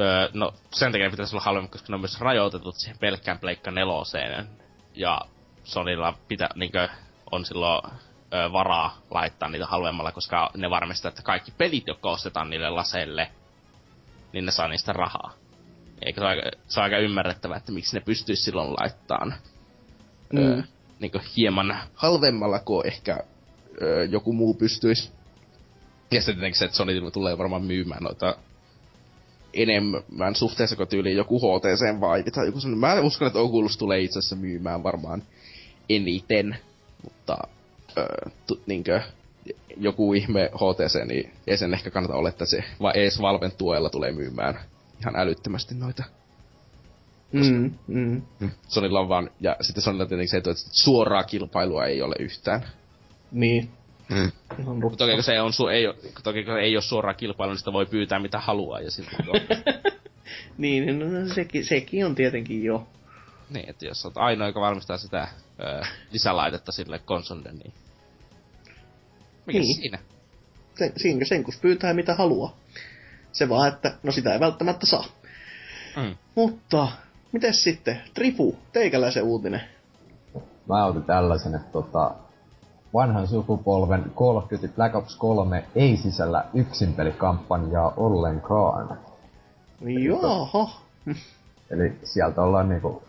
öö, 0.01 0.29
no 0.35 0.55
sen 0.73 0.93
takia 0.93 1.11
pitäisi 1.11 1.37
olla 1.37 1.45
halvemmin, 1.45 1.71
koska 1.71 1.87
ne 1.89 1.95
on 1.95 2.01
myös 2.01 2.21
rajoitetut 2.21 2.75
siihen 2.77 2.99
pelkkään 2.99 3.39
Pleikka 3.39 3.71
neloseen. 3.71 4.49
Ja 4.95 5.21
Sonylla 5.65 6.19
pitää, 6.29 6.49
niinkö, 6.55 6.89
on 7.31 7.45
silloin 7.45 7.93
ö, 8.35 8.53
varaa 8.53 8.99
laittaa 9.11 9.49
niitä 9.49 9.67
halvemmalla, 9.67 10.13
koska 10.13 10.51
ne 10.57 10.71
varmistaa, 10.71 11.09
että 11.09 11.23
kaikki 11.23 11.53
pelit, 11.59 11.87
jotka 11.87 12.11
ostetaan 12.11 12.51
niille 12.51 12.71
laseille, 12.71 13.31
niin 14.33 14.47
ne 14.47 14.53
saa 14.53 14.69
niistä 14.69 14.93
rahaa. 14.93 15.33
Eikö 16.03 16.21
se 16.21 16.25
ole 16.25 16.31
aika, 16.31 16.51
se 16.69 16.81
aika 16.81 16.99
ymmärrettävää, 16.99 17.57
että 17.57 17.73
miksi 17.73 17.97
ne 17.97 18.01
pystyisi 18.01 18.43
silloin 18.43 18.73
laittamaan 18.73 19.35
mm. 20.33 20.63
niin 21.01 21.13
hieman 21.37 21.79
halvemmalla 21.95 22.59
kuin 22.59 22.87
ehkä 22.87 23.19
ö, 23.83 24.05
joku 24.05 24.33
muu 24.33 24.55
pystyisi. 24.55 25.13
Ja 26.11 26.21
sitten 26.21 26.35
tietenkin 26.35 26.59
se, 26.59 26.65
että 26.65 26.77
Sony 26.77 27.11
tulee 27.11 27.39
varmaan 27.39 27.63
myymään 27.63 28.03
noita 28.03 28.37
enemmän 29.55 30.35
suhteessa 30.35 30.77
kuin 30.77 30.89
tyyliin 30.89 31.17
joku 31.17 31.39
HTC 31.39 31.81
Vive 31.81 32.31
tai 32.31 32.47
joku 32.47 32.61
sellainen. 32.61 33.01
Mä 33.01 33.07
uskon, 33.07 33.27
että 33.27 33.39
Oculus 33.39 33.77
tulee 33.77 34.01
itse 34.01 34.19
asiassa 34.19 34.37
myymään 34.37 34.83
varmaan 34.83 35.23
eniten, 35.89 36.59
mutta 37.05 37.39
öö, 37.99 38.31
tu, 38.47 38.61
niinkö, 38.67 39.01
joku 39.77 40.15
ihme 40.15 40.51
HTC, 40.55 41.05
niin 41.05 41.33
ei 41.47 41.57
sen 41.57 41.75
ehkä 41.75 41.91
kannata 41.91 42.15
olettaa 42.15 42.47
se, 42.47 42.65
vai 42.83 42.93
ees 42.95 43.21
Valven 43.21 43.53
tuella 43.59 43.91
tulee 43.91 44.13
myymään 44.13 44.61
ihan 45.01 45.17
älyttömästi 45.17 45.75
noita. 45.75 46.05
Mm, 47.33 47.75
mm. 47.87 48.23
mm. 48.41 48.51
Sonilla 48.69 49.01
on 49.01 49.09
vaan, 49.09 49.31
ja 49.41 49.57
sitten 49.61 49.83
Sonilla 49.83 50.07
tietenkin 50.07 50.29
se, 50.29 50.37
että 50.37 50.51
suoraa 50.55 51.23
kilpailua 51.23 51.85
ei 51.85 52.03
ole 52.03 52.15
yhtään. 52.19 52.67
Niin. 53.33 53.71
Mm. 54.09 54.31
Mutta 54.65 54.99
toki 54.99 55.15
kun 55.15 55.23
se 55.23 55.41
on 55.41 55.53
su- 55.53 55.71
ei, 55.71 55.85
toki 56.23 56.45
kun 56.45 56.61
ei 56.61 56.77
ole 56.77 56.83
suoraa 56.83 57.15
kilpailua, 57.15 57.53
niin 57.53 57.59
sitä 57.59 57.73
voi 57.73 57.87
pyytää 57.87 58.19
mitä 58.19 58.39
haluaa 58.39 58.81
ja 58.81 58.91
silloin 58.91 59.17
Niin, 60.59 60.99
no, 60.99 61.07
no 61.07 61.35
sekin, 61.35 61.65
sekin 61.65 62.07
on 62.07 62.15
tietenkin 62.15 62.65
jo. 62.65 62.87
Niin, 63.51 63.71
että 63.71 63.85
jos 63.85 64.05
olet 64.05 64.17
ainoa, 64.17 64.47
joka 64.47 64.61
valmistaa 64.61 64.99
sitä 64.99 65.29
öö, 65.61 65.83
lisälaitetta 66.11 66.73
sille 66.73 66.99
konsolille, 66.99 67.53
niin... 67.53 67.73
Mikä 69.47 69.59
niin. 69.59 69.75
siinä? 69.75 69.99
Sen, 70.79 70.93
siinä 70.97 71.25
sen 71.25 71.45
kun 71.45 71.55
pyytää 71.63 71.95
mitä 71.95 72.15
haluaa. 72.15 72.57
Se 73.33 73.49
vaan, 73.49 73.69
että 73.69 73.95
no 74.03 74.13
sitä 74.13 74.33
ei 74.33 74.41
välttämättä 74.41 74.87
saa. 74.87 75.05
Mm. 75.97 76.17
Mutta, 76.35 76.89
miten 77.33 77.55
sitten? 77.55 78.01
Trifu, 78.15 78.59
teikäläisen 78.73 79.23
uutinen. 79.23 79.61
Mä 80.69 80.85
otin 80.85 81.03
tällaisen, 81.03 81.55
että 81.55 81.73
tota, 81.73 82.15
vanhan 82.95 83.29
sukupolven 83.29 84.13
Call 84.17 84.37
of 84.37 84.51
Duty 84.51 84.69
Black 84.69 84.95
Ops 84.95 85.17
3 85.17 85.65
ei 85.75 85.97
sisällä 85.97 86.45
yksinpelikampanjaa 86.55 87.93
ollenkaan. 87.97 88.99
Jaha. 89.81 90.71
Eli 91.71 91.99
sieltä 92.05 92.43
ollaan 92.43 92.69
niinku 92.69 93.03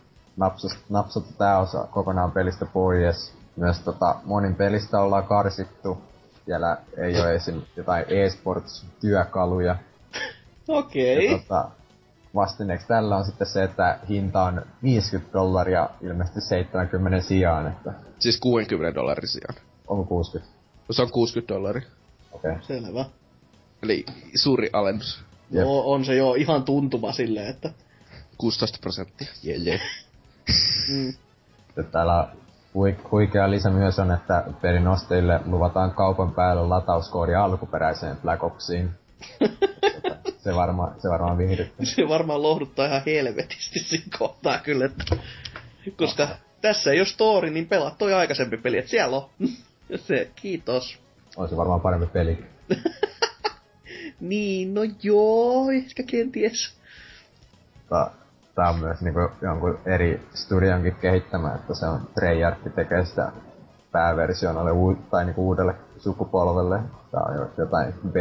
napsattu 0.89 1.33
tää 1.37 1.59
osa 1.59 1.87
kokonaan 1.91 2.31
pelistä 2.31 2.65
pois. 2.65 3.33
Myös 3.55 3.79
tota, 3.79 4.15
monin 4.23 4.55
pelistä 4.55 4.99
ollaan 4.99 5.27
karsittu. 5.27 5.97
Siellä 6.45 6.77
ei 6.97 7.21
ole 7.21 7.35
esim. 7.35 7.61
jotain 7.75 8.05
e-sports-työkaluja. 8.07 9.75
Okei. 10.67 11.25
Okay. 11.25 11.39
Tota, 11.39 11.69
vastineeksi 12.35 12.87
tällä 12.87 13.17
on 13.17 13.25
sitten 13.25 13.47
se, 13.47 13.63
että 13.63 13.99
hinta 14.09 14.43
on 14.43 14.65
50 14.83 15.33
dollaria 15.33 15.89
ilmeisesti 16.01 16.41
70 16.41 17.27
sijaan. 17.27 17.67
Että... 17.67 17.93
Siis 18.19 18.39
60 18.39 18.95
dollarin 18.95 19.27
sijaan. 19.27 19.55
Onko 19.87 20.03
60? 20.03 20.53
No 20.87 20.93
se 20.93 21.01
on 21.01 21.11
60 21.11 21.53
dollaria. 21.53 21.83
Okei. 22.31 22.51
Okay. 22.51 22.63
Selvä. 22.63 23.05
Eli 23.83 24.05
suuri 24.35 24.69
alennus. 24.73 25.23
No, 25.49 25.79
on 25.79 26.05
se 26.05 26.15
jo 26.15 26.33
ihan 26.33 26.63
tuntuma 26.63 27.11
silleen, 27.11 27.47
että... 27.47 27.69
16 28.37 28.77
prosenttia. 28.81 29.27
Jee, 29.43 29.55
yeah, 29.55 29.67
jee. 29.67 29.81
Mm. 30.89 31.13
Täällä 31.91 32.27
huikea 33.11 33.51
lisä 33.51 33.69
myös 33.69 33.99
on, 33.99 34.11
että 34.11 34.43
pelin 34.61 34.87
ostajille 34.87 35.39
luvataan 35.45 35.91
kaupan 35.91 36.33
päälle 36.33 36.67
latauskoodi 36.67 37.35
alkuperäiseen 37.35 38.17
Black 38.17 38.43
Opsiin. 38.43 38.89
se, 40.43 40.55
varma, 40.55 40.93
se 40.97 41.09
varmaan 41.09 41.37
viihdyttää. 41.37 41.85
Se 41.85 42.09
varmaan 42.09 42.41
lohduttaa 42.41 42.85
ihan 42.85 43.01
helvetisti 43.05 43.79
siinä 43.79 44.05
kohtaa 44.19 44.57
kyllä, 44.57 44.85
että... 44.85 45.15
Koska 45.95 46.23
Aha. 46.23 46.35
tässä 46.61 46.91
ei 46.91 46.99
ole 46.99 47.07
story, 47.07 47.49
niin 47.49 47.67
pelaat 47.67 47.97
toi 47.97 48.13
aikaisempi 48.13 48.57
peli, 48.57 48.77
että 48.77 48.91
siellä 48.91 49.17
on. 49.17 49.29
se, 50.07 50.31
kiitos. 50.35 50.99
On 51.37 51.49
se 51.49 51.57
varmaan 51.57 51.81
parempi 51.81 52.07
peli. 52.07 52.45
niin, 54.19 54.73
no 54.73 54.81
joo, 55.03 55.71
ehkä 55.71 56.03
kenties. 56.03 56.73
Ta- 57.89 58.11
tää 58.61 58.69
on 58.69 58.79
myös 58.79 59.01
niinku 59.01 59.19
jonkun 59.41 59.79
eri 59.85 60.27
studionkin 60.33 60.95
kehittämä, 60.95 61.55
että 61.55 61.73
se 61.75 61.85
on 61.85 62.07
Treyarch 62.15 62.73
tekee 62.75 63.05
sitä 63.05 63.31
pääversionalle 63.91 64.71
u- 64.71 64.97
tai 65.11 65.25
niinku 65.25 65.47
uudelle 65.47 65.75
sukupolvelle. 65.97 66.79
Tää 67.11 67.21
on 67.21 67.49
jotain 67.57 67.93
B, 68.09 68.15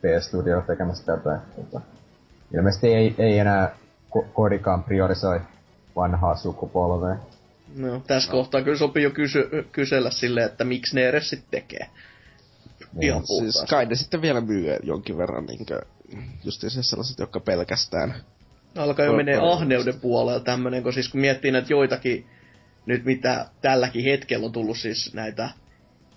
B-studio 0.00 0.62
tekemässä 0.66 1.04
tätä. 1.16 1.40
Että 1.58 1.80
ilmeisesti 2.54 2.94
ei, 2.94 3.14
ei 3.18 3.38
enää 3.38 3.74
ko- 4.16 4.26
kodikaan 4.32 4.84
priorisoi 4.84 5.40
vanhaa 5.96 6.36
sukupolvea. 6.36 7.16
No, 7.76 8.02
tässä 8.06 8.32
no. 8.32 8.38
kohtaa 8.38 8.62
kyllä 8.62 8.78
sopii 8.78 9.02
jo 9.02 9.10
kysy- 9.10 9.68
kysellä 9.72 10.10
silleen, 10.10 10.46
että 10.46 10.64
miksi 10.64 10.94
ne 10.94 11.08
edes 11.08 11.30
sitten 11.30 11.50
tekee. 11.50 11.86
Niin, 12.92 13.10
Ihan 13.10 13.26
siis 13.26 13.64
kai 13.70 13.86
ne 13.86 13.94
sitten 13.94 14.22
vielä 14.22 14.40
myy 14.40 14.76
jonkin 14.82 15.18
verran 15.18 15.46
niinkö, 15.46 15.80
just 16.44 16.64
sellaiset, 16.80 17.18
jotka 17.18 17.40
pelkästään 17.40 18.14
Alkaa 18.76 19.06
jo 19.06 19.12
menee 19.12 19.36
ahneuden 19.36 20.00
puolella 20.00 20.40
tämmönen, 20.40 20.82
kun 20.82 20.92
siis 20.92 21.08
kun 21.08 21.20
miettii 21.20 21.50
näitä 21.50 21.72
joitakin, 21.72 22.26
nyt 22.86 23.04
mitä 23.04 23.46
tälläkin 23.60 24.04
hetkellä 24.04 24.46
on 24.46 24.52
tullut 24.52 24.78
siis 24.78 25.14
näitä 25.14 25.48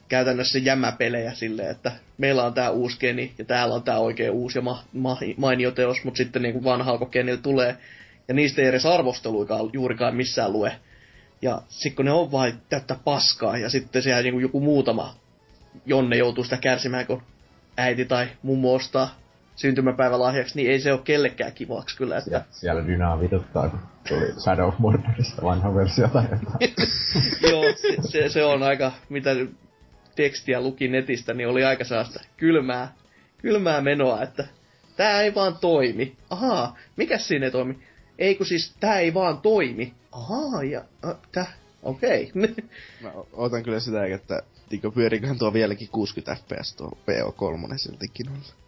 käytännössä 0.08 0.60
jämäpelejä 0.60 1.34
silleen, 1.34 1.72
että 1.72 1.92
meillä 2.18 2.44
on 2.44 2.54
tää 2.54 2.70
uusi 2.70 3.00
geni 3.00 3.34
ja 3.38 3.46
täällä 3.46 3.76
on 3.76 3.84
tää 3.84 4.00
oikein 4.00 4.32
uusi 4.32 4.58
ja 4.58 4.62
ma- 4.62 4.84
ma- 4.94 5.18
mainio 5.38 5.72
teos, 5.72 6.04
mutta 6.04 6.18
sitten 6.18 6.42
niin 6.42 6.64
vanhaa 6.64 6.98
genillä 6.98 7.42
tulee 7.42 7.78
ja 8.28 8.34
niistä 8.34 8.62
ei 8.62 8.68
edes 8.68 8.86
arvosteluikaan 8.86 9.70
juurikaan 9.74 10.16
missään 10.16 10.54
lue. 10.54 10.76
Ja 11.42 11.62
sitten 11.70 11.96
kun 11.96 12.06
ne 12.06 12.12
on 12.12 12.32
vain 12.32 12.54
täyttä 12.70 12.96
paskaa 13.04 13.58
ja 13.58 13.70
sitten 13.70 14.02
siellä 14.02 14.22
niin 14.22 14.42
joku 14.42 14.60
muutama 14.60 15.16
Jonne 15.86 16.18
joutuu 16.18 16.44
sitä 16.44 16.58
kärsimään, 16.58 17.06
kun 17.06 17.24
äiti 17.78 18.06
tai 18.06 18.28
mummo 18.44 18.74
ostaa 18.74 19.16
syntymäpäivälahjaksi, 19.56 20.56
niin 20.56 20.72
ei 20.72 20.80
se 20.80 20.94
ole 20.94 21.02
kellekään 21.04 21.54
kivaksi 21.54 21.98
kyllä. 21.98 22.18
Että... 22.18 22.30
Siellä, 22.30 22.46
siellä 22.52 22.88
dynaa 22.88 23.20
vituttaa, 23.20 23.70
kun 23.70 23.80
tuli 24.10 24.34
Shadow 24.40 24.68
of 24.68 24.80
Mordorista 24.80 25.42
vanha 25.42 25.76
versio 25.76 26.08
tai 26.08 26.24
Joo, 27.52 27.64
se, 27.76 27.96
se, 28.10 28.30
se, 28.30 28.44
on 28.44 28.64
aika, 28.64 28.92
mitä 29.10 29.30
tekstiä 30.16 30.62
luki 30.62 30.88
netistä, 30.88 31.34
niin 31.34 31.50
oli 31.50 31.64
aika 31.64 31.84
saasta 31.84 32.20
kylmää, 32.38 32.94
kylmää 33.38 33.82
menoa, 33.82 34.24
että 34.24 34.48
tää 34.98 35.22
ei 35.22 35.36
vaan 35.36 35.58
toimi. 35.58 36.18
Ahaa, 36.30 36.78
mikä 36.96 37.18
siinä 37.18 37.46
ei 37.46 37.52
toimi? 37.52 37.80
Ei 38.20 38.36
kun 38.36 38.46
siis 38.46 38.76
tää 38.80 39.00
ei 39.00 39.14
vaan 39.14 39.42
toimi. 39.42 39.94
Ahaa, 40.12 40.64
ja 40.64 40.84
äh, 41.06 41.16
tää, 41.32 41.54
okei. 41.84 42.32
Okay. 42.36 42.66
Mä 43.04 43.12
otan 43.34 43.64
kyllä 43.64 43.80
sitä, 43.80 44.06
että 44.06 44.44
pyöriköhän 44.94 45.40
tuo 45.40 45.54
vieläkin 45.54 45.88
60 45.92 46.36
fps 46.36 46.76
tuo 46.76 46.90
PO3 46.90 47.78
siltikin 47.78 48.30
on. 48.30 48.65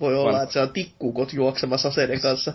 Voi 0.00 0.16
olla, 0.16 0.42
että 0.42 0.52
se 0.52 0.60
on 0.60 0.72
tikkukot 0.72 1.32
juoksemassa 1.32 1.88
aseiden 1.88 2.20
kanssa. 2.20 2.52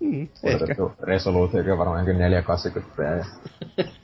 mm, 0.00 0.28
ehkä. 0.42 0.74
resoluutio 1.00 1.78
varmaan 1.78 2.06
480p. 2.06 3.26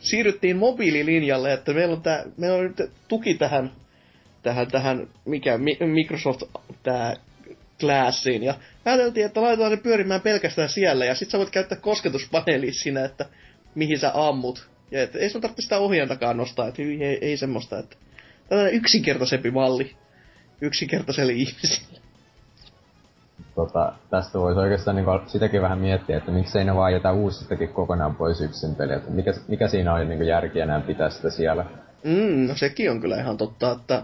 Siirryttiin 0.00 0.56
mobiililinjalle, 0.56 1.52
että 1.52 1.72
meillä 1.72 1.94
on, 1.94 2.02
tää, 2.02 2.24
meillä 2.36 2.58
on 2.58 2.64
nyt 2.64 2.90
tuki 3.08 3.34
tähän, 3.34 3.72
tähän, 4.42 4.70
tähän 4.70 5.08
mikä, 5.24 5.58
Microsoft 5.86 6.42
tää 6.82 7.16
Glassiin. 7.80 8.42
Ja 8.42 8.54
ajateltiin, 8.84 9.26
että 9.26 9.42
laitetaan 9.42 9.70
se 9.70 9.76
pyörimään 9.76 10.20
pelkästään 10.20 10.68
siellä. 10.68 11.04
Ja 11.04 11.14
sit 11.14 11.30
sä 11.30 11.38
voit 11.38 11.50
käyttää 11.50 11.78
kosketuspaneelia 11.78 12.72
siinä, 12.72 13.04
että 13.04 13.26
mihin 13.74 13.98
sä 13.98 14.10
ammut. 14.14 14.68
Ja 14.90 15.02
et, 15.02 15.16
ei 15.16 15.30
sun 15.30 15.40
tarvitse 15.40 15.62
sitä 15.62 15.78
ohjaintakaan 15.78 16.36
nostaa, 16.36 16.68
että 16.68 16.82
ei, 16.82 17.04
ei, 17.04 17.18
ei 17.20 17.36
semmoista, 17.36 17.78
että 17.78 17.96
yksinkertaisempi 18.72 19.50
malli 19.50 19.96
yksinkertaiselle 20.60 21.32
ihmiselle. 21.32 21.98
Tota, 23.54 23.92
tästä 24.10 24.38
voisi 24.38 24.60
oikeastaan 24.60 24.96
niin 24.96 25.06
sitäkin 25.26 25.62
vähän 25.62 25.78
miettiä, 25.78 26.16
että 26.16 26.30
miksei 26.30 26.64
ne 26.64 26.74
vaan 26.74 26.92
jätä 26.92 27.12
uusistakin 27.12 27.68
kokonaan 27.68 28.16
pois 28.16 28.40
yksin 28.40 28.74
peliä. 28.74 29.00
Mikä, 29.08 29.34
mikä 29.48 29.68
siinä 29.68 29.94
oli 29.94 30.04
niin 30.04 30.26
järkiä 30.26 30.64
enää 30.64 30.80
pitää 30.80 31.10
sitä 31.10 31.30
siellä? 31.30 31.64
Mm, 32.04 32.46
no 32.48 32.54
sekin 32.54 32.90
on 32.90 33.00
kyllä 33.00 33.16
ihan 33.16 33.36
totta, 33.36 33.72
että 33.72 34.02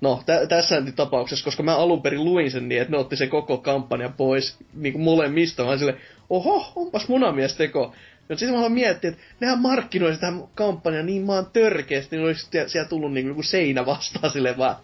No, 0.00 0.22
tä- 0.26 0.46
tässä 0.46 0.82
tapauksessa, 0.96 1.44
koska 1.44 1.62
mä 1.62 1.76
alun 1.76 2.02
perin 2.02 2.24
luin 2.24 2.50
sen 2.50 2.68
niin, 2.68 2.80
että 2.80 2.92
ne 2.92 2.98
otti 2.98 3.16
se 3.16 3.26
koko 3.26 3.58
kampanja 3.58 4.10
pois 4.16 4.56
niin 4.74 4.92
kuin 4.92 5.02
molemmista. 5.02 5.64
Mä 5.64 5.76
sille, 5.76 5.96
oho, 6.30 6.72
onpas 6.76 7.08
munamies 7.08 7.56
No 8.28 8.36
sitten 8.36 8.48
mä 8.48 8.56
haluan 8.56 8.72
miettiä, 8.72 9.10
että 9.10 9.22
nehän 9.40 9.58
markkinoi 9.58 10.14
sitä 10.14 10.32
kampanjaa 10.54 11.02
niin 11.02 11.22
maan 11.22 11.46
törkeästi, 11.52 12.16
niin 12.16 12.26
olisi 12.26 12.48
siellä 12.66 12.88
tullut 12.88 13.12
niin 13.12 13.34
kuin 13.34 13.44
seinä 13.44 13.86
vastaan 13.86 14.30
sille 14.30 14.56
vaan. 14.58 14.76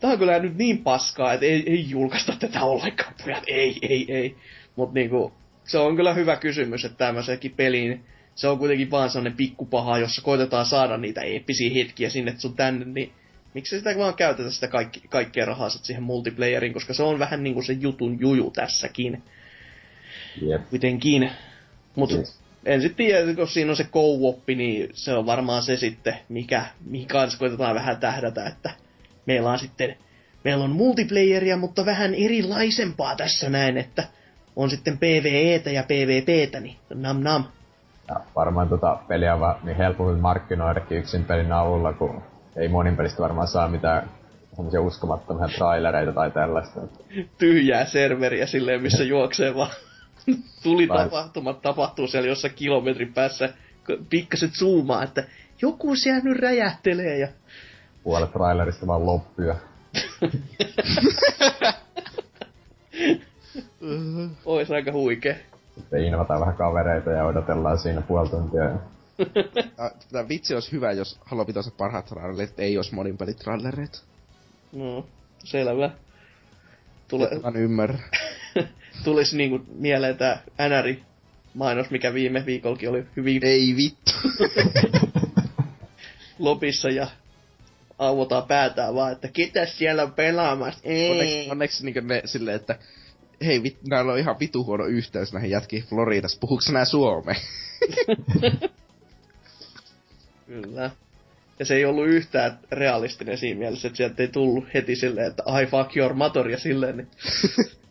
Tää 0.00 0.10
on 0.10 0.18
kyllä 0.18 0.38
nyt 0.38 0.56
niin 0.56 0.78
paskaa, 0.78 1.32
että 1.32 1.46
ei, 1.46 1.62
ei 1.66 1.90
julkaista 1.90 2.36
tätä 2.38 2.64
ollenkaan, 2.64 3.14
pojat. 3.24 3.44
Ei, 3.46 3.78
ei, 3.82 4.12
ei. 4.12 4.36
Mut 4.76 4.92
niinku, 4.92 5.32
se 5.64 5.78
on 5.78 5.96
kyllä 5.96 6.14
hyvä 6.14 6.36
kysymys, 6.36 6.84
että 6.84 6.98
tämmöisenkin 6.98 7.54
peliin, 7.56 8.04
se 8.34 8.48
on 8.48 8.58
kuitenkin 8.58 8.90
vaan 8.90 9.10
sellainen 9.10 9.36
pikkupaha, 9.36 9.98
jossa 9.98 10.22
koitetaan 10.22 10.66
saada 10.66 10.96
niitä 10.96 11.20
eeppisiä 11.20 11.74
hetkiä 11.74 12.10
sinne 12.10 12.34
sun 12.38 12.56
tänne, 12.56 12.84
niin 12.84 13.12
miksi 13.54 13.78
sitä 13.78 13.98
vaan 13.98 14.14
käytetä 14.14 14.50
sitä 14.50 14.68
kaikki, 14.68 15.02
kaikkea 15.08 15.44
rahaa 15.44 15.68
siihen 15.68 16.02
multiplayeriin, 16.02 16.72
koska 16.72 16.94
se 16.94 17.02
on 17.02 17.18
vähän 17.18 17.42
niinku 17.42 17.62
se 17.62 17.72
jutun 17.72 18.20
juju 18.20 18.50
tässäkin. 18.50 19.22
Yep. 20.42 20.70
Kuitenkin. 20.70 21.30
Mut 21.96 22.12
yes. 22.12 22.43
En 22.66 22.80
sitten 22.80 23.06
tiedä, 23.06 23.34
kun 23.34 23.48
siinä 23.48 23.70
on 23.70 23.76
se 23.76 23.84
co 23.84 24.00
niin 24.46 24.90
se 24.92 25.14
on 25.14 25.26
varmaan 25.26 25.62
se 25.62 25.76
sitten, 25.76 26.14
mikä, 26.28 26.64
mihin 26.86 27.08
kanssa 27.08 27.38
koitetaan 27.38 27.74
vähän 27.74 27.96
tähdätä, 27.96 28.46
että 28.46 28.70
meillä 29.26 29.50
on 29.50 29.58
sitten, 29.58 29.96
meillä 30.44 30.64
on 30.64 30.70
multiplayeria, 30.70 31.56
mutta 31.56 31.86
vähän 31.86 32.14
erilaisempaa 32.14 33.16
tässä 33.16 33.50
näin, 33.50 33.76
että 33.76 34.04
on 34.56 34.70
sitten 34.70 34.98
PvEtä 34.98 35.70
ja 35.70 35.82
PvPtä, 35.82 36.60
niin 36.60 36.76
nam 36.94 37.20
nam. 37.22 37.44
Ja 38.08 38.16
varmaan 38.36 38.68
tota 38.68 38.98
peliä 39.08 39.34
on 39.34 39.56
niin 39.62 39.76
helpommin 39.76 40.22
markkinoidakin 40.22 40.98
yksin 40.98 41.24
pelin 41.24 41.52
avulla, 41.52 41.92
kun 41.92 42.22
ei 42.56 42.68
monin 42.68 42.96
pelistä 42.96 43.22
varmaan 43.22 43.48
saa 43.48 43.68
mitään 43.68 44.10
semmoisia 44.56 44.80
uskomattomia 44.80 45.48
trailereita 45.48 46.12
tai 46.12 46.30
tällaista. 46.30 46.80
Tyhjää 47.38 47.84
serveriä 47.84 48.46
silleen, 48.46 48.82
missä 48.82 49.04
juoksee 49.04 49.54
vaan 49.54 49.70
tuli 50.62 50.86
tapahtumat 50.86 51.62
tapahtuu 51.62 52.06
siellä 52.06 52.28
jossain 52.28 52.54
kilometrin 52.54 53.14
päässä 53.14 53.54
pikkaset 54.10 54.54
zoomaa, 54.54 55.02
että 55.02 55.24
joku 55.62 55.96
siellä 55.96 56.20
nyt 56.20 56.38
räjähtelee 56.38 57.18
ja... 57.18 57.28
Puolet 58.02 58.32
trailerista 58.32 58.86
vaan 58.86 59.06
loppua. 59.06 59.54
Ois 64.44 64.70
aika 64.70 64.92
huikee. 64.92 65.46
Sitten 65.74 66.04
invataan 66.04 66.40
vähän 66.40 66.56
kavereita 66.56 67.10
ja 67.10 67.24
odotellaan 67.24 67.78
siinä 67.78 68.00
puoli 68.00 68.28
tuntia. 68.28 68.64
Tämä 70.12 70.28
vitsi 70.28 70.54
olisi 70.54 70.72
hyvä, 70.72 70.92
jos 70.92 71.20
Halo 71.24 71.44
pitäisi 71.44 71.70
parhaat 71.70 72.06
trailerit, 72.06 72.60
ei 72.60 72.76
olisi 72.76 72.94
monin 72.94 73.18
pelit 73.18 73.38
trailereita. 73.38 73.98
No, 74.72 75.06
selvä. 75.38 75.90
Tule... 77.08 77.30
Mä 77.42 77.58
ymmärrä. 77.58 77.98
Tulisi 79.04 79.36
niinku 79.36 79.66
mieleen 79.74 80.16
tää 80.16 80.42
NRI 80.68 81.02
mainos, 81.54 81.90
mikä 81.90 82.14
viime 82.14 82.46
viikollakin 82.46 82.88
oli 82.88 83.04
hyvin... 83.16 83.44
Ei 83.44 83.76
vittu. 83.76 84.12
lopissa 86.38 86.90
ja 86.90 87.06
auotaan 87.98 88.46
päätään 88.46 88.94
vaan, 88.94 89.12
että 89.12 89.28
ketä 89.28 89.66
siellä 89.66 90.02
on 90.02 90.12
pelaamassa. 90.12 90.80
Ei. 90.84 91.10
Onneksi, 91.10 91.50
onneksi 91.50 91.84
niin 91.84 92.08
ne 92.08 92.22
silleen, 92.24 92.56
että 92.56 92.78
hei, 93.44 93.62
vit, 93.62 93.78
näillä 93.88 94.12
on 94.12 94.18
ihan 94.18 94.40
vitu 94.40 94.64
huono 94.64 94.84
yhteys 94.84 95.32
näihin 95.32 95.50
jätkiin 95.50 95.84
Floridassa. 95.84 96.40
Puhuuko 96.40 96.62
nää 96.72 96.84
Suomeen? 96.84 97.40
Kyllä. 100.46 100.90
Ja 101.58 101.64
se 101.64 101.74
ei 101.74 101.84
ollut 101.84 102.06
yhtään 102.06 102.58
realistinen 102.70 103.38
siinä 103.38 103.58
mielessä, 103.58 103.88
että 103.88 103.96
sieltä 103.96 104.22
ei 104.22 104.28
tullut 104.28 104.64
heti 104.74 104.96
silleen, 104.96 105.26
että 105.26 105.42
I 105.62 105.66
fuck 105.66 105.96
your 105.96 106.14
mother 106.14 106.48
ja 106.48 106.58
silleen. 106.58 106.96
Niin. 106.96 107.08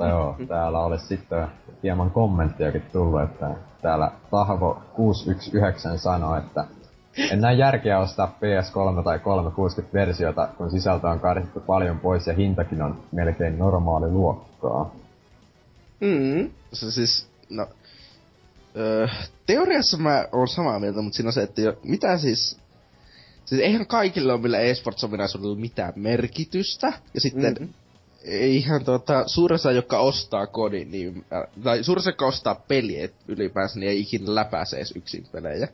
joo, 0.00 0.36
täällä 0.48 0.78
olisi 0.78 1.06
sitten 1.06 1.48
hieman 1.82 2.10
kommenttiakin 2.10 2.82
tullut, 2.92 3.22
että 3.22 3.50
täällä 3.82 4.10
Tahvo 4.30 4.82
619 4.94 6.02
sanoi, 6.02 6.38
että 6.38 6.64
en 7.30 7.40
näe 7.40 7.54
järkeä 7.54 7.98
ostaa 7.98 8.38
PS3 8.38 9.04
tai 9.04 9.18
360-versiota, 9.18 10.48
kun 10.56 10.70
sisältö 10.70 11.08
on 11.08 11.20
karsittu 11.20 11.60
paljon 11.60 12.00
pois 12.00 12.26
ja 12.26 12.34
hintakin 12.34 12.82
on 12.82 13.02
melkein 13.12 13.58
normaali 13.58 14.10
luokkaa. 14.10 14.94
Mm. 16.00 16.50
Se 16.72 16.90
siis, 16.90 17.28
no, 17.50 17.66
öö, 18.76 19.08
teoriassa 19.46 19.96
mä 19.96 20.24
oon 20.32 20.48
samaa 20.48 20.80
mieltä, 20.80 21.02
mutta 21.02 21.16
siinä 21.16 21.28
on 21.28 21.32
se, 21.32 21.42
että 21.42 21.60
jo, 21.60 21.76
mitä 21.82 22.18
siis... 22.18 22.58
Siis 23.44 23.60
eihän 23.60 23.86
kaikille 23.86 24.32
ole 24.32 24.40
millä 24.40 24.58
eSports-ominaisuudella 24.58 25.56
mitään 25.56 25.92
merkitystä. 25.96 26.92
Ja 27.14 27.20
sitten 27.20 27.52
mm-hmm. 27.52 27.74
Eihän 28.24 28.84
tota, 28.84 29.28
suuressa, 29.28 29.72
joka 29.72 29.98
ostaa 29.98 30.46
kodin, 30.46 30.90
niin, 30.90 31.24
äh, 31.32 31.62
tai 31.62 31.84
suuressa, 31.84 32.10
joka 32.10 32.26
ostaa 32.26 32.54
peliä 32.54 33.08
ylipäänsä, 33.28 33.78
niin 33.78 33.90
ei 33.90 34.00
ikinä 34.00 34.34
läpäise 34.34 34.76
edes 34.76 34.92
yksin 34.96 35.26
pelejä. 35.32 35.68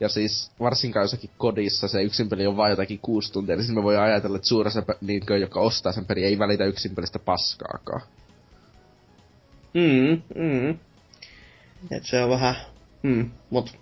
Ja 0.00 0.08
siis 0.08 0.50
varsinkaan 0.60 1.04
jossakin 1.04 1.30
kodissa 1.38 1.88
se 1.88 2.02
yksin 2.02 2.28
peli 2.28 2.46
on 2.46 2.56
vain 2.56 2.70
jotakin 2.70 2.98
kuusi 2.98 3.32
tuntia, 3.32 3.56
niin 3.56 3.74
me 3.74 3.82
voi 3.82 3.96
ajatella, 3.96 4.36
että 4.36 4.48
suuressa, 4.48 4.82
niin 5.00 5.22
joka 5.40 5.60
ostaa 5.60 5.92
sen 5.92 6.04
peli, 6.04 6.24
ei 6.24 6.38
välitä 6.38 6.64
yksin 6.64 6.94
pelistä 6.94 7.18
paskaakaan. 7.18 8.02
Mm, 9.74 10.22
mm. 10.34 10.78
Et 11.90 12.04
se 12.04 12.22
on 12.22 12.30
vähän, 12.30 12.54
mm, 13.02 13.30
mut 13.50 13.78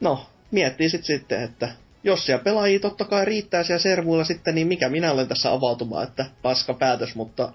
no, 0.00 0.26
miettii 0.50 0.90
sit 0.90 1.04
sitten, 1.04 1.42
että 1.42 1.72
jos 2.04 2.26
siellä 2.26 2.44
pelaajia 2.44 2.80
totta 2.80 3.04
kai 3.04 3.24
riittää 3.24 3.62
siellä 3.62 3.82
servuilla 3.82 4.24
sitten, 4.24 4.54
niin 4.54 4.66
mikä 4.66 4.88
minä 4.88 5.12
olen 5.12 5.28
tässä 5.28 5.52
avautumaan, 5.52 6.08
että 6.08 6.26
paska 6.42 6.74
päätös, 6.74 7.14
mutta 7.14 7.52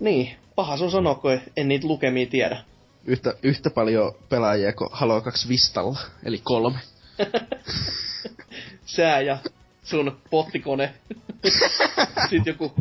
niin, 0.00 0.36
paha 0.54 0.76
sun 0.76 0.90
sanoa, 0.90 1.14
kun 1.14 1.40
en 1.56 1.68
niitä 1.68 1.86
lukemia 1.86 2.26
tiedä. 2.26 2.64
Yhtä, 3.04 3.34
yhtä 3.42 3.70
paljon 3.70 4.14
pelaajia 4.28 4.72
kuin 4.72 4.88
Halo 4.92 5.20
2 5.20 5.48
Vistalla, 5.48 5.98
eli 6.24 6.38
kolme. 6.38 6.78
Sää 8.96 9.20
ja 9.20 9.38
sun 9.82 10.20
pottikone. 10.30 10.94
Sitten 12.30 12.52
joku 12.52 12.72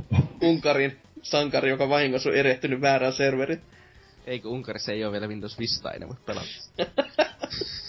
Unkarin 0.42 1.00
sankari, 1.22 1.70
joka 1.70 1.90
vahingossa 1.90 2.30
on 2.30 2.36
erehtynyt 2.36 2.82
väärään 2.82 3.14
serverit. 3.14 3.60
Eikö 4.26 4.50
Unkarissa 4.50 4.92
ei 4.92 5.04
ole 5.04 5.12
vielä 5.12 5.28
Windows 5.28 5.60
Vista, 5.60 5.92
ei 5.92 6.00
ne 6.00 6.08
voi 6.08 6.18
pelata. 6.26 6.48
U- 6.80 7.81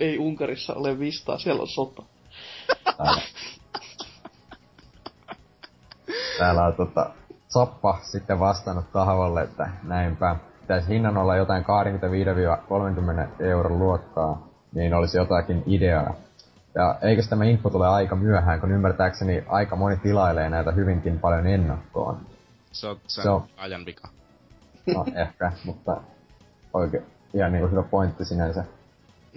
ei 0.00 0.18
Unkarissa 0.18 0.74
ole 0.74 0.98
Vistaa, 0.98 1.38
siellä 1.38 1.62
on 1.62 1.68
sota. 1.68 2.02
Täällä, 2.96 3.22
Täällä 6.38 6.64
on 6.64 6.74
tota, 6.74 7.10
Soppa 7.48 7.98
sitten 8.02 8.40
vastannut 8.40 8.84
kahvalle, 8.92 9.42
että 9.42 9.68
näinpä. 9.82 10.36
Pitäisi 10.60 10.88
hinnan 10.88 11.16
olla 11.16 11.36
jotain 11.36 11.64
25-30 13.38 13.42
euron 13.42 13.78
luokkaa, 13.78 14.48
niin 14.74 14.94
olisi 14.94 15.16
jotakin 15.16 15.62
ideaa. 15.66 16.14
Ja 16.74 16.98
eikö 17.02 17.22
tämä 17.22 17.44
info 17.44 17.70
tule 17.70 17.88
aika 17.88 18.16
myöhään, 18.16 18.60
kun 18.60 18.70
ymmärtääkseni 18.70 19.44
aika 19.48 19.76
moni 19.76 19.96
tilailee 19.96 20.50
näitä 20.50 20.72
hyvinkin 20.72 21.18
paljon 21.18 21.46
ennakkoon. 21.46 22.20
Se 22.72 22.86
on, 22.86 22.96
se, 23.06 23.22
se 23.22 23.28
on 23.28 23.44
ajan 23.56 23.86
vika. 23.86 24.08
No 24.94 25.04
ehkä, 25.14 25.52
mutta 25.64 26.00
oikein 26.74 27.06
ihan 27.34 27.52
niinku 27.52 27.68
hyvä 27.68 27.82
pointti 27.82 28.24
sinänsä. 28.24 28.64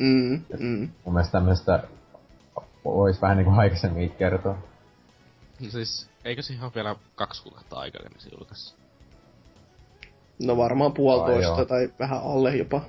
Mm, 0.01 0.41
mm. 0.59 0.89
Mun 1.05 1.13
mielestä 1.13 1.31
tämmöstä 1.31 1.83
vois 2.85 3.21
vähän 3.21 3.37
niinku 3.37 3.51
aikaisemmin 3.59 4.11
kertoa. 4.11 4.57
No 5.59 5.69
siis, 5.69 6.09
eikö 6.25 6.41
se 6.41 6.53
ihan 6.53 6.71
vielä 6.75 6.95
kaksi 7.15 7.43
kuukautta 7.43 7.75
aikaa, 7.75 8.01
se 8.17 8.29
julkaisi? 8.37 8.75
No 10.45 10.57
varmaan 10.57 10.93
puolitoista 10.93 11.55
Ai 11.55 11.65
tai 11.65 11.89
vähän 11.99 12.21
alle 12.23 12.55
jopa. 12.55 12.81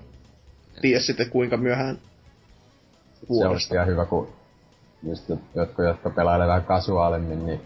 Ties 0.81 1.07
sitten 1.07 1.31
kuinka 1.31 1.57
myöhään. 1.57 1.99
vuodesta. 3.29 3.75
Se 3.75 3.81
on 3.81 3.87
hyvä, 3.87 4.05
kun 4.05 4.29
just 5.03 5.29
jotkut, 5.55 5.85
jotka 5.85 6.11
pelailee 6.11 6.47
vähän 6.47 6.65
kasuaalimmin, 6.65 7.47
niin 7.47 7.61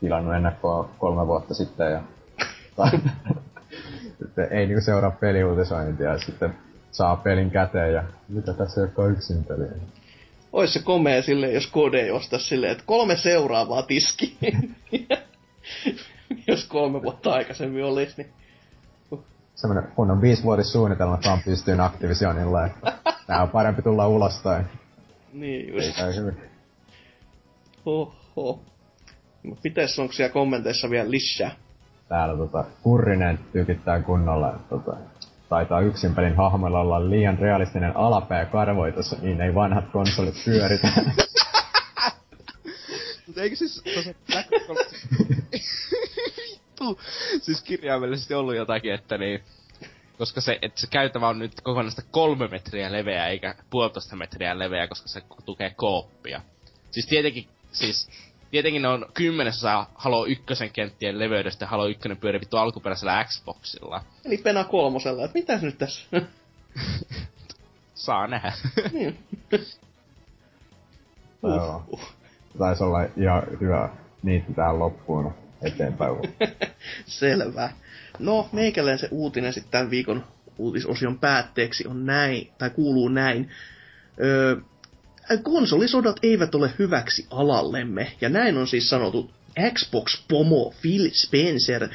tilannut 0.00 0.34
ennakkoa 0.34 0.90
kolme 0.98 1.26
vuotta 1.26 1.54
sitten 1.54 1.92
ja 1.92 2.02
sitten 4.18 4.48
ei 4.50 4.66
niinku 4.66 4.84
seuraa 4.84 5.10
peliuutisointia 5.10 6.10
ja 6.10 6.18
sitten 6.18 6.65
saa 6.96 7.16
pelin 7.16 7.50
käteen 7.50 7.92
ja 7.92 8.04
mitä 8.28 8.52
tässä 8.52 8.80
ei 8.80 8.84
olekaan 8.84 9.12
yksin 9.12 9.44
peliä. 9.44 9.68
Ois 10.52 10.72
se 10.72 10.82
komea 10.82 11.22
silleen, 11.22 11.54
jos 11.54 11.66
kode 11.66 12.00
ei 12.00 12.10
osta 12.10 12.38
silleen, 12.38 12.72
että 12.72 12.84
kolme 12.86 13.16
seuraavaa 13.16 13.82
tiski. 13.82 14.36
jos 16.48 16.64
kolme 16.64 17.02
vuotta 17.02 17.32
aikaisemmin 17.32 17.84
olisi, 17.84 18.14
niin... 18.16 18.32
Semmoinen 19.54 19.92
kunnon 19.96 20.20
viisivuotissuunnitelma 20.20 21.18
vaan 21.26 21.40
pystyyn 21.44 21.80
Activisionilla, 21.80 22.66
että 22.66 22.92
nää 23.28 23.42
on 23.42 23.48
parempi 23.48 23.82
tulla 23.82 24.08
ulos 24.08 24.40
tai... 24.42 24.64
Niin 25.32 25.74
just. 25.74 25.86
Ei 25.86 25.92
käy 25.92 26.14
hyvin. 26.14 26.36
Oho. 27.86 28.60
Mites 29.64 29.98
onko 29.98 30.12
siellä 30.12 30.32
kommenteissa 30.32 30.90
vielä 30.90 31.10
lisää? 31.10 31.50
Täällä 32.08 32.36
tota, 32.36 32.64
Kurrinen 32.82 33.38
tykittää 33.52 34.02
kunnolla, 34.02 34.48
että 34.48 34.68
tota, 34.68 34.96
taitaa 35.48 35.80
yksin 35.80 36.14
pelin 36.14 36.36
hahmoilla 36.36 36.80
olla 36.80 37.10
liian 37.10 37.38
realistinen 37.38 37.96
alapää 37.96 38.44
karvoitus, 38.44 39.22
niin 39.22 39.40
ei 39.40 39.54
vanhat 39.54 39.84
konsolit 39.92 40.34
pyöritä. 40.44 40.88
Mutta 43.26 43.42
eikö 43.42 43.56
siis 43.56 43.82
Vittu! 46.80 47.00
Siis 47.42 47.62
kirjaimellisesti 47.62 48.34
ollut 48.34 48.54
jotakin, 48.56 48.94
että 48.94 49.18
niin... 49.18 49.42
Koska 50.18 50.40
se, 50.40 50.58
että 50.62 50.80
se 50.80 50.86
käytävä 50.86 51.28
on 51.28 51.38
nyt 51.38 51.60
kokonaista 51.60 52.02
kolme 52.10 52.48
metriä 52.48 52.92
leveä, 52.92 53.26
eikä 53.26 53.54
puolitoista 53.70 54.16
metriä 54.16 54.58
leveä, 54.58 54.88
koska 54.88 55.08
se 55.08 55.22
tukee 55.44 55.70
kooppia. 55.70 56.40
Siis 56.90 57.06
tietenkin, 57.06 57.48
siis 57.72 58.08
tietenkin 58.50 58.82
ne 58.82 58.88
on 58.88 59.06
kymmenesosa 59.14 59.86
Halo 59.94 60.26
1 60.26 60.44
kenttien 60.72 61.18
leveydestä 61.18 61.64
ja 61.64 61.68
Halo 61.68 61.86
1 61.86 62.08
pyöri 62.20 62.40
vittu 62.40 62.56
alkuperäisellä 62.56 63.24
Xboxilla. 63.24 64.04
Eli 64.24 64.38
Pena 64.38 64.64
kolmosella, 64.64 65.24
että 65.24 65.38
mitäs 65.38 65.62
nyt 65.62 65.78
tässä? 65.78 66.02
Saa 67.94 68.26
nähdä. 68.26 68.52
niin. 68.92 69.18
Joo. 71.42 72.00
Taisi 72.58 72.84
olla 72.84 73.02
ihan 73.16 73.42
hyvä 73.60 73.88
niitti 74.22 74.54
tähän 74.54 74.78
loppuun 74.78 75.34
eteenpäin. 75.62 76.16
Selvä. 77.06 77.70
No, 78.18 78.48
meikälleen 78.52 78.98
se 78.98 79.08
uutinen 79.10 79.52
sitten 79.52 79.70
tämän 79.70 79.90
viikon 79.90 80.24
uutisosion 80.58 81.18
päätteeksi 81.18 81.88
on 81.88 82.06
näin, 82.06 82.50
tai 82.58 82.70
kuuluu 82.70 83.08
näin. 83.08 83.50
Öö, 84.20 84.56
konsolisodat 85.42 86.16
eivät 86.22 86.54
ole 86.54 86.70
hyväksi 86.78 87.26
alallemme, 87.30 88.12
ja 88.20 88.28
näin 88.28 88.56
on 88.56 88.66
siis 88.66 88.90
sanottu 88.90 89.30
Xbox-pomo 89.74 90.74
Phil 90.82 91.10
Spencer 91.12 91.88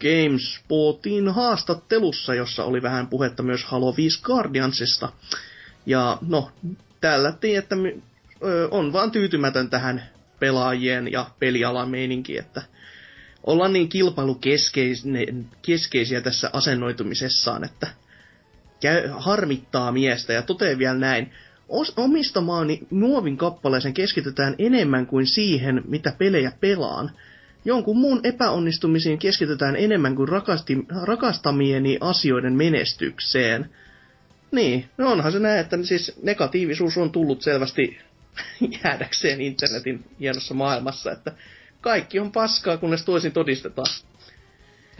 GameSpotin 0.00 1.28
haastattelussa, 1.28 2.34
jossa 2.34 2.64
oli 2.64 2.82
vähän 2.82 3.06
puhetta 3.06 3.42
myös 3.42 3.64
Halo 3.64 3.96
5 3.96 4.22
Guardiansista. 4.22 5.12
Ja 5.86 6.18
no, 6.28 6.50
tällä 7.00 7.32
että 7.56 7.76
on 8.70 8.92
vaan 8.92 9.10
tyytymätön 9.10 9.70
tähän 9.70 10.02
pelaajien 10.40 11.12
ja 11.12 11.30
pelialan 11.38 11.90
meininkiin, 11.90 12.40
että 12.40 12.62
ollaan 13.44 13.72
niin 13.72 13.88
kilpailukeskeisiä 13.88 16.20
tässä 16.22 16.50
asennoitumisessaan, 16.52 17.64
että 17.64 17.86
käy, 18.80 19.08
harmittaa 19.12 19.92
miestä 19.92 20.32
ja 20.32 20.42
toteaa 20.42 20.78
vielä 20.78 20.94
näin, 20.94 21.32
omistamaani 21.96 22.80
muovin 22.90 23.36
kappaleeseen 23.36 23.94
keskitytään 23.94 24.54
enemmän 24.58 25.06
kuin 25.06 25.26
siihen, 25.26 25.82
mitä 25.88 26.12
pelejä 26.18 26.52
pelaan. 26.60 27.10
Jonkun 27.64 27.96
muun 27.98 28.20
epäonnistumisiin 28.24 29.18
keskitytään 29.18 29.76
enemmän 29.76 30.16
kuin 30.16 30.28
rakasti, 30.28 30.78
rakastamieni 31.02 31.98
asioiden 32.00 32.52
menestykseen. 32.52 33.70
Niin, 34.50 34.88
no 34.98 35.10
onhan 35.10 35.32
se 35.32 35.38
näin, 35.38 35.60
että 35.60 35.78
siis 35.82 36.12
negatiivisuus 36.22 36.96
on 36.98 37.10
tullut 37.10 37.42
selvästi 37.42 37.98
jäädäkseen 38.84 39.40
internetin 39.40 40.04
hienossa 40.20 40.54
maailmassa, 40.54 41.12
että 41.12 41.32
kaikki 41.80 42.20
on 42.20 42.32
paskaa, 42.32 42.76
kunnes 42.76 43.04
toisin 43.04 43.32
todistetaan. 43.32 43.94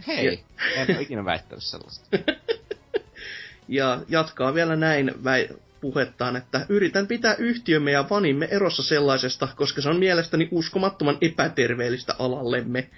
Hei, 0.07 0.25
ja... 0.25 0.31
en 0.75 0.95
ole 0.95 1.01
ikinä 1.01 1.25
väittänyt 1.25 1.63
sellaista. 1.63 2.17
ja 3.67 4.01
jatkaa 4.09 4.53
vielä 4.53 4.75
näin 4.75 5.11
väi- 5.23 5.68
puhettaan, 5.81 6.35
että 6.35 6.65
yritän 6.69 7.07
pitää 7.07 7.35
yhtiömme 7.35 7.91
ja 7.91 8.05
vanimme 8.09 8.47
erossa 8.51 8.83
sellaisesta, 8.83 9.47
koska 9.55 9.81
se 9.81 9.89
on 9.89 9.99
mielestäni 9.99 10.47
uskomattoman 10.51 11.17
epäterveellistä 11.21 12.15
alallemme. 12.19 12.89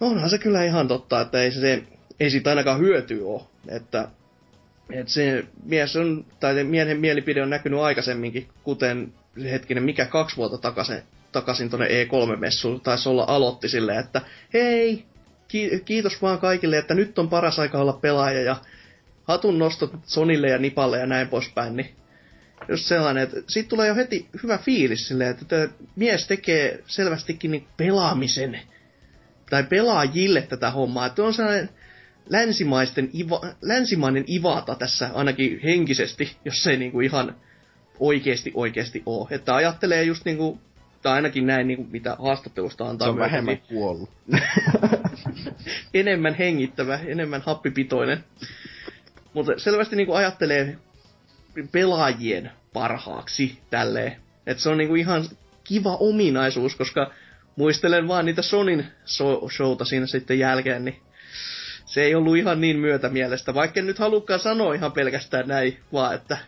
No 0.00 0.06
onhan 0.06 0.30
se 0.30 0.38
kyllä 0.38 0.64
ihan 0.64 0.88
totta, 0.88 1.20
että 1.20 1.42
ei, 1.42 1.50
se, 1.50 1.82
ei 2.20 2.30
siitä 2.30 2.50
ainakaan 2.50 2.80
hyötyä 2.80 3.26
ole. 3.26 3.42
Että, 3.68 4.08
että 4.90 5.12
se 5.12 5.44
mies 5.64 5.96
on, 5.96 6.24
tai 6.40 6.64
miehen 6.64 7.00
mielipide 7.00 7.42
on 7.42 7.50
näkynyt 7.50 7.80
aikaisemminkin, 7.80 8.48
kuten 8.62 9.12
hetkinen, 9.44 9.84
mikä 9.84 10.06
kaksi 10.06 10.36
vuotta 10.36 10.58
takaisin, 10.58 11.02
takaisin 11.32 11.70
tuonne 11.70 11.86
E3-messuun 11.86 12.80
taisi 12.80 13.08
olla 13.08 13.24
aloitti 13.28 13.68
silleen, 13.68 13.98
että 13.98 14.20
hei, 14.54 15.04
kiitos 15.84 16.22
vaan 16.22 16.38
kaikille, 16.38 16.78
että 16.78 16.94
nyt 16.94 17.18
on 17.18 17.28
paras 17.28 17.58
aika 17.58 17.78
olla 17.78 17.92
pelaaja 17.92 18.42
ja 18.42 18.56
hatun 19.28 19.58
nostot 19.58 19.92
Sonille 20.04 20.48
ja 20.48 20.58
Nipalle 20.58 20.98
ja 20.98 21.06
näin 21.06 21.28
poispäin, 21.28 21.76
niin 21.76 21.90
just 22.68 22.84
sellainen, 22.84 23.22
että 23.22 23.36
siitä 23.46 23.68
tulee 23.68 23.88
jo 23.88 23.94
heti 23.94 24.28
hyvä 24.42 24.58
fiilis 24.58 25.08
silleen, 25.08 25.30
että 25.30 25.44
tämä 25.44 25.68
mies 25.96 26.26
tekee 26.26 26.82
selvästikin 26.86 27.50
niin 27.50 27.66
pelaamisen 27.76 28.60
tai 29.50 29.64
pelaajille 29.64 30.42
tätä 30.42 30.70
hommaa, 30.70 31.06
että 31.06 31.22
on 31.22 31.34
sellainen 31.34 31.68
länsimaisten 32.28 33.10
iva, 33.14 33.40
länsimainen 33.62 34.24
ivata 34.28 34.74
tässä 34.74 35.10
ainakin 35.14 35.60
henkisesti, 35.64 36.36
jos 36.44 36.62
se 36.62 36.70
ei 36.70 36.76
niinku 36.76 37.00
ihan 37.00 37.36
oikeasti 37.98 38.52
oikeasti 38.54 39.02
ole. 39.06 39.28
Että 39.30 39.54
ajattelee 39.54 40.02
just 40.02 40.24
niinku, 40.24 40.60
tai 41.02 41.12
ainakin 41.12 41.46
näin 41.46 41.66
niinku, 41.66 41.86
mitä 41.90 42.16
haastattelusta 42.18 42.88
antaa. 42.88 43.06
Se 43.06 43.10
on 43.10 43.18
vähemmän 43.18 43.58
kuollut. 43.58 44.10
enemmän 45.94 46.34
hengittävä, 46.34 47.00
enemmän 47.06 47.42
happipitoinen. 47.46 48.24
Mutta 49.34 49.52
selvästi 49.56 49.96
niinku 49.96 50.12
ajattelee 50.12 50.78
pelaajien 51.72 52.50
parhaaksi 52.72 53.58
tälleen. 53.70 54.16
Että 54.46 54.62
se 54.62 54.68
on 54.68 54.78
niinku 54.78 54.94
ihan 54.94 55.24
kiva 55.64 55.96
ominaisuus, 55.96 56.76
koska 56.76 57.10
muistelen 57.56 58.08
vaan 58.08 58.24
niitä 58.24 58.42
Sonin 58.42 58.86
so- 59.04 59.48
showta 59.56 59.84
siinä 59.84 60.06
sitten 60.06 60.38
jälkeen, 60.38 60.84
niin 60.84 61.02
se 61.86 62.02
ei 62.02 62.14
ollut 62.14 62.36
ihan 62.36 62.60
niin 62.60 62.78
myötä 62.78 63.08
mielestä, 63.08 63.54
vaikka 63.54 63.80
en 63.80 63.86
nyt 63.86 63.98
halukkaan 63.98 64.40
sanoa 64.40 64.74
ihan 64.74 64.92
pelkästään 64.92 65.48
näin, 65.48 65.78
vaan 65.92 66.14
että 66.14 66.38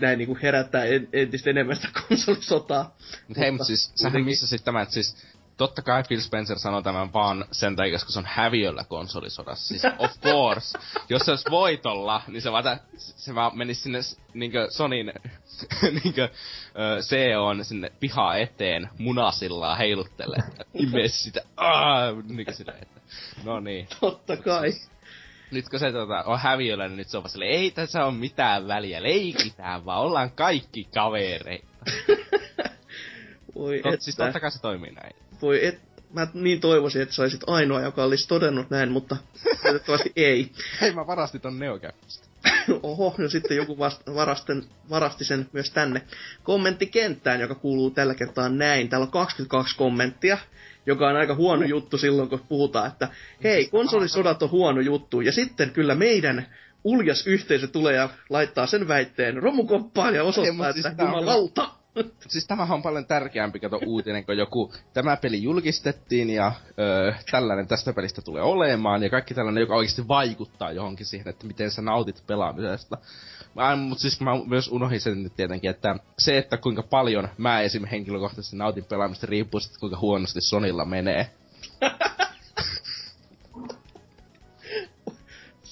näin 0.00 0.18
niinku 0.18 0.38
herättää 0.42 0.84
entistä 1.12 1.50
enemmän 1.50 1.76
sitä 1.76 1.88
konsolisotaa. 2.08 2.96
Mut 3.28 3.38
hei, 3.38 3.50
mutta 3.50 3.64
siis 3.64 3.92
sähän 3.94 4.24
missä 4.24 4.46
sitten 4.46 4.64
tämä, 4.64 4.82
että 4.82 4.94
siis 4.94 5.16
totta 5.60 5.82
kai 5.82 6.02
Phil 6.08 6.20
Spencer 6.20 6.58
sanoi 6.58 6.82
tämän 6.82 7.12
vaan 7.12 7.44
sen 7.52 7.76
takia, 7.76 7.92
koska 7.92 8.12
se 8.12 8.18
on 8.18 8.24
häviöllä 8.28 8.84
konsolisodassa. 8.84 9.68
Siis 9.68 9.82
of 9.98 10.20
course. 10.20 10.78
Jos 11.08 11.22
se 11.22 11.30
olisi 11.30 11.50
voitolla, 11.50 12.22
niin 12.28 12.42
se 12.42 12.52
vaan, 12.52 12.80
se 12.96 13.34
vaan 13.34 13.58
menisi 13.58 13.82
sinne 13.82 13.98
niinkö 14.34 14.66
Sonin 14.70 15.12
niinkö 16.04 16.28
on 17.40 17.64
sinne 17.64 17.92
pihaa 18.00 18.36
eteen 18.36 18.88
munasillaan 18.98 19.78
heiluttelee. 19.78 20.42
Imesi 20.74 21.22
sitä. 21.22 21.40
Aah, 21.56 22.16
niinkö 22.24 22.52
sitä, 22.52 22.72
että 22.82 23.00
no 23.44 23.60
niin. 23.60 23.88
Totta 24.00 24.36
kai. 24.36 24.72
Nyt 25.50 25.68
kun 25.68 25.78
se 25.78 25.92
tota, 25.92 26.22
on 26.22 26.38
häviöllä, 26.38 26.88
niin 26.88 26.96
nyt 26.96 27.08
se 27.08 27.16
on 27.16 27.22
vaan 27.22 27.30
silleen, 27.30 27.52
ei 27.52 27.70
tässä 27.70 28.04
on 28.04 28.14
mitään 28.14 28.68
väliä, 28.68 29.02
leikitään 29.02 29.84
vaan, 29.84 30.00
ollaan 30.00 30.30
kaikki 30.30 30.88
kavereita. 30.94 31.66
Voi 33.54 33.80
Tot, 33.82 34.00
Siis 34.00 34.16
totta 34.16 34.40
kai 34.40 34.50
se 34.50 34.60
toimii 34.60 34.92
näin 34.92 35.29
voi 35.42 35.66
et, 35.66 35.80
mä 36.12 36.26
niin 36.34 36.60
toivoisin, 36.60 37.02
että 37.02 37.14
saisit 37.14 37.40
ainoa, 37.46 37.80
joka 37.80 38.04
olisi 38.04 38.28
todennut 38.28 38.70
näin, 38.70 38.92
mutta 38.92 39.16
valitettavasti 39.64 40.12
ei. 40.16 40.50
Hei, 40.80 40.92
mä 40.92 41.06
varastin 41.06 41.40
ton 41.40 41.58
neokäppistä. 41.58 42.26
Oho, 42.82 43.14
no 43.18 43.28
sitten 43.28 43.56
joku 43.56 43.78
vast, 43.78 44.02
varasten, 44.14 44.64
varasti 44.90 45.24
sen 45.24 45.48
myös 45.52 45.70
tänne. 45.70 46.02
Kommenttikenttään, 46.42 47.40
joka 47.40 47.54
kuuluu 47.54 47.90
tällä 47.90 48.14
kertaa 48.14 48.48
näin. 48.48 48.88
Täällä 48.88 49.04
on 49.04 49.10
22 49.10 49.76
kommenttia, 49.76 50.38
joka 50.86 51.08
on 51.08 51.16
aika 51.16 51.34
huono 51.34 51.66
juttu 51.66 51.98
silloin, 51.98 52.28
kun 52.28 52.44
puhutaan, 52.48 52.86
että 52.86 53.08
hei, 53.44 53.68
konsolisodat 53.68 54.42
on 54.42 54.50
huono 54.50 54.80
juttu. 54.80 55.20
Ja 55.20 55.32
sitten 55.32 55.70
kyllä 55.70 55.94
meidän 55.94 56.46
uljas 56.84 57.26
yhteisö 57.26 57.66
tulee 57.66 57.94
ja 57.94 58.08
laittaa 58.30 58.66
sen 58.66 58.88
väitteen 58.88 59.42
romukoppaan 59.42 60.14
ja 60.14 60.24
osoittaa, 60.24 60.66
Ei, 60.66 60.70
että 60.70 60.82
siis 60.82 60.98
jumalauta, 60.98 61.70
siis 62.28 62.46
tämähän 62.46 62.74
on 62.74 62.82
paljon 62.82 63.06
tärkeämpi 63.06 63.60
kato 63.60 63.80
uutinen, 63.86 64.24
kun 64.24 64.36
joku, 64.36 64.72
tämä 64.92 65.16
peli 65.16 65.42
julkistettiin 65.42 66.30
ja 66.30 66.52
öö, 66.78 67.12
tällainen 67.30 67.66
tästä 67.66 67.92
pelistä 67.92 68.22
tulee 68.22 68.42
olemaan 68.42 69.02
ja 69.02 69.10
kaikki 69.10 69.34
tällainen, 69.34 69.60
joka 69.60 69.74
oikeasti 69.74 70.08
vaikuttaa 70.08 70.72
johonkin 70.72 71.06
siihen, 71.06 71.28
että 71.28 71.46
miten 71.46 71.70
sä 71.70 71.82
nautit 71.82 72.22
pelaamisesta. 72.26 72.98
Mutta 73.76 74.02
siis 74.02 74.20
mä 74.20 74.30
myös 74.46 74.68
unohdin 74.68 75.00
sen 75.00 75.22
nyt 75.22 75.36
tietenkin, 75.36 75.70
että 75.70 75.96
se, 76.18 76.38
että 76.38 76.56
kuinka 76.56 76.82
paljon 76.82 77.28
mä 77.38 77.60
esim. 77.60 77.84
henkilökohtaisesti 77.84 78.56
nautin 78.56 78.84
pelaamista, 78.84 79.26
riippuu 79.26 79.60
sitten 79.60 79.80
kuinka 79.80 79.98
huonosti 79.98 80.40
Sonilla 80.40 80.84
menee. 80.84 81.30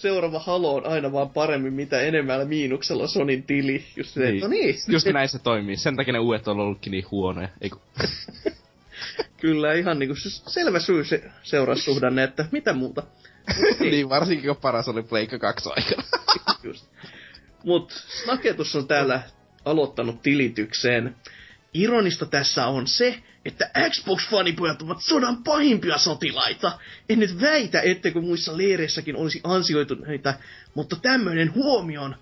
seuraava 0.01 0.39
Halo 0.39 0.75
on 0.75 0.87
aina 0.87 1.13
vaan 1.13 1.31
paremmin, 1.31 1.73
mitä 1.73 2.01
enemmällä 2.01 2.45
miinuksella 2.45 3.07
Sonin 3.07 3.43
tili. 3.43 3.85
Just, 3.97 4.11
se, 4.11 4.21
niin. 4.21 4.41
no 4.41 4.49
niin. 4.49 4.75
Just 4.89 5.07
näin 5.07 5.29
se 5.29 5.39
toimii. 5.39 5.77
Sen 5.77 5.97
takia 5.97 6.13
ne 6.13 6.19
uudet 6.19 6.49
on 6.49 6.61
ollutkin 6.61 6.91
niin 6.91 7.11
huonoja. 7.11 7.49
Eiku. 7.61 7.81
Kyllä, 9.41 9.75
ihan 9.75 9.99
niinku 9.99 10.15
selvä 10.47 10.79
syy 10.79 11.05
se 11.05 11.23
seurassuhdanne, 11.43 12.23
että 12.23 12.45
mitä 12.53 12.73
muuta. 12.73 13.03
niin, 13.81 14.09
varsinkin 14.09 14.47
kun 14.47 14.57
paras 14.57 14.89
oli 14.89 15.03
Pleikka 15.03 15.39
2 15.39 15.71
aikana. 15.77 16.03
Just. 16.63 16.87
Mut 17.65 17.93
Snaketus 18.25 18.77
on 18.77 18.89
täällä 18.89 19.23
aloittanut 19.65 20.23
tilitykseen. 20.23 21.17
Ironista 21.83 22.27
tässä 22.27 22.67
on 22.67 22.87
se, 22.87 23.23
että 23.45 23.71
Xbox-fanipojat 23.91 24.83
ovat 24.83 25.01
sodan 25.01 25.45
pahimpia 25.45 25.99
sotilaita. 25.99 26.79
En 27.09 27.19
nyt 27.19 27.41
väitä, 27.41 27.81
etteikö 27.81 28.21
muissa 28.21 28.57
leireissäkin 28.57 29.17
olisi 29.17 29.41
ansioituneita, 29.45 30.35
mutta 30.75 30.97
tämmöinen 30.97 31.55
huomion 31.55 32.17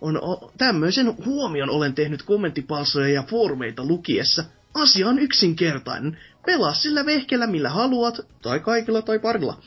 on, 0.00 0.20
tämmöisen 0.58 1.16
huomion 1.24 1.70
olen 1.70 1.94
tehnyt 1.94 2.22
kommenttipalsoja 2.22 3.08
ja 3.08 3.22
foorumeita 3.22 3.84
lukiessa. 3.84 4.44
Asia 4.74 5.08
on 5.08 5.18
yksinkertainen. 5.18 6.18
Pelaa 6.46 6.74
sillä 6.74 7.06
vehkellä 7.06 7.46
millä 7.46 7.68
haluat, 7.68 8.20
tai 8.42 8.60
kaikilla 8.60 9.02
tai 9.02 9.18
parilla. 9.18 9.62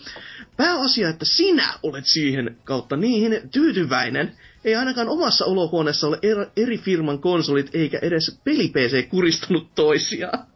Pääasia, 0.58 1.10
että 1.10 1.26
sinä 1.26 1.74
olet 1.84 2.06
siihen 2.06 2.58
kautta 2.64 2.96
niihin 2.98 3.50
tyytyväinen. 3.52 4.38
Ei 4.66 4.76
ainakaan 4.76 5.10
omassa 5.10 5.46
olohuoneessa 5.46 6.08
ole 6.08 6.20
eri 6.58 6.78
firman 6.78 7.20
konsolit 7.20 7.76
eikä 7.76 8.00
edes 8.02 8.40
peli-PC 8.44 9.10
kuristanut 9.10 9.76
toisiaan 9.76 10.54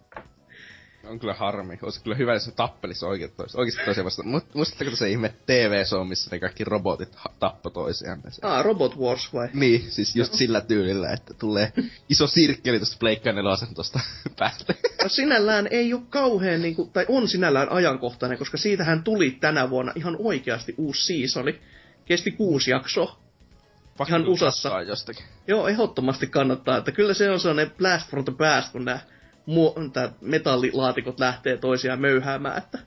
on 1.09 1.19
kyllä 1.19 1.33
harmi. 1.33 1.79
Olisi 1.81 2.03
kyllä 2.03 2.15
hyvä, 2.15 2.33
jos 2.33 2.45
se 2.45 2.51
tappelisi 2.51 3.05
oikein 3.05 3.31
toista. 3.37 3.57
Oikeasti 3.57 3.85
toisiaan 3.85 4.05
vastaan. 4.05 4.41
Muistatteko 4.53 4.95
se 4.95 5.09
ihme 5.09 5.33
TV-show, 5.45 6.07
missä 6.07 6.29
ne 6.31 6.39
kaikki 6.39 6.63
robotit 6.63 7.17
tappo 7.39 7.69
toisiaan? 7.69 8.21
Ah, 8.41 8.65
Robot 8.65 8.97
Wars 8.97 9.33
vai? 9.33 9.49
Niin, 9.53 9.91
siis 9.91 10.15
just 10.15 10.31
no. 10.31 10.37
sillä 10.37 10.61
tyylillä, 10.61 11.09
että 11.09 11.33
tulee 11.33 11.73
iso 12.09 12.27
sirkkeli 12.27 12.79
tuosta 12.79 12.97
Pleikka 12.99 13.29
tuosta 13.75 13.99
päältä. 14.39 14.73
No 15.03 15.09
sinällään 15.09 15.67
ei 15.71 15.93
ole 15.93 16.01
kauhean, 16.09 16.61
niin 16.61 16.75
kuin, 16.75 16.89
tai 16.89 17.05
on 17.09 17.27
sinällään 17.27 17.71
ajankohtainen, 17.71 18.37
koska 18.37 18.57
siitähän 18.57 19.03
tuli 19.03 19.31
tänä 19.31 19.69
vuonna 19.69 19.91
ihan 19.95 20.15
oikeasti 20.19 20.75
uusi 20.77 21.05
seasoni. 21.05 21.59
Kesti 22.05 22.31
kuusi 22.31 22.71
jaksoa. 22.71 23.26
Ihan 24.07 24.27
USAssa. 24.27 24.81
Jostakin. 24.81 25.25
Joo, 25.47 25.67
ehdottomasti 25.67 26.27
kannattaa. 26.27 26.77
Että 26.77 26.91
kyllä 26.91 27.13
se 27.13 27.31
on 27.31 27.39
sellainen 27.39 27.71
blast 27.77 28.09
from 28.09 28.25
the 28.25 28.33
past, 28.37 28.71
kun 28.71 28.85
nämä 28.85 28.99
metallilaatikot 30.21 31.19
lähtee 31.19 31.57
toisiaan 31.57 32.01
möyhäämään, 32.01 32.57
että 32.57 32.79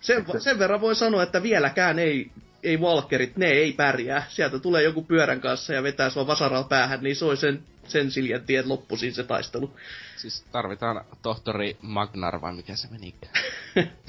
sen, 0.00 0.24
sen 0.38 0.58
verran 0.58 0.80
voi 0.80 0.94
sanoa, 0.94 1.22
että 1.22 1.42
vieläkään 1.42 1.98
ei, 1.98 2.30
ei 2.62 2.76
Walkerit, 2.76 3.36
ne 3.36 3.46
ei 3.46 3.72
pärjää. 3.72 4.26
Sieltä 4.28 4.58
tulee 4.58 4.82
joku 4.82 5.02
pyörän 5.02 5.40
kanssa 5.40 5.72
ja 5.72 5.82
vetää 5.82 6.10
sua 6.10 6.26
vasaralla 6.26 6.68
päähän, 6.68 7.02
niin 7.02 7.16
se 7.16 7.24
on 7.24 7.36
sen, 7.36 7.62
sen 7.88 8.10
siljen 8.10 8.46
tien 8.46 8.68
loppu 8.68 8.96
siinä 8.96 9.14
se 9.14 9.22
taistelu. 9.22 9.70
Siis 10.16 10.44
tarvitaan 10.52 11.04
tohtori 11.22 11.76
Magnar 11.82 12.40
vai 12.40 12.54
mikä 12.54 12.76
se 12.76 12.88
meni? 12.90 13.14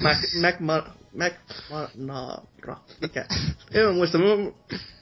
Mac, 0.02 0.16
Mac, 0.40 0.60
Mac, 0.60 0.84
Mac, 1.16 1.34
Magnara. 1.70 2.76
Mikä? 3.00 3.26
En 3.72 3.94
muista. 3.94 4.18
Mä 4.18 4.24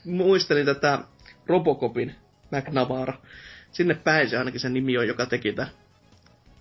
muistelin 0.04 0.66
tätä 0.66 0.98
Robocopin 1.46 2.14
McNavara. 2.50 3.14
Sinne 3.72 3.94
päin 3.94 4.30
se 4.30 4.38
ainakin 4.38 4.60
sen 4.60 4.74
nimi 4.74 4.98
on, 4.98 5.08
joka 5.08 5.26
teki 5.26 5.52
tämän 5.52 5.72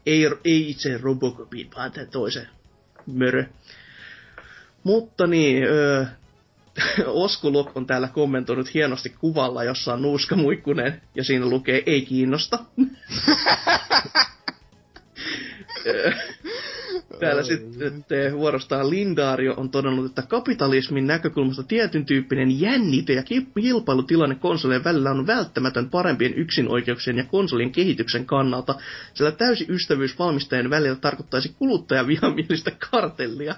ei, 0.05 0.23
ei 0.43 0.69
itse 0.69 0.97
Robocopin, 0.97 1.69
vaan 1.75 1.91
tämän 1.91 2.09
toisen 2.09 2.47
mörö. 3.05 3.45
Mutta 4.83 5.27
niin, 5.27 5.63
öö, 5.63 6.05
Oskulok 7.07 7.77
on 7.77 7.85
täällä 7.85 8.07
kommentoinut 8.07 8.73
hienosti 8.73 9.09
kuvalla, 9.09 9.63
jossa 9.63 9.93
on 9.93 10.01
Nuuska 10.01 10.35
Muikkunen, 10.35 11.01
ja 11.15 11.23
siinä 11.23 11.45
lukee 11.45 11.83
ei 11.85 12.01
kiinnosta. 12.01 12.59
Täällä 17.23 17.43
sitten 17.43 18.03
vuorostaan 18.37 18.89
Lindario 18.89 19.53
on 19.57 19.69
todennut, 19.69 20.05
että 20.05 20.21
kapitalismin 20.21 21.07
näkökulmasta 21.07 21.63
tietyn 21.63 22.05
tyyppinen 22.05 22.61
jännite 22.61 23.13
ja 23.13 23.23
kilpailutilanne 23.61 24.35
konsolien 24.35 24.83
välillä 24.83 25.11
on 25.11 25.27
välttämätön 25.27 25.89
parempien 25.89 26.33
yksinoikeuksien 26.33 27.17
ja 27.17 27.23
konsolien 27.23 27.71
kehityksen 27.71 28.25
kannalta, 28.25 28.75
sillä 29.13 29.31
täysi 29.31 29.65
ystävyys 29.69 30.19
valmistajien 30.19 30.69
välillä 30.69 30.95
tarkoittaisi 30.95 31.55
kuluttajavihamielistä 31.59 32.71
kartellia. 32.91 33.55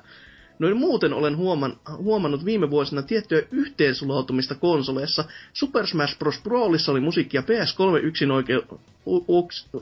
Noin 0.59 0.77
muuten 0.77 1.13
olen 1.13 1.37
huoman, 1.37 1.79
huomannut 1.97 2.45
viime 2.45 2.69
vuosina 2.69 3.01
tiettyä 3.01 3.41
yhteensulautumista 3.51 4.55
konsoleissa. 4.55 5.23
Super 5.53 5.87
Smash 5.87 6.17
Bros. 6.17 6.41
Brawlissa 6.43 6.91
oli 6.91 6.99
musiikkia 6.99 7.41
PS3 7.41 8.03
yksin, 8.03 8.31
oikeu, 8.31 8.61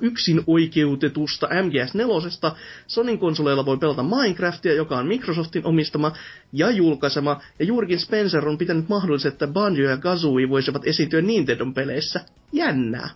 yksin 0.01 0.43
oikeutetusta 0.47 1.47
MGS4. 1.47 2.55
Sonin 2.87 3.19
konsoleilla 3.19 3.65
voi 3.65 3.77
pelata 3.77 4.03
Minecraftia, 4.03 4.73
joka 4.73 4.97
on 4.97 5.07
Microsoftin 5.07 5.65
omistama 5.65 6.11
ja 6.53 6.71
julkaisema, 6.71 7.41
ja 7.59 7.65
juurikin 7.65 7.99
Spencer 7.99 8.47
on 8.47 8.57
pitänyt 8.57 8.89
mahdollisesti, 8.89 9.27
että 9.27 9.47
Banjo 9.47 9.89
ja 9.89 9.97
Kazooie 9.97 10.49
voisivat 10.49 10.87
esiintyä 10.87 11.21
Nintendon 11.21 11.73
peleissä. 11.73 12.25
Jännää. 12.51 13.09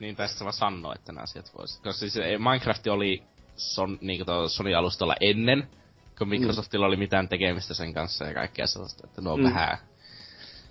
Niin 0.00 0.16
tässä 0.16 0.44
mä 0.44 0.52
sanoin, 0.52 0.98
että 0.98 1.12
nämä 1.12 1.22
asiat 1.22 1.52
voisivat. 1.58 1.84
Koska 1.84 2.00
siis 2.00 2.14
Minecraft 2.38 2.86
oli 2.86 3.22
son, 3.56 3.98
niin 4.00 4.24
Sony-alustalla 4.48 5.14
ennen, 5.20 5.68
kun 6.22 6.28
Microsoftilla 6.28 6.86
mm. 6.86 6.88
oli 6.88 6.96
mitään 6.96 7.28
tekemistä 7.28 7.74
sen 7.74 7.94
kanssa 7.94 8.24
ja 8.24 8.34
kaikkea 8.34 8.66
sellaista, 8.66 9.06
että 9.06 9.22
no 9.22 9.36
mm. 9.36 9.44
vähän. 9.44 9.78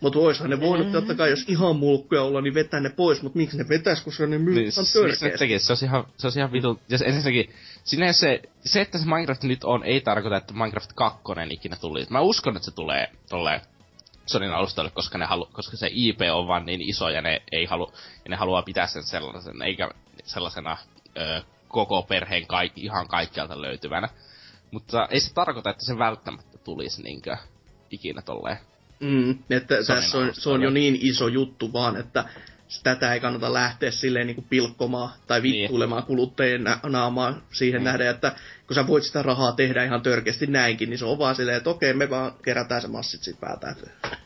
Mutta 0.01 0.19
voisihan 0.19 0.49
ne 0.49 0.59
voinut 0.59 0.87
mm. 0.87 0.93
totta 0.93 1.15
kai, 1.15 1.29
jos 1.29 1.45
ihan 1.47 1.75
mulkkuja 1.75 2.21
olla, 2.21 2.41
niin 2.41 2.53
vetää 2.53 2.79
ne 2.79 2.89
pois, 2.89 3.21
mutta 3.21 3.37
miksi 3.37 3.57
ne 3.57 3.65
vetäis, 3.69 4.01
koska 4.01 4.27
ne 4.27 4.37
myy 4.37 4.55
niin, 4.55 4.71
se, 4.71 4.83
se 4.85 4.99
olisi 4.99 5.85
ihan, 5.85 6.05
se 6.17 6.27
olisi 6.27 6.39
ihan 6.39 6.51
vitu... 6.51 6.79
Ja 6.89 6.97
se, 6.97 7.05
ensinnäkin, 7.05 7.53
sinne 7.83 8.13
se, 8.13 8.41
se, 8.65 8.81
että 8.81 8.97
se 8.97 9.05
Minecraft 9.05 9.43
nyt 9.43 9.63
on, 9.63 9.83
ei 9.83 10.01
tarkoita, 10.01 10.37
että 10.37 10.53
Minecraft 10.53 10.91
2 10.95 11.21
ikinä 11.49 11.75
tuli. 11.75 12.05
Mä 12.09 12.21
uskon, 12.21 12.55
että 12.55 12.65
se 12.65 12.75
tulee 12.75 13.09
tolleen 13.29 13.61
Sonin 14.25 14.51
alustalle, 14.51 14.91
koska, 14.91 15.17
ne 15.17 15.25
halu, 15.25 15.49
koska 15.51 15.77
se 15.77 15.89
IP 15.91 16.19
on 16.33 16.47
vaan 16.47 16.65
niin 16.65 16.81
iso 16.81 17.09
ja 17.09 17.21
ne, 17.21 17.41
ei 17.51 17.65
halu, 17.65 17.91
ja 18.25 18.29
ne 18.29 18.35
haluaa 18.35 18.61
pitää 18.61 18.87
sen 18.87 19.03
sellaisen, 19.03 19.61
eikä 19.61 19.89
sellaisena 20.23 20.77
ö, 21.17 21.41
koko 21.67 22.01
perheen 22.01 22.47
kaik, 22.47 22.73
ihan 22.75 23.07
kaikkialta 23.07 23.61
löytyvänä. 23.61 24.09
Mutta 24.71 25.07
ei 25.11 25.19
se 25.19 25.33
tarkoita, 25.33 25.69
että 25.69 25.85
se 25.85 25.97
välttämättä 25.97 26.57
tulisi 26.57 27.03
niinkö 27.03 27.37
ikinä 27.91 28.21
tolleen. 28.21 28.57
Mm, 28.99 29.31
että 29.49 29.75
tässä 29.87 30.17
on, 30.17 30.29
se 30.33 30.49
on 30.49 30.61
jo 30.61 30.69
niin 30.69 30.97
iso 31.01 31.27
juttu 31.27 31.73
vaan, 31.73 31.97
että 31.97 32.25
tätä 32.83 33.13
ei 33.13 33.19
kannata 33.19 33.53
lähteä 33.53 33.91
silleen 33.91 34.27
niin 34.27 34.35
kuin 34.35 34.47
pilkkomaan 34.49 35.09
tai 35.27 35.41
niin. 35.41 35.61
vittuilemaan 35.61 35.99
niin. 35.99 36.07
kuluttajien 36.07 36.63
naamaa 36.83 37.41
siihen 37.51 37.81
mm. 37.81 37.85
nähden, 37.85 38.07
että 38.07 38.35
kun 38.67 38.75
sä 38.75 38.87
voit 38.87 39.03
sitä 39.03 39.21
rahaa 39.21 39.51
tehdä 39.51 39.83
ihan 39.83 40.01
törkeästi 40.01 40.47
näinkin, 40.47 40.89
niin 40.89 40.97
se 40.97 41.05
on 41.05 41.19
vaan 41.19 41.35
silleen, 41.35 41.57
että 41.57 41.69
okei, 41.69 41.93
me 41.93 42.09
vaan 42.09 42.31
kerätään 42.43 42.81
se 42.81 42.87
massit 42.87 43.23
siitä 43.23 43.39
päätä. 43.39 43.75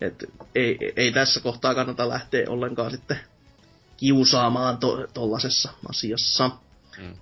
Et 0.00 0.24
ei, 0.54 0.78
ei 0.96 1.12
tässä 1.12 1.40
kohtaa 1.40 1.74
kannata 1.74 2.08
lähteä 2.08 2.50
ollenkaan 2.50 2.90
sitten 2.90 3.20
kiusaamaan 3.96 4.78
to, 4.78 5.06
tollasessa 5.14 5.70
asiassa. 5.88 6.50
Mm. 6.98 7.14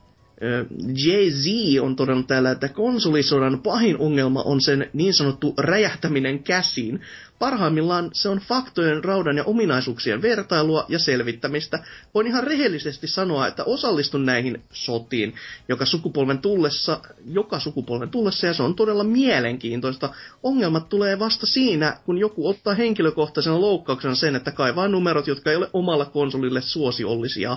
Jay-Z 1.04 1.46
on 1.80 1.96
todennut 1.96 2.26
täällä, 2.26 2.50
että 2.50 2.68
konsolisodan 2.68 3.62
pahin 3.62 3.98
ongelma 3.98 4.42
on 4.42 4.60
sen 4.60 4.90
niin 4.92 5.14
sanottu 5.14 5.54
räjähtäminen 5.58 6.42
käsiin. 6.42 7.00
Parhaimmillaan 7.38 8.10
se 8.12 8.28
on 8.28 8.38
faktojen, 8.38 9.04
raudan 9.04 9.36
ja 9.36 9.44
ominaisuuksien 9.44 10.22
vertailua 10.22 10.84
ja 10.88 10.98
selvittämistä. 10.98 11.84
Voin 12.14 12.26
ihan 12.26 12.44
rehellisesti 12.44 13.06
sanoa, 13.06 13.46
että 13.46 13.64
osallistun 13.64 14.26
näihin 14.26 14.62
sotiin 14.72 15.34
joka 15.68 15.86
sukupolven 15.86 16.38
tullessa, 16.38 17.00
joka 17.26 17.60
sukupolven 17.60 18.10
tullessa 18.10 18.46
ja 18.46 18.54
se 18.54 18.62
on 18.62 18.74
todella 18.74 19.04
mielenkiintoista. 19.04 20.10
Ongelmat 20.42 20.88
tulee 20.88 21.18
vasta 21.18 21.46
siinä, 21.46 21.96
kun 22.04 22.18
joku 22.18 22.48
ottaa 22.48 22.74
henkilökohtaisena 22.74 23.60
loukkauksena 23.60 24.14
sen, 24.14 24.36
että 24.36 24.50
kaivaa 24.50 24.88
numerot, 24.88 25.26
jotka 25.26 25.50
ei 25.50 25.56
ole 25.56 25.70
omalla 25.72 26.04
konsolille 26.04 26.60
suosiollisia. 26.60 27.56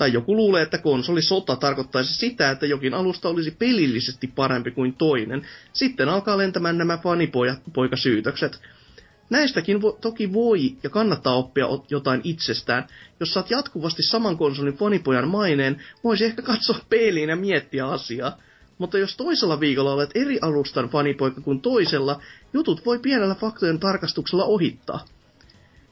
Tai 0.00 0.12
joku 0.12 0.36
luulee, 0.36 0.62
että 0.62 0.78
konsolisota 0.78 1.56
tarkoittaisi 1.56 2.14
sitä, 2.14 2.50
että 2.50 2.66
jokin 2.66 2.94
alusta 2.94 3.28
olisi 3.28 3.50
pelillisesti 3.50 4.26
parempi 4.26 4.70
kuin 4.70 4.94
toinen. 4.94 5.46
Sitten 5.72 6.08
alkaa 6.08 6.38
lentämään 6.38 6.78
nämä 6.78 6.98
fanipoikasyytökset. 6.98 8.60
Näistäkin 9.30 9.82
vo, 9.82 9.92
toki 9.92 10.32
voi 10.32 10.76
ja 10.82 10.90
kannattaa 10.90 11.36
oppia 11.36 11.66
jotain 11.90 12.20
itsestään. 12.24 12.86
Jos 13.20 13.32
saat 13.32 13.50
jatkuvasti 13.50 14.02
saman 14.02 14.36
konsolin 14.36 14.76
fanipojan 14.76 15.28
maineen, 15.28 15.82
voisi 16.04 16.24
ehkä 16.24 16.42
katsoa 16.42 16.78
peiliin 16.88 17.28
ja 17.28 17.36
miettiä 17.36 17.86
asiaa. 17.86 18.38
Mutta 18.78 18.98
jos 18.98 19.16
toisella 19.16 19.60
viikolla 19.60 19.92
olet 19.92 20.10
eri 20.14 20.38
alustan 20.42 20.88
fanipoika 20.88 21.40
kuin 21.40 21.60
toisella, 21.60 22.20
jutut 22.52 22.86
voi 22.86 22.98
pienellä 22.98 23.34
faktojen 23.34 23.80
tarkastuksella 23.80 24.44
ohittaa. 24.44 25.04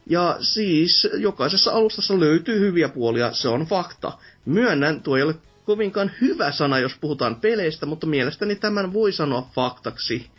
Ja 0.08 0.36
siis 0.40 1.08
jokaisessa 1.14 1.72
alustassa 1.72 2.20
löytyy 2.20 2.60
hyviä 2.60 2.88
puolia, 2.88 3.32
se 3.32 3.48
on 3.48 3.66
fakta. 3.66 4.12
Myönnän, 4.44 5.02
tuo 5.02 5.16
ei 5.16 5.22
ole 5.22 5.34
kovinkaan 5.64 6.10
hyvä 6.20 6.52
sana, 6.52 6.78
jos 6.78 6.98
puhutaan 7.00 7.36
peleistä, 7.36 7.86
mutta 7.86 8.06
mielestäni 8.06 8.56
tämän 8.56 8.92
voi 8.92 9.12
sanoa 9.12 9.50
faktaksi. 9.54 10.30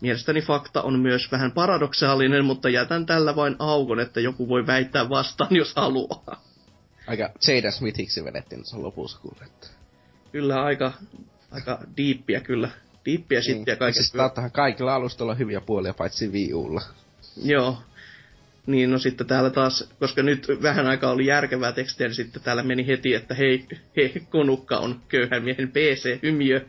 Mielestäni 0.00 0.42
fakta 0.42 0.82
on 0.82 0.98
myös 0.98 1.32
vähän 1.32 1.52
paradoksaalinen, 1.52 2.44
mutta 2.44 2.68
jätän 2.68 3.06
tällä 3.06 3.36
vain 3.36 3.56
aukon, 3.58 4.00
että 4.00 4.20
joku 4.20 4.48
voi 4.48 4.66
väittää 4.66 5.08
vastaan, 5.08 5.56
jos 5.56 5.72
haluaa. 5.76 6.42
Aika 7.06 7.30
Jada 7.48 7.70
Smithiksi 7.70 8.24
vedettiin 8.24 8.60
tuossa 8.60 8.82
lopussa 8.82 9.18
kuule. 9.18 9.46
Kyllä 10.32 10.62
aika, 10.62 10.92
aika 11.50 11.78
diippiä 11.96 12.40
kyllä. 12.40 12.68
Diippiä 13.04 13.38
niin. 13.38 13.44
sitten 13.44 13.72
ja 13.72 13.76
kaiken. 13.76 14.02
Siis 14.02 14.14
kaikilla 14.52 14.94
alustoilla 14.94 15.34
hyviä 15.34 15.60
puolia, 15.60 15.94
paitsi 15.94 16.28
Wii 16.28 16.54
Ulla. 16.54 16.82
Joo, 17.36 17.78
niin 18.66 18.90
no 18.90 18.98
sitten 18.98 19.26
täällä 19.26 19.50
taas, 19.50 19.90
koska 19.98 20.22
nyt 20.22 20.46
vähän 20.62 20.86
aikaa 20.86 21.12
oli 21.12 21.26
järkevää 21.26 21.72
tekstiä, 21.72 22.06
niin 22.06 22.14
sitten 22.14 22.42
täällä 22.42 22.62
meni 22.62 22.86
heti, 22.86 23.14
että 23.14 23.34
hei, 23.34 23.66
hei 23.96 24.22
konukka 24.30 24.76
on 24.76 25.00
köyhän 25.08 25.44
miehen 25.44 25.68
PC-hymiö. 25.68 26.60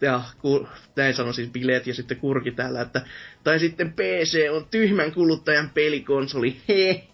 Ja 0.00 0.22
ku, 0.40 0.68
näin 0.96 1.14
sanoi 1.14 1.34
siis 1.34 1.50
bileet 1.50 1.86
ja 1.86 1.94
sitten 1.94 2.16
kurki 2.16 2.50
täällä, 2.50 2.80
että 2.80 3.02
tai 3.44 3.58
sitten 3.58 3.92
PC 3.92 4.48
on 4.50 4.66
tyhmän 4.70 5.12
kuluttajan 5.12 5.70
pelikonsoli, 5.74 6.56
he. 6.68 7.04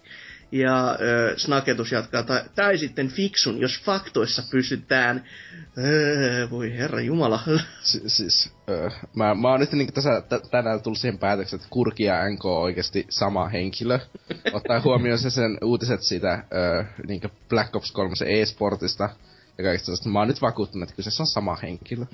Ja 0.51 0.89
äh, 0.89 0.97
Snaketus 1.37 1.91
jatkaa, 1.91 2.23
tai, 2.23 2.41
tai 2.55 2.77
sitten 2.77 3.07
fiksun, 3.07 3.59
jos 3.61 3.81
faktoissa 3.83 4.43
pysytään. 4.51 5.23
Äh, 5.77 6.49
voi 6.51 6.77
herra 6.77 7.01
jumala. 7.01 7.39
Si- 7.81 8.09
siis, 8.09 8.51
äh, 8.69 9.01
mä, 9.15 9.35
mä 9.35 9.47
oon 9.47 9.59
nyt 9.59 9.71
niin 9.71 9.93
tässä 9.93 10.21
t- 10.21 10.51
tänään 10.51 10.81
tullut 10.81 10.99
siihen 10.99 11.19
päätökseen, 11.19 11.57
että 11.57 11.69
Kurki 11.71 12.03
ja 12.03 12.29
NK 12.29 12.45
on 12.45 12.61
oikeasti 12.61 13.05
sama 13.09 13.47
henkilö. 13.47 13.99
Ottaa 14.53 14.81
huomioon 14.81 15.19
se 15.19 15.29
sen 15.29 15.57
uutiset 15.63 16.01
siitä 16.01 16.33
äh, 16.33 16.87
niin 17.07 17.21
Black 17.49 17.75
Ops 17.75 17.91
3 17.91 18.13
e-sportista 18.25 19.09
ja 19.57 19.63
kaikista 19.63 19.85
sellaista. 19.85 20.09
Mä 20.09 20.19
oon 20.19 20.27
nyt 20.27 20.41
vakuuttunut, 20.41 20.89
että 20.89 20.95
kyseessä 20.95 21.23
on 21.23 21.27
sama 21.27 21.55
henkilö. 21.55 22.05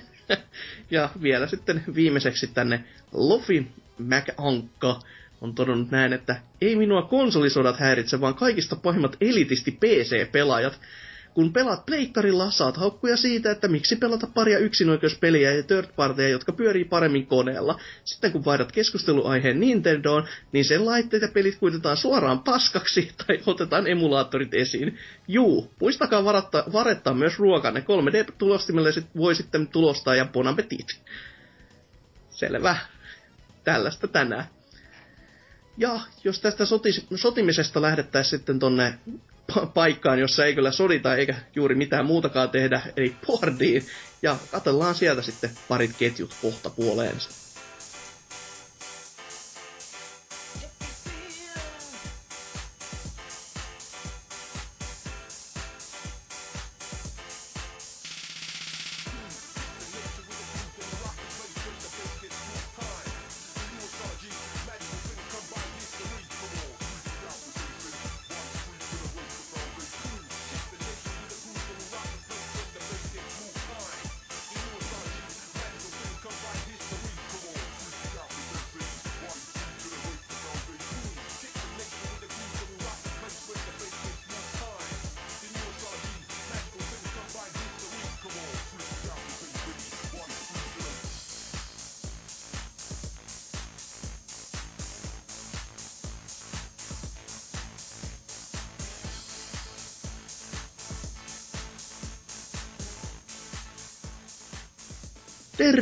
ja 0.90 1.08
vielä 1.22 1.46
sitten 1.46 1.84
viimeiseksi 1.94 2.46
tänne 2.46 2.84
Lofi 3.12 3.72
McAnkka 3.98 5.00
on 5.40 5.54
todennut 5.54 5.90
näin, 5.90 6.12
että 6.12 6.36
ei 6.60 6.76
minua 6.76 7.02
konsolisodat 7.02 7.78
häiritse, 7.78 8.20
vaan 8.20 8.34
kaikista 8.34 8.76
pahimmat 8.76 9.16
elitisti 9.20 9.70
PC-pelaajat. 9.70 10.80
Kun 11.34 11.52
pelaat 11.52 11.86
pleikkarilla, 11.86 12.50
saat 12.50 12.76
haukkuja 12.76 13.16
siitä, 13.16 13.50
että 13.50 13.68
miksi 13.68 13.96
pelata 13.96 14.26
paria 14.34 14.58
yksinoikeuspeliä 14.58 15.52
ja 15.52 15.62
third 15.62 15.86
partyja, 15.96 16.28
jotka 16.28 16.52
pyörii 16.52 16.84
paremmin 16.84 17.26
koneella. 17.26 17.80
Sitten 18.04 18.32
kun 18.32 18.44
vaihdat 18.44 18.72
keskusteluaiheen 18.72 19.60
Nintendoon, 19.60 20.28
niin 20.52 20.64
sen 20.64 20.86
laitteet 20.86 21.22
ja 21.22 21.28
pelit 21.28 21.56
kuitetaan 21.56 21.96
suoraan 21.96 22.38
paskaksi 22.38 23.12
tai 23.26 23.40
otetaan 23.46 23.86
emulaattorit 23.86 24.54
esiin. 24.54 24.98
Juu, 25.28 25.70
muistakaa 25.80 26.24
varatta, 26.24 26.64
varettaa 26.72 27.14
myös 27.14 27.38
ruokanne. 27.38 27.80
3D-tulostimelle 27.80 28.92
sit 28.92 29.06
voi 29.16 29.34
sitten 29.34 29.68
tulostaa 29.68 30.14
ja 30.14 30.24
bon 30.24 30.48
appetit. 30.48 31.00
Selvä. 32.30 32.76
Tällaista 33.64 34.08
tänään. 34.08 34.55
Ja 35.76 36.00
jos 36.24 36.40
tästä 36.40 36.64
sotis, 36.64 37.06
sotimisesta 37.14 37.82
lähdettäisiin 37.82 38.38
sitten 38.38 38.58
tonne 38.58 38.98
paikkaan, 39.74 40.18
jossa 40.18 40.44
ei 40.44 40.54
kyllä 40.54 40.70
sodita 40.70 41.16
eikä 41.16 41.34
juuri 41.54 41.74
mitään 41.74 42.06
muutakaan 42.06 42.50
tehdä, 42.50 42.82
eli 42.96 43.18
boardiin, 43.26 43.86
ja 44.22 44.40
katsellaan 44.50 44.94
sieltä 44.94 45.22
sitten 45.22 45.58
parit 45.68 45.96
ketjut 45.96 46.34
kohta 46.34 46.70
puoleensa. 46.70 47.45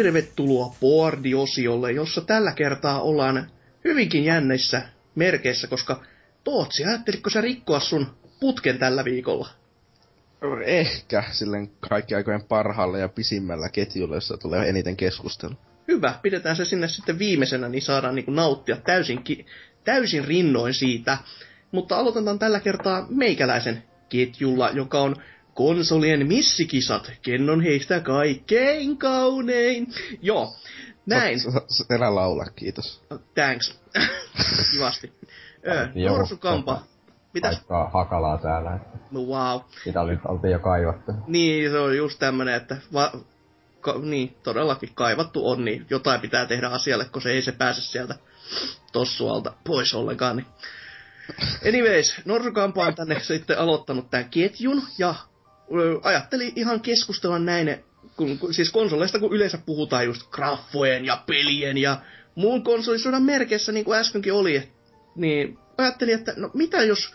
Tervetuloa 0.04 0.76
Boardi-osiolle, 0.80 1.92
jossa 1.92 2.20
tällä 2.20 2.52
kertaa 2.52 3.00
ollaan 3.02 3.50
hyvinkin 3.84 4.24
jänneissä 4.24 4.82
merkeissä, 5.14 5.66
koska 5.66 6.02
Tootsi, 6.44 6.84
ajattelitko 6.84 7.30
sä 7.30 7.40
rikkoa 7.40 7.80
sun 7.80 8.06
putken 8.40 8.78
tällä 8.78 9.04
viikolla? 9.04 9.48
Ehkä, 10.64 11.24
silleen 11.30 11.70
kaikki 11.90 12.14
aikojen 12.14 12.42
parhaalla 12.42 12.98
ja 12.98 13.08
pisimmällä 13.08 13.68
ketjulla, 13.68 14.14
jossa 14.14 14.36
tulee 14.36 14.68
eniten 14.68 14.96
keskustelu. 14.96 15.54
Hyvä, 15.88 16.14
pidetään 16.22 16.56
se 16.56 16.64
sinne 16.64 16.88
sitten 16.88 17.18
viimeisenä, 17.18 17.68
niin 17.68 17.82
saadaan 17.82 18.14
niin 18.14 18.36
nauttia 18.36 18.76
täysin, 18.76 19.24
täysin 19.84 20.24
rinnoin 20.24 20.74
siitä. 20.74 21.18
Mutta 21.72 21.96
aloitetaan 21.98 22.38
tällä 22.38 22.60
kertaa 22.60 23.06
meikäläisen 23.10 23.84
ketjulla, 24.08 24.70
joka 24.70 25.00
on 25.00 25.16
konsolien 25.54 26.26
missikisat, 26.26 27.12
kennon 27.22 27.60
heistä 27.60 28.00
kaikkein 28.00 28.98
kaunein. 28.98 29.86
Joo, 30.22 30.56
näin. 31.06 31.38
Elä 31.90 32.14
laula, 32.14 32.44
kiitos. 32.44 33.02
Thanks. 33.34 33.80
Kivasti. 34.72 35.12
Norsukampa. 36.08 36.82
Mitäs? 37.34 37.54
Paikkaa 37.54 37.90
hakalaa 37.90 38.38
täällä. 38.38 38.78
No 39.10 39.20
wow. 39.20 39.60
Sitä 39.84 40.00
oli, 40.00 40.18
oltiin 40.28 40.52
jo 40.52 40.58
kaivattu. 40.58 41.12
Niin, 41.26 41.70
se 41.70 41.78
on 41.78 41.96
just 41.96 42.18
tämmönen, 42.18 42.54
että 42.54 42.76
va, 42.92 43.12
ka, 43.80 43.98
niin, 43.98 44.36
todellakin 44.42 44.90
kaivattu 44.94 45.50
on, 45.50 45.64
niin 45.64 45.86
jotain 45.90 46.20
pitää 46.20 46.46
tehdä 46.46 46.68
asialle, 46.68 47.04
kun 47.04 47.22
se 47.22 47.30
ei 47.30 47.42
se 47.42 47.52
pääse 47.52 47.82
sieltä 47.82 48.14
tossualta 48.92 49.52
pois 49.66 49.94
ollenkaan. 49.94 50.36
Niin. 50.36 50.46
Anyways, 51.68 52.20
Norsukampa 52.24 52.86
on 52.86 52.94
tänne 52.94 53.20
sitten 53.20 53.58
aloittanut 53.58 54.10
tämän 54.10 54.30
ketjun, 54.30 54.82
ja 54.98 55.14
ajatteli 56.02 56.52
ihan 56.56 56.80
keskustella 56.80 57.38
näin, 57.38 57.76
kun, 58.16 58.38
siis 58.50 58.70
konsoleista 58.70 59.18
kun 59.18 59.32
yleensä 59.32 59.58
puhutaan 59.66 60.04
just 60.04 60.30
graffojen 60.30 61.04
ja 61.04 61.22
pelien 61.26 61.78
ja 61.78 62.00
muun 62.34 62.64
konsolisodan 62.64 63.22
merkeissä, 63.22 63.72
niin 63.72 63.84
kuin 63.84 63.98
äskenkin 63.98 64.32
oli, 64.32 64.72
niin 65.16 65.58
ajattelin, 65.78 66.14
että 66.14 66.34
no 66.36 66.50
mitä 66.54 66.82
jos 66.82 67.14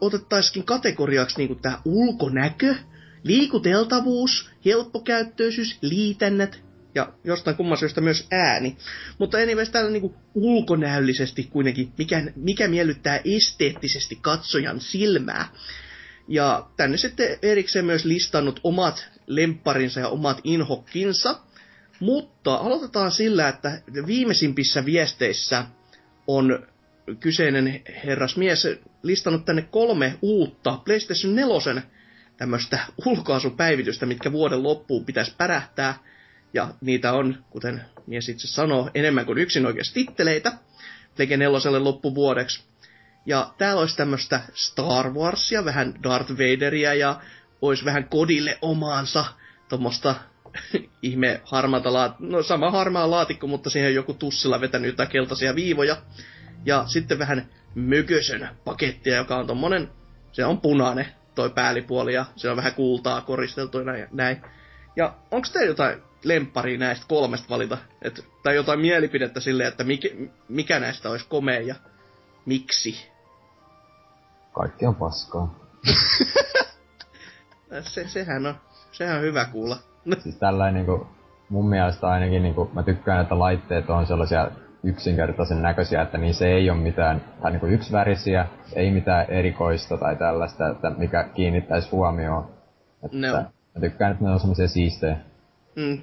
otettaisikin 0.00 0.64
kategoriaksi 0.64 1.38
niin 1.38 1.58
tämä 1.62 1.78
ulkonäkö, 1.84 2.74
liikuteltavuus, 3.22 4.50
helppokäyttöisyys, 4.64 5.78
liitännät 5.82 6.66
ja 6.94 7.12
jostain 7.24 7.56
kumman 7.56 7.78
syystä 7.78 8.00
myös 8.00 8.26
ääni. 8.30 8.76
Mutta 9.18 9.38
anyways, 9.38 9.70
täällä 9.70 9.90
niin 9.90 10.14
ulkonäöllisesti 10.34 11.44
kuitenkin, 11.44 11.92
mikä, 11.98 12.22
mikä 12.36 12.68
miellyttää 12.68 13.20
esteettisesti 13.24 14.18
katsojan 14.22 14.80
silmää. 14.80 15.48
Ja 16.28 16.66
tänne 16.76 16.96
sitten 16.96 17.38
erikseen 17.42 17.84
myös 17.84 18.04
listannut 18.04 18.60
omat 18.64 19.08
lempparinsa 19.26 20.00
ja 20.00 20.08
omat 20.08 20.40
inhokkinsa. 20.44 21.38
Mutta 22.00 22.54
aloitetaan 22.54 23.10
sillä, 23.12 23.48
että 23.48 23.80
viimeisimpissä 24.06 24.84
viesteissä 24.84 25.64
on 26.26 26.66
kyseinen 27.20 27.82
herrasmies 28.04 28.68
listannut 29.02 29.44
tänne 29.44 29.62
kolme 29.62 30.18
uutta 30.22 30.78
PlayStation 30.84 31.34
4 31.34 31.82
tämmöistä 32.36 32.78
ulkoasupäivitystä, 33.06 34.06
mitkä 34.06 34.32
vuoden 34.32 34.62
loppuun 34.62 35.04
pitäisi 35.04 35.34
pärähtää. 35.38 35.98
Ja 36.54 36.74
niitä 36.80 37.12
on, 37.12 37.44
kuten 37.50 37.84
mies 38.06 38.28
itse 38.28 38.46
sanoo, 38.48 38.90
enemmän 38.94 39.26
kuin 39.26 39.38
yksin 39.38 39.66
oikeasti 39.66 39.94
titteleitä. 40.06 40.52
Plege 41.16 41.36
4 41.36 41.84
loppuvuodeksi. 41.84 42.64
Ja 43.26 43.54
täällä 43.58 43.80
olisi 43.80 43.96
tämmöistä 43.96 44.40
Star 44.54 45.10
Warsia, 45.10 45.64
vähän 45.64 45.94
Darth 46.02 46.32
Vaderia 46.32 46.94
ja 46.94 47.20
olisi 47.62 47.84
vähän 47.84 48.08
kodille 48.08 48.58
omaansa 48.62 49.24
tuommoista 49.68 50.14
ihme 51.02 51.40
harmaata 51.44 51.92
laat... 51.92 52.20
no 52.20 52.42
sama 52.42 52.70
harmaa 52.70 53.10
laatikko, 53.10 53.46
mutta 53.46 53.70
siihen 53.70 53.94
joku 53.94 54.14
tussilla 54.14 54.60
vetänyt 54.60 54.90
jotain 54.90 55.08
keltaisia 55.08 55.54
viivoja. 55.54 55.96
Ja 56.64 56.84
sitten 56.86 57.18
vähän 57.18 57.48
mökösön 57.74 58.48
pakettia, 58.64 59.16
joka 59.16 59.36
on 59.36 59.46
tommonen, 59.46 59.90
se 60.32 60.44
on 60.44 60.60
punainen 60.60 61.06
toi 61.34 61.50
päällipuoli 61.50 62.14
ja 62.14 62.24
se 62.36 62.50
on 62.50 62.56
vähän 62.56 62.74
kultaa 62.74 63.20
koristeltu 63.20 63.78
ja 63.78 64.08
näin. 64.12 64.42
Ja 64.96 65.14
onko 65.30 65.48
teillä 65.52 65.70
jotain 65.70 66.02
lemppari 66.24 66.78
näistä 66.78 67.06
kolmesta 67.08 67.48
valita? 67.48 67.78
Et, 68.02 68.24
tai 68.42 68.54
jotain 68.54 68.80
mielipidettä 68.80 69.40
silleen, 69.40 69.68
että 69.68 69.84
mikä, 69.84 70.08
mikä 70.48 70.80
näistä 70.80 71.10
olisi 71.10 71.26
komea 71.28 71.60
ja 71.60 71.74
miksi? 72.46 73.15
Kaikki 74.56 74.86
on 74.86 74.94
paskaa. 74.94 75.54
se, 77.80 78.08
sehän 78.08 78.46
on, 78.46 78.54
sehän 78.92 79.16
on 79.16 79.22
hyvä 79.22 79.44
kuulla. 79.44 79.76
siis 80.22 80.36
tällainen 80.36 80.74
niinku, 80.74 81.06
mun 81.48 81.68
mielestä 81.68 82.08
ainakin 82.08 82.42
niinku, 82.42 82.70
mä 82.72 82.82
tykkään, 82.82 83.22
että 83.22 83.38
laitteet 83.38 83.90
on 83.90 84.06
sellaisia 84.06 84.50
yksinkertaisen 84.82 85.62
näköisiä, 85.62 86.02
että 86.02 86.18
niin 86.18 86.34
se 86.34 86.46
ei 86.46 86.70
ole 86.70 86.78
mitään, 86.78 87.24
tai 87.42 87.50
niinku 87.50 87.66
yksivärisiä, 87.66 88.46
ei 88.72 88.90
mitään 88.90 89.26
erikoista 89.28 89.96
tai 89.96 90.16
tällaista, 90.16 90.68
että 90.68 90.90
mikä 90.90 91.28
kiinnittäisi 91.34 91.90
huomioon. 91.90 92.50
Että 93.04 93.16
no. 93.16 93.32
Mä 93.74 93.80
tykkään, 93.80 94.12
että 94.12 94.24
ne 94.24 94.30
on 94.30 94.40
semmoisia 94.40 94.68
siistejä. 94.68 95.16
Mm. 95.76 96.00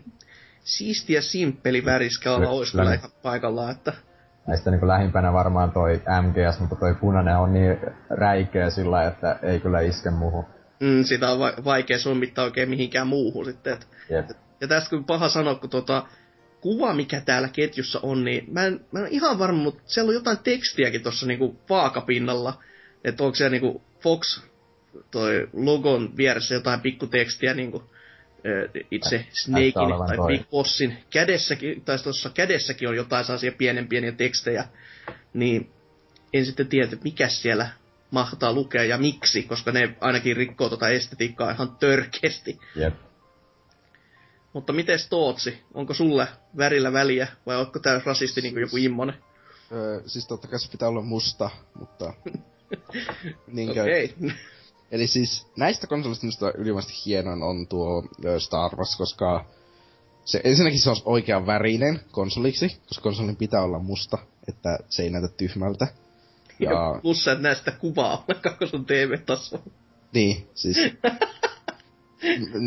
Siistiä 0.64 1.22
simppeli 1.22 1.86
väriskala 1.86 2.50
olisi 2.50 2.72
kyllä 2.72 2.94
ihan 2.94 3.10
paikallaan, 3.24 3.72
että... 3.72 3.94
Näistä 4.48 4.72
niin 4.72 4.88
lähimpänä 4.88 5.34
varmaan 5.34 5.72
toi 5.72 6.02
MGS, 6.22 6.60
mutta 6.60 6.76
toi 6.76 6.96
punainen 6.96 7.38
on 7.38 7.54
niin 7.54 7.78
räikeä 8.10 8.70
sillä, 8.70 9.08
että 9.08 9.40
ei 9.42 9.60
kyllä 9.60 9.82
iske 9.82 10.10
muuhun. 10.10 10.46
Mm, 10.80 11.04
sitä 11.04 11.32
on 11.32 11.40
va- 11.40 11.54
vaikea 11.66 12.00
sommittaa 12.00 12.46
oikein 12.46 12.70
mihinkään 12.70 13.08
muuhun 13.08 13.46
sitten. 13.46 13.74
Et, 13.74 13.88
yep. 14.12 14.30
Ja 14.62 14.68
tästä 14.68 14.90
kun 14.90 15.06
paha 15.06 15.30
sanoa, 15.30 15.56
kun 15.56 15.70
tota, 15.70 16.06
kuva, 16.62 16.94
mikä 16.94 17.22
täällä 17.22 17.50
ketjussa 17.50 18.00
on, 18.04 18.24
niin 18.24 18.54
mä 18.54 18.66
en, 18.66 18.86
mä 18.92 19.00
en 19.00 19.08
ihan 19.08 19.40
varma, 19.40 19.64
mutta 19.64 19.82
siellä 19.86 20.10
on 20.10 20.16
jotain 20.16 20.40
tekstiäkin 20.44 21.04
tuossa 21.04 21.26
niinku 21.26 21.60
vaakapinnalla. 21.70 22.64
Että 23.04 23.24
onko 23.24 23.36
siellä 23.36 23.52
niinku 23.52 23.82
Fox 24.00 24.42
toi 25.12 25.50
logon 25.54 26.18
vieressä 26.18 26.54
jotain 26.54 26.82
pikkutekstiä 26.82 27.54
niinku 27.54 27.84
itse 28.92 29.26
Snakein 29.32 29.74
tai 30.08 30.16
toi. 30.16 30.28
Big 30.28 30.50
Bossin 30.50 30.98
kädessäkin, 31.10 31.82
tai 31.82 32.00
tuossa 32.00 32.30
kädessäkin 32.30 32.90
on 32.90 32.96
jotain 32.96 33.26
sellaisia 33.26 33.52
pienen 33.52 33.88
pieniä 33.88 34.12
tekstejä, 34.12 34.66
niin 35.34 35.70
en 36.34 36.46
sitten 36.46 36.68
tiedä, 36.68 36.84
että 36.84 36.98
mikä 37.04 37.28
siellä 37.28 37.70
mahtaa 38.12 38.54
lukea 38.54 38.84
ja 38.84 38.98
miksi, 38.98 39.44
koska 39.44 39.72
ne 39.72 39.96
ainakin 40.02 40.38
rikkoo 40.38 40.70
tuota 40.70 40.90
estetiikkaa 40.90 41.52
ihan 41.52 41.76
törkeästi. 41.76 42.60
Yep. 42.78 42.94
Mutta 44.54 44.74
miten 44.74 45.00
Tootsi? 45.10 45.64
Onko 45.74 45.94
sulle 45.94 46.28
värillä 46.58 46.94
väliä 46.94 47.28
vai 47.46 47.58
onko 47.58 47.80
tää 47.80 48.02
rasisti 48.06 48.42
niin 48.42 48.54
kuin 48.54 48.62
joku 48.62 48.78
immonen? 48.78 49.16
Öö, 49.72 50.02
siis 50.06 50.28
totta 50.28 50.48
kai 50.48 50.60
se 50.60 50.72
pitää 50.72 50.88
olla 50.90 51.02
musta, 51.02 51.50
mutta... 51.80 52.14
Niinkö... 53.48 53.82
Okei. 53.82 54.14
Okay. 54.18 54.38
Eli 54.94 55.08
siis 55.08 55.48
näistä 55.58 55.88
konsolista 55.88 56.26
minusta 56.26 56.52
ylivoimaisesti 56.58 57.06
hienoin 57.06 57.44
on 57.44 57.68
tuo 57.68 58.04
Star 58.40 58.76
Wars, 58.76 58.96
koska 58.98 59.46
se, 60.26 60.42
ensinnäkin 60.44 60.80
se 60.80 60.90
on 60.90 60.96
oikean 61.06 61.46
värinen 61.46 62.00
konsoliksi, 62.12 62.78
koska 62.88 63.04
konsolin 63.04 63.36
pitää 63.36 63.62
olla 63.62 63.80
musta, 63.80 64.18
että 64.48 64.80
se 64.90 65.04
ei 65.04 65.10
näytä 65.10 65.28
tyhmältä. 65.28 65.88
Ja, 66.60 66.72
ja 66.72 67.00
plus 67.02 67.24
sä 67.24 67.32
et 67.32 67.42
näe 67.42 67.56
sitä 67.56 67.72
kuvaa 67.72 68.26
kun 68.60 68.68
sun 68.68 68.86
TV-tasolla. 68.86 69.64
Niin, 70.14 70.48
siis... 70.56 70.78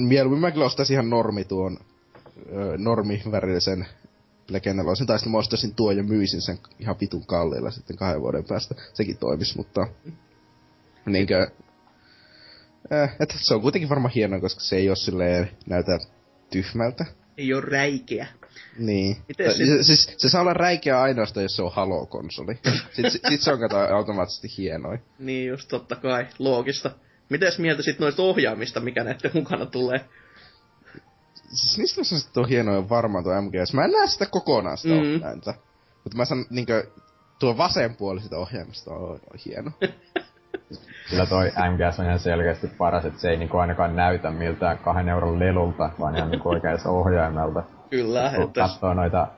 mieluummin 0.08 0.40
mä 0.40 0.50
kyllä 0.50 0.66
ostaisin 0.66 0.94
ihan 0.94 1.10
normi 1.10 1.44
tuon 1.44 1.78
normivärillisen 2.78 3.86
legendaroisen, 4.48 5.06
tai 5.06 5.18
sitten 5.18 5.32
mä 5.32 5.38
ostaisin 5.38 5.74
tuo 5.74 5.90
ja 5.90 6.02
myisin 6.02 6.40
sen 6.40 6.58
ihan 6.78 6.96
vitun 7.00 7.26
kalliilla 7.26 7.70
sitten 7.70 7.96
kahden 7.96 8.20
vuoden 8.20 8.44
päästä. 8.44 8.74
Sekin 8.92 9.18
toimis, 9.18 9.56
mutta 9.56 9.86
niinkö, 11.06 11.50
äh, 12.92 13.16
et 13.20 13.34
se 13.36 13.54
on 13.54 13.60
kuitenkin 13.60 13.88
varmaan 13.88 14.14
hienoa, 14.14 14.40
koska 14.40 14.60
se 14.60 14.76
ei 14.76 14.88
ole 14.88 14.96
silleen 14.96 15.50
näytä 15.66 15.98
tyhmältä. 16.50 17.04
Ei 17.38 17.54
ole 17.54 17.62
räikeä. 17.62 18.26
Niin. 18.78 19.16
Miten 19.28 19.54
se... 19.54 19.82
Siis, 19.82 20.14
se 20.16 20.28
saa 20.28 20.40
olla 20.40 20.54
räikeä 20.54 21.00
ainoastaan, 21.00 21.44
jos 21.44 21.56
se 21.56 21.62
on 21.62 21.72
Halo-konsoli. 21.72 22.58
Sitten 22.92 23.30
sit 23.30 23.40
se 23.40 23.52
on 23.52 23.60
kato 23.60 23.78
automaattisesti 23.78 24.48
hienoin. 24.58 25.00
Niin 25.18 25.48
just, 25.48 25.68
totta 25.68 25.96
kai. 25.96 26.26
Loogista. 26.38 26.90
Mites 27.28 27.58
mieltä 27.58 27.82
sit 27.82 27.98
noista 27.98 28.22
ohjaamista, 28.22 28.80
mikä 28.80 29.04
näiden 29.04 29.30
mukana 29.34 29.66
tulee? 29.66 30.00
Siis 31.48 31.78
niistä 31.78 32.00
on 32.00 32.04
sitten 32.04 32.42
on 32.42 32.48
hienoja 32.48 32.88
varmaan 32.88 33.24
tuo 33.24 33.42
MGS. 33.42 33.72
Mä 33.72 33.84
en 33.84 33.90
näe 33.90 34.06
sitä 34.06 34.26
kokonaan 34.26 34.78
sitä 34.78 34.94
mm. 34.94 35.00
ohjainta. 35.00 35.54
Mutta 36.04 36.16
mä 36.16 36.24
sanon, 36.24 36.46
niinkö, 36.50 36.90
tuo 37.38 37.56
vasen 37.56 37.96
puoli 37.96 38.20
sitä 38.20 38.38
ohjaimista 38.38 38.90
on, 38.90 39.10
on 39.10 39.38
hieno. 39.44 39.70
Kyllä 41.10 41.26
toi 41.26 41.46
MGS 41.46 42.00
on 42.00 42.06
ihan 42.06 42.18
selkeästi 42.18 42.66
paras, 42.78 43.04
että 43.04 43.20
se 43.20 43.30
ei 43.30 43.36
niinku 43.36 43.56
ainakaan 43.56 43.96
näytä 43.96 44.30
miltään 44.30 44.78
kahden 44.78 45.08
euron 45.08 45.38
lelulta, 45.38 45.90
vaan 46.00 46.16
ihan 46.16 46.30
niinku 46.30 46.48
oikeassa 46.48 46.90
ohjaimelta. 46.90 47.62
Kyllä. 47.90 48.32
Kun 48.36 48.44
että... 48.44 48.60
katsoo 48.60 48.94
noita, 48.94 49.28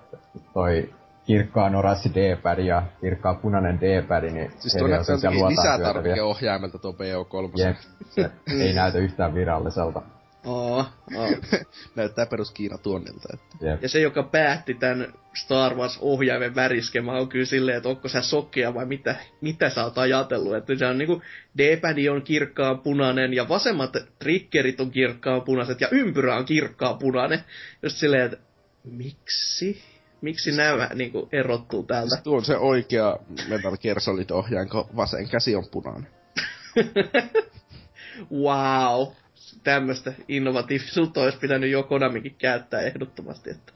toi 0.54 0.94
kirkkaan 1.26 1.74
orassi 1.74 2.10
D-pad 2.14 2.58
ja 2.58 2.82
kirkkaan 3.00 3.36
punainen 3.36 3.80
D-pad, 3.80 4.22
niin 4.30 4.50
siis 4.58 4.76
tuo 4.78 4.88
näyttää 4.88 5.14
jotenkin 5.14 5.48
lisätarvike-ohjaimelta 5.48 6.78
tuo 6.78 6.92
PO3. 6.92 7.60
Jep, 7.60 7.76
se 8.08 8.30
ei 8.64 8.72
näytä 8.80 8.98
yhtään 8.98 9.34
viralliselta. 9.34 10.02
Oo, 10.48 10.84
oo. 11.16 11.28
Näyttää 11.96 12.26
perus 12.26 12.50
Kiina 12.50 12.78
tuonnilta. 12.78 13.28
Että. 13.34 13.66
Yep. 13.66 13.82
Ja 13.82 13.88
se, 13.88 14.00
joka 14.00 14.22
päätti 14.22 14.74
tämän 14.74 15.12
Star 15.34 15.74
Wars-ohjaimen 15.74 16.54
väriskemä, 16.54 17.12
on 17.12 17.28
kyllä 17.28 17.44
silleen, 17.44 17.76
että 17.76 17.88
onko 17.88 18.08
sä 18.08 18.22
sokkea 18.22 18.74
vai 18.74 18.86
mitä, 18.86 19.16
mitä 19.40 19.70
sä 19.70 19.84
oot 19.84 19.98
ajatellut. 19.98 20.56
Että 20.56 20.76
se 20.76 20.86
on 20.86 20.98
niinku, 20.98 21.22
D-pad 21.58 22.06
on 22.06 22.22
kirkkaan 22.22 22.78
punainen 22.78 23.34
ja 23.34 23.48
vasemmat 23.48 23.96
triggerit 24.18 24.80
on 24.80 24.90
kirkkaan 24.90 25.42
punaiset 25.42 25.80
ja 25.80 25.88
ympyrä 25.90 26.36
on 26.36 26.44
kirkkaan 26.44 26.98
punainen. 26.98 27.40
Just 27.82 27.96
silleen, 27.96 28.22
että 28.22 28.38
miksi? 28.84 29.82
Miksi 30.20 30.56
nämä 30.56 30.90
niin 30.94 31.12
kuin, 31.12 31.28
erottuu 31.32 31.82
täältä? 31.82 32.10
Siis 32.10 32.22
tuo 32.22 32.36
on 32.36 32.44
se 32.44 32.56
oikea 32.56 33.16
Metal 33.48 33.76
Gear 33.76 34.00
Solid 34.00 34.30
ohjaan, 34.30 34.68
kun 34.68 34.84
vasen 34.96 35.28
käsi 35.28 35.56
on 35.56 35.64
punainen. 35.70 36.10
wow. 38.44 39.06
Tämmöistä 39.64 40.12
innovatiivisuutta 40.28 41.20
olisi 41.20 41.38
pitänyt 41.38 41.70
jo 41.70 41.82
Konamikin 41.82 42.34
käyttää 42.34 42.80
ehdottomasti. 42.80 43.50
Että... 43.50 43.72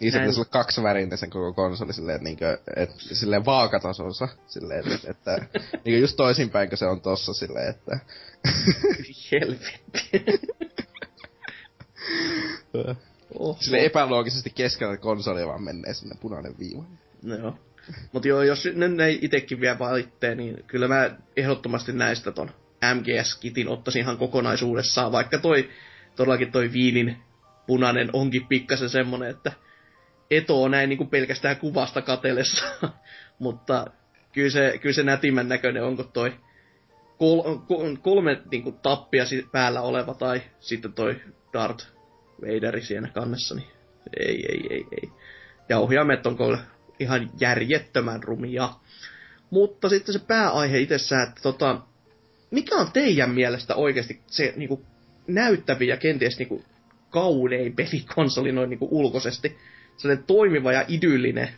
Niin 0.00 0.12
se 0.12 0.18
pitäisi 0.18 0.40
olla 0.40 0.48
kaksi 0.50 0.82
värintä 0.82 1.16
sen 1.16 1.30
koko 1.30 1.52
konsoli 1.52 1.92
silleen, 1.92 2.24
niin 2.24 2.36
kuin, 2.36 2.58
et, 2.76 2.90
silleen 2.96 3.44
vaakatasonsa. 3.44 4.28
Silleen, 4.46 4.92
että, 4.92 5.10
että 5.10 5.36
niin 5.56 5.82
kuin 5.82 6.00
just 6.00 6.16
toisinpäin, 6.16 6.68
kun 6.68 6.78
se 6.78 6.86
on 6.86 7.00
tossa 7.00 7.34
silleen, 7.34 7.70
että... 7.70 7.98
Helvetti. 9.32 10.24
Oho. 13.38 13.56
Sille 13.60 13.84
epäloogisesti 13.84 14.50
keskellä 14.50 14.96
konsolia 14.96 15.46
vaan 15.46 15.62
menee 15.62 15.94
sinne 15.94 16.16
punainen 16.20 16.58
viiva. 16.58 16.84
Joo. 17.22 17.58
Mut 18.12 18.24
joo, 18.24 18.42
jos 18.42 18.68
ne, 18.74 18.88
ne 18.88 19.10
itekin 19.10 19.60
vielä 19.60 19.78
valittee, 19.78 20.34
niin 20.34 20.64
kyllä 20.66 20.88
mä 20.88 21.10
ehdottomasti 21.36 21.92
näistä 21.92 22.32
ton 22.32 22.50
MGS-kitin 22.94 23.68
ottaisin 23.68 24.02
ihan 24.02 24.18
kokonaisuudessaan, 24.18 25.12
vaikka 25.12 25.38
toi, 25.38 25.70
todellakin 26.16 26.52
toi 26.52 26.72
viinin 26.72 27.16
punainen 27.66 28.10
onkin 28.12 28.46
pikkasen 28.46 28.90
semmonen, 28.90 29.30
että 29.30 29.52
eto 30.30 30.62
on 30.62 30.70
näin 30.70 30.88
niin 30.88 30.98
kuin 30.98 31.10
pelkästään 31.10 31.56
kuvasta 31.56 32.02
katellessa. 32.02 32.64
Mutta 33.38 33.86
kyllä 34.32 34.50
se, 34.50 34.78
kyllä 34.82 34.94
se 34.94 35.02
nätimän 35.02 35.48
näköinen 35.48 35.84
onko 35.84 36.02
toi 36.02 36.32
kol, 37.18 37.58
kol, 37.58 37.96
kolme 38.02 38.42
niin 38.50 38.62
kuin, 38.62 38.78
tappia 38.78 39.24
päällä 39.52 39.80
oleva 39.80 40.14
tai 40.14 40.42
sitten 40.60 40.92
toi 40.92 41.20
Darth 41.52 41.86
Vaderi 42.42 42.82
siinä 42.82 43.08
kannessa, 43.08 43.54
niin 43.54 43.68
ei, 44.20 44.46
ei, 44.48 44.66
ei, 44.70 44.84
ei. 45.02 45.10
Ja 45.68 45.78
ohjaimet 45.78 46.26
on 46.26 46.36
kyllä 46.36 46.58
ihan 47.00 47.30
järjettömän 47.40 48.22
rumia. 48.22 48.68
Mutta 49.50 49.88
sitten 49.88 50.12
se 50.12 50.18
pääaihe 50.18 50.78
itsessään, 50.78 51.28
että 51.28 51.42
tota, 51.42 51.80
mikä 52.50 52.76
on 52.76 52.92
teidän 52.92 53.30
mielestä 53.30 53.74
oikeasti 53.74 54.22
se 54.26 54.54
niinku, 54.56 54.82
näyttävin 55.26 55.88
ja 55.88 55.96
kenties 55.96 56.38
niinku, 56.38 56.62
kaunein 57.10 57.76
pelikonsoli 57.76 58.52
noin 58.52 58.70
niinku, 58.70 58.88
ulkoisesti? 58.90 59.58
Sellainen 59.96 60.24
toimiva 60.26 60.72
ja 60.72 60.84
idyllinen, 60.88 61.48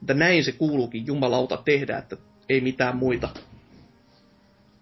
että 0.00 0.14
näin 0.14 0.44
se 0.44 0.52
kuuluukin 0.52 1.06
jumalauta 1.06 1.56
tehdä, 1.56 1.98
että 1.98 2.16
ei 2.48 2.60
mitään 2.60 2.96
muita. 2.96 3.28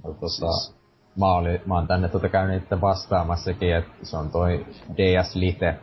No, 0.05 0.13
tota, 0.13 0.73
mä, 1.19 1.33
oli, 1.33 1.61
mä 1.67 1.75
oon 1.75 1.87
tänne 1.87 2.09
tota 2.09 2.29
käynyt 2.29 2.63
vastaamassakin, 2.81 3.77
että 3.77 3.93
se 4.03 4.17
on 4.17 4.31
toi 4.31 4.67
DS 4.97 5.35
Lite. 5.35 5.75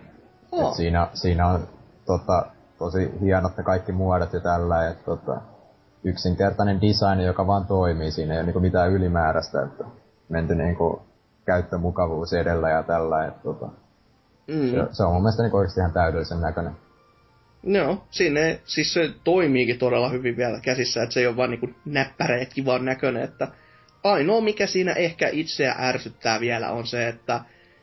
Oh. 0.52 0.70
Et 0.70 0.76
siinä, 0.76 1.08
siinä 1.14 1.48
on 1.48 1.68
tota, 2.06 2.46
tosi 2.78 3.12
hienot 3.22 3.58
ne 3.58 3.64
kaikki 3.64 3.92
muodot 3.92 4.34
ja 4.34 4.40
tällä, 4.40 4.90
että 4.90 5.04
tota, 5.06 5.42
yksinkertainen 6.04 6.82
design, 6.82 7.20
joka 7.20 7.48
vaan 7.48 7.66
toimii. 7.66 8.12
Siinä 8.12 8.34
ei 8.34 8.40
ole 8.40 8.46
niinku 8.46 8.60
mitään 8.60 8.92
ylimääräistä, 8.92 9.64
että 9.64 9.84
menty 10.30 10.56
niinku 10.56 11.02
käyttömukavuus 11.46 12.34
edellä 12.34 12.70
ja 12.70 12.84
tällä, 12.84 13.26
että 13.26 13.44
tota, 13.44 13.70
mm. 14.48 14.70
se, 14.70 14.78
se, 14.92 15.04
on 15.04 15.14
mun 15.14 15.22
mielestä 15.22 15.44
niinku 15.44 15.58
oikeasti 15.58 15.80
ihan 15.80 15.94
täydellisen 15.94 16.42
näköinen. 16.42 16.74
No, 17.64 18.04
sinne, 18.12 18.60
siis 18.66 18.94
se 18.94 19.10
toimiikin 19.24 19.80
todella 19.80 20.10
hyvin 20.10 20.38
vielä 20.38 20.60
käsissä, 20.60 21.04
että 21.04 21.14
se 21.14 21.20
ei 21.20 21.28
ole 21.28 21.38
vaan 21.38 21.50
niinku 21.50 21.70
näppärä 21.86 22.46
kivan 22.46 22.86
näköinen, 22.86 23.24
että 23.24 23.48
ainoa 24.04 24.42
mikä 24.42 24.68
siinä 24.68 24.94
ehkä 24.94 25.30
itseä 25.32 25.76
ärsyttää 25.80 26.40
vielä 26.40 26.72
on 26.72 26.88
se, 26.88 27.08
että 27.08 27.42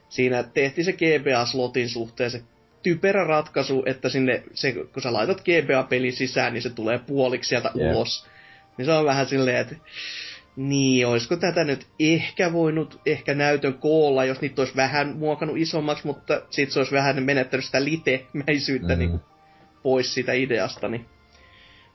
siinä 0.09 0.43
tehtiin 0.43 0.85
se 0.85 0.93
GBA-slotin 0.93 1.89
suhteen 1.89 2.31
se 2.31 2.43
typerä 2.87 3.25
ratkaisu, 3.25 3.83
että 3.87 4.09
sinne, 4.09 4.43
se, 4.55 4.73
kun 4.73 5.03
sä 5.03 5.13
laitat 5.13 5.41
GBA-pelin 5.41 6.13
sisään, 6.13 6.53
niin 6.53 6.63
se 6.63 6.71
tulee 6.71 6.99
puoliksi 6.99 7.49
sieltä 7.49 7.71
yeah. 7.77 7.97
ulos. 7.97 8.27
Niin 8.79 8.87
se 8.87 8.93
on 8.93 9.05
vähän 9.05 9.27
silleen, 9.27 9.57
että 9.57 9.77
niin, 10.57 11.07
olisiko 11.07 11.37
tätä 11.37 11.65
nyt 11.65 11.87
ehkä 12.01 12.53
voinut 12.53 13.01
ehkä 13.07 13.35
näytön 13.35 13.75
koolla, 13.75 14.25
jos 14.25 14.41
niitä 14.41 14.63
olisi 14.63 14.77
vähän 14.77 15.17
muokannut 15.17 15.59
isommaksi, 15.59 16.07
mutta 16.07 16.43
sit 16.51 16.71
se 16.71 16.79
olisi 16.79 16.93
vähän 16.93 17.23
menettänyt 17.23 17.65
sitä 17.65 17.85
litemäisyyttä 17.85 18.93
mm. 18.93 18.99
niin 18.99 19.21
pois 19.83 20.15
siitä 20.15 20.33
ideasta. 20.33 20.89
Niin. 20.89 21.07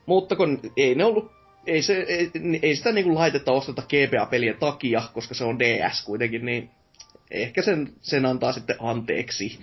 Mutta 0.05 0.35
kun 0.35 0.59
ei 0.77 0.95
ne 0.95 1.05
ollut 1.05 1.31
ei, 1.67 1.81
se, 1.81 2.05
ei, 2.07 2.31
ei 2.61 2.75
sitä 2.75 2.91
niinku 2.91 3.15
laitetta 3.15 3.51
osteta 3.51 3.81
GBA-pelien 3.81 4.57
takia, 4.59 5.01
koska 5.13 5.35
se 5.35 5.43
on 5.43 5.59
DS 5.59 6.05
kuitenkin, 6.05 6.45
niin 6.45 6.69
ehkä 7.31 7.61
sen, 7.61 7.93
sen 8.01 8.25
antaa 8.25 8.51
sitten 8.51 8.75
anteeksi. 8.79 9.59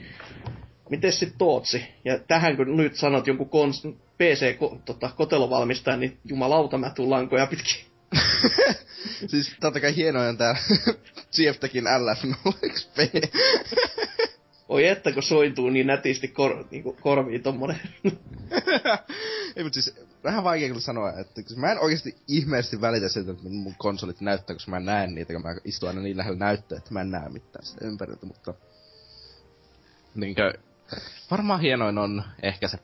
Miten 0.90 1.12
sitten 1.12 1.38
Tootsi? 1.38 1.84
Ja 2.04 2.18
tähän 2.18 2.56
kun 2.56 2.76
nyt 2.76 2.96
sanot 2.96 3.26
jonkun 3.26 3.46
kons- 3.46 3.96
PC-kotelovalmistaja, 4.18 5.94
tota, 5.94 6.00
niin 6.00 6.18
jumalauta 6.24 6.78
mä 6.78 6.90
tuun 6.90 7.10
lankoja 7.10 7.46
pitkin. 7.46 7.84
siis 9.30 9.56
totta 9.60 9.80
kai 9.80 9.96
hienoja 9.96 10.28
on 10.28 10.38
tää 10.38 10.56
CFTkin 11.32 11.84
LF0XP. 11.84 12.98
Oi 14.68 14.86
että, 14.86 15.12
kun 15.12 15.22
sointuu 15.22 15.70
niin 15.70 15.86
nätisti 15.86 16.28
kor, 16.28 16.64
niin 16.70 16.84
korviin 17.00 17.42
tommonen. 17.42 17.80
Ei, 19.56 19.64
mutta 19.64 19.80
siis 19.80 19.94
vähän 20.24 20.44
vaikea 20.44 20.68
kyllä 20.68 20.80
sanoa, 20.80 21.12
että 21.20 21.42
mä 21.56 21.72
en 21.72 21.80
oikeasti 21.80 22.16
ihmeellisesti 22.28 22.80
välitä 22.80 23.08
siitä, 23.08 23.30
että 23.30 23.48
mun 23.48 23.74
konsolit 23.78 24.20
näyttää, 24.20 24.56
koska 24.56 24.70
mä 24.70 24.76
en 24.76 24.84
näe 24.84 25.06
niitä, 25.06 25.32
kun 25.32 25.42
mä 25.42 25.56
istun 25.64 25.88
aina 25.88 26.00
niin 26.00 26.16
lähellä 26.16 26.38
näyttöä, 26.38 26.78
että 26.78 26.92
mä 26.92 27.00
en 27.00 27.10
näe 27.10 27.28
mitään 27.28 27.64
sitä 27.64 27.84
ympäriltä, 27.84 28.26
mutta... 28.26 28.54
Niinkö, 30.14 30.52
varmaan 31.30 31.60
hienoin 31.60 31.98
on 31.98 32.22
ehkä 32.42 32.68
se... 32.68 32.78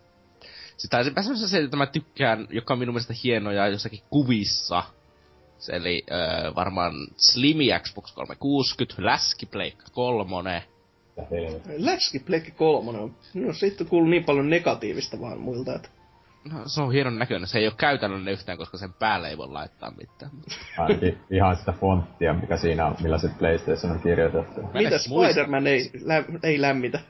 Sitä 0.77 1.05
se, 1.05 1.49
se, 1.49 1.59
että 1.59 1.77
mä 1.77 1.87
tykkään, 1.87 2.47
joka 2.51 2.75
on 2.75 2.79
minun 2.79 2.95
mielestä 2.95 3.15
hienoja 3.25 3.69
jossakin 3.69 4.01
kuvissa. 4.11 4.83
Se 5.59 5.73
eli 5.73 6.05
öö, 6.11 6.55
varmaan 6.55 6.93
Slimi 7.17 7.67
Xbox 7.83 8.15
360, 8.15 9.05
Läski 9.05 9.47
Pleikka 9.47 9.85
3, 9.93 10.65
Läski 11.77 12.19
Pleikki 12.19 12.51
3 12.51 12.91
on, 12.91 13.17
no 13.35 13.53
siitä 13.53 13.85
kuuluu 13.85 14.09
niin 14.09 14.25
paljon 14.25 14.51
negatiivista 14.51 15.21
vaan 15.21 15.41
muilta, 15.41 15.75
että... 15.75 15.89
No, 16.53 16.63
se 16.67 16.83
on 16.83 16.93
hienon 16.93 17.19
näköinen. 17.19 17.47
Se 17.49 17.59
ei 17.59 17.67
ole 17.67 17.75
käytännöllinen 17.77 18.33
yhtään, 18.33 18.59
koska 18.59 18.79
sen 18.79 18.93
päälle 18.93 19.29
ei 19.29 19.39
voi 19.39 19.49
laittaa 19.49 19.91
mitään. 19.91 20.31
Ainakin 20.79 21.19
ihan 21.31 21.57
sitä 21.57 21.73
fonttia, 21.73 22.35
mikä 22.35 22.57
siinä 22.57 22.87
on, 22.87 22.97
millä 23.03 23.19
se 23.19 23.29
PlayStation 23.39 23.93
on 23.93 24.01
kirjoitettu. 24.01 24.61
Mitä 24.61 24.99
Spider-Man 24.99 25.67
ei, 25.67 25.91
lä- 26.05 26.25
ei 26.43 26.61
lämmitä? 26.61 27.01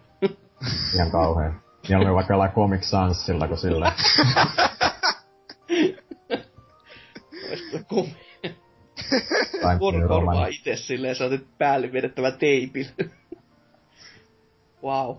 Ihan 0.95 1.11
kauhean. 1.11 1.63
Mieluummin 1.89 2.15
vaikka 2.15 2.33
jollain 2.33 2.53
Comic 2.53 2.83
Sansilla 2.83 3.49
kuin 3.49 3.59
sillä. 3.59 3.93
Kor- 9.79 10.09
korvaa 10.09 10.47
itse 10.47 10.77
silleen, 10.77 11.17
sä 11.17 11.25
otit 11.25 11.59
päälle 11.59 11.93
vedettävä 11.93 12.31
teipillä. 12.31 12.93
wow. 14.83 15.17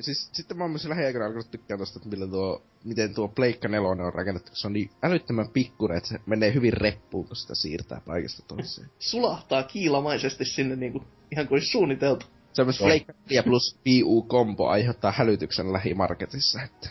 Siis 0.00 0.30
sitten 0.32 0.56
mä 0.56 0.64
oon 0.64 0.70
myös 0.70 0.84
lähiaikoina 0.84 1.26
alkanut 1.26 1.50
tykkää 1.50 1.78
tosta, 1.78 1.98
että 1.98 2.08
millä 2.08 2.26
tuo, 2.26 2.62
miten 2.84 3.14
tuo 3.14 3.28
Pleikka 3.28 3.68
4 3.68 3.88
on 3.88 4.12
rakennettu. 4.14 4.50
Se 4.54 4.66
on 4.66 4.72
niin 4.72 4.90
älyttömän 5.02 5.48
pikkure, 5.48 5.96
että 5.96 6.08
se 6.08 6.20
menee 6.26 6.54
hyvin 6.54 6.72
reppuun, 6.72 7.26
kun 7.26 7.36
sitä 7.36 7.54
siirtää 7.54 8.00
paikasta 8.06 8.42
toiseen. 8.48 8.90
Sulahtaa 8.98 9.62
kiilamaisesti 9.62 10.44
sinne 10.44 10.76
niinku, 10.76 11.04
ihan 11.30 11.48
kuin 11.48 11.62
suunniteltu. 11.62 12.26
Se 12.52 12.62
on 12.62 12.66
myös 12.66 12.78
Pleikka 12.78 13.12
4 13.24 13.42
plus 13.42 13.78
PU-kombo 13.84 14.68
aiheuttaa 14.68 15.12
hälytyksen 15.12 15.72
lähimarketissa, 15.72 16.62
että 16.62 16.88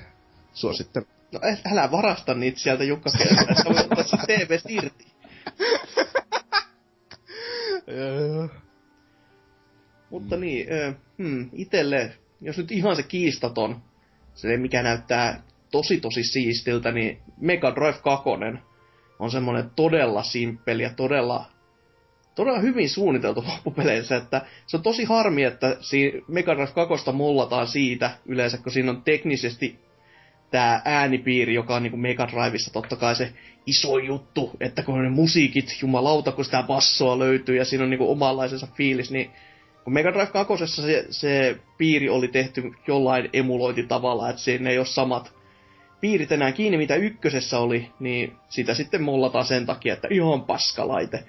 suosittelen. 0.54 1.08
No 1.32 1.40
älä 1.72 1.92
varasta 1.92 2.34
niitä 2.34 2.60
sieltä 2.60 2.84
Jukka 2.84 3.10
että 3.50 3.64
voi 3.66 3.80
ottaa 3.80 4.04
se 4.04 4.18
TV 4.28 4.60
irti. 4.70 5.06
Mutta 10.10 10.38
niin, 10.38 10.68
äh, 10.74 10.96
hmm, 11.18 11.50
itelle 11.54 12.18
jos 12.42 12.58
nyt 12.58 12.72
ihan 12.72 12.96
se 12.96 13.04
kiistaton, 13.04 13.82
se 14.36 14.58
mikä 14.58 14.84
näyttää 14.84 15.44
tosi 15.72 16.00
tosi 16.00 16.24
siistiltä, 16.24 16.92
niin 16.92 17.22
Mega 17.38 17.76
Drive 17.76 18.00
2 18.04 18.30
on 19.20 19.32
semmoinen 19.32 19.70
todella 19.76 20.24
simppeli 20.24 20.84
ja 20.84 20.94
todella, 20.94 21.46
todella 22.36 22.60
hyvin 22.60 22.90
suunniteltu 22.90 23.44
loppupeleissä, 23.48 24.16
että 24.16 24.42
se 24.68 24.78
on 24.78 24.84
tosi 24.84 25.04
harmi, 25.04 25.44
että 25.44 25.78
Mega 26.28 26.56
Drive 26.56 26.72
2 26.88 27.12
mollataan 27.12 27.68
siitä 27.68 28.12
yleensä, 28.26 28.58
kun 28.58 28.72
siinä 28.72 28.92
on 28.92 29.02
teknisesti 29.02 29.80
tämä 30.52 30.82
äänipiiri, 30.86 31.54
joka 31.54 31.76
on 31.76 31.84
niinku 31.84 31.98
Mega 31.98 32.28
Driveissa 32.28 32.74
totta 32.74 32.96
kai 32.96 33.16
se 33.16 33.34
iso 33.66 33.98
juttu, 33.98 34.52
että 34.60 34.84
kun 34.84 35.04
ne 35.04 35.10
musiikit, 35.10 35.78
jumalauta, 35.82 36.32
kun 36.32 36.46
sitä 36.46 36.64
bassoa 36.64 37.20
löytyy 37.20 37.56
ja 37.58 37.66
siinä 37.66 37.84
on 37.84 37.90
niinku 37.90 38.12
omanlaisensa 38.12 38.68
fiilis, 38.78 39.12
niin 39.12 39.32
kun 39.84 39.94
Mega 39.94 40.14
Drive 40.14 40.26
2 40.26 40.68
se, 40.68 41.06
se 41.10 41.58
piiri 41.78 42.10
oli 42.10 42.28
tehty 42.28 42.72
jollain 42.88 43.30
emulointitavalla, 43.34 44.30
että 44.30 44.42
siinä 44.42 44.70
ei 44.70 44.78
ole 44.78 44.86
samat 44.86 45.34
piirit 46.02 46.32
enää 46.32 46.52
kiinni, 46.52 46.78
mitä 46.78 46.96
ykkösessä 46.96 47.60
oli, 47.60 47.92
niin 48.00 48.34
sitä 48.50 48.74
sitten 48.74 49.04
mollataan 49.04 49.46
sen 49.46 49.66
takia, 49.66 49.94
että 49.94 50.08
ihan 50.12 50.42
paskalaite. 50.42 51.24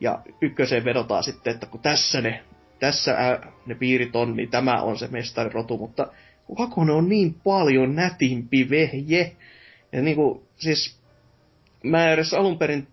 Ja 0.00 0.18
ykköseen 0.40 0.84
vedotaan 0.84 1.24
sitten, 1.24 1.54
että 1.54 1.66
kun 1.66 1.80
tässä 1.80 2.20
ne, 2.20 2.44
tässä 2.78 3.40
ne 3.66 3.74
piirit 3.74 4.16
on, 4.16 4.36
niin 4.36 4.50
tämä 4.50 4.82
on 4.82 4.98
se 4.98 5.08
mestarirotu, 5.08 5.78
mutta 5.78 6.06
kakonen 6.56 6.94
on 6.94 7.08
niin 7.08 7.34
paljon 7.34 7.94
nätimpi 7.94 8.70
vehje. 8.70 9.36
Ja 9.92 10.02
niinku, 10.02 10.46
siis 10.56 10.98
mä 11.82 12.12
edes 12.12 12.34
alun 12.34 12.58
perin, 12.58 12.86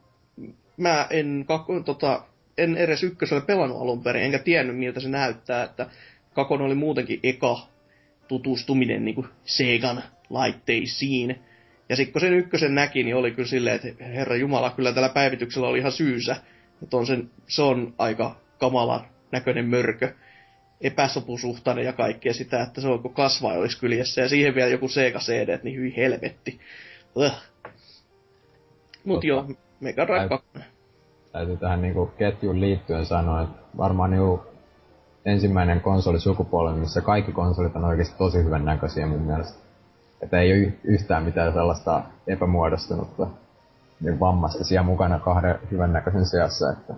mä 0.78 1.08
en 1.10 1.46
tota, 1.86 2.24
en 2.58 2.78
edes 2.78 3.04
ykkösellä 3.04 3.42
pelannut 3.42 3.82
alun 3.82 4.04
perin, 4.04 4.24
enkä 4.24 4.40
tiennyt 4.40 4.78
miltä 4.78 5.00
se 5.00 5.10
näyttää, 5.10 5.64
että 5.64 5.88
kakon 6.34 6.62
oli 6.62 6.76
muutenkin 6.76 7.20
eka 7.24 7.68
tutustuminen 8.28 9.06
niin 9.06 9.16
kuin 9.16 9.28
Segan 9.46 10.04
laitteisiin. 10.30 11.40
Ja 11.90 11.96
sitten 11.96 12.14
kun 12.14 12.22
sen 12.22 12.34
ykkösen 12.34 12.76
näki, 12.76 13.04
niin 13.04 13.16
oli 13.16 13.32
kyllä 13.32 13.50
silleen, 13.50 13.80
että 13.84 14.04
herra 14.04 14.36
Jumala, 14.36 14.70
kyllä 14.70 14.94
tällä 14.94 15.10
päivityksellä 15.10 15.68
oli 15.68 15.80
ihan 15.80 15.92
syysä. 15.92 16.36
Että 16.84 16.98
on 16.98 17.08
sen, 17.08 17.30
se 17.48 17.62
on 17.62 17.94
aika 17.98 18.36
kamala 18.60 19.06
näköinen 19.32 19.66
mörkö, 19.66 20.14
epäsopusuhtainen 20.82 21.86
ja 21.86 21.94
kaikkea 21.94 22.34
sitä, 22.34 22.64
että 22.64 22.82
se 22.82 22.88
on 22.88 23.02
kuin 23.02 23.14
kasvaa 23.14 23.54
olisi 23.54 23.80
kyljessä. 23.80 24.22
Ja 24.22 24.30
siihen 24.30 24.56
vielä 24.56 24.70
joku 24.70 24.88
Sega 24.88 25.20
CD, 25.20 25.60
niin 25.64 25.78
hyvin 25.78 25.94
helvetti. 25.96 26.60
Mut 29.06 29.24
joo, 29.24 29.46
Mega 29.80 30.08
Drive 30.08 30.30
2 30.30 30.48
täytyy 31.32 31.58
tähän 31.58 31.82
niinku 31.82 32.06
ketjuun 32.18 32.62
liittyen 32.62 33.06
sanoa, 33.06 33.42
että 33.42 33.60
varmaan 33.78 34.12
niinku 34.12 34.44
ensimmäinen 35.26 35.82
konsolisukupolvi, 35.82 36.80
missä 36.80 37.02
kaikki 37.02 37.32
konsolit 37.32 37.76
on 37.76 37.86
oikeasti 37.86 38.18
tosi 38.18 38.44
hyvän 38.44 38.66
näköisiä 38.66 39.08
mun 39.08 39.22
mielestä. 39.22 39.60
Että 40.22 40.40
ei 40.40 40.52
ole 40.52 40.74
yhtään 40.84 41.24
mitään 41.24 41.54
sellaista 41.54 42.04
epämuodostunutta 42.28 43.28
niin 44.04 44.20
vammasta 44.20 44.64
siellä 44.64 44.84
mukana 44.84 45.20
kahden 45.20 45.60
hyvän 45.72 45.94
näköisen 45.94 46.26
seassa. 46.26 46.70
Että 46.70 46.94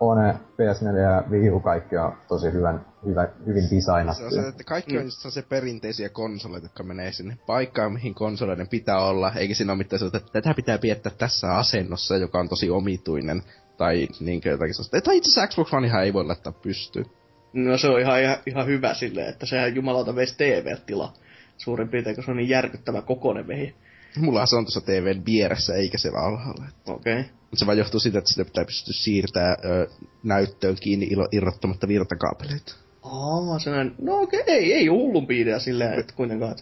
One, 0.00 0.32
PS4 0.32 0.96
ja 0.98 1.24
Wii 1.30 1.50
U 1.50 1.60
kaikki 1.60 1.96
on 1.96 2.12
tosi 2.28 2.52
hyvän, 2.52 2.86
hyvä, 3.06 3.28
hyvin 3.46 3.62
designattu. 3.62 4.14
Se 4.14 4.24
on 4.24 4.32
se, 4.32 4.48
että 4.48 4.64
kaikki 4.64 4.98
on 4.98 5.04
mm. 5.04 5.30
se 5.30 5.42
perinteisiä 5.42 6.08
konsoleita, 6.08 6.64
jotka 6.64 6.82
menee 6.82 7.12
sinne 7.12 7.38
paikkaan, 7.46 7.92
mihin 7.92 8.14
konsoleiden 8.14 8.68
pitää 8.68 8.98
olla, 8.98 9.32
eikä 9.36 9.54
siinä 9.54 9.72
ole 9.72 9.78
mitään 9.78 9.98
sellaista, 9.98 10.18
että 10.18 10.32
tätä 10.32 10.54
pitää 10.54 10.78
piettää 10.78 11.12
tässä 11.18 11.54
asennossa, 11.54 12.16
joka 12.16 12.38
on 12.38 12.48
tosi 12.48 12.70
omituinen. 12.70 13.42
Tai 13.76 14.08
niinkö 14.20 14.48
jotakin 14.48 14.74
sellaista. 14.74 15.00
Tai 15.00 15.16
itse 15.16 15.30
asiassa 15.30 15.46
Xbox 15.46 15.72
One 15.72 15.86
ihan 15.86 16.04
ei 16.04 16.12
voi 16.12 16.24
laittaa 16.24 16.52
pystyyn. 16.52 17.06
No 17.52 17.78
se 17.78 17.88
on 17.88 18.00
ihan, 18.00 18.22
ihan, 18.22 18.36
ihan 18.46 18.66
hyvä 18.66 18.94
silleen, 18.94 19.28
että 19.28 19.46
sehän 19.46 19.74
jumalauta 19.74 20.14
veisi 20.14 20.36
TV-tila 20.36 21.12
suurin 21.56 21.88
piirtein, 21.88 22.16
kun 22.16 22.24
se 22.24 22.30
on 22.30 22.36
niin 22.36 22.48
järkyttävä 22.48 23.02
kokoinen 23.02 23.46
vehi. 23.46 23.74
Mulla 24.16 24.46
se 24.46 24.56
on 24.56 24.64
tuossa 24.64 24.80
TVn 24.80 25.22
vieressä, 25.26 25.74
eikä 25.74 25.98
siellä 25.98 26.18
alhaalla. 26.18 26.64
Okei. 26.86 27.20
Okay. 27.20 27.24
Mutta 27.40 27.56
se 27.56 27.66
vaan 27.66 27.78
johtuu 27.78 28.00
siitä, 28.00 28.18
että 28.18 28.30
sitä 28.30 28.44
pitää 28.44 28.64
pystyä 28.64 28.94
siirtää 28.96 29.56
ö, 29.64 29.88
näyttöön 30.22 30.76
kiinni 30.80 31.06
ilo, 31.06 31.28
irrottamatta 31.32 31.88
virtakaapeleita. 31.88 32.74
Aa, 33.02 33.58
se 33.58 33.70
näin. 33.70 33.94
No 33.98 34.20
okei, 34.20 34.40
okay. 34.40 34.54
ei, 34.54 34.72
ei 34.72 34.86
hullumpi 34.86 35.40
idea 35.40 35.60
silleen, 35.60 35.98
että 35.98 36.14
kuitenkaan. 36.16 36.56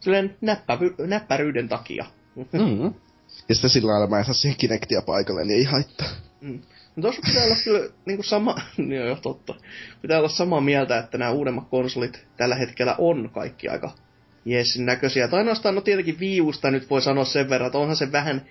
silleen 0.00 0.36
näppävy, 0.40 0.94
näppäryyden 1.06 1.68
takia. 1.68 2.04
Mm. 2.36 2.94
Ja 3.48 3.54
sitten 3.54 3.70
sillä 3.70 3.92
lailla 3.92 4.06
mä 4.06 4.18
en 4.18 4.24
saa 4.24 4.34
siihen 4.34 4.58
Kinectia 4.58 5.02
paikalle, 5.02 5.44
niin 5.44 5.58
ei 5.58 5.64
haittaa. 5.64 6.08
Mm. 6.40 6.60
No 6.96 7.02
tuossa 7.02 7.22
pitää 7.26 7.44
olla 7.44 7.56
kyllä 7.64 7.90
niin 8.06 8.24
sama, 8.24 8.56
niin 8.76 9.06
jo 9.06 9.16
totta. 9.16 9.54
Pitää 10.02 10.18
olla 10.18 10.28
samaa 10.28 10.60
mieltä, 10.60 10.98
että 10.98 11.18
nämä 11.18 11.30
uudemmat 11.30 11.68
konsolit 11.70 12.26
tällä 12.36 12.54
hetkellä 12.54 12.94
on 12.98 13.30
kaikki 13.34 13.68
aika 13.68 13.94
jeesin 14.44 14.86
näköisiä. 14.86 15.28
Tai 15.28 15.38
ainoastaan, 15.38 15.74
no 15.74 15.80
tietenkin 15.80 16.20
viiusta 16.20 16.70
nyt 16.70 16.90
voi 16.90 17.02
sanoa 17.02 17.24
sen 17.24 17.50
verran, 17.50 17.66
että 17.66 17.78
onhan 17.78 17.96
se 17.96 18.12
vähän 18.12 18.46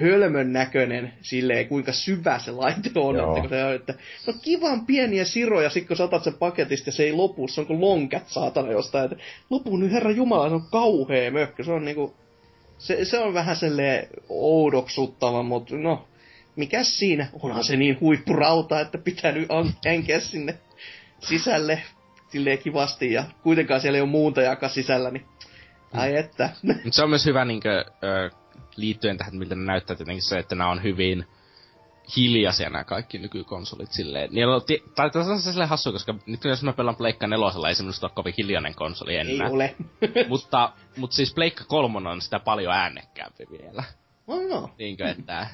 hölmön 0.00 0.52
näköinen 0.52 1.12
silleen, 1.22 1.68
kuinka 1.68 1.92
syvä 1.92 2.38
se 2.38 2.50
laite 2.50 2.90
on. 2.94 3.16
Että, 3.16 3.40
kun 3.40 3.48
se 3.48 3.64
on, 3.64 3.74
että 3.74 3.94
no 4.26 4.32
kivan 4.42 4.86
pieniä 4.86 5.24
siroja, 5.24 5.70
sit 5.70 5.86
kun 5.86 5.96
saatat 5.96 6.24
sen 6.24 6.34
paketista 6.34 6.88
ja 6.88 6.92
se 6.92 7.02
ei 7.02 7.12
lopu, 7.12 7.48
se 7.48 7.60
on 7.60 7.66
kuin 7.66 7.80
lonkät 7.80 8.28
saatana 8.28 8.72
jostain. 8.72 9.04
Että 9.04 9.24
lopu 9.50 9.76
nyt 9.76 9.92
herra 9.92 10.10
Jumala, 10.10 10.48
se 10.48 10.54
on 10.54 10.70
kauhea 10.70 11.30
mökkö. 11.30 11.64
Se 11.64 11.72
on 11.72 11.84
niinku, 11.84 12.14
se, 12.78 13.04
se 13.04 13.18
on 13.18 13.34
vähän 13.34 13.56
silleen 13.56 14.08
oudoksuttava, 14.28 15.42
mutta 15.42 15.76
no, 15.76 16.08
mikä 16.56 16.82
siinä? 16.82 17.26
Onhan 17.42 17.64
se 17.64 17.76
niin 17.76 18.00
huippurauta, 18.00 18.80
että 18.80 18.98
pitää 18.98 19.32
nyt 19.32 19.48
henkeä 19.84 20.20
sinne 20.20 20.54
sisälle 21.20 21.82
silleen 22.28 22.58
kivasti 22.58 23.12
ja 23.12 23.24
kuitenkaan 23.42 23.80
siellä 23.80 23.96
ei 23.96 24.02
ole 24.02 24.10
muuntajakaan 24.10 24.70
sisällä, 24.70 25.10
niin 25.10 25.26
ai 25.94 26.10
mm. 26.10 26.16
että. 26.16 26.50
se 26.90 27.02
on 27.02 27.10
myös 27.10 27.26
hyvä 27.26 27.44
niinkö, 27.44 27.84
ö, 28.04 28.30
liittyen 28.76 29.18
tähän, 29.18 29.36
miltä 29.36 29.54
ne 29.54 29.64
näyttää 29.64 29.96
tietenkin 29.96 30.22
se, 30.22 30.38
että 30.38 30.54
nämä 30.54 30.70
on 30.70 30.82
hyvin 30.82 31.26
hiljaisia 32.16 32.70
nämä 32.70 32.84
kaikki 32.84 33.18
nykykonsolit 33.18 33.92
silleen. 33.92 34.30
Niillä 34.32 34.54
on, 34.54 34.62
ti- 34.66 34.82
tai 34.94 35.10
tässä 35.10 35.32
on 35.32 35.40
silleen 35.40 35.68
hassu, 35.68 35.92
koska 35.92 36.14
nyt 36.26 36.44
jos 36.44 36.62
mä 36.62 36.72
pelaan 36.72 36.96
Pleikka 36.96 37.26
nelosella, 37.26 37.68
ei 37.68 37.74
se 37.74 37.82
minusta 37.82 38.06
ole 38.06 38.12
kovin 38.14 38.34
hiljainen 38.38 38.74
konsoli 38.74 39.16
enää. 39.16 39.46
Ei 39.46 39.52
ole. 39.52 39.76
mutta, 40.28 40.72
mutta 40.96 41.16
siis 41.16 41.34
Pleikka 41.34 41.64
kolmonen 41.64 42.12
on 42.12 42.20
sitä 42.20 42.40
paljon 42.40 42.72
äänekkäämpi 42.72 43.44
vielä. 43.50 43.84
Oh, 44.26 44.48
no. 44.48 44.70
Niinkö, 44.78 45.08
että 45.08 45.46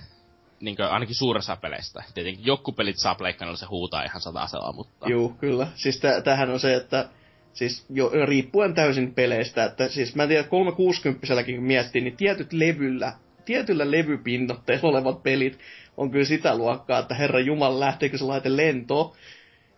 niinkö, 0.62 0.88
ainakin 0.88 1.14
suuressa 1.14 1.56
peleistä. 1.56 2.02
Tietenkin 2.14 2.46
joku 2.46 2.72
pelit 2.72 2.98
saa 2.98 3.14
Pleikka 3.14 3.56
se 3.56 3.66
huutaa 3.66 4.02
ihan 4.02 4.20
satasella, 4.20 4.72
mutta... 4.72 5.08
Joo, 5.08 5.28
kyllä. 5.28 5.66
Siis 5.74 6.00
t- 6.00 6.24
tähän 6.24 6.50
on 6.50 6.60
se, 6.60 6.74
että 6.74 7.08
Siis 7.52 7.84
jo, 7.90 8.10
riippuen 8.26 8.74
täysin 8.74 9.14
peleistä, 9.14 9.64
että 9.64 9.88
siis 9.88 10.14
mä 10.14 10.22
en 10.22 10.28
tiedä, 10.28 10.42
360 10.44 11.26
kun 11.44 11.64
miettii, 11.64 12.02
niin 12.02 12.16
tietyt 12.16 12.52
levyllä, 12.52 13.12
tietyllä 13.44 13.90
levypinnoitteilla 13.90 14.88
olevat 14.88 15.22
pelit 15.22 15.58
on 15.96 16.10
kyllä 16.10 16.24
sitä 16.24 16.56
luokkaa, 16.56 16.98
että 16.98 17.14
herra 17.14 17.40
Jumala 17.40 17.80
lähteekö 17.80 18.18
se 18.18 18.24
laite 18.24 18.56
lento. 18.56 19.16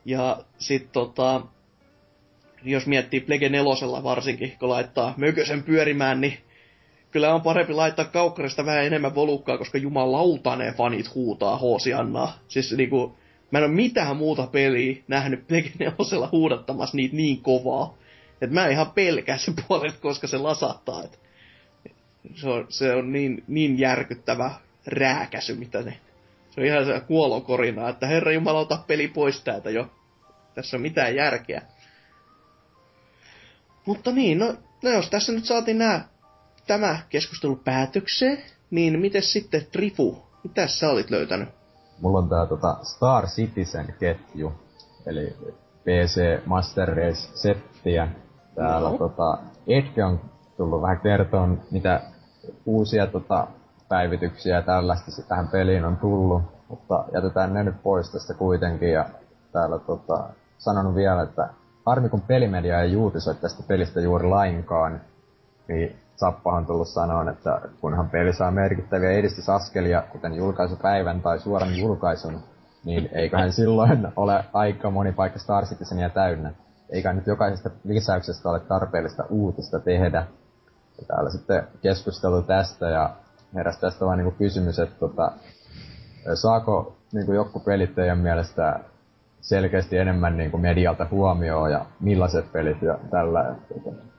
Ja 0.05 0.45
sit 0.59 0.93
tota, 0.93 1.41
jos 2.65 2.87
miettii 2.87 3.21
Plege 3.21 3.49
nelosella 3.49 4.03
varsinkin, 4.03 4.57
kun 4.59 4.69
laittaa 4.69 5.15
mökösen 5.17 5.63
pyörimään, 5.63 6.21
niin 6.21 6.39
kyllä 7.15 7.35
on 7.35 7.43
parempi 7.43 7.73
laittaa 7.73 8.05
kaukkarista 8.05 8.67
vähän 8.67 8.85
enemmän 8.85 9.15
volukkaa, 9.15 9.59
koska 9.59 9.79
jumalauta 9.79 10.57
ne 10.57 10.73
fanit 10.73 11.15
huutaa 11.15 11.59
Hoosiannaa. 11.59 12.39
Siis 12.49 12.73
niinku, 12.73 13.17
mä 13.51 13.59
en 13.59 13.65
ole 13.65 13.73
mitään 13.73 14.17
muuta 14.17 14.47
peliä 14.47 15.03
nähnyt 15.09 15.47
Plege 15.47 15.71
nelosella 15.79 16.29
huudattamassa 16.33 16.97
niitä 16.97 17.17
niin 17.17 17.43
kovaa. 17.43 17.95
Että 18.41 18.55
mä 18.55 18.69
ihan 18.69 18.91
pelkää 18.91 19.39
sen 19.39 19.55
puolesta, 19.69 20.01
koska 20.01 20.27
se 20.27 20.39
lasattaa. 20.39 21.05
Et 21.05 21.21
se 22.35 22.49
on, 22.49 22.67
se 22.69 22.95
on 22.95 23.13
niin, 23.13 23.45
niin 23.49 23.79
järkyttävä 23.79 24.51
rääkäsy, 24.87 25.55
mitä 25.55 25.83
ne... 25.83 26.01
Se 26.51 26.61
on 26.61 26.67
ihan 26.67 26.87
se 26.87 27.01
kuolokorina, 27.01 27.89
että 27.89 28.07
herra 28.07 28.33
Jumala, 28.33 28.59
ota 28.59 28.79
peli 28.87 29.09
pois 29.09 29.41
täältä 29.41 29.71
jo. 29.71 29.91
Tässä 30.55 30.77
on 30.77 30.81
mitään 30.81 31.17
järkeä. 31.17 31.63
Mutta 33.87 34.13
niin, 34.13 34.39
no, 34.39 34.55
no 34.83 34.91
jos 34.91 35.11
tässä 35.11 35.33
nyt 35.33 35.45
saatiin 35.45 35.79
nämä, 35.79 36.14
tämä 36.67 36.99
keskustelu 37.09 37.57
päätökseen, 37.57 38.39
niin 38.71 38.99
miten 39.01 39.23
sitten 39.23 39.67
Trifu, 39.73 40.23
mitä 40.45 40.67
sä 40.67 40.91
olit 40.91 41.11
löytänyt? 41.11 41.49
Mulla 42.01 42.19
on 42.19 42.29
tää 42.29 42.47
tota 42.47 42.77
Star 42.83 43.27
Citizen 43.27 43.95
ketju, 43.99 44.53
eli 45.07 45.37
PC 45.85 46.47
Master 46.47 46.89
Race 46.89 47.29
settiä. 47.35 48.09
Täällä 48.55 48.91
no. 48.91 48.99
tota, 48.99 49.39
Edge 49.67 50.05
on 50.05 50.21
tullut 50.57 50.83
vähän 50.83 51.01
kertoon, 51.01 51.63
mitä 51.71 52.01
uusia 52.67 53.07
tota, 53.07 53.47
päivityksiä 53.89 54.57
ja 54.57 54.63
tällaista 54.63 55.23
tähän 55.23 55.49
peliin 55.49 55.85
on 55.85 55.97
tullut, 55.97 56.43
mutta 56.69 57.05
jätetään 57.15 57.55
ne 57.55 57.65
nyt 57.65 57.83
pois 57.83 58.13
tästä 58.13 58.35
kuitenkin 58.35 58.93
ja 58.93 59.05
täällä 59.53 59.79
tota, 59.79 60.29
sanon 60.59 60.95
vielä, 60.95 61.23
että 61.23 61.49
harmi 61.87 62.09
kun 62.09 62.21
pelimedia 62.21 62.81
ei 62.81 62.97
uutisoi 62.97 63.35
tästä 63.35 63.63
pelistä 63.69 64.01
juuri 64.01 64.29
lainkaan, 64.29 65.01
niin 65.69 65.97
Zappahan 66.17 66.59
on 66.59 66.67
tullut 66.67 66.89
sanoa, 66.89 67.31
että 67.31 67.61
kunhan 67.81 68.11
peli 68.11 68.33
saa 68.33 68.51
merkittäviä 68.51 69.11
edistysaskelia, 69.11 70.03
kuten 70.03 70.35
julkaisupäivän 70.35 71.21
tai 71.21 71.39
suoran 71.39 71.79
julkaisun, 71.79 72.41
niin 72.85 73.09
eiköhän 73.13 73.53
silloin 73.53 74.09
ole 74.17 74.45
aika 74.53 74.91
moni 74.91 75.13
paikka 75.13 75.39
Star 75.39 75.65
Citizenia 75.65 76.09
täynnä. 76.09 76.53
Eikä 76.91 77.13
nyt 77.13 77.27
jokaisesta 77.27 77.71
lisäyksestä 77.85 78.51
ole 78.51 78.61
tarpeellista 78.61 79.25
uutista 79.31 79.81
tehdä. 79.81 80.27
Ja 80.99 81.07
täällä 81.07 81.31
sitten 81.31 81.69
keskustelu 81.83 82.43
tästä 82.43 82.89
ja 82.89 83.11
heräsi 83.55 83.81
tästä 83.81 84.05
vaan 84.07 84.19
niinku 84.19 84.35
kysymys, 84.39 84.79
että 84.79 84.99
tota, 84.99 85.33
saako 86.35 86.97
niinku 87.13 87.33
joku 87.33 87.61
pelit 87.61 87.95
teidän 87.95 88.19
mielestä 88.19 88.81
selkeästi 89.41 89.99
enemmän 89.99 90.37
niinku 90.37 90.59
medialta 90.59 91.07
huomioon 91.11 91.73
ja 91.73 91.87
millaiset 92.01 92.53
pelit 92.53 92.83
ja 92.83 92.99
tällä. 93.11 93.55
Tota. 93.69 94.14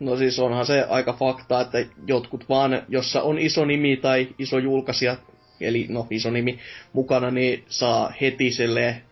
No 0.00 0.16
siis 0.16 0.38
onhan 0.38 0.66
se 0.66 0.84
aika 0.88 1.12
fakta, 1.12 1.60
että 1.60 1.78
jotkut 2.06 2.48
vaan, 2.48 2.82
jossa 2.88 3.22
on 3.22 3.38
iso 3.38 3.64
nimi 3.64 3.96
tai 3.96 4.28
iso 4.38 4.58
julkaisija, 4.58 5.16
eli 5.60 5.86
no 5.88 6.06
iso 6.10 6.30
nimi 6.30 6.58
mukana, 6.92 7.30
niin 7.30 7.64
saa 7.68 8.12
heti 8.20 8.50
sille 8.50 9.02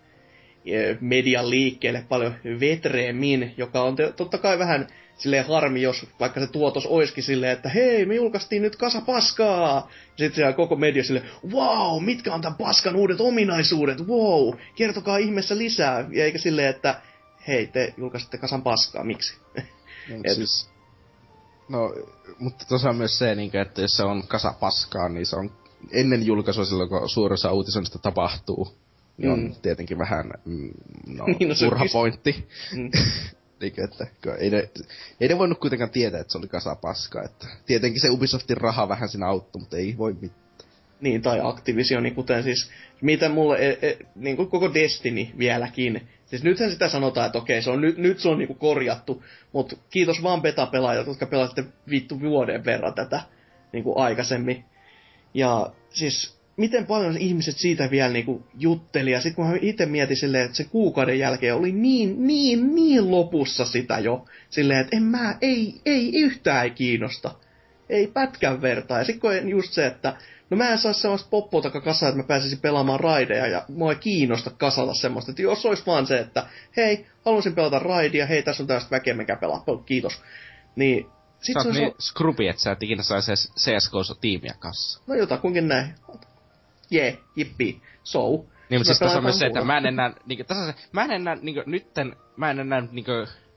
median 1.01 1.51
liikkeelle 1.51 2.05
paljon 2.09 2.35
vetreemmin, 2.61 3.55
joka 3.56 3.82
on 3.82 3.97
totta 4.16 4.39
kai 4.39 4.59
vähän 4.59 4.89
silleen 5.19 5.47
harmi, 5.47 5.82
jos 5.82 6.06
vaikka 6.20 6.40
se 6.40 6.47
tuotos 6.47 6.86
oiskin 6.86 7.24
silleen, 7.24 7.52
että 7.52 7.69
hei, 7.69 8.06
me 8.06 8.15
julkaistiin 8.15 8.62
nyt 8.62 8.77
kasa 8.77 9.01
paskaa. 9.01 9.90
Sitten 10.09 10.35
siellä 10.35 10.52
koko 10.52 10.77
media 10.77 11.05
sille, 11.05 11.23
wow, 11.52 12.05
mitkä 12.05 12.35
on 12.35 12.40
tämän 12.40 12.59
paskan 12.59 12.97
uudet 12.97 13.20
ominaisuudet, 13.20 14.06
wow, 14.06 14.55
kertokaa 14.77 15.16
ihmeessä 15.16 15.59
lisää. 15.59 16.09
Ja 16.12 16.24
eikä 16.24 16.39
silleen, 16.39 16.69
että 16.69 17.01
hei, 17.48 17.66
te 17.66 17.94
julkaisitte 17.97 18.39
kasan 18.39 18.62
paskaa, 18.62 19.05
miksi? 19.05 19.36
No, 20.09 20.16
Et... 20.24 20.35
siis, 20.35 20.73
no 21.69 21.95
mutta 22.39 22.65
tuossa 22.69 22.91
on 22.91 22.97
myös 22.97 23.19
se, 23.19 23.35
niin 23.35 23.57
että 23.57 23.82
jos 23.82 23.97
se 23.97 24.03
on 24.03 24.27
kasa 24.28 24.55
paskaa, 24.61 25.09
niin 25.09 25.27
se 25.27 25.36
on 25.36 25.51
ennen 25.91 26.27
julkaisua 26.27 26.65
silloin, 26.65 26.89
kun 26.89 27.09
suurissa 27.09 27.53
uutisoinnista 27.53 27.99
tapahtuu. 27.99 28.74
Niin 29.16 29.28
mm. 29.28 29.32
on 29.32 29.55
tietenkin 29.62 29.99
vähän 29.99 30.31
mm, 30.45 30.70
no, 31.07 31.24
niin, 31.39 31.49
no, 31.49 31.55
turha 31.55 31.85
pointti. 31.93 32.49
Mm. 32.77 32.91
Niin, 33.61 33.85
että 33.85 34.07
ei 34.39 34.51
ne, 34.51 34.70
ei 35.20 35.28
ne 35.28 35.39
voinut 35.39 35.59
kuitenkaan 35.59 35.91
tietää, 35.91 36.20
että 36.20 36.32
se 36.32 36.39
oli 36.39 36.49
kasa 36.49 36.77
paskaa. 36.77 37.23
Että 37.23 37.47
tietenkin 37.66 38.01
se 38.01 38.11
Ubisoftin 38.11 38.57
raha 38.57 38.89
vähän 38.89 39.09
siinä 39.09 39.27
auttoi, 39.27 39.61
mutta 39.61 39.77
ei 39.77 39.95
voi 39.99 40.16
mitään. 40.20 40.45
Niin, 41.01 41.23
tai 41.23 41.41
Activisioni, 41.43 42.11
kuten 42.11 42.43
siis, 42.43 42.70
mitä 43.01 43.28
mulle, 43.28 43.57
e, 43.59 43.78
e, 43.82 43.99
niin 44.15 44.36
kuin 44.36 44.49
koko 44.49 44.74
Destiny 44.74 45.27
vieläkin. 45.39 46.09
Siis 46.26 46.42
nythän 46.44 46.70
sitä 46.70 46.88
sanotaan, 46.88 47.26
että 47.26 47.38
okei, 47.38 47.62
se 47.62 47.70
on, 47.70 47.80
nyt, 47.80 47.98
nyt 47.98 48.18
se 48.18 48.28
on 48.28 48.38
niinku 48.38 48.55
korjattu, 48.55 49.24
mutta 49.52 49.76
kiitos 49.90 50.22
vaan 50.22 50.42
beta-pelaajat, 50.42 51.06
jotka 51.06 51.26
pelasitte 51.26 51.64
vittu 51.90 52.20
vuoden 52.20 52.64
verran 52.64 52.94
tätä 52.94 53.20
niinku 53.72 53.98
aikaisemmin. 53.98 54.64
Ja 55.34 55.70
siis 55.90 56.38
miten 56.56 56.86
paljon 56.86 57.16
ihmiset 57.16 57.56
siitä 57.56 57.90
vielä 57.90 58.12
niinku 58.12 58.46
jutteli. 58.59 59.10
Ja 59.10 59.20
sitten 59.20 59.34
kun 59.34 59.46
mä 59.46 59.59
itse 59.60 59.86
mietin 59.86 60.16
silleen, 60.16 60.44
että 60.44 60.56
se 60.56 60.64
kuukauden 60.64 61.18
jälkeen 61.18 61.55
oli 61.55 61.72
niin, 61.72 62.26
niin, 62.26 62.74
niin 62.74 63.10
lopussa 63.10 63.64
sitä 63.64 63.98
jo. 63.98 64.24
Silleen, 64.51 64.80
että 64.80 64.96
en 64.96 65.02
mä, 65.02 65.38
ei, 65.40 65.80
ei 65.86 66.12
yhtään 66.14 66.64
ei 66.64 66.70
kiinnosta. 66.70 67.34
Ei 67.88 68.06
pätkän 68.06 68.62
vertaa. 68.62 68.98
Ja 68.98 69.05
sitten 69.05 69.20
kun 69.20 69.48
just 69.48 69.72
se, 69.72 69.86
että 69.86 70.16
no 70.51 70.57
mä 70.57 70.69
en 70.69 70.79
saa 70.79 70.93
sellaista 70.93 71.29
poppota 71.31 71.71
kasaa, 71.71 72.09
että 72.09 72.23
mä 72.23 72.27
pääsisin 72.27 72.61
pelaamaan 72.61 73.01
raideja 73.01 73.47
ja 73.47 73.65
mua 73.69 73.91
ei 73.91 73.99
kiinnosta 73.99 74.51
kasata 74.51 74.95
semmoista. 74.95 75.31
Että 75.31 75.43
jos 75.43 75.66
olisi 75.66 75.87
vaan 75.87 76.07
se, 76.07 76.19
että 76.19 76.47
hei, 76.77 77.07
haluaisin 77.25 77.55
pelata 77.55 77.79
raidia, 77.79 78.27
hei, 78.27 78.43
tässä 78.43 78.62
on 78.62 78.66
tällaista 78.66 78.91
väkeä, 78.91 79.15
mikä 79.15 79.37
pelaa, 79.37 79.65
kiitos. 79.87 80.23
Niin 80.77 81.07
Sit 81.45 81.57
sä 81.62 81.69
oot 81.69 81.77
niin 81.77 81.95
skrupi, 82.01 82.49
että 82.49 82.62
sä 82.62 82.73
et 82.73 82.83
ikinä 82.83 83.03
saisi 83.03 83.33
CSGOssa 83.33 84.15
tiimiä 84.21 84.55
kanssa. 84.59 85.03
No 85.07 85.15
jotakuinkin 85.15 85.69
näin 85.69 85.95
jee, 86.91 87.09
yeah, 87.09 87.19
jippi, 87.37 87.83
so. 88.03 88.29
Niin, 88.31 88.81
mutta 88.81 88.85
siis 88.85 88.99
tässä 88.99 89.19
on 89.19 89.25
myös 89.25 89.39
se, 89.39 89.47
että 89.47 89.65
mä 89.65 89.79
en 89.79 89.87
enää, 89.87 90.12
niin, 90.27 90.47
tässä 90.47 90.66
se, 90.66 90.75
mä 90.93 91.05
en 91.05 91.11
enää, 91.11 91.37
niin, 91.43 91.62
nytten, 91.66 92.16
mä 92.37 92.51
en 92.51 92.61
enää, 92.61 92.81
niin, 92.93 93.07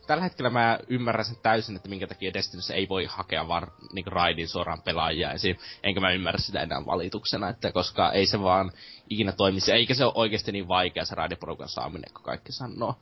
tällä 0.07 0.23
hetkellä 0.23 0.49
mä 0.49 0.79
ymmärrän 0.87 1.25
sen 1.25 1.37
täysin, 1.43 1.75
että 1.75 1.89
minkä 1.89 2.07
takia 2.07 2.33
Destinyssä 2.33 2.73
ei 2.73 2.89
voi 2.89 3.05
hakea 3.05 3.47
vaan 3.47 3.67
niin 3.93 4.07
raidin 4.07 4.47
suoraan 4.47 4.81
pelaajia 4.81 5.31
esim. 5.31 5.55
Enkä 5.83 5.99
mä 5.99 6.11
ymmärrä 6.11 6.39
sitä 6.39 6.61
enää 6.61 6.85
valituksena, 6.85 7.49
että 7.49 7.71
koska 7.71 8.11
ei 8.11 8.25
se 8.25 8.41
vaan 8.41 8.71
ikinä 9.09 9.31
toimisi, 9.31 9.71
eikä 9.71 9.93
se 9.93 10.05
ole 10.05 10.13
oikeasti 10.15 10.51
niin 10.51 10.67
vaikea 10.67 11.05
se 11.05 11.15
raidiporukan 11.15 11.69
saaminen, 11.69 12.13
kun 12.13 12.23
kaikki 12.23 12.51
sanoo. 12.51 12.95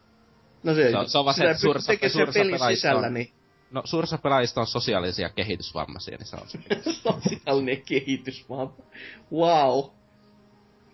No 0.64 0.73
se, 0.73 0.91
se, 0.91 0.98
on, 0.98 1.10
se 1.10 1.18
on 1.18 1.26
vaan 1.26 1.36
se, 1.36 1.44
että 1.49 1.61
suuressa, 1.61 1.94
suuressa 2.07 2.40
pelaajissa 2.40 2.88
sisällä, 2.88 3.07
on, 3.07 3.14
niin 3.14 3.34
No 3.72 3.82
suurissa 3.86 4.18
pelaajista 4.18 4.61
on 4.61 4.68
sosiaalisia 4.68 5.30
kehitysvammaisia, 5.30 6.18
niin 6.18 6.27
se 6.27 6.36
on 6.36 6.48
se. 6.48 6.60
Sosiaalinen 6.91 7.82
kehitysvamma. 7.82 8.73
Wow. 9.32 9.86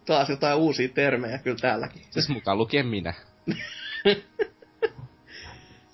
Taas 0.06 0.30
jotain 0.30 0.58
uusia 0.58 0.90
termejä 0.90 1.38
kyllä 1.38 1.58
täälläkin. 1.58 2.02
Siis 2.10 2.30
mukaan 2.30 2.58
lukien 2.58 2.88
minä. 2.88 3.14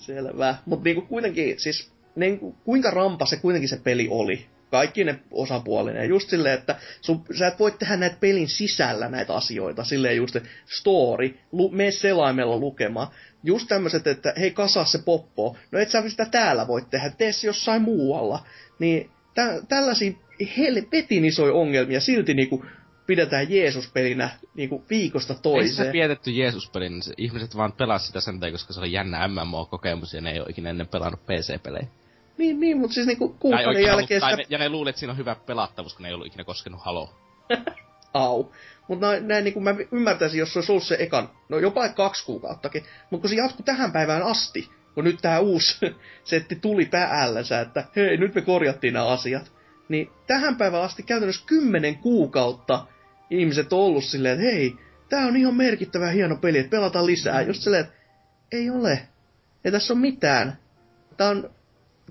Selvä. 0.08 0.56
Mutta 0.66 0.84
niinku 0.84 1.02
kuitenkin, 1.02 1.60
siis 1.60 1.92
niinku, 2.16 2.56
kuinka 2.64 2.92
rampa 2.92 3.26
se 3.26 3.38
kuitenkin 3.38 3.70
se 3.70 3.80
peli 3.84 4.08
oli? 4.12 4.46
Kaikki 4.72 5.04
ne 5.04 5.20
osapuolinen. 5.32 6.10
Just 6.10 6.30
silleen, 6.30 6.60
että 6.60 6.76
sun, 7.02 7.26
sä 7.38 7.48
et 7.48 7.60
voi 7.60 7.72
tehdä 7.72 7.98
näitä 7.98 8.18
pelin 8.20 8.48
sisällä 8.48 9.10
näitä 9.10 9.34
asioita. 9.34 9.84
Silleen 9.84 10.18
just, 10.18 10.36
story, 10.66 11.38
lu, 11.52 11.70
mene 11.70 11.92
selaimella 11.92 12.58
lukemaan. 12.58 13.08
Just 13.44 13.68
tämmöiset, 13.68 14.08
että 14.08 14.34
hei 14.40 14.52
kasaa 14.52 14.86
se 14.86 14.98
poppo. 14.98 15.58
No 15.72 15.80
et 15.80 15.90
sä 15.90 16.10
sitä 16.10 16.26
täällä 16.26 16.68
voi 16.68 16.82
tehdä, 16.90 17.10
tee 17.10 17.32
se 17.32 17.48
jossain 17.48 17.82
muualla. 17.82 18.46
Niin 18.80 19.10
tä, 19.34 19.62
tällaisia 19.70 20.12
helvetin 20.58 21.26
isoja 21.26 21.54
ongelmia 21.54 22.02
silti 22.02 22.34
niinku 22.34 22.66
pidetään 23.08 23.52
Jeesus-pelinä 23.52 24.30
niinku 24.56 24.86
viikosta 24.90 25.34
toiseen. 25.34 25.88
Ei 25.88 25.92
se 25.92 25.92
pidetty 25.92 26.32
Jeesus-pelin, 26.32 26.92
niin 26.92 27.14
ihmiset 27.18 27.58
vaan 27.58 27.72
pelas 27.72 28.08
sitä 28.08 28.22
sen 28.22 28.40
takia, 28.40 28.52
koska 28.52 28.74
se 28.74 28.80
oli 28.80 28.92
jännä 28.92 29.28
MMO-kokemus 29.28 30.14
ja 30.14 30.22
ne 30.22 30.32
ei 30.32 30.40
ole 30.40 30.50
ikinä 30.50 30.70
ennen 30.70 30.88
pelannut 30.88 31.26
PC-pelejä. 31.26 31.88
Niin, 32.38 32.60
niin, 32.60 32.78
mutta 32.78 32.94
siis 32.94 33.08
niinku 33.08 33.36
kuukauden 33.40 33.84
jälkeen 33.84 34.22
sitä... 34.22 34.44
Ja 34.50 34.58
ne 34.58 34.70
luulet, 34.70 34.90
että 34.90 35.00
siinä 35.00 35.12
on 35.12 35.18
hyvä 35.18 35.36
pelattavuus, 35.36 35.94
kun 35.94 36.04
ne 36.04 36.10
ei 36.10 36.14
ollut 36.14 36.28
ikinä 36.28 36.44
koskenut 36.44 36.82
Halo. 36.84 37.10
Au. 38.14 38.46
Mutta 38.88 39.08
näin, 39.08 39.28
näin 39.28 39.44
niin 39.44 39.64
mä 39.64 39.76
ymmärtäisin, 39.92 40.40
jos 40.40 40.54
se 40.54 40.60
olisi 40.60 40.72
ollut 40.72 40.84
se 40.84 40.96
ekan, 41.00 41.30
no 41.50 41.60
jopa 41.60 41.90
kaksi 41.90 42.26
kuukauttakin. 42.26 42.84
Mutta 43.10 43.22
kun 43.22 43.30
se 43.30 43.36
jatkuu 43.36 43.64
tähän 43.66 43.92
päivään 43.92 44.24
asti, 44.24 44.70
kun 44.94 45.04
nyt 45.04 45.20
tämä 45.22 45.40
uusi 45.40 45.78
setti 46.24 46.56
tuli 46.56 46.86
päällänsä, 46.86 47.62
että 47.62 47.86
hei, 47.96 48.18
nyt 48.18 48.36
me 48.36 48.42
korjattiin 48.42 48.94
nämä 48.94 49.08
asiat. 49.08 49.52
Niin 49.90 50.10
tähän 50.28 50.56
päivään 50.56 50.84
asti 50.84 51.04
käytännössä 51.04 51.46
kymmenen 51.46 51.98
kuukautta 51.98 52.86
ihmiset 53.30 53.74
on 53.74 53.80
ollut 53.80 54.04
silleen, 54.04 54.40
että 54.40 54.52
hei, 54.52 54.76
tää 55.10 55.26
on 55.26 55.38
ihan 55.38 55.56
merkittävä 55.56 56.10
hieno 56.10 56.36
peli, 56.36 56.58
että 56.58 56.70
pelataan 56.70 57.06
lisää. 57.06 57.42
Just 57.42 57.62
silleen, 57.62 57.86
että 57.86 57.96
ei 58.52 58.70
ole. 58.70 59.08
Ei 59.66 59.72
tässä 59.72 59.94
ole 59.94 60.02
mitään. 60.02 60.58
Tää 61.18 61.30
on, 61.30 61.50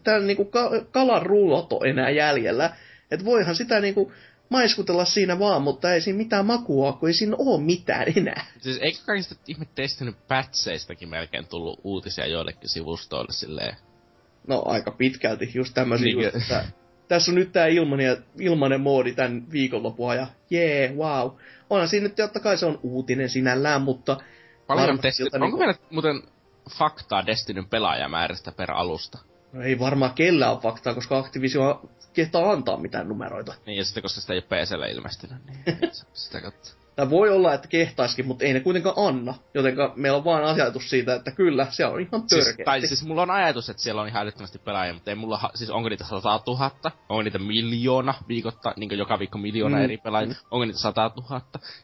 tää 0.05 0.16
on 0.16 0.26
niinku 0.26 0.44
ka- 0.44 0.70
kalan 0.90 1.26
rulloto 1.26 1.84
enää 1.84 2.10
jäljellä. 2.10 2.76
Että 3.10 3.24
voihan 3.24 3.55
sitä 3.56 3.80
niinku 3.80 4.12
maiskutella 4.48 5.05
siinä 5.05 5.38
vaan, 5.38 5.62
mutta 5.62 5.94
ei 5.94 6.01
siinä 6.01 6.16
mitään 6.16 6.47
makua 6.47 6.93
kun 6.93 7.09
ei 7.09 7.12
siinä 7.12 7.36
ole 7.38 7.60
mitään 7.60 8.06
enää. 8.16 8.47
Siis 8.60 8.78
eikö 8.80 8.98
kaikista 9.06 9.34
ihme 9.47 9.66
testinyt 9.74 10.16
pätseistäkin 10.28 11.09
melkein 11.09 11.47
tullut 11.47 11.80
uutisia 11.84 12.26
joillekin 12.26 12.68
sivustoille 12.68 13.32
silleen? 13.32 13.76
No 14.47 14.62
aika 14.66 14.90
pitkälti, 14.90 15.51
just 15.55 15.74
tämmöisiä 15.74 16.05
niin, 16.05 16.22
just, 16.22 16.36
että 16.36 16.64
tässä 17.09 17.31
on 17.31 17.35
nyt 17.35 17.53
tää 17.53 17.66
ilmanen, 17.66 18.24
ilmanen 18.39 18.81
moodi 18.81 19.12
tämän 19.12 19.53
viikonlopua 19.53 20.15
ja 20.15 20.27
jee, 20.51 20.81
yeah, 20.81 20.97
wow. 20.97 21.31
Onhan 21.70 21.89
siinä 21.89 22.05
nyt 22.05 22.16
totta 22.16 22.41
kai 22.41 22.59
se 22.59 22.66
on 22.66 22.81
uutinen 22.83 23.28
sinällään, 23.28 23.83
mutta... 23.83 24.16
Paljon 24.66 24.99
testi... 24.99 25.23
Onko 25.23 25.39
niinku... 25.39 25.59
meillä 25.59 25.74
muuten 25.91 26.23
faktaa 26.78 27.27
Destinyn 27.27 27.69
pelaajamäärästä 27.69 28.53
per 28.53 28.70
alusta? 28.70 29.19
No 29.53 29.62
ei 29.62 29.78
varmaan 29.78 30.15
kellä 30.15 30.51
on 30.51 30.61
faktaa, 30.61 30.95
koska 30.95 31.19
Activision 31.19 31.89
kehtaa 32.12 32.53
antaa 32.53 32.77
mitään 32.77 33.09
numeroita. 33.09 33.55
Niin, 33.66 33.78
ja 33.78 33.85
sitten 33.85 34.03
koska 34.03 34.20
sitä 34.20 34.33
ei 34.33 34.39
ole 34.39 34.65
PClle 34.65 34.91
ilmestynyt, 34.91 35.39
niin 35.47 35.78
sitä 36.12 36.41
kautta. 36.41 36.86
Tai 36.97 37.10
voi 37.10 37.31
olla, 37.31 37.55
että 37.55 37.68
kehtaiskin, 37.68 38.27
mutta 38.27 38.44
ei 38.44 38.52
ne 38.52 38.60
kuitenkaan 38.60 39.09
anna. 39.09 39.35
Jotenka 39.55 39.93
meillä 39.97 40.18
on 40.18 40.24
vaan 40.24 40.44
ajatus 40.44 40.90
siitä, 40.90 41.14
että 41.14 41.31
kyllä, 41.31 41.66
se 41.70 41.86
on 41.86 42.01
ihan 42.01 42.23
törkeä. 42.28 42.44
Siis, 42.44 42.56
tai 42.64 42.86
siis 42.86 43.05
mulla 43.06 43.23
on 43.23 43.31
ajatus, 43.31 43.70
että 43.70 43.82
siellä 43.82 44.02
on 44.02 44.09
ihan 44.09 44.23
älyttömästi 44.23 44.59
pelaajia, 44.59 44.94
mutta 44.94 45.10
ei 45.10 45.14
mulla, 45.14 45.51
siis 45.55 45.70
onko 45.70 45.89
niitä 45.89 46.05
100 46.05 46.40
000? 46.47 46.70
Onko 47.09 47.23
niitä 47.23 47.39
miljoona 47.39 48.14
viikotta, 48.28 48.74
niin 48.77 48.98
joka 48.98 49.18
viikko 49.18 49.39
miljoona 49.39 49.77
mm. 49.77 49.85
eri 49.85 49.97
pelaajia? 49.97 50.28
Mm. 50.28 50.35
Onko 50.51 50.64
niitä 50.64 50.78
100 50.78 51.10
000? 51.31 51.40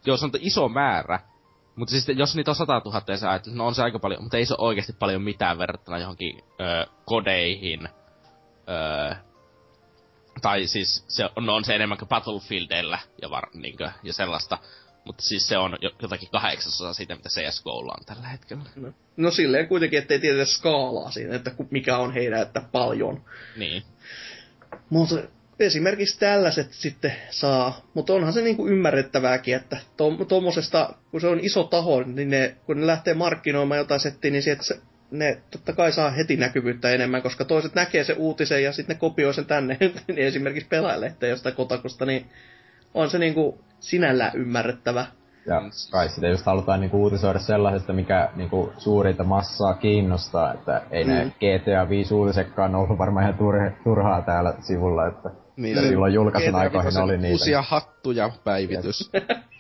Joo, 0.06 0.16
se 0.16 0.24
on 0.24 0.30
iso 0.40 0.68
määrä. 0.68 1.20
Mutta 1.76 1.90
siis 1.90 2.09
jos 2.09 2.36
niitä 2.36 2.51
on 2.51 2.55
100 2.55 2.82
000 2.84 3.02
ja 3.09 3.16
sä 3.16 3.30
ajattelet, 3.30 3.56
no 3.56 3.66
on 3.66 3.74
se 3.74 3.82
aika 3.82 3.98
paljon, 3.98 4.22
mutta 4.22 4.36
ei 4.36 4.47
se 4.47 4.55
ole 4.59 4.68
oikeasti 4.68 4.93
paljon 4.93 5.22
mitään 5.22 5.59
verrattuna 5.59 5.98
johonkin 5.98 6.43
öö, 6.60 6.86
kodeihin. 7.05 7.89
Öö, 8.68 9.14
tai 10.43 10.66
siis 10.66 11.05
se 11.09 11.28
on, 11.36 11.47
no 11.47 11.55
on 11.55 11.64
se 11.64 11.74
enemmän 11.74 11.98
kuin 11.98 12.09
Battlefieldillä 12.09 12.98
ja, 13.22 13.30
var, 13.30 13.48
niinkö, 13.55 13.90
ja 14.02 14.12
sellaista. 14.12 14.59
Mutta 15.05 15.23
siis 15.23 15.49
se 15.49 15.59
on 15.59 15.79
jotakin 16.03 16.29
kahdeksasosa 16.33 16.95
siitä, 16.95 17.16
mitä 17.16 17.29
CSGOlla 17.29 17.95
on 17.99 18.05
tällä 18.07 18.29
hetkellä. 18.29 18.65
No, 18.77 18.93
no 19.16 19.31
silleen 19.31 19.69
kuitenkin, 19.69 19.99
ettei 19.99 20.19
tiedetä 20.19 20.45
skaalaa 20.45 21.11
siinä, 21.11 21.37
että 21.37 21.51
mikä 21.70 21.97
on 21.97 22.15
heidän, 22.15 22.43
että 22.43 22.62
paljon. 22.73 23.24
Niin. 23.57 23.83
Mutta 24.91 25.16
esimerkiksi 25.61 26.19
tällaiset 26.19 26.73
sitten 26.73 27.12
saa, 27.31 27.87
mutta 27.95 28.12
onhan 28.12 28.33
se 28.33 28.43
niinku 28.43 28.69
ymmärrettävääkin, 28.69 29.55
että 29.55 29.77
tuommoisesta, 30.29 30.95
kun 31.11 31.20
se 31.20 31.27
on 31.27 31.41
iso 31.41 31.65
taho, 31.65 32.03
niin 32.03 32.31
ne, 32.31 32.57
kun 32.66 32.81
ne 32.81 32.87
lähtee 32.87 33.15
markkinoimaan 33.15 33.79
jotain 33.79 34.01
settiä, 34.01 34.31
niin 34.31 34.43
sieltä 34.43 34.62
se, 34.62 34.81
ne 35.11 35.43
totta 35.51 35.73
kai 35.73 35.93
saa 35.93 36.11
heti 36.11 36.37
näkyvyyttä 36.37 36.91
enemmän, 36.91 37.23
koska 37.23 37.45
toiset 37.45 37.74
näkee 37.74 38.05
se 38.05 38.12
uutisen 38.12 38.62
ja 38.62 38.73
sitten 38.73 38.95
ne 38.95 39.01
kopioi 39.01 39.35
sen 39.35 39.47
tänne, 39.47 39.77
niin 40.09 40.19
esimerkiksi 40.19 40.69
pelaajalehteen 40.69 41.31
jostain 41.31 41.55
kotakosta, 41.55 42.07
niin 42.07 42.27
on 42.95 43.11
se 43.11 43.19
niinku 43.19 43.65
sinällään 43.82 44.32
ymmärrettävä. 44.34 45.06
Ja 45.46 45.62
kai 45.90 46.09
sitä 46.09 46.28
just 46.28 46.46
halutaan 46.46 46.80
niinku 46.80 47.02
uutisoida 47.02 47.38
sellaisesta, 47.38 47.92
mikä 47.92 48.28
niinku 48.36 48.72
suurinta 48.78 49.24
massaa 49.24 49.74
kiinnostaa, 49.74 50.54
että 50.54 50.82
ei 50.90 51.04
mm. 51.04 51.10
ne 51.10 51.24
GTA 51.24 51.88
5 51.88 52.14
uutisekkaan 52.14 52.74
ollut 52.74 52.98
varmaan 52.98 53.24
ihan 53.24 53.38
turhaa 53.84 54.22
täällä 54.22 54.54
sivulla, 54.60 55.06
että 55.06 55.30
niin, 55.56 55.76
ja 55.76 55.82
silloin 55.82 56.14
julkaisun 56.14 56.54
aikoihin 56.54 57.02
oli 57.02 57.18
niitä. 57.18 57.32
Uusia 57.32 57.62
hattuja 57.62 58.30
päivitys. 58.44 59.10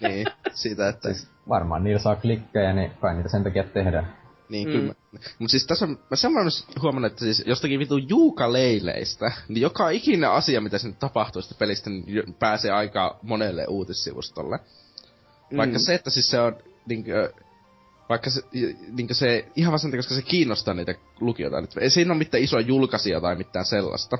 niin, 0.00 0.26
siitä, 0.52 0.88
että... 0.88 1.12
Siis 1.12 1.30
varmaan 1.48 1.84
niillä 1.84 2.00
saa 2.00 2.16
klikkejä, 2.16 2.72
niin 2.72 2.90
kai 3.00 3.14
niitä 3.14 3.28
sen 3.28 3.44
takia 3.44 3.64
tehdään. 3.64 4.21
Niin, 4.48 4.68
mm. 4.68 4.72
kyllä. 4.72 4.94
Mut 5.38 5.50
siis 5.50 5.66
tässä 5.66 5.84
on, 5.84 5.98
mä 6.10 6.16
semmoinen 6.16 6.52
huomannut, 6.82 7.12
että 7.12 7.24
siis 7.24 7.42
jostakin 7.46 7.78
vitu 7.78 7.96
juukaleileistä, 7.96 9.32
niin 9.48 9.62
joka 9.62 9.90
ikinen 9.90 10.30
asia, 10.30 10.60
mitä 10.60 10.78
sinne 10.78 10.96
tapahtuu 11.00 11.42
sitä 11.42 11.54
pelistä, 11.58 11.90
niin 11.90 12.34
pääsee 12.38 12.70
aika 12.70 13.18
monelle 13.22 13.66
uutissivustolle. 13.68 14.58
Mm. 15.50 15.56
Vaikka 15.56 15.78
se, 15.78 15.94
että 15.94 16.10
siis 16.10 16.30
se 16.30 16.40
on 16.40 16.56
niinkö, 16.86 17.32
vaikka 18.08 18.30
se, 18.30 18.42
niinkö 18.92 19.14
se, 19.14 19.48
ihan 19.56 19.72
vaan 19.72 19.96
koska 19.96 20.14
se 20.14 20.22
kiinnostaa 20.22 20.74
niitä 20.74 20.94
lukijoita. 21.20 21.80
Ei 21.80 21.90
siinä 21.90 22.12
ole 22.12 22.18
mitään 22.18 22.42
isoa 22.42 22.60
julkaisia 22.60 23.20
tai 23.20 23.36
mitään 23.36 23.64
sellaista. 23.64 24.18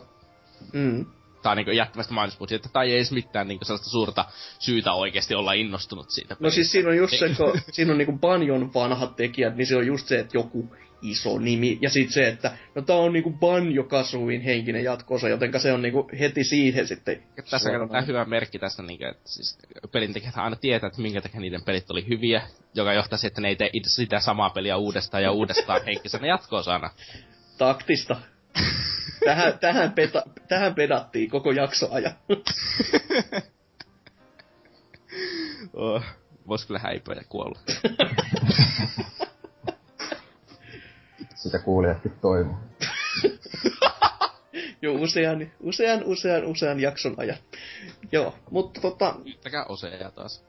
Mm 0.73 1.07
tai 1.43 1.57
niinku 1.57 1.71
jättävästä 1.71 2.15
mainospuutista, 2.15 2.69
tai 2.69 2.91
ei 2.91 2.97
edes 2.97 3.13
mitään 3.13 3.49
niinku 3.49 3.65
sellaista 3.65 3.91
suurta 3.91 4.25
syytä 4.59 4.93
oikeasti 4.93 5.35
olla 5.35 5.53
innostunut 5.53 6.11
siitä. 6.11 6.37
No 6.41 6.51
siis 6.51 6.73
siinä 6.73 6.89
on 6.89 6.97
just 6.97 7.19
se, 7.19 7.29
kun 7.37 7.61
siinä 7.73 7.93
on 7.93 7.99
niinku 7.99 8.19
Banjon 8.19 8.75
vanhat 8.75 9.17
tekijät, 9.17 9.57
niin 9.57 9.67
se 9.67 9.77
on 9.77 9.87
just 9.87 10.07
se, 10.07 10.19
että 10.19 10.37
joku 10.37 10.69
iso 11.03 11.39
nimi. 11.39 11.79
Ja 11.81 11.91
sitten 11.91 12.13
se, 12.13 12.29
että 12.29 12.57
no 12.75 12.83
tää 12.83 12.97
on 12.97 13.13
niinku 13.13 13.31
Banjo 13.31 13.85
Kasuin 13.85 14.41
henkinen 14.41 14.85
jatkoosa, 14.85 15.29
jotenka 15.29 15.59
se 15.59 15.73
on 15.73 15.83
niinku 15.83 16.11
heti 16.19 16.45
siihen 16.45 16.89
sitten. 16.89 17.23
Ja 17.37 17.43
tässä 17.43 17.71
on 17.71 18.07
hyvä 18.07 18.25
merkki 18.25 18.59
tästä, 18.59 18.83
niinku, 18.83 19.05
että 19.05 19.29
siis 19.29 19.59
pelintekijät 19.93 20.37
aina 20.37 20.57
tietää, 20.57 20.87
että 20.87 21.03
minkä 21.03 21.21
takia 21.21 21.41
niiden 21.41 21.65
pelit 21.65 21.91
oli 21.91 22.09
hyviä, 22.09 22.43
joka 22.75 22.93
johtaa 22.93 23.19
siihen, 23.19 23.29
että 23.29 23.41
ne 23.41 23.49
ei 23.49 23.57
tee 23.57 23.71
sitä 23.87 24.21
samaa 24.21 24.51
peliä 24.51 24.77
uudestaan 24.77 25.23
ja 25.23 25.33
uudestaan 25.33 25.85
henkisenä 25.87 26.27
jatkoosana. 26.27 26.91
Taktista 27.59 28.17
tähän, 29.25 29.59
tähän, 29.59 29.93
peta, 29.93 30.23
tähän 30.49 30.75
pedattiin 30.75 31.31
koko 31.31 31.53
jakso 31.53 31.89
ajan. 31.91 32.13
oh, 35.75 36.03
vois 36.49 36.67
kyllä 36.67 36.81
häipöä 36.81 37.15
ja 37.15 37.23
kuolla. 37.29 37.59
Sitä 41.35 41.59
kuulijatkin 41.59 42.13
toivoo. 42.21 42.59
Joo, 44.83 44.95
usean, 44.95 45.51
usean, 45.61 46.05
usean, 46.05 46.45
usean 46.45 46.81
jakson 46.81 47.15
ajan. 47.17 47.37
Joo, 48.13 48.35
mutta 48.51 48.81
tota... 48.81 49.15
Yhtäkään 49.25 49.67
oseja 49.69 50.11
taas. 50.11 50.45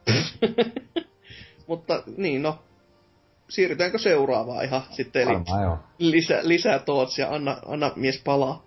mutta 1.67 2.03
niin, 2.17 2.41
no, 2.41 2.63
siirrytäänkö 3.49 3.97
seuraavaan 3.97 4.65
ihan 4.65 4.81
sitten, 4.91 5.21
eli 5.21 5.33
Varmaan, 5.33 5.83
lisää, 5.97 6.39
lisää 6.43 6.79
tootsia, 6.79 7.29
anna, 7.29 7.57
anna 7.65 7.91
mies 7.95 8.21
palaa. 8.23 8.63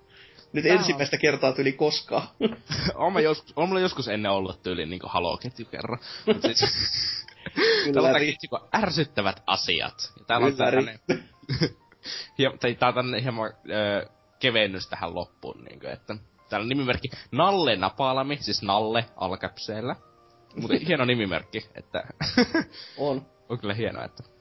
Nyt 0.53 0.65
Tää 0.65 0.75
ensimmäistä 0.75 1.17
on... 1.17 1.21
kertaa 1.21 1.53
tyli 1.53 1.73
koskaan. 1.73 2.29
on, 2.95 3.13
mä 3.13 3.21
joskus, 3.21 3.53
on 3.57 3.69
mulla 3.69 3.81
joskus 3.81 4.09
ennen 4.09 4.33
ollut 4.33 4.63
tyyli 4.63 4.87
niinku 4.87 5.07
haloketju 5.11 5.67
kerran. 5.67 5.99
Mut 6.27 6.43
siis, 6.43 6.61
täällä 7.93 8.09
on 8.09 8.21
niinku 8.21 8.59
ärsyttävät 8.75 9.43
asiat. 9.47 10.13
Ja 10.19 10.25
täällä 10.25 10.47
on 10.47 10.57
tällainen... 10.57 11.01
tai 12.61 12.75
tää 12.75 12.93
on 12.97 13.15
hieman 13.23 13.53
öö, 13.71 14.07
kevennys 14.39 14.89
tähän 14.89 15.15
loppuun, 15.15 15.65
niinku, 15.65 15.87
että 15.87 16.17
täällä 16.49 16.65
on 16.65 16.69
nimimerkki 16.69 17.11
Nalle 17.33 17.77
Napalami, 17.77 18.39
siis 18.41 18.63
Nalle 18.63 19.05
alkäpseellä. 19.17 19.97
Mutta 20.57 20.77
hieno 20.87 21.05
nimimerkki, 21.05 21.67
että... 21.75 22.05
on. 22.99 23.27
on 23.49 23.59
kyllä 23.59 23.75
hienoa, 23.75 24.05
että 24.05 24.36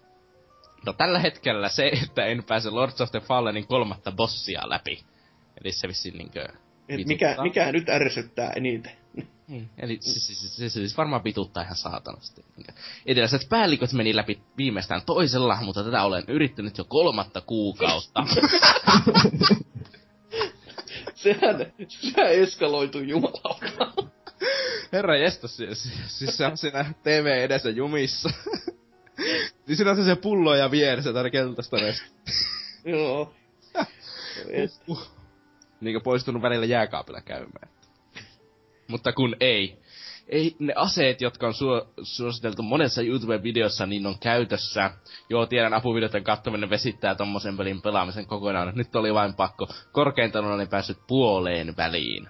No 0.86 0.94
tällä 0.94 1.20
hetkellä 1.20 1.70
se, 1.70 1.88
että 2.04 2.26
en 2.26 2.44
pääse 2.44 2.70
Lords 2.70 3.02
of 3.02 3.12
the 3.12 3.20
Fallenin 3.20 3.68
kolmatta 3.68 4.12
bossia 4.12 4.70
läpi. 4.70 5.04
Eli 5.62 5.72
se 5.72 5.88
vissiin 5.88 6.18
niinkö... 6.18 6.48
Mikä, 7.06 7.36
mikä 7.42 7.72
nyt 7.72 7.90
ärsyttää 7.90 8.52
eniten? 8.56 8.92
Niin, 9.48 9.70
eli 9.78 9.98
siis, 10.02 10.28
siis, 10.28 10.40
siis, 10.40 10.56
siis, 10.56 10.74
siis 10.74 10.98
varmaan 10.98 11.24
vituttaa 11.24 11.64
ihan 11.64 11.76
saatanasti. 11.76 12.46
Eteläiset 13.06 13.50
päälliköt 13.50 13.94
meni 13.94 14.16
läpi 14.16 14.40
viimeistään 14.58 15.02
toisella, 15.06 15.58
mutta 15.62 15.84
tätä 15.84 16.04
olen 16.04 16.24
yrittänyt 16.28 16.78
jo 16.78 16.84
kolmatta 16.84 17.42
kuukautta. 17.42 18.24
sehän, 21.16 21.74
sehän 21.88 22.32
eskaloitu 22.32 23.00
jumalauta. 23.00 24.04
Herra 24.94 25.18
jästä, 25.18 25.48
siis, 25.48 25.92
siis 26.08 26.38
se 26.38 26.46
on 26.46 26.58
siinä 26.58 26.94
TV 27.04 27.26
edessä 27.26 27.70
jumissa. 27.70 28.30
Niin 29.68 29.78
siinä 29.78 29.92
on 29.92 30.06
se 30.06 30.16
pullo 30.16 30.56
ja 30.56 30.72
vieressä 30.72 31.14
tänne 31.14 31.30
keltaista 31.30 31.78
Joo. 32.86 33.34
uh, 33.78 34.88
uh. 34.88 35.12
Niinkö 35.82 36.00
poistunut 36.00 36.42
välillä 36.42 36.66
jääkaapilla 36.66 37.22
käymään. 37.22 37.70
Mutta 38.88 39.14
kun 39.14 39.36
ei. 39.40 39.80
Ei, 40.28 40.56
ne 40.60 40.74
aseet, 40.76 41.22
jotka 41.22 41.48
on 41.48 41.54
suo, 41.54 41.88
suositeltu 42.04 42.64
monessa 42.64 43.02
YouTube-videossa, 43.02 43.86
niin 43.86 44.08
on 44.08 44.20
käytössä. 44.20 44.92
Joo, 45.30 45.46
tiedän, 45.46 45.74
apuvideoiden 45.74 46.24
kattominen 46.24 46.70
vesittää 46.70 47.16
tommosen 47.16 47.58
pelin 47.58 47.82
pelaamisen 47.82 48.26
kokonaan. 48.26 48.72
Nyt 48.76 48.96
oli 48.96 49.14
vain 49.14 49.34
pakko. 49.34 49.68
Korkeintaan 49.92 50.46
olen 50.46 50.68
päässyt 50.68 50.98
puoleen 51.08 51.78
väliin. 51.78 52.28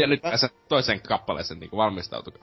Ja 0.00 0.06
nyt 0.06 0.22
pääsen 0.22 0.50
toisen 0.68 1.00
kappaleeseen 1.00 1.60
niin 1.60 1.70
valmistautukaa. 1.76 2.42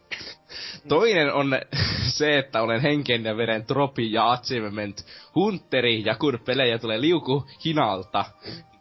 Toinen 0.88 1.34
on 1.34 1.60
se, 2.18 2.38
että 2.38 2.62
olen 2.62 2.82
henken 2.82 3.24
ja 3.24 3.38
veren 3.38 3.66
tropi 3.66 4.12
ja 4.12 4.32
achievement 4.32 5.06
hunteri, 5.36 6.06
ja 6.06 6.16
kun 6.16 6.40
pelejä 6.46 6.80
tulee 6.80 7.02
liuku 7.02 7.48
hinalta, 7.66 8.26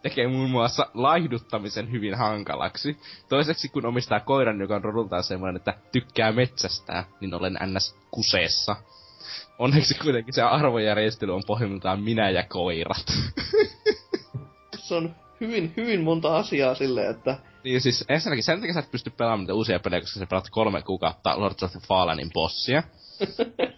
tekee 0.03 0.29
muun 0.29 0.51
muassa 0.51 0.87
laihduttamisen 0.95 1.93
hyvin 1.93 2.15
hankalaksi. 2.15 2.97
Toiseksi, 3.29 3.69
kun 3.69 3.87
omistaa 3.87 4.21
koiran, 4.21 4.61
joka 4.61 4.77
on 4.77 4.85
rodultaan 4.85 5.25
semmoinen, 5.25 5.57
että 5.57 5.75
tykkää 5.93 6.33
metsästää, 6.33 7.05
niin 7.21 7.35
olen 7.35 7.59
ns. 7.67 7.97
kuseessa. 8.11 8.77
Onneksi 9.59 9.95
kuitenkin 9.95 10.35
se 10.35 10.43
arvojärjestely 10.43 11.35
on 11.35 11.43
pohjimmiltaan 11.47 12.01
minä 12.01 12.31
ja 12.31 12.45
koirat. 12.49 13.07
se 14.87 14.95
on 14.95 15.15
hyvin, 15.41 15.73
hyvin 15.77 16.03
monta 16.03 16.37
asiaa 16.37 16.75
silleen, 16.75 17.11
että... 17.11 17.52
Niin 17.65 17.81
siis 17.81 18.05
ensinnäkin 18.09 18.45
sen 18.45 18.61
takia 18.61 18.75
sä 18.75 18.81
et 18.81 18.91
pysty 18.91 19.11
pelaamaan 19.11 19.41
niitä 19.41 19.55
uusia 19.55 19.81
pelejä, 19.81 20.01
koska 20.01 20.19
sä 20.19 20.27
pelaat 20.27 20.51
kolme 20.51 20.83
kuukautta 20.83 21.41
Lords 21.41 21.63
of 21.63 21.73
the 21.73 21.81
Fallenin 21.89 22.31
bossia. 22.33 22.83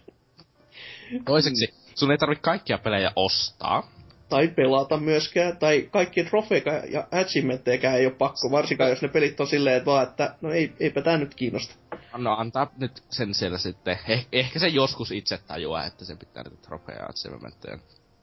Toiseksi, 1.25 1.73
sun 1.95 2.11
ei 2.11 2.17
tarvitse 2.17 2.41
kaikkia 2.41 2.77
pelejä 2.77 3.11
ostaa 3.15 3.95
tai 4.29 4.47
pelata 4.47 4.97
myöskään, 4.97 5.57
tai 5.57 5.89
kaikki 5.91 6.23
trofeika 6.23 6.71
ja 6.71 7.07
achievementtejäkään 7.11 7.97
ei 7.97 8.05
ole 8.05 8.13
pakko, 8.13 8.51
varsinkaan 8.51 8.89
jos 8.89 9.01
ne 9.01 9.07
pelit 9.07 9.39
on 9.39 9.47
silleen, 9.47 9.77
että 9.77 9.85
vaan, 9.85 10.07
että 10.07 10.35
no 10.41 10.51
ei, 10.51 10.73
eipä 10.79 11.01
tää 11.01 11.17
nyt 11.17 11.35
kiinnosta. 11.35 11.75
No 12.17 12.33
antaa 12.33 12.71
nyt 12.77 13.03
sen 13.09 13.33
siellä 13.33 13.57
sitten, 13.57 13.99
eh, 14.07 14.27
ehkä 14.31 14.59
se 14.59 14.67
joskus 14.67 15.11
itse 15.11 15.37
tajuaa, 15.37 15.85
että 15.85 16.05
sen 16.05 16.17
pitää 16.17 16.43
niitä 16.43 16.61
trofeja 16.61 16.99
ja 16.99 17.05
achievementteja. 17.05 17.77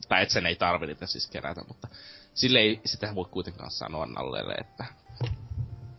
Tai 0.09 0.23
että 0.23 0.33
sen 0.33 0.47
ei 0.47 0.57
tarvi 0.57 0.87
niitä 0.87 1.07
siis 1.07 1.31
kerätä, 1.31 1.65
mutta 1.69 1.89
sille 2.35 2.59
ei 2.59 2.81
sitä 2.85 3.15
voi 3.15 3.25
kuitenkaan 3.31 3.71
sanoa 3.71 4.07
Nallelle, 4.07 4.55
että 4.55 4.85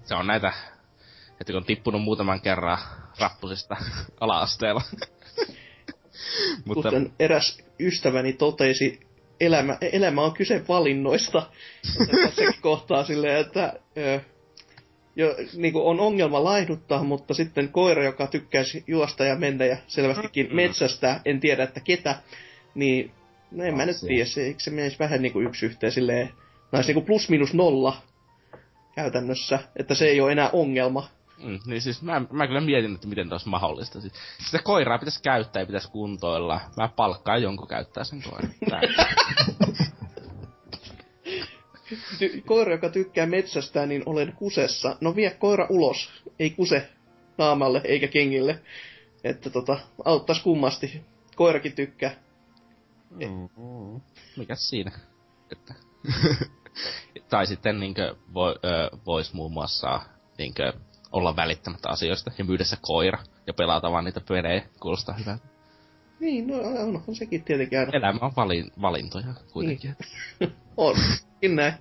se 0.04 0.16
on 0.16 0.28
näitä, 0.28 0.54
että 1.32 1.54
kun 1.54 1.56
on 1.56 1.66
tippunut 1.66 2.02
muutaman 2.02 2.42
kerran 2.42 2.78
rappusista 3.20 3.76
ala-asteella. 4.20 4.82
mutta... 6.66 6.90
Kuten 6.90 7.14
eräs 7.20 7.64
ystäväni 7.80 8.34
totesi 8.34 9.00
elämä, 9.40 9.78
elämä 9.82 10.22
on 10.22 10.34
kyse 10.34 10.68
valinnoista. 10.68 11.50
Tässäkin 12.24 12.62
kohtaa 12.62 13.04
silleen, 13.04 13.40
että 13.40 13.80
ö, 13.98 14.20
jo, 15.16 15.36
niin 15.54 15.74
kuin 15.74 15.86
on 15.86 16.00
ongelma 16.00 16.44
laihduttaa, 16.44 17.04
mutta 17.04 17.34
sitten 17.34 17.70
koira, 17.70 18.04
joka 18.04 18.28
tykkäisi 18.28 18.84
juosta 18.88 19.26
ja 19.26 19.36
mennä 19.36 19.66
ja 19.66 19.78
selvästikin 19.88 20.48
mm. 20.48 20.56
metsästä, 20.56 21.22
en 21.26 21.40
tiedä, 21.40 21.64
että 21.64 21.80
ketä, 21.80 22.16
niin 22.76 23.12
no 23.52 23.64
en 23.64 23.78
mä 23.78 23.86
nyt 23.86 23.98
tiedä, 24.08 24.26
se, 24.26 24.44
eikö 24.44 24.60
se 24.60 24.72
menisi 24.72 25.00
vähän 25.00 25.22
niin 25.22 25.34
kuin 25.34 25.48
yksi 25.48 25.66
yhteen 25.66 25.92
silleen, 25.92 26.30
näis 26.72 26.88
niin 26.88 26.96
kuin 26.96 27.06
plus 27.06 27.30
minus 27.30 27.54
nolla 27.54 28.02
käytännössä, 28.96 29.60
että 29.76 29.96
se 29.96 30.06
ei 30.06 30.22
ole 30.22 30.32
enää 30.32 30.50
ongelma. 30.54 31.08
Mm, 31.44 31.60
niin 31.66 31.82
siis 31.82 32.02
mä, 32.02 32.22
mä 32.32 32.48
kyllä 32.48 32.62
mietin, 32.62 32.96
että 32.96 33.08
miten 33.08 33.34
olisi 33.34 33.50
mahdollista. 33.50 34.02
Siis, 34.02 34.14
sitä 34.46 34.60
koiraa 34.64 34.98
pitäisi 34.98 35.22
käyttää 35.24 35.62
ja 35.62 35.66
pitäisi 35.66 35.92
kuntoilla. 35.92 36.62
Mä 36.78 36.90
palkkaan 36.96 37.42
jonkun 37.42 37.68
käyttää 37.68 38.04
sen 38.04 38.24
koiran. 38.30 38.54
Ty- 42.20 42.42
koira, 42.46 42.72
joka 42.72 42.90
tykkää 42.90 43.26
metsästä, 43.26 43.86
niin 43.86 44.04
olen 44.06 44.34
kusessa. 44.34 44.98
No 45.02 45.16
vie 45.16 45.30
koira 45.30 45.68
ulos. 45.70 46.24
Ei 46.40 46.50
kuse 46.50 46.90
naamalle 47.38 47.82
eikä 47.84 48.08
kengille. 48.08 48.60
Että 49.24 49.50
tota, 49.50 49.80
auttais 50.06 50.42
kummasti. 50.42 51.02
Koirakin 51.36 51.76
tykkää. 51.76 52.16
Mm-hmm. 53.10 54.02
Mikäs 54.38 54.70
siinä? 54.70 54.92
Että... 55.52 55.74
tai 57.30 57.48
sitten 57.48 57.80
niinkö 57.80 58.16
voi, 58.34 58.56
vois 59.06 59.34
muun 59.34 59.52
muassa 59.54 60.02
niinkö 60.38 60.74
olla 61.12 61.36
välittämättä 61.36 61.90
asioista 61.90 62.32
ja 62.38 62.46
myydä 62.46 62.64
se 62.64 62.78
koira 62.82 63.20
ja 63.48 63.54
pelata 63.54 63.92
vaan 63.92 64.06
niitä 64.06 64.22
pelejä. 64.28 64.62
Kuulostaa 64.80 65.16
hyvältä. 65.16 65.48
Niin, 66.20 66.48
no 66.48 66.56
on, 66.56 67.04
on 67.08 67.16
sekin 67.16 67.44
tietenkin 67.44 67.80
aina. 67.80 67.92
Elämä 67.94 68.20
on 68.22 68.32
valin, 68.36 68.72
valintoja 68.82 69.34
kuitenkin. 69.52 69.96
Niin. 70.40 70.54
on, 70.78 70.96
näin. 71.56 71.74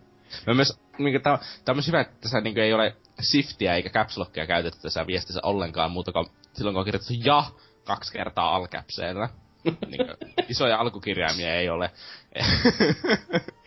Mä 0.46 0.54
myös, 0.54 0.80
minkä, 0.98 1.20
tää, 1.20 1.38
tää 1.38 1.72
on 1.72 1.76
myös 1.76 1.86
hyvä, 1.86 2.00
että 2.00 2.14
tässä 2.20 2.40
niin 2.40 2.58
ei 2.58 2.72
ole 2.72 2.96
shiftiä 3.22 3.74
eikä 3.74 3.90
caps 3.90 4.18
lockia 4.18 4.46
käytetty 4.46 4.80
tässä 4.82 5.06
viestissä 5.06 5.40
ollenkaan 5.42 5.90
muuta 5.90 6.12
kuin 6.12 6.26
silloin 6.52 6.74
kun 6.74 6.80
on 6.80 6.84
kirjoitettu 6.84 7.14
ja 7.24 7.44
kaksi 7.84 8.12
kertaa 8.12 8.56
alkäpseellä. 8.56 9.28
niin 9.90 10.06
isoja 10.48 10.78
alkukirjaimia 10.78 11.54
ei 11.54 11.68
ole. 11.68 11.90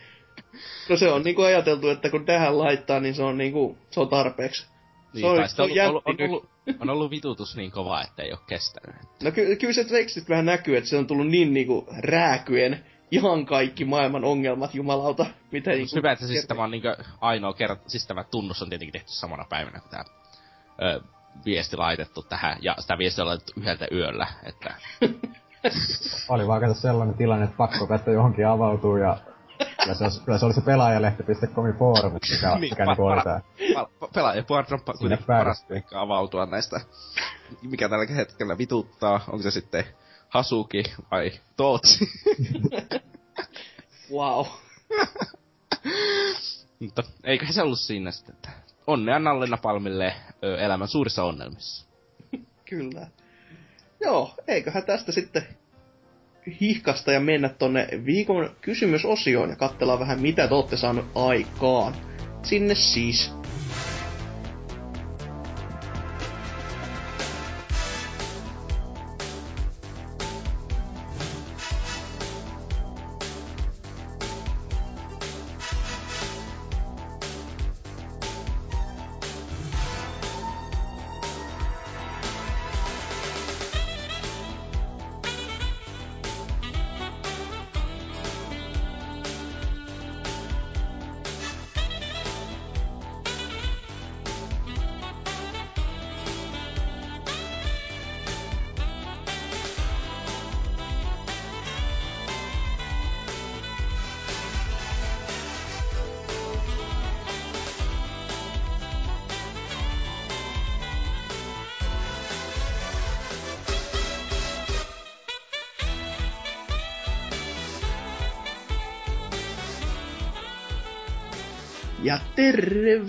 no 0.88 0.96
se 0.96 1.12
on 1.12 1.22
niinku 1.22 1.42
ajateltu, 1.42 1.88
että 1.88 2.10
kun 2.10 2.24
tähän 2.24 2.58
laittaa, 2.58 3.00
niin 3.00 3.14
se 3.14 3.22
on 3.22 3.38
niinku, 3.38 3.78
se 3.90 4.00
on 4.00 4.08
tarpeeksi. 4.08 4.66
Niin, 5.14 5.22
se 5.22 5.26
on, 5.26 5.48
se 5.48 5.62
on, 5.62 5.88
ollut, 5.88 6.02
on, 6.06 6.16
ollut, 6.20 6.48
on 6.80 6.90
ollut 6.90 7.10
vitutus 7.10 7.56
niin 7.56 7.70
kova, 7.70 8.02
että 8.02 8.22
ei 8.22 8.32
ole 8.32 8.40
kestänyt. 8.46 8.96
No 9.22 9.30
ky- 9.30 9.56
kyllä 9.56 9.72
se 9.72 9.84
tekstit 9.84 10.28
vähän 10.28 10.46
näkyy, 10.46 10.76
että 10.76 10.90
se 10.90 10.96
on 10.96 11.06
tullut 11.06 11.28
niin 11.28 11.54
niinku 11.54 11.88
rääkyen 11.98 12.84
ihan 13.10 13.46
kaikki 13.46 13.84
maailman 13.84 14.24
ongelmat, 14.24 14.74
jumalauta. 14.74 15.26
Mitä 15.50 15.70
niinku 15.70 15.96
hyvä, 15.96 16.12
että 16.12 16.26
siis 16.26 16.46
tämä 16.46 16.64
on 16.64 16.70
niinku 16.70 16.88
ainoa 17.20 17.52
kerta, 17.52 17.82
siis 17.86 18.06
tämä 18.06 18.24
tunnus 18.24 18.62
on 18.62 18.68
tietenkin 18.68 18.92
tehty 18.92 19.10
samana 19.12 19.44
päivänä, 19.48 19.80
kun 19.80 19.90
tämä 19.90 20.04
ö, 20.82 21.00
viesti 21.44 21.76
laitettu 21.76 22.22
tähän, 22.22 22.58
ja 22.60 22.74
sitä 22.78 22.98
viestiä 22.98 23.24
on 23.24 23.28
laitettu 23.28 23.52
yhdeltä 23.56 23.88
yöllä, 23.92 24.26
että... 24.44 24.74
Oli 26.28 26.46
vaan 26.46 26.74
sellainen 26.74 27.16
tilanne, 27.16 27.44
että 27.44 27.56
pakko 27.56 27.86
päästä 27.86 28.10
johonkin 28.10 28.46
avautuu 28.46 28.96
ja 28.96 29.16
Kyllä 29.82 29.94
se, 29.94 30.04
olisi, 30.04 30.20
kyllä 30.20 30.38
se 30.38 30.46
oli 30.46 30.54
se 30.54 30.60
pelaajalehti.comin 30.60 31.74
foorumit, 31.74 32.22
mikä, 32.30 32.48
niin, 32.50 32.60
mikä 32.60 32.84
pa, 32.84 32.90
niinku 32.90 33.06
oli 33.06 33.22
tää. 33.22 33.40
Pelaajapuolella 34.14 34.78
on 34.88 34.98
kuitenkin 34.98 35.26
paras 35.26 35.64
paikka 35.68 36.00
avautua 36.00 36.46
näistä, 36.46 36.80
mikä 37.62 37.88
tällä 37.88 38.14
hetkellä 38.14 38.58
vituttaa. 38.58 39.20
Onko 39.28 39.42
se 39.42 39.50
sitten 39.50 39.84
Hasuki 40.28 40.82
vai 41.10 41.32
Tootsi? 41.56 42.10
wow. 44.12 44.46
Mutta 46.80 47.02
eiköhän 47.24 47.54
se 47.54 47.62
ollut 47.62 47.80
siinä 47.80 48.10
sitten, 48.10 48.34
että 48.34 48.50
onnea 48.86 49.18
Nallina 49.18 49.56
Palmille 49.56 50.14
ö, 50.44 50.58
elämän 50.58 50.88
suurissa 50.88 51.24
onnelmissa. 51.24 51.86
Kyllä. 52.64 53.06
Joo, 54.00 54.34
eiköhän 54.48 54.82
tästä 54.82 55.12
sitten 55.12 55.46
hihkasta 56.60 57.12
ja 57.12 57.20
mennä 57.20 57.48
tonne 57.48 57.88
viikon 58.04 58.50
kysymysosioon 58.60 59.50
ja 59.50 59.56
katsella 59.56 59.98
vähän 59.98 60.20
mitä 60.20 60.48
te 60.48 60.54
olette 60.54 60.76
saanut 60.76 61.06
aikaan. 61.14 61.94
Sinne 62.42 62.74
siis. 62.74 63.32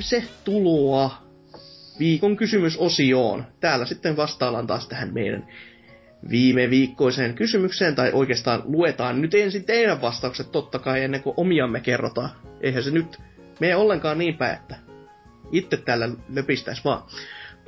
Tervetuloa 0.10 1.28
viikon 2.00 2.38
kysymysosioon. 2.38 3.46
Täällä 3.60 3.86
sitten 3.86 4.18
vastaillaan 4.18 4.68
taas 4.68 4.88
tähän 4.88 5.14
meidän 5.14 5.48
viime 6.30 6.70
viikkoiseen 6.70 7.34
kysymykseen, 7.34 7.96
tai 7.96 8.12
oikeastaan 8.14 8.64
luetaan 8.66 9.22
nyt 9.22 9.34
ensin 9.34 9.64
teidän 9.64 10.02
vastaukset 10.02 10.52
totta 10.52 10.80
kai 10.80 11.04
ennen 11.04 11.24
kuin 11.24 11.34
omiamme 11.38 11.80
kerrotaan. 11.80 12.30
Eihän 12.62 12.84
se 12.84 12.92
nyt 12.92 13.18
mene 13.60 13.76
ollenkaan 13.76 14.18
niin 14.18 14.38
päin, 14.38 14.56
että 14.56 14.76
itse 15.52 15.78
täällä 15.78 16.10
löpistäisi 16.34 16.82
vaan. 16.84 17.04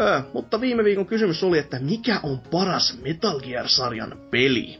Öö, 0.01 0.21
mutta 0.33 0.61
viime 0.61 0.83
viikon 0.83 1.05
kysymys 1.05 1.43
oli, 1.43 1.57
että 1.57 1.79
mikä 1.79 2.19
on 2.23 2.39
paras 2.51 2.99
Metal 3.03 3.39
Gear-sarjan 3.39 4.17
peli? 4.31 4.79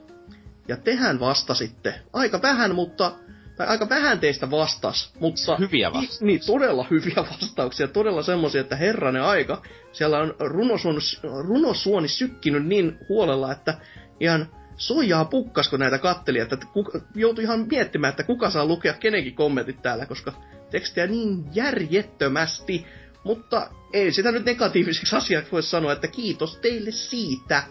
Ja 0.67 0.77
tehän 0.77 1.19
vastasitte. 1.19 1.95
Aika 2.13 2.41
vähän, 2.41 2.75
mutta 2.75 3.11
tai 3.59 3.67
aika 3.67 3.89
vähän 3.89 4.19
teistä 4.19 4.51
vastas, 4.51 5.13
mutta... 5.19 5.57
Hyviä 5.57 5.93
vastauksia. 5.93 6.25
Niin, 6.25 6.39
todella 6.45 6.85
hyviä 6.91 7.15
vastauksia, 7.15 7.87
todella 7.87 8.23
semmosia, 8.23 8.61
että 8.61 8.75
herranen 8.75 9.21
aika, 9.21 9.61
siellä 9.91 10.19
on 10.19 10.35
runosuoni, 10.39 10.99
runosuoni 11.47 12.07
sykkinyt 12.07 12.65
niin 12.65 12.97
huolella, 13.09 13.51
että 13.51 13.77
ihan 14.19 14.47
sojaa 14.75 15.25
pukkasko 15.25 15.77
näitä 15.77 15.97
katteli, 15.97 16.39
että 16.39 16.57
kuka, 16.73 17.01
joutui 17.15 17.43
ihan 17.43 17.67
miettimään, 17.69 18.09
että 18.09 18.23
kuka 18.23 18.49
saa 18.49 18.65
lukea 18.65 18.93
kenenkin 18.93 19.35
kommentit 19.35 19.81
täällä, 19.81 20.05
koska 20.05 20.33
tekstiä 20.71 21.07
niin 21.07 21.45
järjettömästi, 21.53 22.85
mutta 23.23 23.69
ei 23.93 24.11
sitä 24.11 24.31
nyt 24.31 24.45
negatiiviseksi 24.45 25.15
asiaksi 25.15 25.51
voi 25.51 25.63
sanoa, 25.63 25.91
että 25.91 26.07
kiitos 26.07 26.57
teille 26.57 26.91
siitä. 26.91 27.63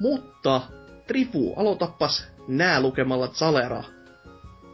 Mutta 0.00 0.60
Trifu, 1.06 1.54
aloitapas 1.56 2.26
nää 2.48 2.80
lukemalla 2.80 3.28
Zalera 3.28 3.82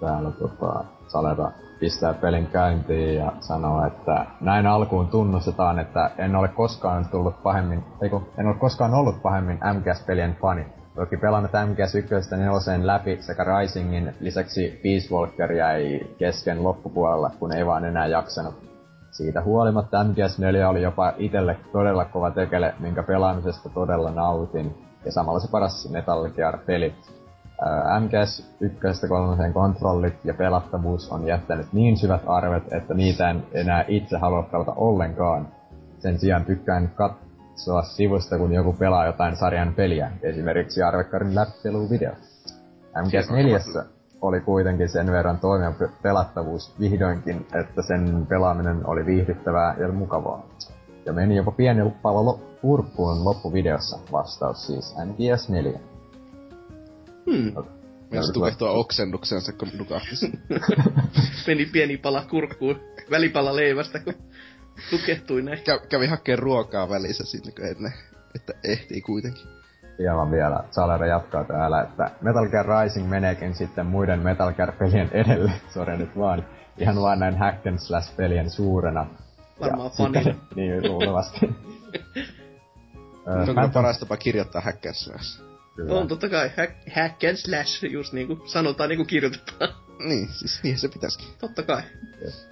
täällä 0.00 0.30
tota, 0.30 0.84
Saleta 1.08 1.52
pistää 1.80 2.14
pelin 2.14 2.46
käyntiin 2.46 3.16
ja 3.16 3.32
sanoo, 3.40 3.86
että 3.86 4.26
näin 4.40 4.66
alkuun 4.66 5.08
tunnustetaan, 5.08 5.78
että 5.78 6.10
en 6.18 6.36
ole 6.36 6.48
koskaan 6.48 7.08
tullut 7.10 7.42
pahemmin, 7.42 7.84
eiku, 8.02 8.22
en 8.38 8.46
ole 8.46 8.54
koskaan 8.54 8.94
ollut 8.94 9.22
pahemmin 9.22 9.58
MGS-pelien 9.74 10.36
fani. 10.40 10.66
Toki 10.94 11.16
pelannut 11.16 11.52
MGS 11.66 11.94
1 11.94 12.36
neloseen 12.36 12.86
läpi 12.86 13.18
sekä 13.20 13.44
Risingin 13.44 14.14
lisäksi 14.20 14.80
Peace 14.82 15.14
Walker 15.14 15.52
jäi 15.52 16.00
kesken 16.18 16.64
loppupuolella, 16.64 17.30
kun 17.38 17.52
ei 17.52 17.66
vaan 17.66 17.84
enää 17.84 18.06
jaksanut. 18.06 18.54
Siitä 19.10 19.42
huolimatta 19.42 20.04
MGS 20.04 20.38
4 20.38 20.68
oli 20.68 20.82
jopa 20.82 21.12
itelle 21.18 21.56
todella 21.72 22.04
kova 22.04 22.30
tekele, 22.30 22.74
minkä 22.78 23.02
pelaamisesta 23.02 23.68
todella 23.68 24.10
nautin. 24.10 24.84
Ja 25.04 25.12
samalla 25.12 25.40
se 25.40 25.50
paras 25.50 25.90
Metal 25.90 26.30
Gear-peli. 26.30 26.94
MGS 28.00 28.54
1-3 29.48 29.52
kontrollit 29.52 30.14
ja 30.24 30.34
pelattavuus 30.34 31.12
on 31.12 31.26
jättänyt 31.26 31.72
niin 31.72 31.96
syvät 31.96 32.22
arvet, 32.26 32.72
että 32.72 32.94
niitä 32.94 33.30
en 33.30 33.42
enää 33.52 33.84
itse 33.88 34.18
halua 34.18 34.42
pelata 34.42 34.72
ollenkaan. 34.76 35.48
Sen 35.98 36.18
sijaan 36.18 36.44
tykkään 36.44 36.90
katsoa 36.94 37.82
sivusta, 37.82 38.38
kun 38.38 38.52
joku 38.52 38.72
pelaa 38.72 39.06
jotain 39.06 39.36
sarjan 39.36 39.74
peliä, 39.74 40.10
esimerkiksi 40.22 40.82
Arvekkarin 40.82 41.34
läppeluvideo. 41.34 42.12
MGS 43.04 43.30
4 43.30 43.58
oli 44.22 44.40
kuitenkin 44.40 44.88
sen 44.88 45.12
verran 45.12 45.38
toimiva 45.38 45.72
pelattavuus 46.02 46.80
vihdoinkin, 46.80 47.46
että 47.60 47.82
sen 47.82 48.26
pelaaminen 48.28 48.86
oli 48.86 49.06
viihdyttävää 49.06 49.74
ja 49.78 49.88
mukavaa. 49.88 50.46
Ja 51.06 51.12
meni 51.12 51.36
jopa 51.36 51.50
pieni 51.50 51.92
pallo 52.02 52.40
purkkuun 52.62 53.24
loppuvideossa, 53.24 53.98
vastaus 54.12 54.66
siis 54.66 54.96
MGS 55.04 55.48
4. 55.48 55.80
Hmm. 57.28 57.52
Myös 58.10 58.30
tukehtua 58.30 58.70
oksennuksensa, 58.70 59.52
kun 59.52 59.68
nukahtis. 59.78 60.26
Meni 61.46 61.66
pieni 61.72 61.96
pala 61.96 62.24
kurkkuun, 62.30 62.80
välipala 63.10 63.56
leivästä, 63.56 63.98
kun 63.98 64.14
tukehtui 64.90 65.42
näin. 65.42 65.58
Kä- 65.58 65.86
kävi 65.88 66.06
hakkeen 66.06 66.38
ruokaa 66.38 66.88
välissä 66.88 67.24
sinne, 67.24 67.52
kun 67.52 67.66
ennen, 67.66 67.92
että 68.34 68.52
ehtii 68.64 69.00
kuitenkin. 69.00 69.46
Hieman 69.98 70.30
vielä, 70.30 70.64
Salera 70.70 71.06
jatkaa 71.06 71.44
täällä, 71.44 71.80
että 71.80 72.10
Metal 72.20 72.48
Gear 72.48 72.66
Rising 72.82 73.08
meneekin 73.08 73.54
sitten 73.54 73.86
muiden 73.86 74.20
Metal 74.20 74.52
Gear-pelien 74.52 75.10
edelle, 75.12 75.52
sori 75.74 75.96
nyt 75.96 76.16
vaan, 76.18 76.46
ihan 76.78 76.96
vaan 76.96 77.18
näin 77.18 77.38
hack 77.38 77.66
and 77.66 77.78
slash 77.78 78.16
pelien 78.16 78.50
suurena. 78.50 79.06
Varmaan 79.60 79.90
fanina. 79.90 80.34
niin, 80.56 80.88
luultavasti. 80.88 81.54
Onko 83.26 83.68
paras 83.72 83.98
tapa 83.98 84.16
kirjoittaa 84.16 84.60
hack 84.60 84.86
and 84.86 84.94
slash? 84.94 85.47
Kyllä. 85.78 85.94
On 85.94 86.08
totta 86.08 86.28
kai 86.28 86.50
hack, 86.56 86.72
hack 86.94 87.24
and 87.28 87.36
slash, 87.36 87.84
just 87.84 88.12
niinku 88.12 88.42
sanotaan 88.46 88.88
niinku 88.88 89.04
kirjoitetaan. 89.04 89.70
Niin, 90.08 90.28
siis 90.28 90.62
niin 90.62 90.78
se 90.78 90.88
pitäisikin. 90.88 91.28
Totta 91.40 91.62
kai. 91.62 91.82
Yes. 92.22 92.48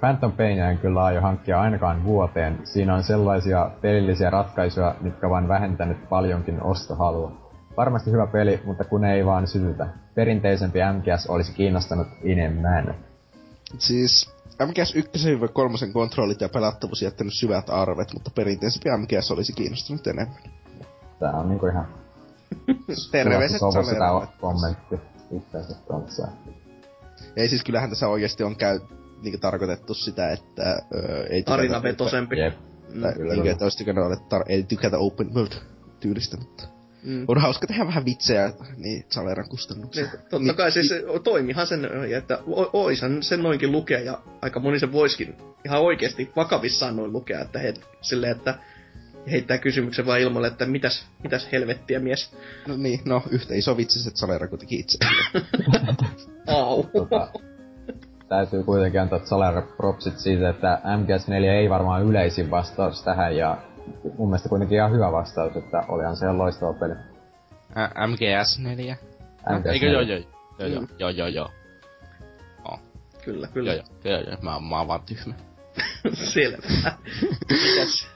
Phantom 0.00 0.32
Painia 0.32 0.70
en 0.70 0.78
kyllä 0.78 1.04
aio 1.04 1.20
hankkia 1.20 1.60
ainakaan 1.60 2.04
vuoteen. 2.04 2.60
Siinä 2.64 2.94
on 2.94 3.02
sellaisia 3.02 3.70
pelillisiä 3.80 4.30
ratkaisuja, 4.30 4.94
mitkä 5.00 5.30
vaan 5.30 5.48
vähentänyt 5.48 6.08
paljonkin 6.08 6.62
ostohalua. 6.62 7.50
Varmasti 7.76 8.10
hyvä 8.10 8.26
peli, 8.26 8.60
mutta 8.64 8.84
kun 8.84 9.04
ei 9.04 9.26
vaan 9.26 9.46
sytytä. 9.46 9.86
Perinteisempi 10.14 10.78
MGS 10.78 11.26
olisi 11.26 11.52
kiinnostanut 11.52 12.06
enemmän. 12.24 12.94
Siis 13.78 14.34
MGS 14.66 14.94
1-3 14.94 15.92
kontrollit 15.92 16.40
ja 16.40 16.48
pelattavuus 16.48 17.02
jättänyt 17.02 17.34
syvät 17.34 17.70
arvet, 17.70 18.12
mutta 18.14 18.30
perinteisempi 18.34 18.90
MGS 18.98 19.30
olisi 19.30 19.52
kiinnostunut 19.52 20.06
enemmän. 20.06 20.42
Tää 21.20 21.32
on 21.32 21.48
niinku 21.48 21.66
ihan 21.66 22.03
Terveiset 23.12 23.58
Salera. 23.58 24.26
kommentti 24.40 24.96
itse 25.30 25.58
asiassa 25.58 26.28
Ei 27.36 27.48
siis 27.48 27.64
kyllähän 27.64 27.90
tässä 27.90 28.08
oikeasti 28.08 28.42
on 28.42 28.56
käy, 28.56 28.80
niinku 29.22 29.38
tarkoitettu 29.38 29.94
sitä, 29.94 30.32
että 30.32 30.82
öö, 30.94 31.26
ei 31.26 31.42
Tarinavetosempi. 31.42 32.38
Jep. 32.38 32.54
Mm. 32.92 33.02
Niin, 33.28 33.46
että 33.46 33.64
olisi 33.64 33.78
tykännyt 33.78 34.04
olla, 34.04 34.16
tar- 34.16 34.44
ei 34.48 34.62
tykätä 34.62 34.98
open 34.98 35.34
world 35.34 35.52
tyylistä, 36.00 36.36
mutta 36.36 36.64
mm. 37.02 37.24
on 37.28 37.38
hauska 37.38 37.66
tehdä 37.66 37.86
vähän 37.86 38.04
vitsejä 38.04 38.52
niin 38.76 39.04
Saleran 39.08 39.48
kustannuksella. 39.48 40.10
Niin, 40.10 40.22
totta 40.30 40.54
kai 40.54 40.72
siis 40.72 40.90
niin, 40.90 41.22
toimihan 41.22 41.66
sen, 41.66 41.88
että 42.16 42.38
oishan 42.72 43.22
sen 43.22 43.42
noinkin 43.42 43.72
lukea 43.72 44.00
ja 44.00 44.22
aika 44.42 44.60
moni 44.60 44.78
se 44.78 44.92
voiskin 44.92 45.36
ihan 45.64 45.80
oikeasti 45.80 46.30
vakavissaan 46.36 46.96
noin 46.96 47.12
lukea, 47.12 47.40
että 47.40 47.58
he, 47.58 47.74
silleen, 48.00 48.36
että 48.36 48.58
heittää 49.30 49.58
kysymyksen 49.58 50.06
vaan 50.06 50.20
ilmoille, 50.20 50.48
että 50.48 50.66
mitäs, 50.66 51.06
mitäs 51.22 51.48
helvettiä 51.52 52.00
mies. 52.00 52.36
No 52.66 52.76
niin, 52.76 53.00
no 53.04 53.22
yhtä 53.30 53.54
iso 53.54 53.76
vitsi, 53.76 54.08
että 54.08 54.20
Salera 54.20 54.48
kuitenkin 54.48 54.80
itse. 54.80 54.98
Au. 56.46 56.82
Tota, 56.82 57.28
täytyy 58.28 58.62
kuitenkin 58.62 59.00
antaa 59.00 59.24
Salera 59.24 59.62
propsit 59.62 60.18
siitä, 60.18 60.48
että 60.48 60.80
MGS4 60.84 61.44
ei 61.44 61.70
varmaan 61.70 62.04
yleisin 62.04 62.50
vastaus 62.50 63.02
tähän 63.02 63.36
ja 63.36 63.58
mun 64.18 64.28
mielestä 64.28 64.48
kuitenkin 64.48 64.76
ihan 64.76 64.92
hyvä 64.92 65.12
vastaus, 65.12 65.56
että 65.56 65.82
olihan 65.88 66.16
se 66.16 66.32
loistava 66.32 66.72
peli. 66.72 66.94
Ä, 67.76 67.90
MGS4? 68.06 68.96
MGS4. 69.48 69.72
Eikö 69.72 69.86
joo 69.86 70.00
joo 70.00 70.18
joo 70.58 70.68
joo 70.68 70.86
joo 70.98 71.10
joo 71.10 71.28
joo. 71.28 71.50
Oh. 72.64 72.80
Kyllä, 73.24 73.48
kyllä. 73.48 73.72
Joo 73.72 73.84
joo 74.04 74.20
joo 74.20 74.30
joo, 74.30 74.36
mä, 74.42 74.60
mä 74.60 74.78
oon 74.78 74.88
vaan 74.88 75.00
tyhmä. 75.06 75.34
Selvä. 76.32 76.56
Mitäs, 77.50 78.08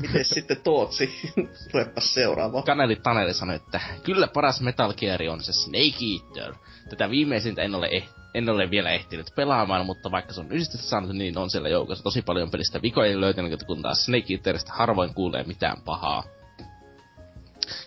mites 0.00 0.28
sitten 0.28 0.60
Tootsi? 0.60 1.32
Tulepas 1.72 2.14
seuraava. 2.14 2.62
Kaneli 2.62 2.96
Taneli 2.96 3.34
sanoi, 3.34 3.56
että 3.56 3.80
kyllä 4.04 4.28
paras 4.28 4.60
Metal 4.60 4.94
Gear 4.94 5.20
on 5.30 5.42
se 5.42 5.52
Snake 5.52 6.04
Eater. 6.12 6.54
Tätä 6.90 7.10
viimeisintä 7.10 7.62
en 7.62 7.74
ole, 7.74 7.86
eh- 7.86 8.20
en 8.34 8.50
ole 8.50 8.70
vielä 8.70 8.90
ehtinyt 8.90 9.26
pelaamaan, 9.36 9.86
mutta 9.86 10.10
vaikka 10.10 10.32
se 10.32 10.40
on 10.40 10.52
yhdistetty 10.52 10.86
saanut, 10.86 11.16
niin 11.16 11.38
on 11.38 11.50
siellä 11.50 11.68
joukossa 11.68 12.04
tosi 12.04 12.22
paljon 12.22 12.50
pelistä 12.50 12.82
vikoja 12.82 13.20
löytänyt, 13.20 13.62
kun 13.62 13.82
taas 13.82 14.04
Snake 14.04 14.34
Eateristä 14.34 14.72
harvoin 14.72 15.14
kuulee 15.14 15.44
mitään 15.44 15.82
pahaa. 15.84 16.24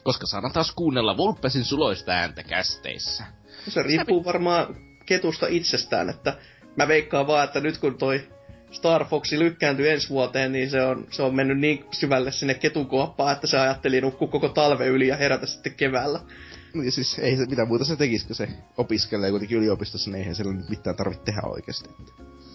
Koska 0.03 0.26
saadaan 0.26 0.53
taas 0.53 0.72
kuunnella 0.72 1.18
Vulpesin 1.18 1.65
suloista 1.65 2.11
ääntä 2.11 2.44
kästeissä. 2.44 3.23
Se 3.68 3.84
riippuu 3.84 4.26
varmaan 4.26 4.76
ketusta 5.06 5.48
itsestään, 5.48 6.10
että 6.10 6.38
mä 6.76 6.88
veikkaan 6.88 7.27
vaan, 7.27 7.44
että 7.44 7.60
nyt 7.60 7.77
kun 7.77 7.98
toi 7.98 8.27
Star 8.73 9.05
Foxi 9.05 9.39
lykkääntyy 9.39 9.91
ensi 9.91 10.09
vuoteen, 10.09 10.51
niin 10.51 10.69
se 10.69 10.81
on, 10.81 11.07
se 11.11 11.23
on 11.23 11.35
mennyt 11.35 11.59
niin 11.59 11.85
syvälle 11.91 12.31
sinne 12.31 12.53
ketukuoppaan, 12.53 13.33
että 13.33 13.47
se 13.47 13.59
ajatteli 13.59 14.01
nukkua 14.01 14.27
koko 14.27 14.49
talve 14.49 14.87
yli 14.87 15.07
ja 15.07 15.15
herätä 15.15 15.45
sitten 15.45 15.73
keväällä. 15.73 16.19
niin 16.73 16.91
siis 16.91 17.19
ei 17.19 17.37
se 17.37 17.45
mitään 17.45 17.67
muuta 17.67 17.85
se 17.85 17.95
tekisi, 17.95 18.27
kun 18.27 18.35
se 18.35 18.47
opiskelee 18.77 19.29
kuitenkin 19.29 19.57
yliopistossa, 19.57 20.11
niin 20.11 20.19
eihän 20.19 20.35
sillä 20.35 20.53
nyt 20.53 20.69
mitään 20.69 20.95
tarvitse 20.95 21.23
tehdä 21.23 21.41
oikeasti. 21.41 21.89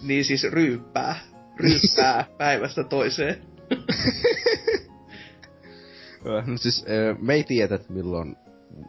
Niin 0.03 0.25
siis 0.25 0.43
ryyppää. 0.43 1.15
Ryyppää 1.57 2.25
päivästä 2.37 2.83
toiseen. 2.83 3.41
Öö, 6.25 6.41
no 6.47 6.57
siis 6.57 6.85
öö, 6.89 7.15
me 7.19 7.33
ei 7.33 7.43
tiedä, 7.43 7.75
että 7.75 7.93
milloin 7.93 8.35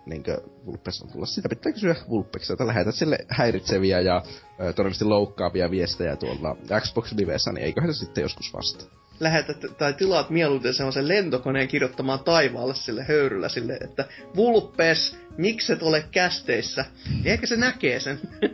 niinkö 0.06 0.40
Vulpes 0.66 1.02
on 1.02 1.12
tulossa. 1.12 1.34
Sitä 1.34 1.48
pitää 1.48 1.72
kysyä 1.72 1.96
Vulpekselta. 2.08 2.66
Lähetät 2.66 2.94
sille 2.94 3.18
häiritseviä 3.28 4.00
ja 4.00 4.16
ö, 4.16 4.72
todennäköisesti 4.72 5.04
loukkaavia 5.04 5.70
viestejä 5.70 6.16
tuolla 6.16 6.56
Xbox 6.80 7.12
Livessä, 7.12 7.52
niin 7.52 7.64
eiköhän 7.64 7.94
se 7.94 7.98
sitten 7.98 8.22
joskus 8.22 8.52
vasta. 8.54 8.84
Lähetät 9.20 9.56
tai 9.78 9.92
tilaat 9.92 10.30
mieluiten 10.30 10.74
semmoisen 10.74 11.08
lentokoneen 11.08 11.68
kirjoittamaan 11.68 12.20
taivaalle 12.20 12.74
sille 12.74 13.04
höyryllä 13.04 13.48
sille, 13.48 13.78
että 13.84 14.04
Vulpes, 14.36 15.16
mikset 15.36 15.82
ole 15.82 16.04
kästeissä? 16.10 16.84
Niin 17.08 17.26
ehkä 17.26 17.46
se 17.46 17.56
näkee 17.56 18.00
sen. 18.00 18.20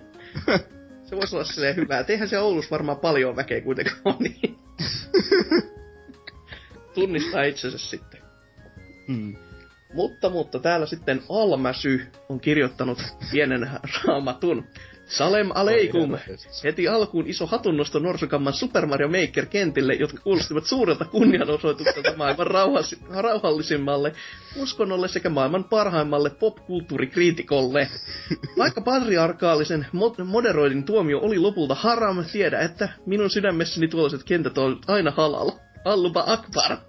Se 1.06 1.16
voisi 1.16 1.36
olla 1.36 1.44
silleen 1.44 1.76
hyvää. 1.76 2.04
Eihän 2.08 2.28
se 2.28 2.38
Oulussa 2.38 2.70
varmaan 2.70 2.98
paljon 2.98 3.36
väkeä 3.36 3.60
kuitenkaan 3.60 4.00
ole, 4.04 4.16
niin... 4.18 4.58
Tunnistaa 6.94 7.42
itsensä 7.42 7.78
sitten. 7.78 8.20
Hmm. 9.06 9.36
Mutta, 9.94 10.30
mutta 10.30 10.58
täällä 10.58 10.86
sitten 10.86 11.22
Almäsy 11.28 12.00
on 12.28 12.40
kirjoittanut 12.40 12.98
pienen 13.32 13.70
raamatun. 14.04 14.64
Salem 15.06 15.50
aleikum! 15.54 16.16
Heti 16.64 16.88
alkuun 16.88 17.26
iso 17.26 17.46
hatunnosto 17.46 17.98
Norsukamman 17.98 18.52
Super 18.52 18.86
Mario 18.86 19.08
Maker 19.08 19.46
kentille, 19.46 19.94
jotka 19.94 20.18
kuulostivat 20.22 20.64
suurelta 20.64 21.04
kunnianosoitukselta 21.04 22.16
maailman 22.16 22.46
rauhallisimmalle 23.10 24.12
uskonnolle 24.56 25.08
sekä 25.08 25.28
maailman 25.28 25.64
parhaimmalle 25.64 26.30
popkulttuurikriitikolle. 26.30 27.88
Vaikka 28.58 28.80
patriarkaalisen 28.80 29.86
moderoidin 30.24 30.84
tuomio 30.84 31.18
oli 31.18 31.38
lopulta 31.38 31.74
haram, 31.74 32.24
tiedä, 32.32 32.58
että 32.58 32.88
minun 33.06 33.30
sydämessäni 33.30 33.88
tuollaiset 33.88 34.24
kentät 34.24 34.58
ovat 34.58 34.78
aina 34.88 35.10
halal. 35.10 35.50
Allupa 35.84 36.24
Akbar. 36.26 36.76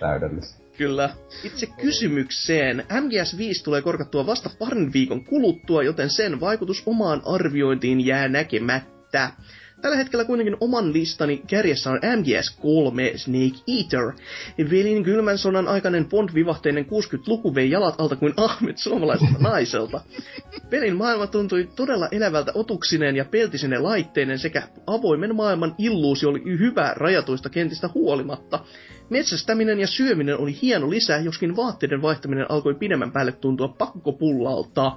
Täydellistä. 0.00 0.58
Kyllä. 0.78 1.10
Itse 1.44 1.66
kysymykseen. 1.66 2.84
MGS5 2.90 3.64
tulee 3.64 3.82
korkattua 3.82 4.26
vasta 4.26 4.50
parin 4.58 4.92
viikon 4.92 5.24
kuluttua, 5.24 5.82
joten 5.82 6.10
sen 6.10 6.40
vaikutus 6.40 6.82
omaan 6.86 7.22
arviointiin 7.26 8.06
jää 8.06 8.28
näkemättä. 8.28 9.30
Tällä 9.82 9.96
hetkellä 9.96 10.24
kuitenkin 10.24 10.56
oman 10.60 10.92
listani 10.92 11.42
kärjessä 11.46 11.90
on 11.90 11.98
MGS3 11.98 13.18
Snake 13.18 13.62
Eater. 13.68 14.12
Velin 14.70 15.04
kylmän 15.04 15.38
sodan 15.38 15.68
aikainen 15.68 16.04
Bond-vivahteinen 16.04 16.84
60-luku 16.84 17.54
vei 17.54 17.70
jalat 17.70 18.00
alta 18.00 18.16
kuin 18.16 18.34
Ahmed 18.36 18.76
suomalaiselta 18.76 19.38
naiselta. 19.38 20.00
Pelin 20.70 20.96
maailma 20.96 21.26
tuntui 21.26 21.68
todella 21.76 22.08
elävältä 22.10 22.52
otuksineen 22.54 23.16
ja 23.16 23.24
peltisine 23.24 23.78
laitteinen 23.78 24.38
sekä 24.38 24.62
avoimen 24.86 25.36
maailman 25.36 25.74
illuusi 25.78 26.26
oli 26.26 26.42
hyvä 26.44 26.92
rajatuista 26.96 27.48
kentistä 27.50 27.90
huolimatta. 27.94 28.60
Metsästäminen 29.10 29.80
ja 29.80 29.86
syöminen 29.86 30.38
oli 30.38 30.58
hieno 30.62 30.90
lisä, 30.90 31.18
joskin 31.18 31.56
vaatteiden 31.56 32.02
vaihtaminen 32.02 32.50
alkoi 32.50 32.74
pidemmän 32.74 33.12
päälle 33.12 33.32
tuntua 33.32 33.68
pakkopullalta. 33.68 34.92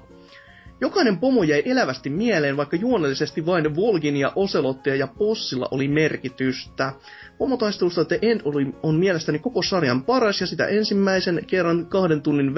Jokainen 0.81 1.17
pomo 1.17 1.43
jäi 1.43 1.63
elävästi 1.65 2.09
mieleen, 2.09 2.57
vaikka 2.57 2.75
juonellisesti 2.75 3.45
vain 3.45 3.75
Volgin 3.75 4.17
ja 4.17 4.31
Oselottia 4.35 4.95
ja 4.95 5.07
Possilla 5.07 5.67
oli 5.71 5.87
merkitystä. 5.87 6.93
Pomotaistelusta 7.37 8.05
The 8.05 8.19
End 8.21 8.41
oli, 8.43 8.67
on 8.83 8.95
mielestäni 8.95 9.39
koko 9.39 9.61
sarjan 9.61 10.03
paras 10.03 10.41
ja 10.41 10.47
sitä 10.47 10.67
ensimmäisen 10.67 11.45
kerran 11.47 11.85
kahden 11.85 12.21
tunnin 12.21 12.55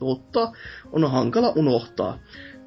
ottaa 0.00 0.52
on 0.92 1.10
hankala 1.10 1.52
unohtaa. 1.56 2.18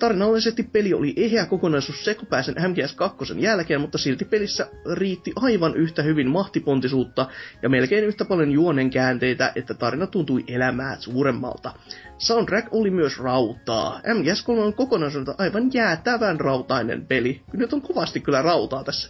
Tarinallisesti 0.03 0.63
peli 0.63 0.93
oli 0.93 1.13
eheä 1.17 1.45
kokonaisuus 1.45 2.05
sekopäisen 2.05 2.55
MGS2 2.55 3.39
jälkeen, 3.39 3.81
mutta 3.81 3.97
silti 3.97 4.25
pelissä 4.25 4.67
riitti 4.93 5.31
aivan 5.35 5.75
yhtä 5.75 6.01
hyvin 6.01 6.29
mahtipontisuutta 6.29 7.27
ja 7.61 7.69
melkein 7.69 8.03
yhtä 8.03 8.25
paljon 8.25 8.51
juonen 8.51 8.89
käänteitä, 8.89 9.51
että 9.55 9.73
tarina 9.73 10.07
tuntui 10.07 10.43
elämää 10.47 10.95
suuremmalta. 10.99 11.73
Soundtrack 12.17 12.67
oli 12.71 12.91
myös 12.91 13.19
rautaa. 13.19 14.01
MGS3 14.05 14.59
on 14.59 14.73
kokonaisuutta 14.73 15.35
aivan 15.37 15.73
jäätävän 15.73 16.39
rautainen 16.39 17.05
peli. 17.05 17.41
Nyt 17.53 17.73
on 17.73 17.81
kovasti 17.81 18.19
kyllä 18.19 18.41
rautaa 18.41 18.83
tässä 18.83 19.09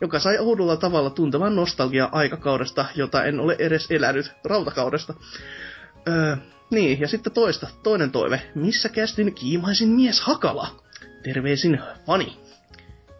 joka 0.00 0.18
sai 0.18 0.38
oudolla 0.38 0.76
tavalla 0.76 1.10
tuntevan 1.10 1.56
nostalgia 1.56 2.08
aikakaudesta, 2.12 2.84
jota 2.94 3.24
en 3.24 3.40
ole 3.40 3.56
edes 3.58 3.90
elänyt 3.90 4.32
rautakaudesta. 4.44 5.14
Öö, 6.08 6.36
niin, 6.70 7.00
ja 7.00 7.08
sitten 7.08 7.32
toista, 7.32 7.68
toinen 7.82 8.10
toive. 8.10 8.42
Missä 8.54 8.88
kästin 8.88 9.34
kiimaisin 9.34 9.88
mies 9.88 10.20
Hakala? 10.20 10.82
Terveisin 11.22 11.80
fani. 12.06 12.38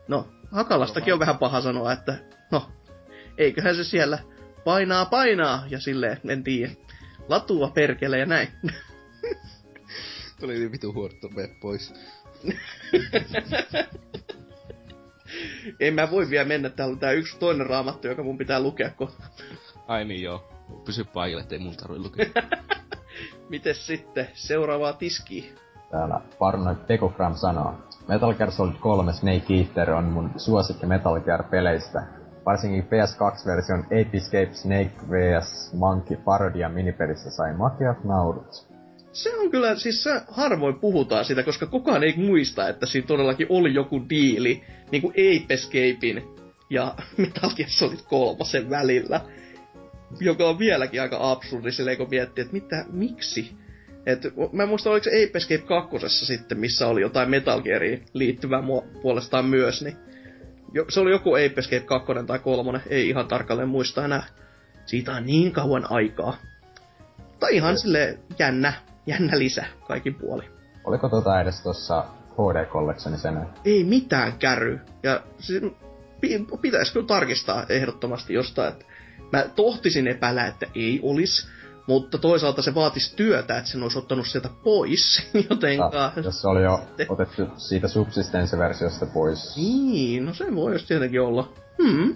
No, 0.09 0.29
Hakalastakin 0.51 1.13
on 1.13 1.19
vähän 1.19 1.39
paha 1.39 1.61
sanoa, 1.61 1.93
että 1.93 2.19
no, 2.51 2.69
eiköhän 3.39 3.77
se 3.77 3.85
siellä 3.85 4.19
painaa 4.65 5.05
painaa, 5.05 5.65
ja 5.71 5.81
silleen, 5.81 6.21
en 6.29 6.45
tiedä. 6.45 6.73
Latua 7.29 7.69
perkele 7.71 8.19
ja 8.19 8.27
näin. 8.27 8.49
Tuli 10.41 10.59
niin 10.59 10.73
vitu 10.73 10.93
huorto, 10.93 11.31
pois. 11.61 11.95
en 15.81 15.95
mä 15.95 16.11
voi 16.11 16.31
vielä 16.31 16.49
mennä, 16.49 16.71
täällä 16.71 16.93
on 16.93 16.99
tää 16.99 17.13
yksi 17.13 17.39
toinen 17.39 17.67
raamattu, 17.67 18.09
joka 18.09 18.23
mun 18.23 18.39
pitää 18.39 18.61
lukea 18.61 18.91
kohta. 18.91 19.25
Ai 19.87 20.05
niin 20.05 20.23
joo. 20.23 20.51
Pysy 20.85 21.05
paikalle, 21.05 21.43
ettei 21.43 21.59
mun 21.59 21.77
tarvi 21.77 21.99
lukea. 21.99 22.27
Mites 23.55 23.87
sitten? 23.87 24.29
Seuraavaa 24.35 24.93
tiski. 24.93 25.55
Täällä 25.91 26.21
Parnoid 26.39 26.77
Tekofram 26.87 27.35
sanoo. 27.35 27.75
Metal 28.09 28.35
Gear 28.35 28.51
Solid 28.51 28.75
3 28.81 29.13
Snake 29.13 29.55
Eater 29.55 29.91
on 29.91 30.05
mun 30.05 30.31
suosikki 30.37 30.87
Metal 30.87 31.21
Gear-peleistä. 31.21 32.03
Varsinkin 32.47 32.85
PS2-version 32.85 33.85
Ape 33.85 34.17
Escape 34.17 34.53
Snake 34.53 34.91
vs. 35.11 35.73
Monkey 35.73 36.17
parodia 36.17 36.69
minipelissä 36.69 37.31
sai 37.31 37.53
makeat 37.57 38.05
naurut. 38.05 38.69
Se 39.13 39.37
on 39.37 39.51
kyllä, 39.51 39.77
siis 39.77 40.03
se 40.03 40.23
harvoin 40.29 40.81
puhutaan 40.81 41.25
sitä, 41.25 41.43
koska 41.43 41.67
kukaan 41.67 42.05
ei 42.05 42.15
muista, 42.17 42.69
että 42.69 42.87
siinä 42.87 43.07
todellakin 43.07 43.47
oli 43.51 43.75
joku 43.75 44.09
diili, 44.11 44.63
niin 44.91 45.03
kuin 45.03 45.13
Ape 45.13 45.55
Escapein 45.55 46.23
ja 46.71 46.95
Metal 47.19 47.51
Gear 47.57 47.71
Solid 47.71 48.01
3 48.09 48.71
välillä 48.71 49.21
joka 50.21 50.49
on 50.49 50.59
vieläkin 50.59 51.03
aika 51.03 51.31
absurdi 51.31 51.73
silleen, 51.73 51.97
kun 51.97 52.11
miettii, 52.11 52.43
että 52.43 52.53
mitä, 52.53 52.85
miksi? 52.93 53.57
Et, 54.07 54.23
mä 54.53 54.63
en 54.63 54.69
muista, 54.69 54.91
oliko 54.91 55.05
se 55.05 55.11
Ape 55.11 55.39
Escape 55.39 55.67
2 55.99 56.09
sitten, 56.09 56.59
missä 56.59 56.87
oli 56.87 57.01
jotain 57.01 57.31
Metal 57.31 57.63
Geariin 57.63 58.05
liittyvää 58.13 58.63
mua 58.63 58.85
puolestaan 59.03 59.45
myös, 59.45 59.83
niin 59.83 59.97
jo, 60.73 60.85
se 60.89 61.01
oli 61.01 61.11
joku 61.11 61.35
Ape 61.35 61.55
Escape 61.57 61.81
2 61.81 62.13
tai 62.27 62.39
3, 62.39 62.81
ei 62.87 63.09
ihan 63.09 63.29
tarkalleen 63.29 63.69
muista 63.69 64.05
enää. 64.05 64.23
Siitä 64.87 65.13
on 65.13 65.27
niin 65.27 65.53
kauan 65.53 65.87
aikaa. 65.91 66.37
Tai 67.41 67.57
ihan 67.57 67.79
sille 67.79 68.19
jännä, 68.39 68.73
jännä 69.07 69.39
lisä 69.39 69.65
kaikin 69.89 70.15
puoli. 70.15 70.45
Oliko 70.85 71.09
tota 71.09 71.41
edes 71.41 71.63
tuossa 71.63 72.05
HD 72.35 72.67
Collectionissa 72.67 73.29
Ei 73.65 73.85
mitään 73.85 74.33
käry. 74.39 74.81
Ja 75.03 75.23
siis, 75.39 75.63
pitäisi 76.61 76.93
kyllä 76.93 77.07
tarkistaa 77.07 77.67
ehdottomasti 77.69 78.35
jostain, 78.35 78.73
että 78.73 78.85
Mä 79.35 79.45
tohtisin 79.57 80.09
epäillä, 80.09 80.47
että 80.47 80.67
ei 80.75 81.01
olisi, 81.03 81.49
mutta 81.87 82.19
toisaalta 82.19 82.63
se 82.63 82.75
vaatisi 82.75 83.17
työtä, 83.17 83.59
että 83.59 83.71
sen 83.71 83.83
olisi 83.83 83.99
ottanut 83.99 84.27
sieltä 84.27 84.49
pois, 84.65 85.31
jotenka... 85.51 85.91
Ah, 86.05 86.13
jos 86.25 86.43
se 86.43 86.49
oli 86.49 86.63
jo 86.63 86.81
otettu 87.09 87.43
siitä 87.57 87.89
subsistence-versiosta 87.89 89.07
pois. 89.07 89.57
Niin, 89.57 90.27
no 90.27 90.35
se 90.35 90.55
voi 90.55 90.73
jos 90.73 90.85
tietenkin 90.85 91.21
olla. 91.21 91.53
Hmm. 91.83 92.15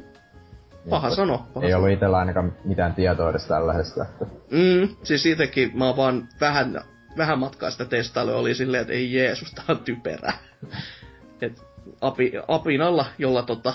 Paha 0.90 1.10
sano. 1.10 1.38
Paha 1.54 1.66
ei 1.66 1.70
sano. 1.70 1.82
ollut 1.82 1.94
itsellä 1.94 2.18
ainakaan 2.18 2.56
mitään 2.64 2.94
tietoa 2.94 3.30
edes 3.30 3.46
tällaisesta. 3.46 4.06
Mm, 4.50 4.96
siis 5.02 5.22
siitäkin 5.22 5.70
mä 5.74 5.86
oon 5.86 5.96
vaan 5.96 6.28
vähän, 6.40 6.80
vähän 7.16 7.38
matkaa 7.38 7.70
sitä 7.70 7.84
testailua 7.84 8.36
oli 8.36 8.54
silleen, 8.54 8.80
että 8.80 8.92
ei 8.92 9.14
Jeesus, 9.14 9.52
tää 9.52 9.64
on 9.68 9.78
typerää. 9.78 10.38
Et 11.42 11.62
api, 12.00 12.32
apinalla, 12.48 13.06
jolla 13.18 13.42
tota, 13.42 13.74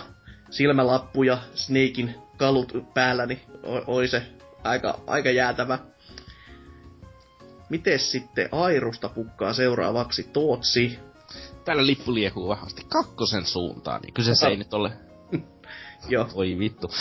silmälappu 0.49 1.23
ja 1.23 1.37
Snakein 1.53 2.15
kalut 2.43 2.93
päällä, 2.93 3.25
niin 3.25 3.41
oli 3.87 4.07
se 4.07 4.21
aika, 4.63 4.99
aika 5.07 5.31
jäätävä. 5.31 5.79
Miten 7.69 7.99
sitten 7.99 8.49
Airusta 8.51 9.09
pukkaa 9.09 9.53
seuraavaksi 9.53 10.23
Tootsi? 10.23 10.99
Täällä 11.65 11.85
lippu 11.85 12.13
liekuu 12.13 12.47
vahvasti 12.47 12.85
kakkosen 12.89 13.45
suuntaan, 13.45 14.01
niin 14.01 14.13
kyseessä 14.13 14.47
ei 14.47 14.57
nyt 14.57 14.73
ole... 14.73 14.91
Joo. 16.09 16.29
Oi 16.33 16.59
vittu. 16.59 16.91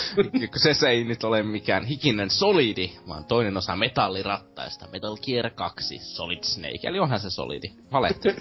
Kyseessä 0.51 0.89
ei 0.89 1.03
nyt 1.03 1.23
ole 1.23 1.43
mikään 1.43 1.85
hikinen 1.85 2.29
solidi, 2.29 2.91
vaan 3.07 3.25
toinen 3.25 3.57
osa 3.57 3.75
metallirattaista. 3.75 4.87
Metal 4.91 5.17
Gear 5.25 5.49
2 5.49 5.99
Solid 5.99 6.43
Snake. 6.43 6.87
Eli 6.87 6.99
onhan 6.99 7.19
se 7.19 7.29
solidi. 7.29 7.71
Valette. 7.91 8.35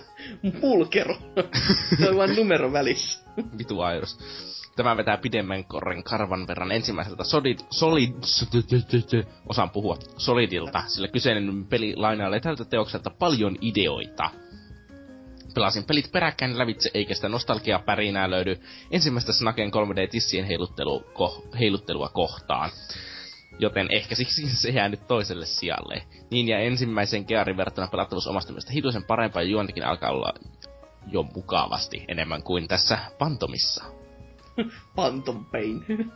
Pulkero. 0.60 1.16
se 1.98 2.08
on 2.08 2.16
vain 2.16 2.36
numero 2.36 2.72
välissä. 2.72 3.20
Vitu 3.58 3.80
Airus. 3.80 4.18
Tämä 4.76 4.96
vetää 4.96 5.16
pidemmän 5.16 5.64
korren 5.64 6.02
karvan 6.02 6.46
verran 6.46 6.72
ensimmäiseltä 6.72 7.24
Solid, 7.24 7.58
Solid, 7.70 8.12
osaan 9.48 9.70
puhua, 9.70 9.96
Solidilta, 10.16 10.82
sillä 10.86 11.08
kyseinen 11.08 11.66
peli 11.66 11.96
lainailee 11.96 12.40
tältä 12.40 12.64
teokselta 12.64 13.10
paljon 13.10 13.56
ideoita. 13.60 14.30
Pelasin 15.54 15.84
pelit 15.84 16.12
peräkkäin 16.12 16.58
lävitse, 16.58 16.90
eikä 16.94 17.14
sitä 17.14 17.28
nostalgiapärinää 17.28 18.30
löydy 18.30 18.60
ensimmäistä 18.90 19.32
Snaken 19.32 19.70
3D-tissien 19.70 20.44
heiluttelu, 20.44 21.00
ko, 21.14 21.46
heiluttelua 21.58 22.08
kohtaan. 22.08 22.70
Joten 23.58 23.86
ehkä 23.90 24.14
siksi 24.14 24.56
se 24.56 24.70
jää 24.70 24.88
nyt 24.88 25.06
toiselle 25.08 25.46
sijalle. 25.46 26.02
Niin 26.30 26.48
ja 26.48 26.58
ensimmäisen 26.58 27.24
Gearin 27.28 27.56
verrattuna 27.56 27.86
pelattavuus 27.86 28.26
omasta 28.26 28.52
mielestä 28.52 28.72
hituisen 28.72 29.04
parempaa 29.04 29.42
ja 29.42 29.48
juontikin 29.48 29.84
alkaa 29.84 30.10
olla 30.10 30.34
jo 31.06 31.22
mukavasti 31.22 32.04
enemmän 32.08 32.42
kuin 32.42 32.68
tässä 32.68 32.98
Pantomissa. 33.18 33.95
Phantom 34.94 35.44
Pain. 35.44 35.84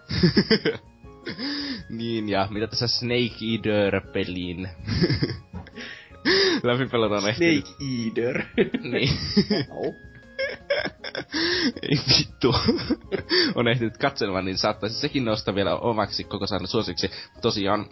niin, 1.98 2.28
ja 2.28 2.48
mitä 2.50 2.66
tässä 2.66 2.88
Snake 2.88 3.36
Eater-peliin? 3.52 4.68
Läpipelata 6.62 7.14
on 7.14 7.28
ehtinyt. 7.28 7.66
Snake 7.66 7.84
Eater. 8.04 8.42
niin. 8.82 9.18
Ei 11.82 11.98
vittu. 12.18 12.54
on 13.54 13.68
ehtinyt 13.68 13.98
katselemaan, 13.98 14.44
niin 14.44 14.58
saattaisi 14.58 15.00
sekin 15.00 15.24
nostaa 15.24 15.54
vielä 15.54 15.76
omaksi 15.76 16.24
koko 16.24 16.46
sarjan 16.46 16.68
suosiksi. 16.68 17.10
Tosiaan 17.40 17.86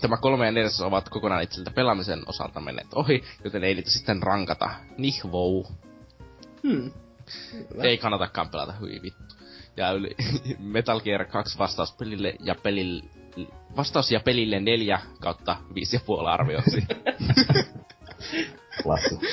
tämä 0.00 0.16
kolme 0.16 0.46
ja 0.46 0.52
neljäs 0.52 0.80
ovat 0.80 1.08
kokonaan 1.08 1.42
itseltä 1.42 1.70
pelaamisen 1.70 2.22
osalta 2.26 2.60
menneet 2.60 2.94
ohi, 2.94 3.24
joten 3.44 3.64
ei 3.64 3.74
niitä 3.74 3.90
sitten 3.90 4.22
rankata. 4.22 4.70
Nihvou. 4.98 5.66
Hmm. 6.62 6.90
Ei 7.82 7.98
kannatakaan 7.98 8.48
pelata, 8.48 8.72
hyi 8.72 9.02
vittu. 9.02 9.35
Ja 9.76 9.92
yli 9.92 10.16
Metal 10.58 11.00
Gear 11.00 11.24
2 11.24 11.58
vastauspelille 11.58 12.34
ja 12.40 12.54
pelille 12.54 13.04
vastaus 13.76 14.10
ja 14.10 14.20
pelille 14.20 14.60
4 14.60 15.00
kautta 15.20 15.56
5,5 16.22 16.26
arvioksi. 16.26 16.84
Klassikko. 18.82 19.26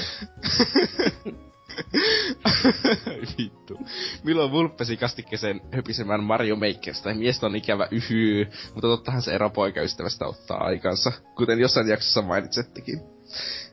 Vittu. 3.37 3.79
Milloin 4.23 4.51
Vulppesi 4.51 4.97
kastikkeeseen 4.97 5.61
höpisemään 5.71 6.23
Mario 6.23 6.55
Makerista? 6.55 7.13
Miestä 7.13 7.45
on 7.45 7.55
ikävä 7.55 7.87
yhyy, 7.91 8.47
mutta 8.73 8.87
tottahan 8.87 9.21
se 9.21 9.35
ero 9.35 9.49
poikaystävästä 9.49 10.25
ottaa 10.25 10.57
aikansa, 10.57 11.11
kuten 11.35 11.59
jossain 11.59 11.87
jaksossa 11.87 12.21
mainitsettekin. 12.21 13.01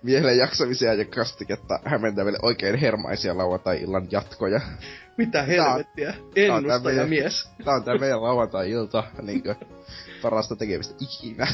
Miehelle 0.03 0.35
jaksamisia 0.35 0.95
ja 0.95 1.05
kastiketta 1.05 1.79
hämmentäville 1.85 2.39
oikein 2.43 2.77
hermaisia 2.77 3.39
lauantai-illan 3.39 4.09
jatkoja. 4.11 4.61
Mitä 5.17 5.43
helvettiä? 5.43 6.15
Ennustaja 6.37 7.07
mies. 7.07 7.49
Tää 7.65 7.75
on 7.75 7.85
tää 7.85 7.99
meidän 7.99 8.23
lauantai-ilta, 8.23 9.05
niinkö 9.23 9.55
parasta 10.23 10.57
tekemistä 10.57 10.95
ikinä. 11.01 11.47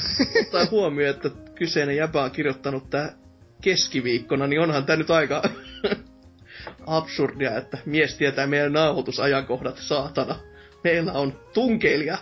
Ottaa 0.43 0.67
huomioon, 0.71 1.15
että 1.15 1.31
kyseinen 1.55 1.97
jäpä 1.97 2.23
on 2.23 2.31
kirjoittanut 2.31 2.91
tää 2.91 3.13
keskiviikkona, 3.61 4.47
niin 4.47 4.61
onhan 4.61 4.87
tää 4.87 4.97
nyt 4.97 5.11
aika 5.11 5.43
absurdia, 6.87 7.57
että 7.57 7.79
mies 7.87 8.15
tietää 8.15 8.47
meidän 8.47 8.73
nauhoitusajankohdat, 8.73 9.79
saatana. 9.79 10.39
Meillä 10.85 11.13
on 11.13 11.41
tunkeilija, 11.55 12.19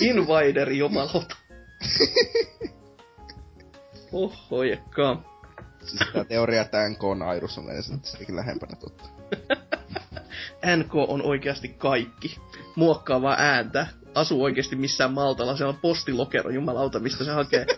invaideri 0.00 0.78
jumalauta. 0.78 1.36
Oho, 4.12 4.62
jekka. 4.62 5.22
Siis 5.84 6.02
tää 6.12 6.24
teoria, 6.24 6.62
että 6.62 6.88
NK 6.88 7.04
on 7.04 7.22
Airus 7.22 7.58
on 7.58 7.70
edes 7.70 7.92
sitäkin 8.02 8.36
lähempänä 8.36 8.76
totta. 8.76 9.04
NK 10.76 10.94
on 10.94 11.22
oikeasti 11.22 11.68
kaikki. 11.68 12.38
Muokkaavaa 12.76 13.36
ääntä. 13.38 13.86
Asuu 14.14 14.44
oikeasti 14.44 14.76
missään 14.76 15.12
Maltalla. 15.12 15.56
Siellä 15.56 15.72
on 15.72 15.80
postilokero, 15.82 16.50
jumalauta, 16.50 17.00
mistä 17.00 17.24
se 17.24 17.30
hakee. 17.30 17.66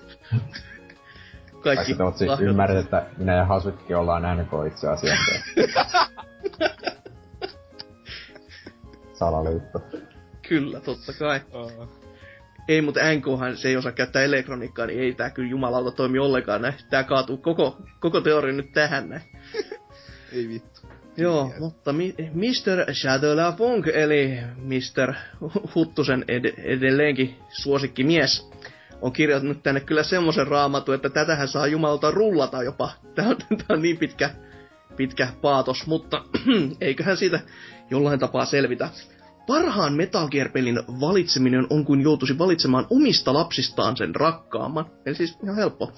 Kaikki 1.63 1.97
lahjat. 1.99 2.41
ymmärrät, 2.41 2.85
että 2.85 3.07
minä 3.19 3.35
ja 3.35 3.45
Hasutkin 3.45 3.97
ollaan 3.97 4.39
NK 4.39 4.51
itse 4.67 4.89
asiassa. 4.89 5.33
Salaliitto. 9.19 9.81
Kyllä, 10.49 10.81
totta 10.81 11.13
kai. 11.19 11.41
Oh. 11.53 11.89
Ei, 12.69 12.83
mutta 12.83 13.01
NKhan 13.15 13.57
se 13.57 13.69
ei 13.69 13.77
osaa 13.77 13.93
käyttää 13.93 14.23
elektroniikkaa, 14.23 14.87
niin 14.87 15.01
ei 15.01 15.15
tää 15.15 15.31
kyllä 15.31 15.49
jumalauta 15.49 15.91
toimi 15.91 16.19
ollenkaan 16.19 16.63
näin. 16.63 16.75
Tää 16.91 17.05
kaatuu 17.05 17.37
koko, 17.37 17.79
koko 18.01 18.21
teoria 18.21 18.53
nyt 18.53 18.73
tähän 18.73 19.09
näin. 19.09 19.23
ei 20.33 20.49
vittu. 20.49 20.80
Joo, 21.21 21.45
Tiedä. 21.45 21.61
mutta 21.61 21.93
mi- 21.93 22.15
Mr. 22.35 22.95
Shadow 22.95 23.39
Funk, 23.59 23.87
eli 23.87 24.39
Mr. 24.57 25.15
Huttusen 25.75 26.25
ed- 26.29 26.55
edelleenkin 26.65 27.37
suosikkimies, 27.49 28.51
on 29.03 29.13
kirjoittanut 29.13 29.63
tänne 29.63 29.81
kyllä 29.81 30.03
semmoisen 30.03 30.47
raamatun, 30.47 30.95
että 30.95 31.11
tätähän 31.11 31.49
saa 31.49 31.67
jumalta 31.67 32.11
rullata 32.11 32.63
jopa. 32.63 32.91
Tämä 33.15 33.29
on, 33.29 33.37
tämä 33.37 33.65
on 33.69 33.83
niin 33.83 33.97
pitkä, 33.99 34.31
pitkä 34.97 35.29
paatos, 35.41 35.87
mutta 35.87 36.25
eiköhän 36.81 37.17
siitä 37.17 37.41
jollain 37.91 38.21
tapaa 38.21 38.45
selvitä. 38.45 38.89
Parhaan 39.51 39.93
Metal 39.95 40.29
Gear-pelin 40.29 40.83
valitseminen 41.01 41.67
on 41.71 41.85
kuin 41.85 42.01
joutuisi 42.01 42.39
valitsemaan 42.39 42.87
omista 42.91 43.35
lapsistaan 43.35 43.97
sen 43.97 44.15
rakkaamman. 44.15 44.87
Eli 45.07 45.15
siis 45.15 45.39
ihan 45.43 45.57
helppo. 45.57 45.93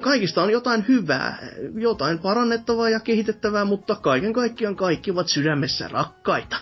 Kaikista 0.00 0.42
on 0.42 0.50
jotain 0.50 0.84
hyvää, 0.88 1.38
jotain 1.74 2.18
parannettavaa 2.18 2.90
ja 2.90 3.00
kehitettävää, 3.00 3.64
mutta 3.64 3.94
kaiken 3.94 4.32
kaikkiaan 4.32 4.76
kaikki 4.76 5.10
ovat 5.10 5.28
sydämessä 5.28 5.88
rakkaita. 5.88 6.56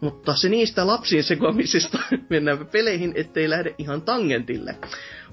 Mutta 0.00 0.34
se 0.36 0.48
niistä 0.48 0.86
lapsiin 0.86 1.24
sekoamisista 1.24 1.98
mennään 2.30 2.66
peleihin, 2.66 3.12
ettei 3.16 3.50
lähde 3.50 3.74
ihan 3.78 4.02
tangentille. 4.02 4.76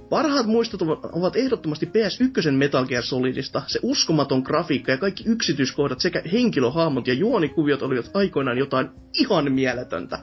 Parhaat 0.09 0.45
muistot 0.45 0.81
ovat 1.11 1.35
ehdottomasti 1.35 1.85
PS1 1.85 2.51
Metal 2.51 2.85
Gear 2.85 3.03
Solidista. 3.03 3.61
Se 3.67 3.79
uskomaton 3.83 4.41
grafiikka 4.41 4.91
ja 4.91 4.97
kaikki 4.97 5.23
yksityiskohdat 5.27 5.99
sekä 5.99 6.21
henkilöhahmot 6.31 7.07
ja 7.07 7.13
juonikuviot 7.13 7.81
olivat 7.81 8.11
aikoinaan 8.13 8.57
jotain 8.57 8.89
ihan 9.13 9.51
mieletöntä. 9.51 10.19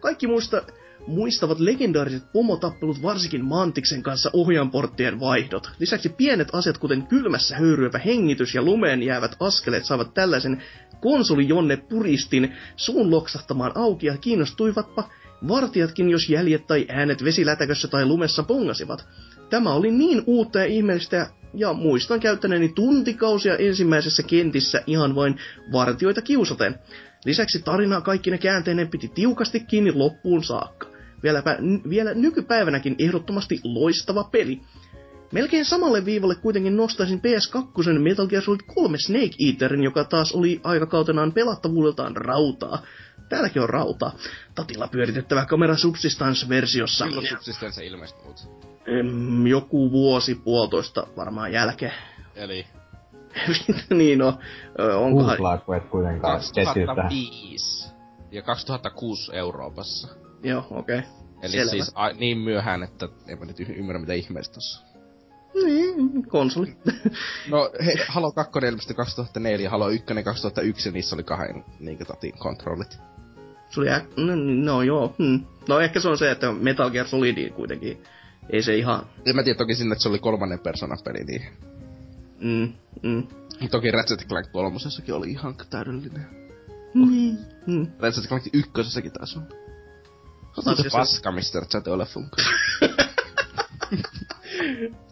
Kaikki 0.00 0.26
muista, 0.26 0.62
muistavat 1.06 1.60
legendaariset 1.60 2.32
pomotappelut 2.32 3.02
varsinkin 3.02 3.44
Mantiksen 3.44 4.02
kanssa 4.02 4.30
ohjanporttien 4.32 5.20
vaihdot. 5.20 5.70
Lisäksi 5.78 6.08
pienet 6.08 6.48
asiat 6.52 6.78
kuten 6.78 7.06
kylmässä 7.06 7.56
höyryävä 7.56 7.98
hengitys 7.98 8.54
ja 8.54 8.62
lumeen 8.62 9.02
jäävät 9.02 9.36
askeleet 9.40 9.84
saavat 9.84 10.14
tällaisen 10.14 10.62
konsolijonne 11.00 11.76
puristin 11.76 12.54
suun 12.76 13.10
loksahtamaan 13.10 13.72
auki 13.74 14.06
ja 14.06 14.16
kiinnostuivatpa 14.16 15.08
vartijatkin, 15.48 16.10
jos 16.10 16.28
jäljet 16.28 16.66
tai 16.66 16.86
äänet 16.88 17.24
vesilätäkössä 17.24 17.88
tai 17.88 18.06
lumessa 18.06 18.42
pongasivat. 18.42 19.08
Tämä 19.50 19.72
oli 19.72 19.90
niin 19.90 20.22
uutta 20.26 20.58
ja 20.58 20.64
ihmeellistä 20.64 21.30
ja 21.54 21.72
muistan 21.72 22.20
käyttäneeni 22.20 22.68
tuntikausia 22.68 23.56
ensimmäisessä 23.56 24.22
kentissä 24.22 24.82
ihan 24.86 25.14
vain 25.14 25.38
vartioita 25.72 26.22
kiusaten. 26.22 26.78
Lisäksi 27.24 27.62
tarinaa 27.62 28.00
kaikki 28.00 28.30
ne 28.30 28.38
käänteinen 28.38 28.88
piti 28.88 29.08
tiukasti 29.08 29.60
kiinni 29.60 29.92
loppuun 29.92 30.44
saakka. 30.44 30.86
Vieläpä, 31.22 31.56
n- 31.60 31.90
vielä 31.90 32.14
nykypäivänäkin 32.14 32.96
ehdottomasti 32.98 33.60
loistava 33.64 34.24
peli. 34.24 34.60
Melkein 35.32 35.64
samalle 35.64 36.04
viivalle 36.04 36.34
kuitenkin 36.34 36.76
nostaisin 36.76 37.20
PS2 37.20 37.98
Metal 37.98 38.26
Gear 38.26 38.42
Solid 38.42 38.60
3 38.74 38.98
Snake 38.98 39.30
Eaterin, 39.46 39.82
joka 39.82 40.04
taas 40.04 40.32
oli 40.32 40.60
aikakautenaan 40.64 41.32
pelattavuudeltaan 41.32 42.16
rautaa. 42.16 42.82
Täälläkin 43.30 43.62
on 43.62 43.68
rautaa. 43.68 44.12
Tatilla 44.54 44.88
pyöritettävä 44.88 45.46
kamera 45.46 45.76
Subsistance-versiossa. 45.76 47.06
Milloin 47.06 47.26
Subsistance 47.26 47.86
ilmestyi 47.86 48.20
Joku 49.48 49.90
vuosi 49.90 50.34
puolitoista 50.34 51.06
varmaan 51.16 51.52
jälkeen. 51.52 51.92
Eli? 52.34 52.66
niin 53.90 54.18
no, 54.18 54.38
onkohan... 54.96 55.36
Googlaa, 55.36 55.76
et 55.76 55.88
kuitenkaan 55.90 56.32
2005 56.32 57.90
ja 58.30 58.42
2006 58.42 59.36
Euroopassa. 59.36 60.08
Joo, 60.42 60.66
okei. 60.70 60.98
Okay. 60.98 61.10
Eli 61.42 61.52
Selvä. 61.52 61.70
siis 61.70 61.92
a, 61.94 62.12
niin 62.12 62.38
myöhään, 62.38 62.82
että 62.82 63.08
en 63.28 63.38
mä 63.38 63.44
nyt 63.44 63.60
ymmärrä 63.60 64.00
mitä 64.00 64.12
ihmeistä 64.12 64.54
tossa. 64.54 64.86
Niin, 65.64 66.28
konsoli. 66.28 66.76
no, 67.50 67.70
hei, 67.84 67.94
Halo 68.08 68.32
2 68.32 68.58
ilmestyi 68.68 68.96
2004, 68.96 69.70
Halo 69.70 69.88
1 69.88 70.06
2001, 70.24 70.90
niissä 70.90 71.16
oli 71.16 71.24
kahden 71.24 71.64
niinkö 71.80 72.04
tatin 72.04 72.38
kontrollit. 72.38 72.98
Se 73.70 73.80
oli, 73.80 73.90
ä... 73.90 74.02
no, 74.64 74.82
joo, 74.82 75.14
hmm. 75.18 75.40
No 75.68 75.80
ehkä 75.80 76.00
se 76.00 76.08
on 76.08 76.18
se, 76.18 76.30
että 76.30 76.52
Metal 76.52 76.90
Gear 76.90 77.08
Solid 77.08 77.50
kuitenkin, 77.50 78.02
ei 78.50 78.62
se 78.62 78.76
ihan... 78.76 79.06
En 79.26 79.36
mä 79.36 79.42
tiedä 79.42 79.58
toki 79.58 79.74
sinne, 79.74 79.92
että 79.92 80.02
se 80.02 80.08
oli 80.08 80.18
kolmannen 80.18 80.58
persoonan 80.58 80.98
peli, 81.04 81.24
niin... 81.24 81.42
Mm, 82.40 82.72
mm. 83.02 83.26
Toki 83.70 83.90
Ratchet 83.90 84.28
Clank 84.28 84.52
kolmosessakin 84.52 85.14
oli 85.14 85.30
ihan 85.30 85.54
täydellinen. 85.70 86.26
Mm. 86.94 87.36
Mm. 87.66 87.86
Ratchet 87.98 88.28
Clank 88.28 88.44
ykkösessäkin 88.52 89.12
taas 89.12 89.36
on. 89.36 89.46
Se 90.54 90.70
on 90.70 90.76
se 90.76 90.90
paska, 90.92 91.32
Mr. 91.32 91.66
Chatolefunk. 91.68 92.32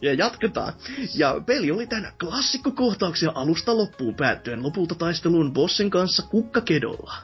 ja 0.02 0.14
jatketaan. 0.14 0.72
Ja 1.14 1.40
peli 1.46 1.70
oli 1.70 1.86
tänä 1.86 2.12
klassikkokohtauksia 2.20 3.32
alusta 3.34 3.76
loppuun 3.76 4.14
päättyen 4.14 4.62
lopulta 4.62 4.94
taisteluun 4.94 5.52
bossin 5.52 5.90
kanssa 5.90 6.22
kukkakedolla. 6.22 7.14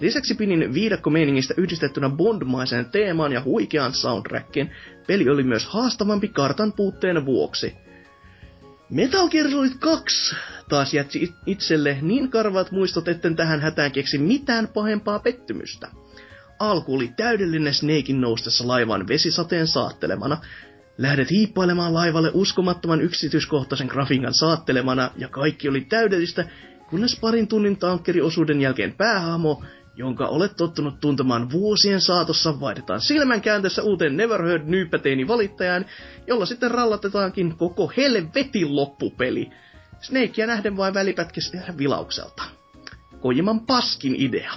Lisäksi 0.00 0.34
pinin 0.34 0.74
viidakkomeiningistä 0.74 1.54
yhdistettynä 1.56 2.08
bondmaiseen 2.08 2.84
teemaan 2.84 3.32
ja 3.32 3.42
huikeaan 3.42 3.92
soundtrackin. 3.92 4.70
Peli 5.06 5.28
oli 5.28 5.42
myös 5.42 5.66
haastavampi 5.66 6.28
kartan 6.28 6.72
puutteen 6.72 7.26
vuoksi. 7.26 7.74
Metal 8.90 9.28
Gear 9.28 9.50
Solid 9.50 9.72
2 9.78 10.36
taas 10.68 10.94
jätsi 10.94 11.34
itselle 11.46 11.98
niin 12.02 12.30
karvat 12.30 12.70
muistot, 12.70 13.08
etten 13.08 13.36
tähän 13.36 13.60
hätään 13.60 13.92
keksi 13.92 14.18
mitään 14.18 14.68
pahempaa 14.68 15.18
pettymystä. 15.18 15.88
Alku 16.58 16.94
oli 16.94 17.12
täydellinen 17.16 17.74
Snakein 17.74 18.20
noustessa 18.20 18.68
laivaan 18.68 19.08
vesisateen 19.08 19.66
saattelemana, 19.66 20.36
Lähdet 20.98 21.30
hiippailemaan 21.30 21.94
laivalle 21.94 22.30
uskomattoman 22.34 23.00
yksityiskohtaisen 23.00 23.86
grafiikan 23.86 24.34
saattelemana, 24.34 25.10
ja 25.16 25.28
kaikki 25.28 25.68
oli 25.68 25.80
täydellistä, 25.80 26.44
kunnes 26.90 27.18
parin 27.20 27.48
tunnin 27.48 27.76
tankkeriosuuden 27.76 28.60
jälkeen 28.60 28.92
päähahmo 28.92 29.62
jonka 29.96 30.26
olet 30.28 30.56
tottunut 30.56 31.00
tuntemaan 31.00 31.50
vuosien 31.50 32.00
saatossa, 32.00 32.60
vaihdetaan 32.60 33.00
silmänkääntössä 33.00 33.82
uuteen 33.82 34.16
Never 34.16 34.42
Heard 34.42 34.62
nyypäteini 34.66 35.28
valittajaan, 35.28 35.86
jolla 36.26 36.46
sitten 36.46 36.70
rallatetaankin 36.70 37.56
koko 37.56 37.92
helvetin 37.96 38.76
loppupeli. 38.76 39.50
Snakeia 40.00 40.46
nähden 40.46 40.76
vain 40.76 40.94
välipätkissä 40.94 41.58
vilaukselta. 41.78 42.42
Kojiman 43.20 43.60
paskin 43.60 44.14
idea. 44.18 44.52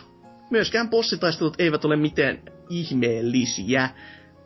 Myöskään 0.50 0.90
bossitaistelut 0.90 1.56
eivät 1.60 1.86
ole 1.86 1.96
mitään 1.96 2.40
ihmeellisiä. 2.70 3.90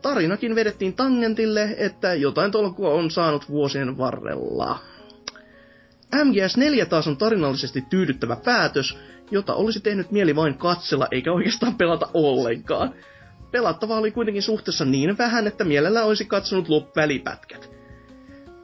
Tarinakin 0.02 0.54
vedettiin 0.54 0.94
tangentille, 0.94 1.74
että 1.78 2.14
jotain 2.14 2.50
tolkua 2.50 2.90
on 2.90 3.10
saanut 3.10 3.48
vuosien 3.48 3.98
varrella. 3.98 4.78
MGS4 6.14 6.86
taas 6.86 7.06
on 7.08 7.16
tarinallisesti 7.16 7.84
tyydyttävä 7.90 8.36
päätös, 8.36 8.98
jota 9.30 9.54
olisi 9.54 9.80
tehnyt 9.80 10.10
mieli 10.10 10.36
vain 10.36 10.58
katsella 10.58 11.08
eikä 11.10 11.32
oikeastaan 11.32 11.74
pelata 11.74 12.08
ollenkaan. 12.14 12.94
Pelattavaa 13.50 13.98
oli 13.98 14.10
kuitenkin 14.10 14.42
suhteessa 14.42 14.84
niin 14.84 15.18
vähän, 15.18 15.46
että 15.46 15.64
mielellä 15.64 16.04
olisi 16.04 16.24
katsonut 16.24 16.68
lop 16.68 16.96
välipätkät. 16.96 17.70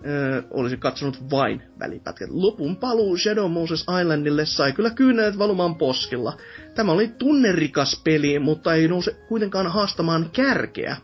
Öö, 0.07 0.43
olisi 0.51 0.77
katsonut 0.77 1.31
vain 1.31 1.63
välipätkät. 1.79 2.31
Lopun 2.31 2.77
paluu 2.77 3.17
Shadow 3.17 3.51
Moses 3.51 3.87
Islandille 4.01 4.47
sai 4.47 4.73
kyllä 4.73 4.91
kyynelet 4.91 5.39
valumaan 5.39 5.75
poskilla. 5.75 6.37
Tämä 6.75 6.93
oli 6.93 7.09
tunnerikas 7.09 8.01
peli, 8.05 8.39
mutta 8.39 8.75
ei 8.75 8.89
nouse 8.89 9.17
kuitenkaan 9.29 9.67
haastamaan 9.67 10.31
kärkeä. 10.33 10.97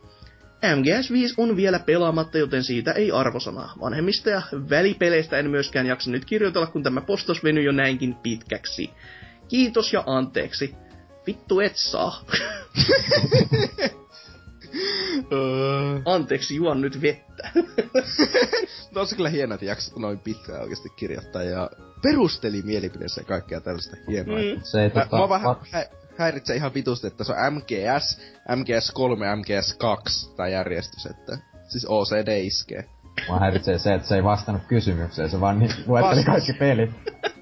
MGS5 0.62 1.34
on 1.36 1.56
vielä 1.56 1.78
pelaamatta, 1.78 2.38
joten 2.38 2.64
siitä 2.64 2.92
ei 2.92 3.12
arvosanaa. 3.12 3.72
Vanhemmista 3.80 4.30
ja 4.30 4.42
välipeleistä 4.70 5.38
en 5.38 5.50
myöskään 5.50 5.86
jaksa 5.86 6.10
nyt 6.10 6.24
kirjoitella, 6.24 6.66
kun 6.66 6.82
tämä 6.82 7.00
postos 7.00 7.44
venyy 7.44 7.62
jo 7.62 7.72
näinkin 7.72 8.14
pitkäksi. 8.14 8.90
Kiitos 9.50 9.92
ja 9.92 10.04
anteeksi. 10.06 10.74
Vittu 11.26 11.60
et 11.60 11.76
saa. 11.76 12.24
Anteeksi, 16.04 16.54
juon 16.54 16.80
nyt 16.80 17.02
vettä. 17.02 17.50
no 18.94 19.06
se 19.06 19.16
kyllä 19.16 19.28
hienoa, 19.28 19.54
että 19.54 19.66
jaksat 19.66 19.96
noin 19.96 20.18
pitkään 20.18 20.60
oikeasti 20.60 20.88
kirjoittaa 20.96 21.42
ja 21.42 21.70
perusteli 22.02 22.62
mielipideensä 22.62 23.20
ja 23.20 23.24
kaikkea 23.24 23.60
tällaista 23.60 23.96
hienoa. 24.08 24.38
Mm. 24.38 24.60
Se 24.62 24.82
ei 24.82 24.90
tota... 24.90 25.18
Mä, 25.18 25.28
vähän 25.28 25.56
hä- 25.70 25.86
häiritsee 26.18 26.56
ihan 26.56 26.74
vitusti, 26.74 27.06
että 27.06 27.24
se 27.24 27.32
on 27.32 27.54
MGS, 27.54 28.20
MGS3, 28.48 29.20
MGS2 29.40 30.34
tai 30.36 30.52
järjestys, 30.52 31.06
että 31.06 31.38
siis 31.68 31.86
OCD 31.88 32.44
iskee. 32.44 32.84
Mä 33.28 33.38
häiritsee 33.38 33.78
se, 33.78 33.94
että 33.94 34.08
se 34.08 34.14
ei 34.14 34.24
vastannut 34.24 34.62
kysymykseen, 34.68 35.30
se 35.30 35.40
vaan 35.40 35.58
niin 35.58 35.70
luetteli 35.86 36.24
kaikki 36.24 36.52
pelit. 36.52 36.90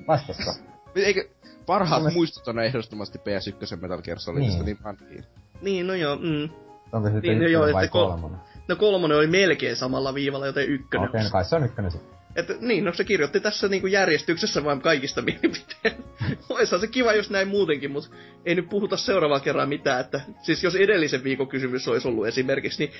Vastasko? 0.08 0.54
Eikö, 0.94 1.28
parhaat 1.68 2.00
Mielestäni... 2.00 2.18
muistot 2.18 2.48
on 2.48 2.58
ehdottomasti 2.58 3.18
PS1 3.18 3.76
Metal 3.80 4.02
Gear 4.02 4.18
Solidista, 4.18 4.62
niin, 4.62 4.78
niin 5.10 5.24
Niin, 5.62 5.86
no 5.86 5.94
joo, 5.94 6.16
mm. 6.16 6.48
Onko 6.92 7.08
se 7.08 7.20
niin, 7.20 7.38
no 7.38 7.46
joo, 7.46 7.72
vai 7.72 7.88
kolmonen? 7.88 8.38
No 8.68 8.76
kolmonen 8.76 9.18
oli 9.18 9.26
melkein 9.26 9.76
samalla 9.76 10.14
viivalla, 10.14 10.46
joten 10.46 10.68
ykkönen. 10.68 11.08
Okei, 11.08 11.18
okay, 11.18 11.28
no 11.28 11.32
kai 11.32 11.44
se 11.44 11.56
on 11.56 11.64
ykkönen 11.64 11.90
sitten. 11.90 12.18
Että, 12.36 12.54
niin, 12.60 12.84
no 12.84 12.92
se 12.92 13.04
kirjoitti 13.04 13.40
tässä 13.40 13.68
niinku 13.68 13.86
järjestyksessä 13.86 14.64
vain 14.64 14.80
kaikista 14.80 15.22
mielipiteen. 15.22 16.04
Olisihan 16.48 16.80
se 16.80 16.86
kiva 16.86 17.12
jos 17.12 17.30
näin 17.30 17.48
muutenkin, 17.48 17.90
mutta 17.90 18.10
ei 18.44 18.54
nyt 18.54 18.68
puhuta 18.68 18.96
seuraavalla 18.96 19.40
kerran 19.40 19.68
mitään. 19.68 20.00
Että, 20.00 20.20
siis 20.42 20.64
jos 20.64 20.74
edellisen 20.74 21.24
viikon 21.24 21.48
kysymys 21.48 21.88
olisi 21.88 22.08
ollut 22.08 22.26
esimerkiksi, 22.26 22.84
niin 22.84 22.92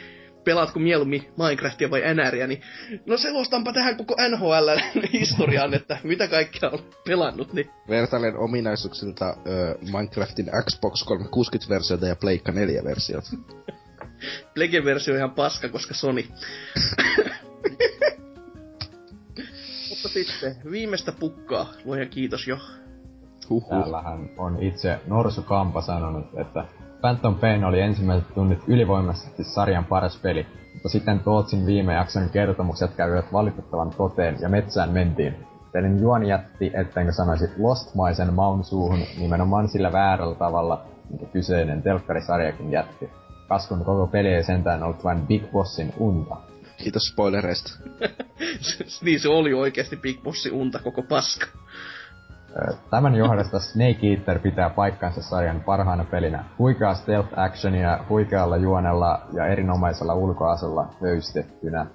pelaatko 0.45 0.79
mieluummin 0.79 1.33
Minecraftia 1.37 1.91
vai 1.91 2.03
NRiä, 2.15 2.47
niin 2.47 2.63
no 3.07 3.17
selostanpa 3.17 3.73
tähän 3.73 3.97
koko 3.97 4.17
NHL 4.31 4.69
historiaan, 5.13 5.75
että 5.75 5.99
mitä 6.03 6.29
kaikkea 6.29 6.71
on 6.71 6.79
pelannut. 7.07 7.53
Niin. 7.53 7.71
Vertailen 7.89 8.37
ominaisuuksilta 8.37 9.37
ö, 9.47 9.79
Minecraftin 9.93 10.51
Xbox 10.65 11.05
360-versiota 11.07 12.07
ja 12.07 12.17
Pleikka 12.17 12.53
4-versiota. 12.53 13.37
Plege-versio 14.55 15.15
on 15.15 15.19
ihan 15.19 15.31
paska, 15.31 15.69
koska 15.69 15.95
Sony. 15.95 16.25
Mutta 19.91 20.09
sitten, 20.09 20.57
viimeistä 20.71 21.13
pukkaa, 21.13 21.73
luojan 21.85 22.09
kiitos 22.09 22.47
jo. 22.47 22.59
Huhhuh. 23.51 23.81
Täällähän 23.81 24.31
on 24.37 24.63
itse 24.63 25.01
Norsu 25.07 25.43
Kampa 25.43 25.81
sanonut, 25.81 26.27
että 26.41 26.65
Phantom 27.01 27.35
Pain 27.35 27.65
oli 27.65 27.81
ensimmäiset 27.81 28.35
tunnit 28.35 28.59
ylivoimaisesti 28.67 29.45
sarjan 29.45 29.85
paras 29.85 30.17
peli, 30.17 30.47
mutta 30.73 30.89
sitten 30.89 31.21
Tootsin 31.21 31.67
viime 31.67 31.95
jakson 31.95 32.31
kertomukset 32.31 32.95
kävivät 32.95 33.33
valitettavan 33.33 33.91
toteen 33.91 34.37
ja 34.41 34.49
metsään 34.49 34.91
mentiin. 34.91 35.35
Pelin 35.73 36.01
juoni 36.01 36.29
jätti, 36.29 36.71
ettenkö 36.75 37.13
sanoisi 37.13 37.45
Lostmaisen 37.59 38.35
maun 38.35 38.65
suuhun 38.65 38.99
nimenomaan 39.19 39.69
sillä 39.69 39.93
väärällä 39.93 40.35
tavalla, 40.35 40.85
minkä 41.11 41.27
kyseinen 41.27 41.83
telkkarisarjakin 41.83 42.73
jätti. 42.73 43.11
Kaskun 43.49 43.85
koko 43.85 44.07
peli 44.07 44.29
ei 44.29 44.45
sentään 44.45 44.83
ollut 44.83 45.05
vain 45.05 45.27
Big 45.27 45.51
Bossin 45.53 45.93
unta. 45.99 46.37
Kiitos 46.77 47.09
spoilereista. 47.09 47.73
niin 49.05 49.21
se 49.21 49.29
oli 49.29 49.55
oikeasti 49.55 49.97
Big 49.97 50.23
Bossin 50.23 50.53
unta 50.53 50.79
koko 50.79 51.03
paska. 51.03 51.47
Tämän 52.91 53.15
johdosta 53.15 53.59
Snake 53.59 54.07
Eater 54.07 54.39
pitää 54.39 54.71
paikkansa 54.71 55.23
sarjan 55.23 55.61
parhaana 55.61 56.05
pelinä. 56.05 56.45
Huikeaa 56.59 56.95
stealth 56.95 57.39
actionia, 57.39 57.99
huikealla 58.09 58.57
juonella 58.57 59.21
ja 59.33 59.47
erinomaisella 59.47 60.15
ulkoasulla 60.15 60.87
höystettynä. 61.03 61.87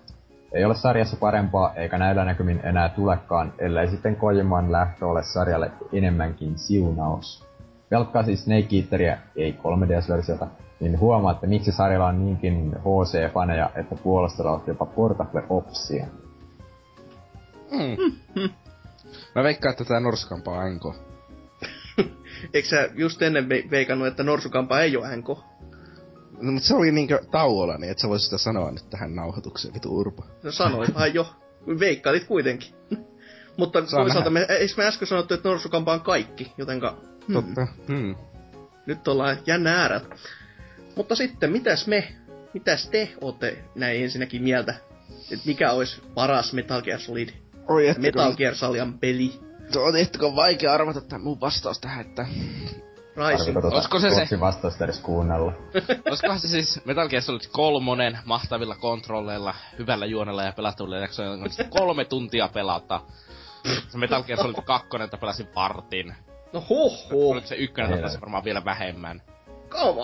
Ei 0.53 0.65
ole 0.65 0.75
sarjassa 0.75 1.17
parempaa, 1.17 1.73
eikä 1.75 1.97
näillä 1.97 2.25
näkymin 2.25 2.59
enää 2.63 2.89
tulekaan, 2.89 3.53
ellei 3.59 3.87
sitten 3.87 4.15
Kojiman 4.15 4.71
lähtö 4.71 5.07
ole 5.07 5.23
sarjalle 5.23 5.71
enemmänkin 5.93 6.57
siunaus. 6.57 7.45
Pelkkaa 7.89 8.23
siis 8.23 8.43
Snake 8.43 8.75
Eateria, 8.75 9.17
ei 9.35 9.59
3DS-versiota, 9.63 10.47
niin 10.79 10.99
huomaatte 10.99 11.47
miksi 11.47 11.71
sarjalla 11.71 12.07
on 12.07 12.25
niinkin 12.25 12.71
HC-faneja, 12.73 13.69
että 13.75 13.95
puolustavat 13.95 14.67
jopa 14.67 14.85
Portable 14.85 15.43
Opsia. 15.49 16.05
Mm. 17.71 18.49
Mä 19.35 19.43
veikkaan, 19.43 19.71
että 19.71 19.85
tää 19.85 19.99
Norskampa 19.99 20.51
on 20.51 20.75
NK. 20.75 20.83
Eikö 22.53 22.67
sä 22.67 22.89
just 22.95 23.21
ennen 23.21 23.49
veikannut, 23.49 24.07
että 24.07 24.23
Norsukampa 24.23 24.79
ei 24.79 24.97
oo 24.97 25.15
NK? 25.15 25.27
No, 26.41 26.51
mutta 26.51 26.67
se 26.67 26.75
oli 26.75 26.91
niinkö 26.91 27.19
tauolla, 27.31 27.77
niin 27.77 27.91
et 27.91 27.99
sä 27.99 28.09
vois 28.09 28.25
sitä 28.25 28.37
sanoa 28.37 28.71
nyt 28.71 28.89
tähän 28.89 29.15
nauhoitukseen, 29.15 29.73
vitu 29.73 29.97
Urpo. 29.97 30.25
No 30.43 30.51
sanoinpahan 30.51 31.13
jo. 31.13 31.35
Veikkailit 31.79 32.23
kuitenkin. 32.23 32.75
mutta 33.57 33.85
Saa 33.85 33.99
toisaalta 33.99 34.29
me, 34.29 34.45
eikö 34.49 34.73
me 34.77 34.87
äsken 34.87 35.07
sanottu, 35.07 35.33
että 35.33 35.49
Norsukampa 35.49 35.93
on 35.93 36.01
kaikki, 36.01 36.51
jotenka... 36.57 36.97
Hmm. 37.27 37.33
Totta. 37.33 37.67
Hmm. 37.87 38.15
Nyt 38.85 39.07
ollaan 39.07 39.37
jännä 39.45 39.81
äärät. 39.81 40.03
Mutta 40.95 41.15
sitten, 41.15 41.51
mitäs 41.51 41.87
me, 41.87 42.15
mitäs 42.53 42.89
te 42.89 43.13
ootte 43.21 43.63
näin 43.75 44.03
ensinnäkin 44.03 44.43
mieltä? 44.43 44.75
Että 45.31 45.45
mikä 45.45 45.71
olisi 45.71 46.01
paras 46.13 46.53
Metal 46.53 46.81
Gear 46.81 46.99
Solid 46.99 47.29
Oi. 47.69 47.95
Metal 47.97 48.35
Gear 48.35 48.55
Saljan 48.55 48.99
peli? 48.99 49.39
Tuo 49.71 49.83
on 49.83 49.97
ehtikö 49.97 50.35
vaikea 50.35 50.73
arvata 50.73 51.01
tämän 51.01 51.23
mun 51.23 51.41
vastaus 51.41 51.79
tähän, 51.79 52.05
että... 52.05 52.25
Rising. 53.15 53.61
Tuota 53.61 53.75
Olisiko 53.75 53.99
se 53.99 54.25
se... 54.25 54.39
vastausta 54.39 54.83
edes 54.83 54.99
kuunnella? 54.99 55.53
Olisikohan 56.09 56.39
se 56.39 56.47
siis 56.47 56.81
Metal 56.85 57.09
Gear 57.09 57.21
Solid 57.21 57.41
kolmonen 57.51 58.19
mahtavilla 58.25 58.75
kontrolleilla, 58.75 59.55
hyvällä 59.79 60.05
juonella 60.05 60.43
ja 60.43 60.51
pelattavilla 60.51 60.97
jaksoilla 60.97 61.45
kolme 61.69 62.05
tuntia 62.05 62.47
pelata. 62.47 63.01
Se 63.89 63.97
Metal 63.97 64.23
Gear 64.23 64.39
Solid 64.39 64.63
2, 64.65 64.87
että 65.03 65.17
pelasin 65.17 65.47
vartin. 65.55 66.15
No 66.53 66.61
hoho. 66.69 67.31
Oliko 67.31 67.47
se 67.47 67.55
ykkönen, 67.55 67.93
että 67.93 68.21
varmaan 68.21 68.43
vielä 68.43 68.65
vähemmän. 68.65 69.21
On! 69.73 69.95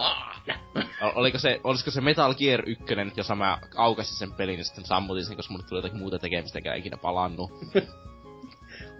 Oliko 1.16 1.40
se, 1.40 1.62
olisiko 1.64 1.92
se 1.92 2.02
Metal 2.02 2.34
Gear 2.34 2.64
1, 2.66 2.86
jossa 3.18 3.36
mä 3.36 3.60
aukasin 3.76 4.18
sen 4.18 4.34
pelin 4.34 4.58
ja 4.58 4.66
sitten 4.66 4.86
sammutin 4.86 5.26
sen, 5.26 5.36
koska 5.36 5.52
mulle 5.52 5.66
tuli 5.66 5.78
jotakin 5.78 6.00
muuta 6.00 6.20
tekemistä 6.20 6.60
eikä 6.60 6.76
ikinä 6.76 6.98
palannut. 6.98 7.52
wow. 7.52 7.84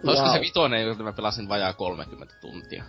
Olisiko 0.06 0.32
se 0.32 0.40
vitonen, 0.40 0.86
jota 0.86 1.02
mä 1.02 1.12
pelasin 1.12 1.48
vajaa 1.48 1.72
30 1.72 2.34
tuntia? 2.40 2.84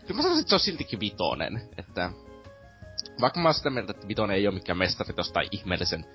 Kyllä 0.00 0.14
mä 0.14 0.22
sanoisin, 0.22 0.40
että 0.40 0.48
se 0.48 0.54
on 0.54 0.60
siltikin 0.60 1.00
vitonen, 1.00 1.68
että... 1.78 2.10
Vaikka 3.20 3.40
mä 3.40 3.48
oon 3.48 3.54
sitä 3.54 3.70
mieltä, 3.70 3.90
että 3.90 4.08
vitonen 4.08 4.36
ei 4.36 4.48
ole 4.48 4.54
mikään 4.54 4.78
mestari 4.78 5.14
jostain 5.16 5.48
ihmeellisen... 5.50 6.06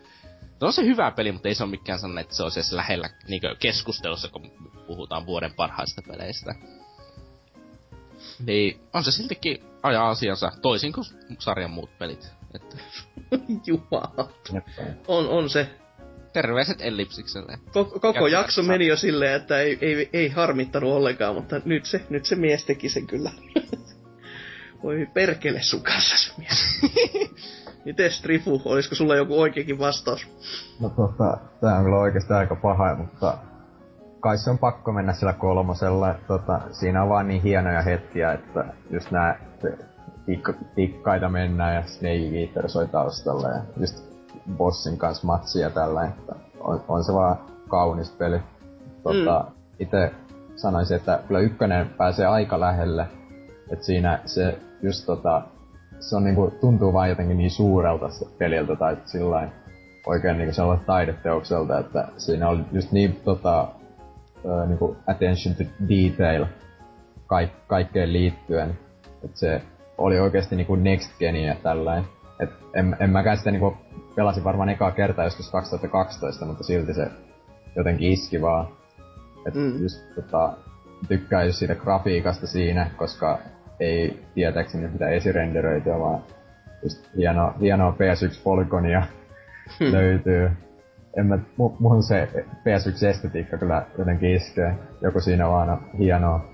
No 0.61 0.67
on 0.67 0.73
se 0.73 0.85
hyvä 0.85 1.11
peli, 1.11 1.31
mutta 1.31 1.47
ei 1.47 1.55
se 1.55 1.63
ole 1.63 1.71
mikään 1.71 1.99
sellainen, 1.99 2.21
että 2.21 2.35
se 2.35 2.43
olisi 2.43 2.59
edes 2.59 2.71
lähellä 2.71 3.09
niin 3.27 3.41
keskustelussa, 3.59 4.29
kun 4.29 4.51
puhutaan 4.87 5.25
vuoden 5.25 5.53
parhaista 5.53 6.01
peleistä. 6.07 6.55
Niin 8.45 8.81
on 8.93 9.03
se 9.03 9.11
siltikin 9.11 9.63
ajaa 9.83 10.09
asiansa 10.09 10.51
toisin 10.61 10.93
kuin 10.93 11.05
sarjan 11.39 11.71
muut 11.71 11.97
pelit. 11.97 12.31
Että... 12.53 12.77
Jumala. 13.65 14.29
On, 15.07 15.29
on 15.29 15.49
se. 15.49 15.69
Terveiset 16.33 16.77
Ellipsikselle. 16.81 17.59
Koko, 17.73 17.99
koko 17.99 18.27
jakso 18.27 18.63
meni 18.63 18.87
jo 18.87 18.97
silleen, 18.97 19.35
että 19.35 19.59
ei, 19.59 19.77
ei, 19.81 20.09
ei 20.13 20.29
harmittanut 20.29 20.93
ollenkaan, 20.93 21.35
mutta 21.35 21.61
nyt 21.65 21.85
se, 21.85 22.01
nyt 22.09 22.25
se 22.25 22.35
mies 22.35 22.65
teki 22.65 22.89
sen 22.89 23.07
kyllä. 23.07 23.31
Voi 24.83 25.07
perkele 25.13 25.61
sun 25.61 25.83
kanssa, 25.83 26.33
mies. 26.37 26.81
Mites 27.85 28.21
Trifu, 28.21 28.61
olisiko 28.65 28.95
sulla 28.95 29.15
joku 29.15 29.41
oikeakin 29.41 29.79
vastaus? 29.79 30.27
No 30.79 30.89
tota, 30.89 31.37
tää 31.61 31.77
on 31.77 31.83
kyllä 31.83 31.97
oikeesti 31.97 32.33
aika 32.33 32.55
paha, 32.55 32.95
mutta 32.95 33.37
kai 34.21 34.37
se 34.37 34.49
on 34.49 34.57
pakko 34.57 34.91
mennä 34.91 35.13
sillä 35.13 35.33
kolmosella. 35.33 36.11
Että, 36.11 36.27
tota, 36.27 36.61
siinä 36.71 37.03
on 37.03 37.09
vaan 37.09 37.27
niin 37.27 37.41
hienoja 37.41 37.81
hetkiä, 37.81 38.33
että 38.33 38.65
just 38.89 39.11
nää 39.11 39.39
tikka, 40.25 40.53
tikkaita 40.75 41.29
mennään 41.29 41.75
ja 41.75 41.83
Snake 41.85 42.39
Eater 42.39 42.69
soi 42.69 42.87
taustalla 42.87 43.47
ja 43.47 43.61
just 43.77 44.03
bossin 44.57 44.97
kanssa 44.97 45.27
matsia 45.27 45.69
tällä, 45.69 46.05
että 46.05 46.35
on, 46.59 46.83
on 46.87 47.03
se 47.03 47.13
vaan 47.13 47.37
kaunis 47.67 48.11
peli. 48.11 48.39
Tota, 49.03 49.45
mm. 49.47 49.55
Itse 49.79 50.11
sanoisin, 50.55 50.97
että 50.97 51.19
kyllä 51.27 51.39
ykkönen 51.39 51.89
pääsee 51.89 52.25
aika 52.25 52.59
lähelle. 52.59 53.07
Että 53.71 53.85
siinä 53.85 54.19
se 54.25 54.59
just 54.81 55.05
tota, 55.05 55.41
se 55.99 56.15
on 56.15 56.23
niinku, 56.23 56.53
tuntuu 56.61 56.93
vaan 56.93 57.09
jotenkin 57.09 57.37
niin 57.37 57.51
suurelta 57.51 58.09
se 58.09 58.25
peliltä 58.37 58.75
tai 58.75 58.97
sillain 59.05 59.51
oikein 60.05 60.37
niinku 60.37 60.53
sellaista 60.53 60.85
taideteokselta, 60.85 61.79
että 61.79 62.07
siinä 62.17 62.49
oli 62.49 62.61
just 62.71 62.91
niin 62.91 63.21
tota, 63.25 63.67
ö, 64.45 64.65
niinku 64.65 64.97
attention 65.07 65.55
to 65.55 65.63
detail 65.89 66.45
kaik, 67.27 67.51
kaikkeen 67.67 68.13
liittyen. 68.13 68.77
Että 69.23 69.39
se 69.39 69.61
oli 69.97 70.19
oikeasti 70.19 70.55
niinku 70.55 70.75
next 70.75 71.19
genia 71.19 71.55
tällainen. 71.63 72.05
Et 72.39 72.49
en, 72.73 72.97
en 72.99 73.09
mäkään 73.09 73.37
sitä 73.37 73.51
niinku 73.51 73.77
pelasin 74.15 74.43
varmaan 74.43 74.69
ekaa 74.69 74.91
kertaa 74.91 75.25
joskus 75.25 75.51
2012, 75.51 76.45
mutta 76.45 76.63
silti 76.63 76.93
se 76.93 77.07
jotenkin 77.75 78.11
iski 78.11 78.41
vaan. 78.41 78.67
Et 79.47 79.55
mm. 79.55 79.81
just 79.81 80.15
tota, 80.15 80.53
tykkää 81.07 81.43
just 81.43 81.57
siitä 81.57 81.75
grafiikasta 81.75 82.47
siinä, 82.47 82.91
koska 82.97 83.39
ei 83.79 84.23
tietääkseni 84.33 84.91
sitä 84.91 85.09
esirenderöityä, 85.09 85.99
vaan 85.99 86.23
just 86.83 87.15
hieno, 87.17 87.53
hienoa 87.61 87.91
PS1-polygonia 87.91 89.03
hmm. 89.79 89.91
löytyy. 89.91 90.51
En 91.17 91.25
mä, 91.25 91.39
mun 91.79 92.03
se 92.03 92.29
PS1-estetiikka 92.35 93.57
kyllä 93.57 93.85
jotenkin 93.97 94.35
iskee. 94.35 94.75
Joku 95.01 95.19
siinä 95.19 95.47
on 95.47 95.81
hienoa. 95.97 96.45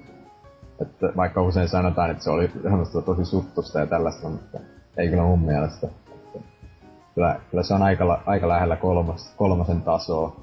Että 0.82 1.08
vaikka 1.18 1.42
usein 1.42 1.68
sanotaan, 1.68 2.12
että 2.12 2.24
se 2.24 2.30
oli 2.30 2.52
semmoista 2.62 3.02
tosi 3.02 3.26
suttusta 3.26 3.80
ja 3.80 3.88
tällaista, 3.88 4.30
mutta 4.30 4.60
ei 4.98 5.10
kyllä 5.10 5.24
mun 5.24 5.40
mielestä. 5.40 5.88
Kyllä, 7.16 7.40
kyllä 7.52 7.64
se 7.64 7.74
on 7.74 7.82
aika, 7.82 8.24
aika 8.26 8.48
lähellä 8.48 8.76
kolmas, 8.76 9.34
kolmasen 9.38 9.82
tasoa 9.82 10.36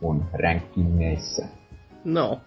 mun 0.00 0.24
rankingeissa. 0.32 1.46
No, 2.04 2.40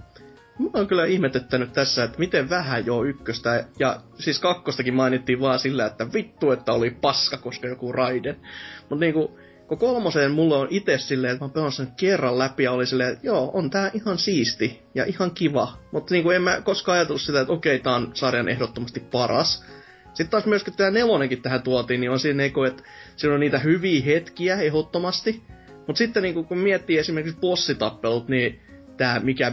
Mä 0.60 0.70
oon 0.74 0.88
kyllä 0.88 1.06
ihmetyttänyt 1.06 1.74
tässä, 1.74 2.04
että 2.04 2.20
miten 2.20 2.50
vähän 2.50 2.86
jo 2.86 3.04
ykköstä, 3.04 3.66
ja 3.80 4.00
siis 4.18 4.40
kakkostakin 4.40 4.94
mainittiin 4.94 5.40
vaan 5.40 5.60
sillä, 5.60 5.86
että 5.86 6.14
vittu, 6.14 6.52
että 6.52 6.74
oli 6.74 6.90
paska, 6.90 7.38
koska 7.38 7.68
joku 7.68 7.92
Raiden. 7.92 8.36
Mutta 8.80 9.06
niinku, 9.06 9.39
kun 9.70 9.78
kolmoseen 9.78 10.32
mulla 10.32 10.58
on 10.58 10.68
itse 10.70 10.98
silleen, 10.98 11.34
että 11.34 11.46
mä 11.46 11.50
pelaan 11.50 11.72
sen 11.72 11.88
kerran 11.98 12.40
läpi 12.40 12.64
ja 12.64 12.72
oli 12.72 12.86
silleen, 12.86 13.14
että 13.14 13.28
joo, 13.28 13.52
on 13.54 13.70
tää 13.70 13.92
ihan 13.94 14.18
siisti 14.18 14.82
ja 14.96 15.06
ihan 15.06 15.32
kiva. 15.32 15.78
Mutta 15.92 16.14
niinku 16.14 16.32
en 16.32 16.42
mä 16.42 16.62
koskaan 16.62 16.98
ajatellut 16.98 17.22
sitä, 17.22 17.42
että 17.42 17.54
okei, 17.54 17.80
tää 17.80 17.96
on 17.96 18.12
sarjan 18.14 18.50
ehdottomasti 18.50 19.00
paras. 19.00 19.66
Sitten 20.06 20.30
taas 20.30 20.46
myöskin 20.46 20.74
tämä 20.74 20.92
nelonenkin 20.92 21.42
tähän 21.42 21.62
tuotiin, 21.62 22.02
niin 22.02 22.12
on 22.12 22.20
siinä 22.20 22.38
niinku, 22.38 22.64
että 22.64 22.84
siinä 23.16 23.34
on 23.34 23.40
niitä 23.40 23.60
hyviä 23.60 24.02
hetkiä 24.06 24.56
ehdottomasti. 24.56 25.44
Mutta 25.88 25.98
sitten 25.98 26.24
niinku, 26.24 26.44
kun 26.44 26.58
miettii 26.58 26.98
esimerkiksi 26.98 27.40
bossitappelut, 27.40 28.28
niin 28.28 28.60
tämä 28.98 29.20
mikä 29.20 29.52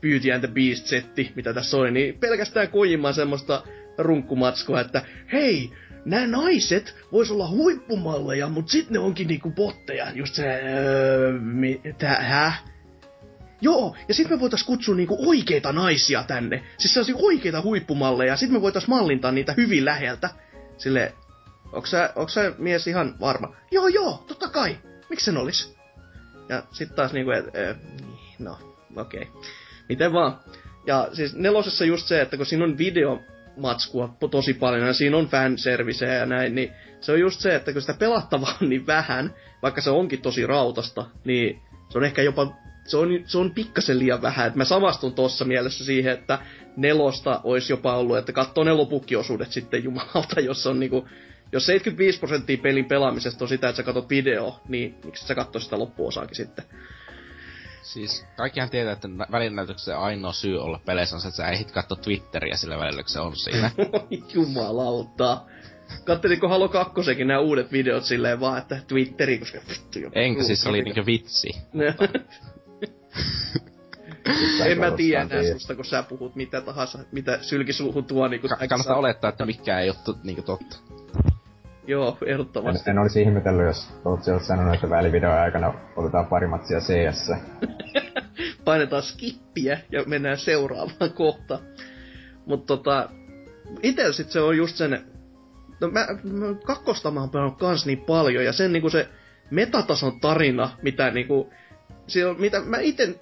Beauty 0.00 0.32
and 0.32 0.40
the 0.40 0.54
Beast-setti, 0.54 1.32
mitä 1.34 1.54
tässä 1.54 1.76
oli, 1.76 1.90
niin 1.90 2.18
pelkästään 2.18 2.68
Kojimaan 2.68 3.14
semmoista 3.14 3.62
runkkumatskoa, 3.98 4.80
että 4.80 5.02
hei, 5.32 5.70
nämä 6.04 6.26
naiset 6.26 6.94
vois 7.12 7.30
olla 7.30 7.48
huippumalleja, 7.48 8.48
mutta 8.48 8.72
sitten 8.72 8.92
ne 8.92 8.98
onkin 8.98 9.28
niinku 9.28 9.50
botteja. 9.50 10.12
Just 10.14 10.34
se, 10.34 10.60
öö, 10.64 11.32
häh? 12.20 12.64
Joo, 13.60 13.96
ja 14.08 14.14
sitten 14.14 14.36
me 14.36 14.40
voitais 14.40 14.64
kutsua 14.64 14.94
niinku 14.94 15.28
oikeita 15.28 15.72
naisia 15.72 16.22
tänne. 16.22 16.64
Siis 16.78 16.94
sellaisia 16.94 17.16
oikeita 17.18 17.62
huippumalleja, 17.62 18.36
sitten 18.36 18.56
me 18.56 18.62
voitais 18.62 18.88
mallintaa 18.88 19.32
niitä 19.32 19.54
hyvin 19.56 19.84
läheltä. 19.84 20.30
Sille, 20.78 21.14
onks 21.72 21.90
sä, 21.90 22.12
onks 22.16 22.34
sä 22.34 22.52
mies 22.58 22.86
ihan 22.86 23.14
varma? 23.20 23.54
Joo, 23.70 23.88
joo, 23.88 24.24
totta 24.28 24.48
kai. 24.48 24.78
Miksi 25.10 25.24
sen 25.24 25.36
olis? 25.36 25.76
Ja 26.48 26.62
sitten 26.72 26.96
taas 26.96 27.12
niinku, 27.12 27.30
et, 27.30 27.54
et, 27.54 27.76
no, 28.38 28.58
okei. 28.96 29.22
Okay 29.22 29.42
miten 29.90 30.12
vaan. 30.12 30.38
Ja 30.86 31.08
siis 31.12 31.34
nelosessa 31.34 31.84
just 31.84 32.06
se, 32.06 32.20
että 32.20 32.36
kun 32.36 32.46
siinä 32.46 32.64
on 32.64 32.78
videomatskua 33.56 34.16
tosi 34.30 34.54
paljon 34.54 34.86
ja 34.86 34.92
siinä 34.92 35.16
on 35.16 35.26
fanserviceä 35.26 36.14
ja 36.14 36.26
näin, 36.26 36.54
niin 36.54 36.72
se 37.00 37.12
on 37.12 37.20
just 37.20 37.40
se, 37.40 37.54
että 37.54 37.72
kun 37.72 37.80
sitä 37.80 37.94
pelattavaa 37.94 38.56
on 38.62 38.68
niin 38.68 38.86
vähän, 38.86 39.34
vaikka 39.62 39.80
se 39.80 39.90
onkin 39.90 40.22
tosi 40.22 40.46
rautasta, 40.46 41.06
niin 41.24 41.60
se 41.88 41.98
on 41.98 42.04
ehkä 42.04 42.22
jopa 42.22 42.56
se 42.84 42.96
on, 42.96 43.08
se 43.24 43.38
on 43.38 43.50
pikkasen 43.50 43.98
liian 43.98 44.22
vähän. 44.22 44.46
Et 44.46 44.54
mä 44.54 44.64
samastun 44.64 45.14
tuossa 45.14 45.44
mielessä 45.44 45.84
siihen, 45.84 46.12
että 46.12 46.38
nelosta 46.76 47.40
olisi 47.44 47.72
jopa 47.72 47.96
ollut, 47.96 48.18
että 48.18 48.32
katsoo 48.32 48.64
ne 48.64 48.72
lopukkiosuudet 48.72 49.52
sitten 49.52 49.84
jumalauta, 49.84 50.40
jos 50.50 50.66
on 50.66 50.80
niinku, 50.80 51.08
jos 51.52 51.66
75 51.66 52.18
prosenttia 52.18 52.58
pelin 52.58 52.84
pelaamisesta 52.84 53.44
on 53.44 53.48
sitä, 53.48 53.68
että 53.68 53.76
sä 53.76 53.82
katsot 53.82 54.10
video, 54.10 54.60
niin 54.68 54.94
miksi 55.04 55.26
sä 55.26 55.34
katsoo 55.34 55.60
sitä 55.60 55.78
loppuosaakin 55.78 56.36
sitten? 56.36 56.64
Siis 57.82 58.26
kaikkihan 58.36 58.70
tietää, 58.70 58.92
että 58.92 59.08
välinäytöksen 59.30 59.98
ainoa 59.98 60.32
syy 60.32 60.58
olla 60.58 60.80
peleissä 60.86 61.16
on 61.16 61.22
se, 61.22 61.28
että 61.28 61.36
sä 61.36 61.48
ehdit 61.48 61.70
katsoa 61.70 61.98
Twitteriä 61.98 62.56
sillä 62.56 62.78
välillä, 62.78 63.02
kun 63.02 63.10
se 63.10 63.20
on 63.20 63.36
siinä. 63.36 63.70
Jumalauta. 64.34 65.42
Katteliko 66.04 66.48
Halo 66.48 66.68
2 66.68 67.24
nämä 67.24 67.40
uudet 67.40 67.72
videot 67.72 68.04
silleen 68.04 68.40
vaan, 68.40 68.58
että 68.58 68.80
Twitteri, 68.88 69.38
koska 69.38 69.58
vittu 69.68 69.98
Enkä 70.12 70.42
siis 70.42 70.62
se 70.62 70.68
oli 70.68 70.82
niinkö 70.82 71.06
vitsi. 71.06 71.48
en 74.66 74.78
mä 74.78 74.90
tiedä 74.90 75.22
enää 75.22 75.52
susta, 75.52 75.74
kun 75.74 75.84
sä 75.84 76.02
puhut 76.02 76.36
mitä 76.36 76.60
tahansa, 76.60 76.98
mitä 77.12 77.38
sylkisuuhun 77.42 78.04
tuo. 78.04 78.28
Niin 78.28 78.40
Ka- 78.40 78.66
kannattaa 78.68 78.96
olettaa, 78.96 79.30
että 79.30 79.46
mikään 79.46 79.82
ei 79.82 79.90
ole 79.90 80.16
niinku 80.22 80.42
totta. 80.42 80.76
Joo, 81.86 82.18
ehdottomasti. 82.26 82.90
En, 82.90 82.96
en 82.96 83.02
olisi 83.02 83.22
ihmetellyt, 83.22 83.66
jos 83.66 83.88
olet 84.04 84.42
sanonut, 84.42 84.74
että 84.74 84.90
välivideon 84.90 85.38
aikana 85.38 85.74
otetaan 85.96 86.26
pari 86.26 86.46
matsia 86.46 86.80
CS. 86.80 87.32
Painetaan 88.64 89.02
skippiä 89.02 89.80
ja 89.92 90.04
mennään 90.04 90.38
seuraavaan 90.38 91.12
kohtaan. 91.14 91.60
Mutta 92.46 92.66
tota, 92.66 93.10
itse 93.82 94.12
sit 94.12 94.30
se 94.30 94.40
on 94.40 94.56
just 94.56 94.76
sen... 94.76 95.04
No 95.80 95.88
mä, 95.88 96.06
mä 96.22 96.54
kakkosta 96.64 97.10
mä 97.10 97.20
oon 97.20 97.30
pelannut 97.30 97.58
kans 97.58 97.86
niin 97.86 98.00
paljon, 98.00 98.44
ja 98.44 98.52
sen 98.52 98.72
niinku 98.72 98.90
se 98.90 99.08
metatason 99.50 100.20
tarina, 100.20 100.70
mitä 100.82 101.10
niinku... 101.10 101.50
on, 102.28 102.40
mitä 102.40 102.60
mä 102.60 102.78
itse 102.78 103.18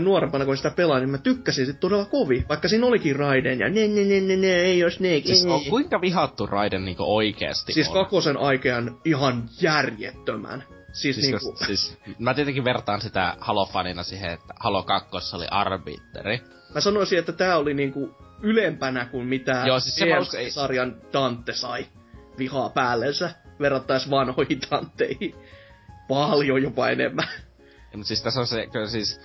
nuorempana, 0.00 0.44
kun 0.44 0.56
sitä 0.56 0.70
pelaan, 0.70 1.00
niin 1.00 1.10
mä 1.10 1.18
tykkäsin 1.18 1.66
sit 1.66 1.80
todella 1.80 2.04
kovin. 2.04 2.44
Vaikka 2.48 2.68
siinä 2.68 2.86
olikin 2.86 3.16
Raiden 3.16 3.58
ja 3.58 3.68
ne 3.68 3.88
ne 3.88 4.04
ne 4.04 4.20
ne 4.20 4.36
ne 4.36 4.54
ei 4.54 4.84
oo 4.84 4.90
Snake. 4.90 5.22
Siis 5.24 5.46
on, 5.46 5.64
kuinka 5.64 6.00
vihattu 6.00 6.46
Raiden 6.46 6.84
niinku 6.84 7.16
oikeesti 7.16 7.72
Siis 7.72 7.88
on? 7.88 7.94
kakosen 7.94 8.36
aikean 8.36 9.00
ihan 9.04 9.44
järjettömän. 9.60 10.64
Siis, 10.92 11.16
siis, 11.16 11.26
niinku... 11.26 11.56
siis, 11.66 11.98
mä 12.18 12.34
tietenkin 12.34 12.64
vertaan 12.64 13.00
sitä 13.00 13.36
Halo-fanina 13.40 14.02
siihen, 14.02 14.30
että 14.30 14.54
Halo 14.60 14.82
2 14.82 15.36
oli 15.36 15.46
arbitteri. 15.50 16.40
Mä 16.74 16.80
sanoisin, 16.80 17.18
että 17.18 17.32
tää 17.32 17.58
oli 17.58 17.74
niinku 17.74 18.16
ylempänä 18.42 19.04
kuin 19.04 19.26
mitä 19.26 19.62
Joo, 19.66 19.80
siis 19.80 19.96
se 19.96 20.50
sarjan 20.50 20.96
Dante 21.12 21.52
sai 21.52 21.86
vihaa 22.38 22.68
päällensä 22.68 23.30
verrattais 23.60 24.10
vanhoihin 24.10 24.60
Danteihin. 24.70 25.34
Paljon 26.08 26.62
jopa 26.62 26.88
enemmän. 26.88 27.28
Ja, 27.92 27.98
mutta 27.98 28.08
siis 28.08 28.22
tässä 28.22 28.40
on 28.40 28.46
se, 28.46 28.66
kyllä 28.72 28.86
siis 28.86 29.20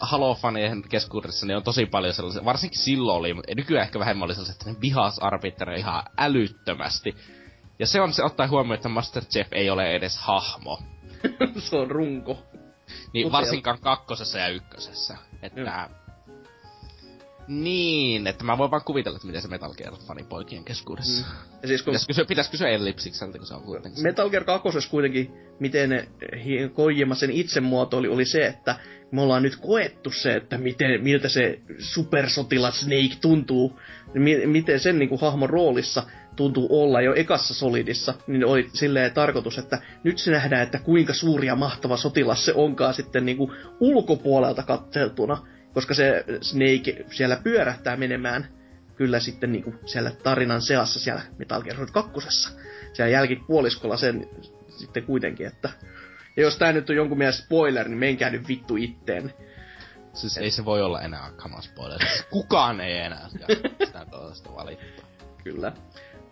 Halo-fanien 0.00 0.82
keskuudessa 0.88 1.46
niin 1.46 1.56
on 1.56 1.62
tosi 1.62 1.86
paljon 1.86 2.14
sellaisia, 2.14 2.44
varsinkin 2.44 2.80
silloin 2.80 3.18
oli, 3.18 3.34
mutta 3.34 3.54
nykyään 3.54 3.86
ehkä 3.86 3.98
vähemmän 3.98 4.24
oli 4.24 4.34
sellaisia, 4.34 4.52
että 4.52 4.70
ne 4.70 4.80
vihas 4.80 5.18
arbitreja 5.18 5.78
ihan 5.78 6.02
älyttömästi. 6.18 7.14
Ja 7.78 7.86
se 7.86 8.00
on 8.00 8.12
se 8.12 8.24
ottaa 8.24 8.48
huomioon, 8.48 8.74
että 8.74 8.88
Master 8.88 9.24
Chief 9.24 9.48
ei 9.52 9.70
ole 9.70 9.90
edes 9.90 10.18
hahmo. 10.18 10.82
se 11.58 11.76
on 11.76 11.90
runko. 11.90 12.38
Niin 13.12 13.26
Upeal. 13.26 13.42
varsinkaan 13.42 13.78
kakkosessa 13.78 14.38
ja 14.38 14.48
ykkösessä. 14.48 15.16
Että... 15.42 15.60
Mm. 15.60 15.94
Niin, 17.48 18.26
että 18.26 18.44
mä 18.44 18.58
voin 18.58 18.70
vaan 18.70 18.84
kuvitella, 18.84 19.16
että 19.16 19.26
miten 19.26 19.42
se 19.42 19.48
Metal 19.48 19.74
Gear 19.74 19.94
fani 20.06 20.24
poikien 20.24 20.64
keskuudessa. 20.64 21.26
Mm. 21.26 21.32
Ja 21.62 21.68
siis 21.68 21.82
kun... 21.82 21.92
Pitäis 21.92 22.06
kysyä, 22.06 22.24
pitäis 22.24 22.48
kysyä 22.48 22.68
Ellipsikseltä, 22.68 23.38
kun 23.38 23.46
se 23.46 23.54
on 23.54 23.62
kuitenkin... 23.62 24.02
Metal 24.02 24.30
Gear 24.30 24.44
2 24.44 24.88
kuitenkin, 24.90 25.32
miten 25.60 26.08
Kojima 26.74 27.14
sen 27.14 27.30
itsemuotoili, 27.30 28.08
oli 28.08 28.24
se, 28.24 28.46
että 28.46 28.76
me 29.10 29.22
ollaan 29.22 29.42
nyt 29.42 29.56
koettu 29.56 30.10
se, 30.10 30.34
että 30.34 30.58
miten, 30.58 31.02
miltä 31.02 31.28
se 31.28 31.60
supersotilas 31.78 32.80
Snake 32.80 33.16
tuntuu, 33.20 33.80
miten 34.46 34.80
sen 34.80 34.98
niin 34.98 35.08
kuin, 35.08 35.20
hahmon 35.20 35.50
roolissa 35.50 36.02
tuntuu 36.36 36.82
olla 36.82 37.00
jo 37.00 37.14
ekassa 37.14 37.54
Solidissa, 37.54 38.14
niin 38.26 38.44
oli 38.44 38.68
silleen 38.72 39.12
tarkoitus, 39.12 39.58
että 39.58 39.78
nyt 40.04 40.18
se 40.18 40.30
nähdään, 40.30 40.62
että 40.62 40.78
kuinka 40.78 41.14
suuri 41.14 41.46
ja 41.46 41.56
mahtava 41.56 41.96
sotilas 41.96 42.44
se 42.44 42.52
onkaan 42.54 42.94
sitten 42.94 43.26
niin 43.26 43.36
kuin, 43.36 43.52
ulkopuolelta 43.80 44.62
katseltuna, 44.62 45.46
koska 45.74 45.94
se 45.94 46.24
Snake 46.40 47.04
siellä 47.10 47.40
pyörähtää 47.44 47.96
menemään 47.96 48.48
kyllä 48.96 49.20
sitten 49.20 49.52
niin 49.52 49.64
kuin, 49.64 49.78
siellä 49.86 50.10
tarinan 50.22 50.62
seassa 50.62 51.00
siellä 51.00 51.22
Metal 51.38 51.62
Gear 51.62 51.76
Solid 51.76 51.90
2. 51.92 52.12
Siellä 52.92 53.10
jälkipuoliskolla 53.10 53.96
sen 53.96 54.28
sitten 54.68 55.02
kuitenkin, 55.02 55.46
että 55.46 55.70
ja 56.38 56.44
jos 56.44 56.58
tää 56.58 56.72
nyt 56.72 56.90
on 56.90 56.96
jonkun 56.96 57.18
mielestä 57.18 57.42
spoiler, 57.42 57.88
niin 57.88 57.98
menkää 57.98 58.30
nyt 58.30 58.48
vittu 58.48 58.76
itteen. 58.76 59.34
Siis 60.12 60.38
ei 60.38 60.50
se 60.50 60.64
voi 60.64 60.82
olla 60.82 61.02
enää 61.02 61.30
kama 61.36 61.60
spoiler. 61.60 62.00
Kukaan 62.30 62.80
ei 62.80 62.98
enää 62.98 63.28
sitä 63.84 64.06
tuosta 64.10 64.54
valittaa. 64.54 65.08
Kyllä. 65.44 65.72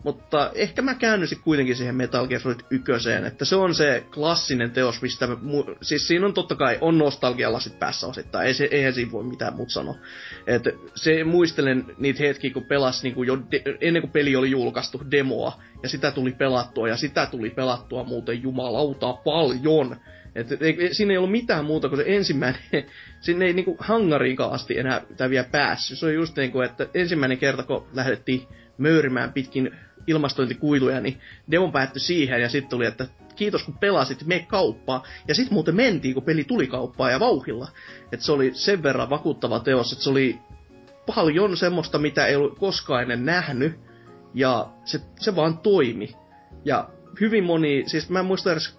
Mutta 0.04 0.50
ehkä 0.54 0.82
mä 0.82 0.94
käännyisin 0.94 1.40
kuitenkin 1.40 1.76
siihen 1.76 1.94
Metal 1.94 2.26
Gear 2.26 2.40
Solid 2.40 2.60
1, 2.70 2.92
että 3.26 3.44
se 3.44 3.56
on 3.56 3.74
se 3.74 4.06
klassinen 4.14 4.70
teos, 4.70 5.02
mistä... 5.02 5.26
Mu- 5.26 5.76
siis 5.82 6.08
siinä 6.08 6.26
on 6.26 6.34
totta 6.34 6.54
kai, 6.54 6.78
on 6.80 6.98
nostalgialasit 6.98 7.78
päässä 7.78 8.06
osittain, 8.06 8.46
ei 8.46 8.54
se, 8.54 8.68
eihän 8.70 8.94
siinä 8.94 9.12
voi 9.12 9.24
mitään 9.24 9.56
muut 9.56 9.70
sanoa. 9.70 9.96
Et 10.46 10.62
se 10.94 11.24
muistelen 11.24 11.84
niitä 11.98 12.22
hetkiä, 12.22 12.52
kun 12.52 12.64
pelas 12.64 13.02
niinku 13.02 13.22
jo 13.22 13.38
de- 13.50 13.62
ennen 13.80 14.02
kuin 14.02 14.12
peli 14.12 14.36
oli 14.36 14.50
julkaistu 14.50 15.02
demoa, 15.10 15.60
ja 15.82 15.88
sitä 15.88 16.10
tuli 16.10 16.32
pelattua, 16.32 16.88
ja 16.88 16.96
sitä 16.96 17.26
tuli 17.26 17.50
pelattua 17.50 18.04
muuten 18.04 18.42
jumalauta 18.42 19.12
paljon. 19.12 19.96
Et, 20.34 20.62
ei, 20.62 20.94
siinä 20.94 21.12
ei 21.12 21.16
ollut 21.16 21.30
mitään 21.30 21.64
muuta 21.64 21.88
kuin 21.88 21.98
se 21.98 22.04
ensimmäinen, 22.06 22.60
sinne 23.20 23.44
ei 23.44 23.52
niinku 23.52 23.76
hangariinkaan 23.78 24.52
asti 24.52 24.78
enää 24.78 25.02
vielä 25.30 25.48
päässyt. 25.52 25.98
Se 25.98 26.06
on 26.06 26.14
just 26.14 26.36
niinku, 26.36 26.60
että 26.60 26.88
ensimmäinen 26.94 27.38
kerta, 27.38 27.62
kun 27.62 27.86
lähdettiin 27.92 28.42
möyrimään 28.78 29.32
pitkin 29.32 29.70
ilmastointikuiluja, 30.06 31.00
niin 31.00 31.20
demo 31.50 31.72
päättyi 31.72 32.00
siihen 32.00 32.42
ja 32.42 32.48
sitten 32.48 32.70
tuli, 32.70 32.86
että 32.86 33.06
kiitos 33.36 33.62
kun 33.62 33.78
pelasit, 33.78 34.26
me 34.26 34.46
kauppaa. 34.48 35.02
Ja 35.28 35.34
sitten 35.34 35.54
muuten 35.54 35.76
mentiin, 35.76 36.14
kun 36.14 36.22
peli 36.22 36.44
tuli 36.44 36.66
kauppaa 36.66 37.10
ja 37.10 37.20
vauhilla. 37.20 37.68
Että 38.12 38.26
se 38.26 38.32
oli 38.32 38.50
sen 38.54 38.82
verran 38.82 39.10
vakuuttava 39.10 39.60
teos, 39.60 39.92
että 39.92 40.04
se 40.04 40.10
oli 40.10 40.38
paljon 41.14 41.56
semmoista, 41.56 41.98
mitä 41.98 42.26
ei 42.26 42.36
ollut 42.36 42.58
koskaan 42.58 43.02
ennen 43.02 43.24
nähnyt. 43.24 43.80
Ja 44.34 44.68
se, 44.84 45.00
se 45.20 45.36
vaan 45.36 45.58
toimi. 45.58 46.16
Ja 46.64 46.88
hyvin 47.20 47.44
moni, 47.44 47.84
siis 47.86 48.10
mä 48.10 48.18
en 48.18 48.24
muista 48.24 48.52
edes 48.52 48.78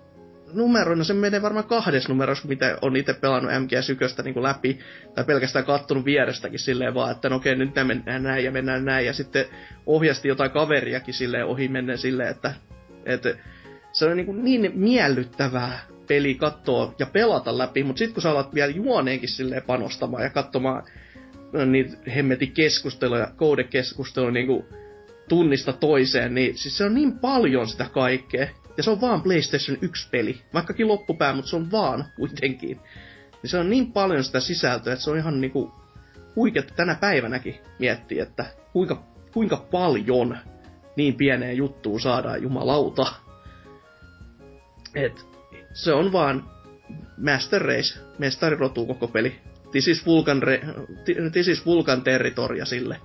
numeroina, 0.54 1.04
se 1.04 1.14
menee 1.14 1.42
varmaan 1.42 1.66
kahdes 1.66 2.10
numerossa, 2.10 2.48
mitä 2.48 2.78
on 2.82 2.96
itse 2.96 3.14
pelannut 3.14 3.52
MGS1 3.52 4.24
niin 4.24 4.44
läpi, 4.44 4.80
tai 5.16 5.24
pelkästään 5.24 5.66
kattonut 5.66 6.06
vierestäkin 6.06 6.60
silleen 6.60 6.94
vaan, 6.94 7.12
että 7.12 7.30
no 7.30 7.36
okei, 7.36 7.56
nyt 7.56 7.76
mennään 7.84 8.24
näin 8.24 8.46
ja 8.46 8.52
mennään 8.52 8.86
näin, 8.86 9.06
ja 9.06 9.14
sitten 9.14 9.46
ohjasti 9.86 10.28
jotain 10.28 10.52
kaveriakin 10.52 11.14
silleen 11.14 11.46
ohi 11.46 11.68
menneen 11.68 11.98
silleen, 11.98 12.30
että, 12.30 12.54
että 13.06 13.36
se 13.92 14.06
on 14.06 14.18
niin, 14.18 14.44
niin 14.44 14.72
miellyttävää 14.76 15.80
peli 16.08 16.36
katsoa 16.36 16.96
ja 17.00 17.06
pelata 17.06 17.58
läpi, 17.58 17.84
mutta 17.84 18.00
sitten 18.00 18.14
kun 18.14 18.22
sä 18.22 18.32
alat 18.32 18.54
vielä 18.54 18.72
juoneenkin 18.72 19.30
silleen 19.30 19.64
panostamaan 19.64 20.24
ja 20.24 20.30
katsomaan 20.30 20.84
no, 21.54 21.66
niitä 21.66 21.98
hemmetin 22.16 22.52
keskusteluja, 22.52 23.32
koodekeskusteluja 23.36 24.32
niin 24.32 24.66
tunnista 25.30 25.74
toiseen, 25.74 26.36
niin 26.36 26.58
siis 26.58 26.78
se 26.78 26.84
on 26.84 26.96
niin 26.96 27.20
paljon 27.20 27.68
sitä 27.68 27.86
kaikkea. 27.92 28.48
Ja 28.78 28.84
se 28.84 28.90
on 28.90 29.02
vaan 29.02 29.22
PlayStation 29.22 29.78
1 29.82 30.08
peli. 30.12 30.42
Vaikkakin 30.54 30.88
loppupää, 30.88 31.34
mutta 31.34 31.50
se 31.50 31.56
on 31.56 31.72
vaan 31.72 32.06
kuitenkin. 32.18 32.80
Niin 33.44 33.50
se 33.50 33.58
on 33.58 33.70
niin 33.70 33.92
paljon 33.92 34.24
sitä 34.24 34.40
sisältöä, 34.40 34.94
että 34.94 35.04
se 35.04 35.12
on 35.12 35.18
ihan 35.18 35.42
niinku 35.42 35.74
huikeeta 36.36 36.74
tänä 36.76 36.96
päivänäkin 36.96 37.56
miettiä, 37.80 38.24
että 38.24 38.46
kuinka, 38.74 39.04
kuinka 39.34 39.58
paljon 39.72 40.38
niin 40.96 41.16
pieneen 41.16 41.58
juttuun 41.58 42.02
saadaan 42.02 42.44
jumalauta. 42.44 43.06
Et 44.96 45.26
se 45.74 45.94
on 45.94 46.12
vaan 46.12 46.50
Master 47.18 47.62
Race, 47.62 48.00
mestarirotu 48.18 48.86
koko 48.86 49.08
peli. 49.08 49.42
This 49.72 49.88
is 49.88 50.06
Vulcan, 50.06 50.44
re, 50.44 50.62
this 51.32 51.48
is 51.48 51.66
Vulcan 51.66 52.02
territoria 52.02 52.66
sille. 52.66 53.02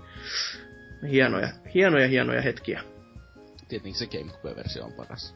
Hienoja, 1.10 1.48
hienoja, 1.74 2.08
hienoja 2.08 2.42
hetkiä. 2.42 2.82
Tietenkin 3.68 3.98
se 3.98 4.06
GameCube-versio 4.06 4.84
on 4.84 4.92
paras. 4.92 5.34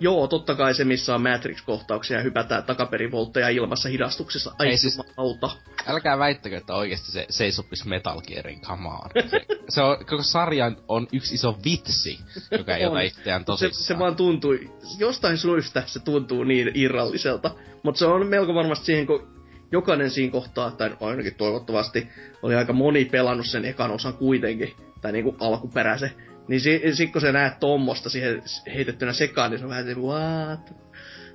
Joo, 0.00 0.26
totta 0.26 0.54
kai 0.54 0.74
se, 0.74 0.84
missä 0.84 1.14
on 1.14 1.22
Matrix-kohtauksia 1.22 2.16
ja 2.16 2.22
hypätään 2.22 2.64
takaperivoltteja 2.64 3.48
ilmassa 3.48 3.88
hidastuksessa. 3.88 4.52
Ai 4.58 4.68
Ei, 4.68 4.76
siis, 4.76 5.00
auta. 5.16 5.50
Älkää 5.86 6.18
väittäkö, 6.18 6.56
että 6.56 6.74
oikeasti 6.74 7.12
se, 7.12 7.26
se 7.28 7.44
ei 7.44 7.52
sopisi 7.52 7.88
Metal 7.88 8.20
Gearin 8.20 8.60
kamaan. 8.60 9.10
Se, 9.30 9.40
se 9.68 9.82
on, 9.82 9.96
koko 9.98 10.22
sarja 10.22 10.72
on 10.88 11.08
yksi 11.12 11.34
iso 11.34 11.58
vitsi, 11.64 12.18
joka 12.50 12.76
ei 12.76 12.86
ota 12.86 13.00
itseään 13.00 13.44
tosissaan. 13.44 13.74
Se, 13.74 13.86
se 13.86 13.98
vaan 13.98 14.16
tuntuu, 14.16 14.54
jostain 14.98 15.38
syystä 15.38 15.82
se 15.86 16.00
tuntuu 16.00 16.44
niin 16.44 16.70
irralliselta. 16.74 17.50
Mutta 17.82 17.98
se 17.98 18.06
on 18.06 18.26
melko 18.26 18.54
varmasti 18.54 18.86
siihen, 18.86 19.06
kun 19.06 19.38
jokainen 19.72 20.10
siinä 20.10 20.32
kohtaa, 20.32 20.70
tai 20.70 20.96
ainakin 21.00 21.34
toivottavasti, 21.34 22.08
oli 22.42 22.54
aika 22.54 22.72
moni 22.72 23.04
pelannut 23.04 23.46
sen 23.46 23.64
ekan 23.64 23.90
osan 23.90 24.14
kuitenkin, 24.14 24.74
tai 25.00 25.12
niinku 25.12 25.36
alkuperäisen 25.40 26.12
niin 26.48 26.60
si- 26.60 26.82
sit 26.94 27.12
kun 27.12 27.20
sä 27.20 27.32
näet 27.32 27.60
tommosta 27.60 28.10
siihen 28.10 28.42
heitettynä 28.74 29.12
sekaan, 29.12 29.50
niin 29.50 29.58
se 29.58 29.64
on 29.64 29.70
vähän 29.70 29.84
se, 29.84 29.94
what? 29.94 30.74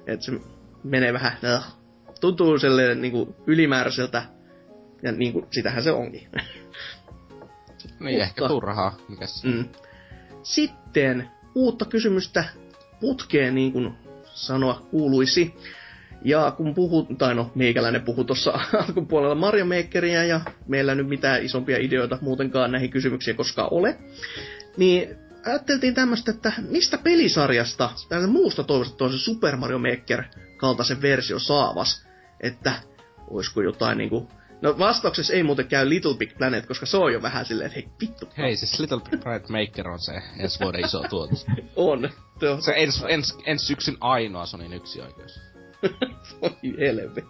Että 0.08 0.26
se 0.26 0.32
menee 0.84 1.14
vähän, 1.14 1.38
no, 1.42 1.62
tuntuu 2.22 2.60
sellainen 2.60 3.02
niinku 3.02 3.36
ylimääräiseltä, 3.48 4.24
ja 5.04 5.12
niinku, 5.12 5.48
sitähän 5.52 5.84
se 5.84 5.92
onkin. 5.92 6.28
niin, 8.00 8.22
ehkä 8.22 8.48
turhaa, 8.48 8.98
mikäs. 9.08 9.44
Mm. 9.44 9.66
Sitten 10.44 11.30
uutta 11.56 11.86
kysymystä 11.86 12.44
putkeen, 13.00 13.56
niin 13.56 13.72
kuin 13.72 13.94
sanoa 14.26 14.88
kuuluisi. 14.92 15.54
Ja 16.26 16.54
kun 16.58 16.74
puhut, 16.74 17.08
tai 17.18 17.36
no 17.36 17.52
meikäläinen 17.56 18.02
puhu 18.02 18.24
tuossa 18.24 18.52
alkupuolella 18.88 19.36
Mario 19.36 19.66
Makeria 19.66 20.24
ja 20.24 20.42
meillä 20.68 20.96
nyt 20.96 21.08
mitään 21.08 21.44
isompia 21.46 21.78
ideoita 21.78 22.18
muutenkaan 22.22 22.72
näihin 22.72 22.90
kysymyksiin 22.90 23.36
koskaan 23.36 23.68
ole, 23.72 23.98
niin 24.78 25.16
ajatteltiin 25.46 25.94
tämmöistä, 25.94 26.32
että 26.32 26.54
mistä 26.70 26.98
pelisarjasta, 26.98 27.90
tai 28.10 28.28
muusta 28.28 28.64
toivosta 28.64 28.98
toisen 28.98 29.20
Super 29.20 29.56
Mario 29.56 29.80
Maker 29.80 30.24
kaltaisen 30.58 31.02
versio 31.02 31.40
saavas, 31.40 32.08
että 32.40 32.74
olisiko 33.28 33.62
jotain 33.62 33.98
niinku 33.98 34.30
No 34.64 34.80
vastauksessa 34.80 35.34
ei 35.34 35.44
muuten 35.44 35.68
käy 35.68 35.90
Little 35.90 36.18
Big 36.18 36.38
Planet, 36.38 36.66
koska 36.66 36.86
se 36.86 36.98
on 36.98 37.14
jo 37.14 37.22
vähän 37.22 37.46
silleen, 37.46 37.68
että 37.68 37.80
hei 37.80 37.90
vittu. 38.02 38.30
Hei, 38.38 38.58
siis 38.58 38.80
Little 38.80 39.00
Big 39.10 39.24
Planet 39.24 39.50
Maker 39.50 39.90
on 39.90 40.00
se 40.00 40.22
ensi 40.40 40.60
vuoden 40.60 40.86
iso 40.86 41.04
tuotos. 41.10 41.46
on. 41.76 42.10
Tuo. 42.40 42.62
Se 42.62 42.74
ens, 42.76 43.06
ens, 43.08 43.38
ens 43.46 43.68
syksyn 43.68 43.98
ainoa 44.00 44.46
Sonin 44.46 44.74
yksi 44.74 45.02
oikeus. 45.02 45.40
Voi 46.42 46.78
helvetti. 46.80 47.24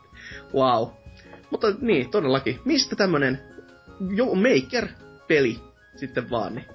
Wow. 0.53 0.87
Mutta 1.49 1.67
niin, 1.81 2.11
todellakin. 2.11 2.59
Mistä 2.65 2.95
tämmönen 2.95 3.41
jo 4.15 4.25
Maker-peli 4.25 5.59
sitten 5.95 6.29
vaan, 6.29 6.55
niin 6.55 6.65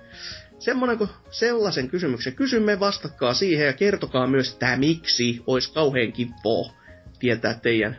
semmonen 0.58 0.98
kuin 0.98 1.10
sellaisen 1.30 1.88
kysymyksen 1.88 2.34
kysymme, 2.34 2.80
vastatkaa 2.80 3.34
siihen 3.34 3.66
ja 3.66 3.72
kertokaa 3.72 4.26
myös, 4.26 4.52
että 4.52 4.76
miksi 4.76 5.42
olisi 5.46 5.72
kauhean 5.72 6.12
kivaa 6.12 6.72
tietää 7.18 7.54
teidän 7.54 7.96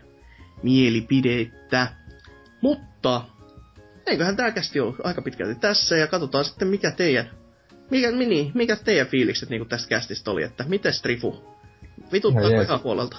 mielipidettä. 0.63 1.87
Mutta 2.61 3.21
eiköhän 4.05 4.35
tää 4.35 4.51
kästi 4.51 4.79
ole 4.79 4.95
aika 5.03 5.21
pitkälti 5.21 5.55
tässä 5.55 5.97
ja 5.97 6.07
katsotaan 6.07 6.45
sitten 6.45 6.67
mikä 6.67 6.91
teidän, 6.91 7.29
mikä, 7.89 8.11
mini, 8.11 8.51
mikä 8.53 8.75
teidän 8.75 9.07
fiilikset 9.07 9.49
niin 9.49 9.69
tästä 9.69 9.89
kästistä 9.89 10.31
oli, 10.31 10.43
että 10.43 10.65
miten 10.67 10.93
Strifu? 10.93 11.43
Vituttaa 12.11 12.61
ihan 12.61 12.79
puolelta. 12.79 13.17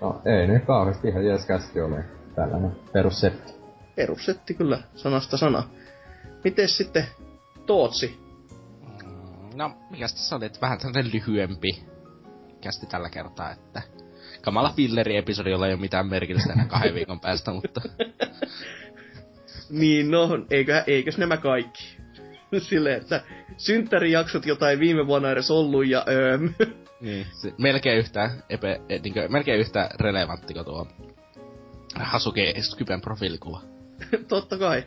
No 0.00 0.22
ei 0.24 0.46
nyt 0.46 0.64
kauheasti 0.64 1.08
ihan 1.08 1.26
jees 1.26 1.46
kästi 1.46 1.80
oli 1.80 1.96
tällainen 2.34 2.72
perussetti. 2.92 3.52
Perussetti 3.96 4.54
kyllä, 4.54 4.82
sanasta 4.94 5.36
sana. 5.36 5.62
Miten 6.44 6.68
sitten 6.68 7.04
Tootsi? 7.66 8.25
No, 9.56 9.70
mikäs 9.90 10.14
tässä 10.14 10.36
oli, 10.36 10.44
että 10.44 10.60
vähän 10.60 10.78
tämmönen 10.78 11.12
lyhyempi 11.12 11.84
kästi 12.60 12.86
tällä 12.86 13.10
kertaa, 13.10 13.50
että 13.50 13.82
kamala 14.42 14.72
filleri-episodi, 14.76 15.50
jolla 15.50 15.66
ei 15.66 15.72
ole 15.72 15.80
mitään 15.80 16.06
merkitystä 16.06 16.52
enää 16.52 16.66
kahden 16.66 16.94
viikon 16.94 17.20
päästä, 17.20 17.52
mutta... 17.52 17.80
niin, 19.80 20.10
no, 20.10 20.28
eikö, 20.50 20.84
eikös 20.86 21.18
nämä 21.18 21.36
kaikki? 21.36 21.96
Silleen, 22.58 23.00
että 23.00 23.22
synttärijaksot, 23.56 24.46
jota 24.46 24.70
ei 24.70 24.78
viime 24.78 25.06
vuonna 25.06 25.30
edes 25.30 25.50
ollut, 25.50 25.86
ja 25.86 26.04
öö... 26.08 26.38
niin, 27.00 27.26
se, 27.32 27.52
melkein 27.58 27.98
yhtä, 27.98 28.30
epe, 28.48 28.80
e, 28.88 28.98
niin 28.98 29.12
kuin, 29.12 29.32
melkein 29.32 29.60
yhtä 29.60 29.90
relevantti 30.00 30.54
kuin 30.54 30.64
tuo 30.64 30.86
Hasuke 31.94 32.54
Skypen 32.60 33.00
profiilikuva. 33.00 33.62
Totta 34.28 34.58
kai. 34.58 34.84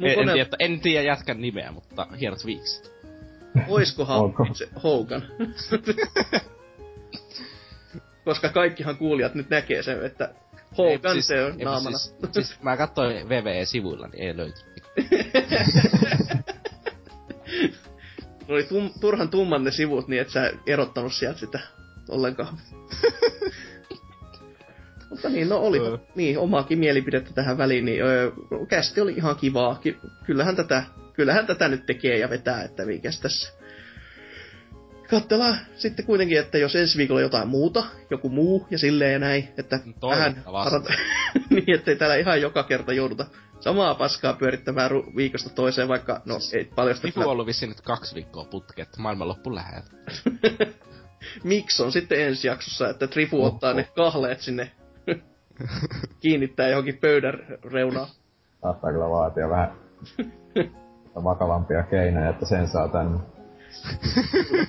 en, 0.00 0.18
en, 0.18 0.32
tiedä, 0.32 0.48
en 0.58 0.80
tiedä 0.80 1.06
jätkän 1.06 1.40
nimeä, 1.40 1.72
mutta 1.72 2.06
hienot 2.20 2.46
viikset. 2.46 2.93
Oiskohan 3.68 4.32
se 4.52 4.68
Hogan? 4.82 5.22
Koska 8.24 8.48
kaikkihan 8.48 8.96
kuulijat 8.96 9.34
nyt 9.34 9.50
näkee 9.50 9.82
sen, 9.82 10.04
että 10.04 10.34
Hogan 10.78 11.12
siis, 11.12 11.26
se 11.26 11.44
on 11.44 11.58
naamana. 11.58 11.98
Siis, 11.98 12.14
siis 12.32 12.62
mä 12.62 12.76
katsoin 12.76 13.28
VVE-sivuilla, 13.28 14.08
niin 14.08 14.22
ei 14.22 14.36
löyty. 14.36 14.60
oli 18.48 18.62
tum, 18.62 18.90
turhan 19.00 19.28
tumman 19.28 19.64
ne 19.64 19.70
sivut, 19.70 20.08
niin 20.08 20.22
et 20.22 20.30
sä 20.30 20.52
erottanut 20.66 21.12
sieltä 21.12 21.38
sitä 21.38 21.60
ollenkaan. 22.08 22.58
Mutta 25.10 25.28
niin, 25.28 25.48
no 25.48 25.58
oli 25.58 25.78
niin, 26.14 26.38
omaakin 26.38 26.78
mielipidettä 26.78 27.32
tähän 27.34 27.58
väliin, 27.58 27.84
niin 27.84 28.02
öö, 28.02 28.30
kästi 28.68 29.00
oli 29.00 29.12
ihan 29.12 29.36
kivaa. 29.36 29.78
Ky- 29.82 29.98
kyllähän 30.26 30.56
tätä 30.56 30.84
kyllähän 31.14 31.46
tätä 31.46 31.68
nyt 31.68 31.86
tekee 31.86 32.18
ja 32.18 32.30
vetää, 32.30 32.62
että 32.62 32.84
mikäs 32.84 33.20
tässä 33.20 33.52
katsellaan 35.10 35.58
sitten 35.76 36.04
kuitenkin, 36.04 36.38
että 36.38 36.58
jos 36.58 36.76
ensi 36.76 36.98
viikolla 36.98 37.20
jotain 37.20 37.48
muuta, 37.48 37.84
joku 38.10 38.28
muu 38.28 38.66
ja 38.70 38.78
silleen 38.78 39.12
ja 39.12 39.18
näin, 39.18 39.48
että 39.58 39.80
vähän 40.02 40.42
parat... 40.44 40.84
niin, 41.50 41.74
ettei 41.74 41.96
täällä 41.96 42.16
ihan 42.16 42.40
joka 42.40 42.62
kerta 42.62 42.92
jouduta 42.92 43.26
samaa 43.60 43.94
paskaa 43.94 44.32
pyörittämään 44.32 44.90
ru- 44.90 45.16
viikosta 45.16 45.50
toiseen, 45.50 45.88
vaikka 45.88 46.22
no 46.24 46.38
ei 46.52 46.64
paljon 46.64 46.96
sitä... 46.96 47.20
on 47.20 47.26
ollut 47.26 47.46
vissiin 47.46 47.68
nyt 47.68 47.80
kaksi 47.80 48.14
viikkoa 48.14 48.44
putket, 48.44 48.88
maailmanloppu 48.98 49.54
lähellä. 49.54 49.86
Miksi 51.44 51.82
on 51.82 51.92
sitten 51.92 52.20
ensi 52.20 52.48
jaksossa, 52.48 52.88
että 52.88 53.06
Trifu 53.06 53.38
Oho. 53.38 53.46
ottaa 53.46 53.74
ne 53.74 53.88
kahleet 53.96 54.40
sinne 54.40 54.72
kiinnittää 56.22 56.68
johonkin 56.68 56.98
pöydän 56.98 57.38
reunaan. 57.72 58.08
Saattaa 58.62 58.92
kyllä 58.92 59.10
vaatia 59.10 59.48
vähän 59.48 59.72
vakavampia 61.24 61.82
keinoja, 61.82 62.30
että 62.30 62.46
sen 62.46 62.68
saa 62.68 62.88
tänne. 62.88 63.18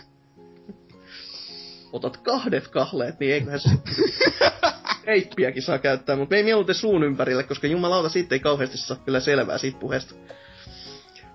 Otat 1.94 2.18
kahdet 2.18 2.68
kahleet, 2.68 3.20
niin 3.20 3.34
eiköhän 3.34 3.60
se 3.60 3.70
heippiäkin 5.08 5.64
saa 5.64 5.78
käyttää, 5.78 6.16
mutta 6.16 6.36
ei 6.36 6.44
mieluiten 6.44 6.76
suun 6.76 7.04
ympärille, 7.04 7.44
koska 7.44 7.68
jumalauta 7.68 8.10
siitä 8.10 8.36
ei 8.36 8.40
kauheasti 8.40 8.78
saa 8.78 8.98
kyllä 8.98 9.20
selvää 9.20 9.58
siitä 9.58 9.80
puheesta. 9.80 10.16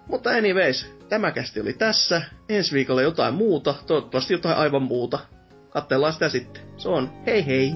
Mutta 0.07 0.31
anyways, 0.31 0.95
tämä 1.09 1.31
kästi 1.31 1.61
oli 1.61 1.73
tässä. 1.73 2.23
Ensi 2.49 2.75
viikolla 2.75 3.03
jotain 3.03 3.35
muuta, 3.35 3.75
toivottavasti 3.87 4.35
jotain 4.35 4.57
aivan 4.57 4.83
muuta. 4.83 5.19
Katsellaan 5.71 6.13
sitä 6.13 6.29
sitten. 6.29 6.63
Se 6.77 6.89
on 6.89 7.11
hei 7.27 7.47
hei! 7.47 7.73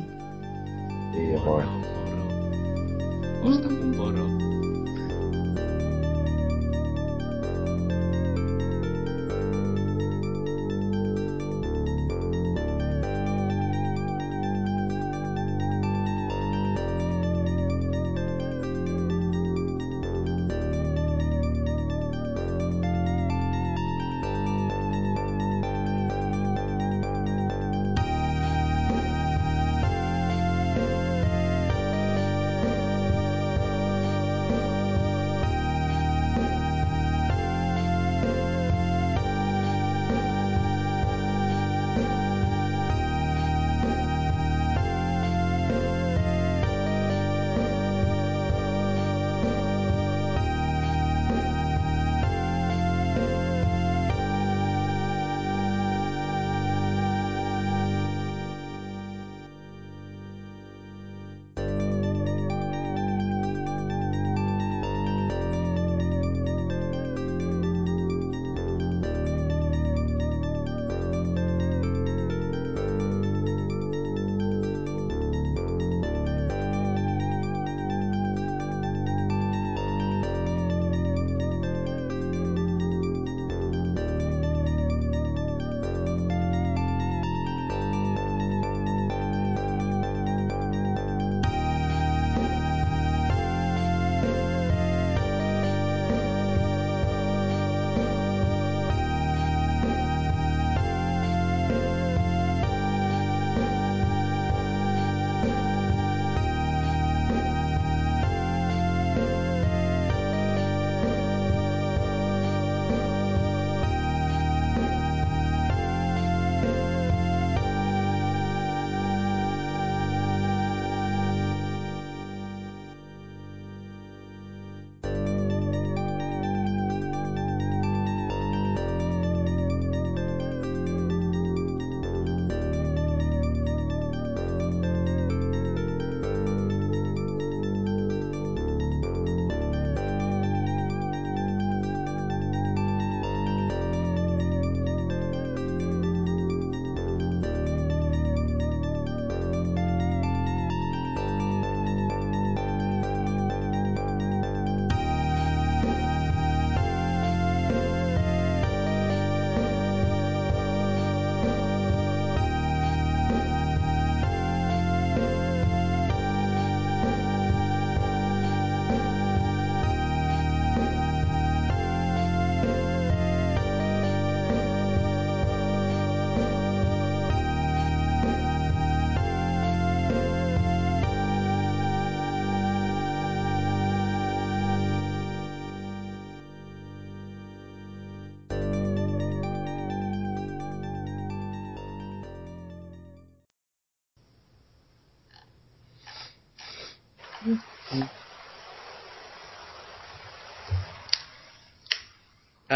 Niin 1.12 1.44
voi. 1.44 1.62
Osta 3.42 3.68
mun 3.68 3.94
poro. 3.96 4.53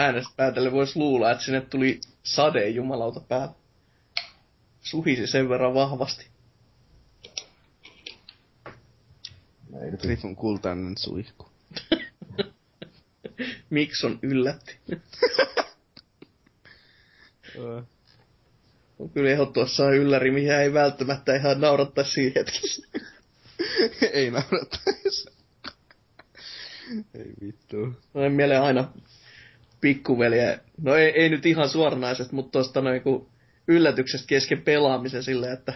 Äänestä 0.08 0.32
päätellen 0.36 0.72
voisi 0.72 0.98
luulla, 0.98 1.30
että 1.30 1.44
sinne 1.44 1.60
tuli 1.60 2.00
sade 2.22 2.68
jumalauta 2.68 3.20
päällä. 3.20 3.54
Suhisi 4.80 5.26
sen 5.26 5.48
verran 5.48 5.74
vahvasti. 5.74 6.26
Griffon 10.00 10.36
kultainen 10.36 10.98
suihku. 10.98 11.48
Mikson 13.70 14.18
yllätti. 14.22 14.78
on 18.98 19.10
kyllä 19.14 19.30
ehdottomassa 19.30 19.90
ylläri, 19.90 20.30
mihin 20.30 20.52
ei 20.52 20.72
välttämättä 20.72 21.36
ihan 21.36 21.60
naurattaisi 21.60 22.10
siinä 22.10 22.32
hetkessä. 22.36 22.88
ei 24.12 24.30
naurattaisi. 24.30 25.30
ei 27.14 27.32
vittu. 27.40 27.76
No 28.14 28.22
en 28.24 28.32
mieleen 28.32 28.62
aina 28.62 28.92
pikkuvelje, 29.80 30.60
no 30.82 30.94
ei, 30.94 31.10
ei 31.10 31.28
nyt 31.28 31.46
ihan 31.46 31.68
suoranaisesti, 31.68 32.34
mutta 32.34 32.52
tuosta 32.52 32.80
noin 32.80 33.02
yllätyksestä 33.68 34.28
kesken 34.28 34.62
pelaamisen 34.62 35.22
silleen, 35.22 35.52
että 35.52 35.72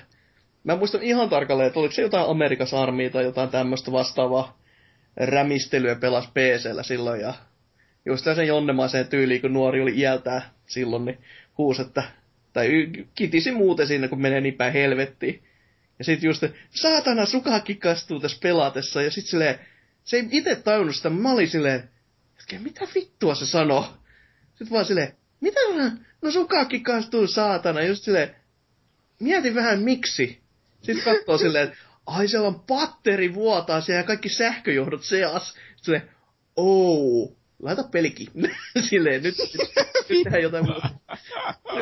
mä 0.65 0.77
muistan 0.77 1.03
ihan 1.03 1.29
tarkalleen, 1.29 1.67
että 1.67 1.81
oliko 1.81 1.95
se 1.95 2.03
jotain 2.03 2.31
Amerikas 2.31 2.75
Armia 2.75 3.11
tai 3.11 3.25
jotain 3.25 3.49
tämmöistä 3.49 3.93
vastaavaa 3.93 4.59
rämistelyä 5.17 5.95
pelas 5.95 6.31
pc 6.35 6.87
silloin 6.87 7.21
ja 7.21 7.35
just 8.07 8.25
sen 8.25 8.47
jonnemaiseen 8.47 9.09
tyyliin, 9.09 9.41
kun 9.41 9.53
nuori 9.53 9.83
oli 9.83 9.99
iältää 9.99 10.51
silloin, 10.67 11.05
niin 11.05 11.19
huus, 11.59 11.81
että 11.81 12.03
Tai 12.53 12.69
kitisi 13.15 13.51
muuten 13.51 13.87
siinä, 13.87 14.09
kun 14.09 14.23
menee 14.23 14.41
niin 14.41 14.55
päin 14.55 14.73
helvettiin. 14.73 15.43
Ja 15.99 16.05
sit 16.05 16.23
just, 16.23 16.43
saatana 16.71 17.27
sukaki 17.27 17.75
kastuu 17.75 18.21
tässä 18.21 18.39
pelatessa. 18.43 19.03
Ja 19.03 19.11
sit 19.11 19.27
silleen, 19.27 19.59
se 20.05 20.17
ei 20.17 20.29
itse 20.31 20.57
tajunnut 20.57 20.97
sitä. 20.97 21.11
Mä 21.11 21.33
olin 21.33 21.49
silleen, 21.49 21.91
mitä 22.59 22.89
vittua 22.95 23.35
se 23.35 23.47
sanoo? 23.47 23.95
Sitten 24.49 24.71
vaan 24.71 24.85
silleen, 24.85 25.17
mitä 25.41 25.61
no 26.23 26.31
sukaki 26.31 26.81
kastuu 26.81 27.27
saatana. 27.27 27.83
Just 27.83 28.05
silleen, 28.05 28.37
mietin 29.21 29.55
vähän 29.55 29.83
miksi. 29.83 30.43
Sitten 30.83 31.05
katsoo 31.05 31.39
silleen, 31.39 31.65
että 31.65 31.79
ai 32.07 32.29
siellä 32.29 32.49
on 32.49 32.61
patteri 32.61 33.35
vuotaa 33.35 33.81
siellä 33.81 34.01
ja 34.01 34.07
kaikki 34.07 34.29
sähköjohdot 34.29 35.05
seas. 35.05 35.55
Silleen, 35.77 36.11
oh, 36.57 37.37
laita 37.63 37.83
pelikin. 37.83 38.29
silleen, 38.91 39.23
nyt, 39.23 39.35
nyt, 39.39 39.51
nyt 40.09 40.23
tehdään 40.25 40.43
jotain 40.43 40.65
muuta. 40.65 40.89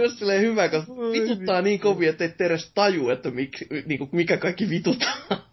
Just 0.03 0.19
silleen 0.19 0.41
hyvä, 0.41 0.69
koska 0.69 0.93
vituttaa 0.93 1.63
niin 1.63 1.81
kovin, 1.81 2.09
että 2.09 2.25
et 2.25 2.41
edes 2.41 2.71
taju, 2.75 3.09
että 3.09 3.31
mik, 3.31 3.59
niinku, 3.87 4.09
mikä 4.13 4.37
kaikki 4.37 4.71
vituttaa. 4.71 5.50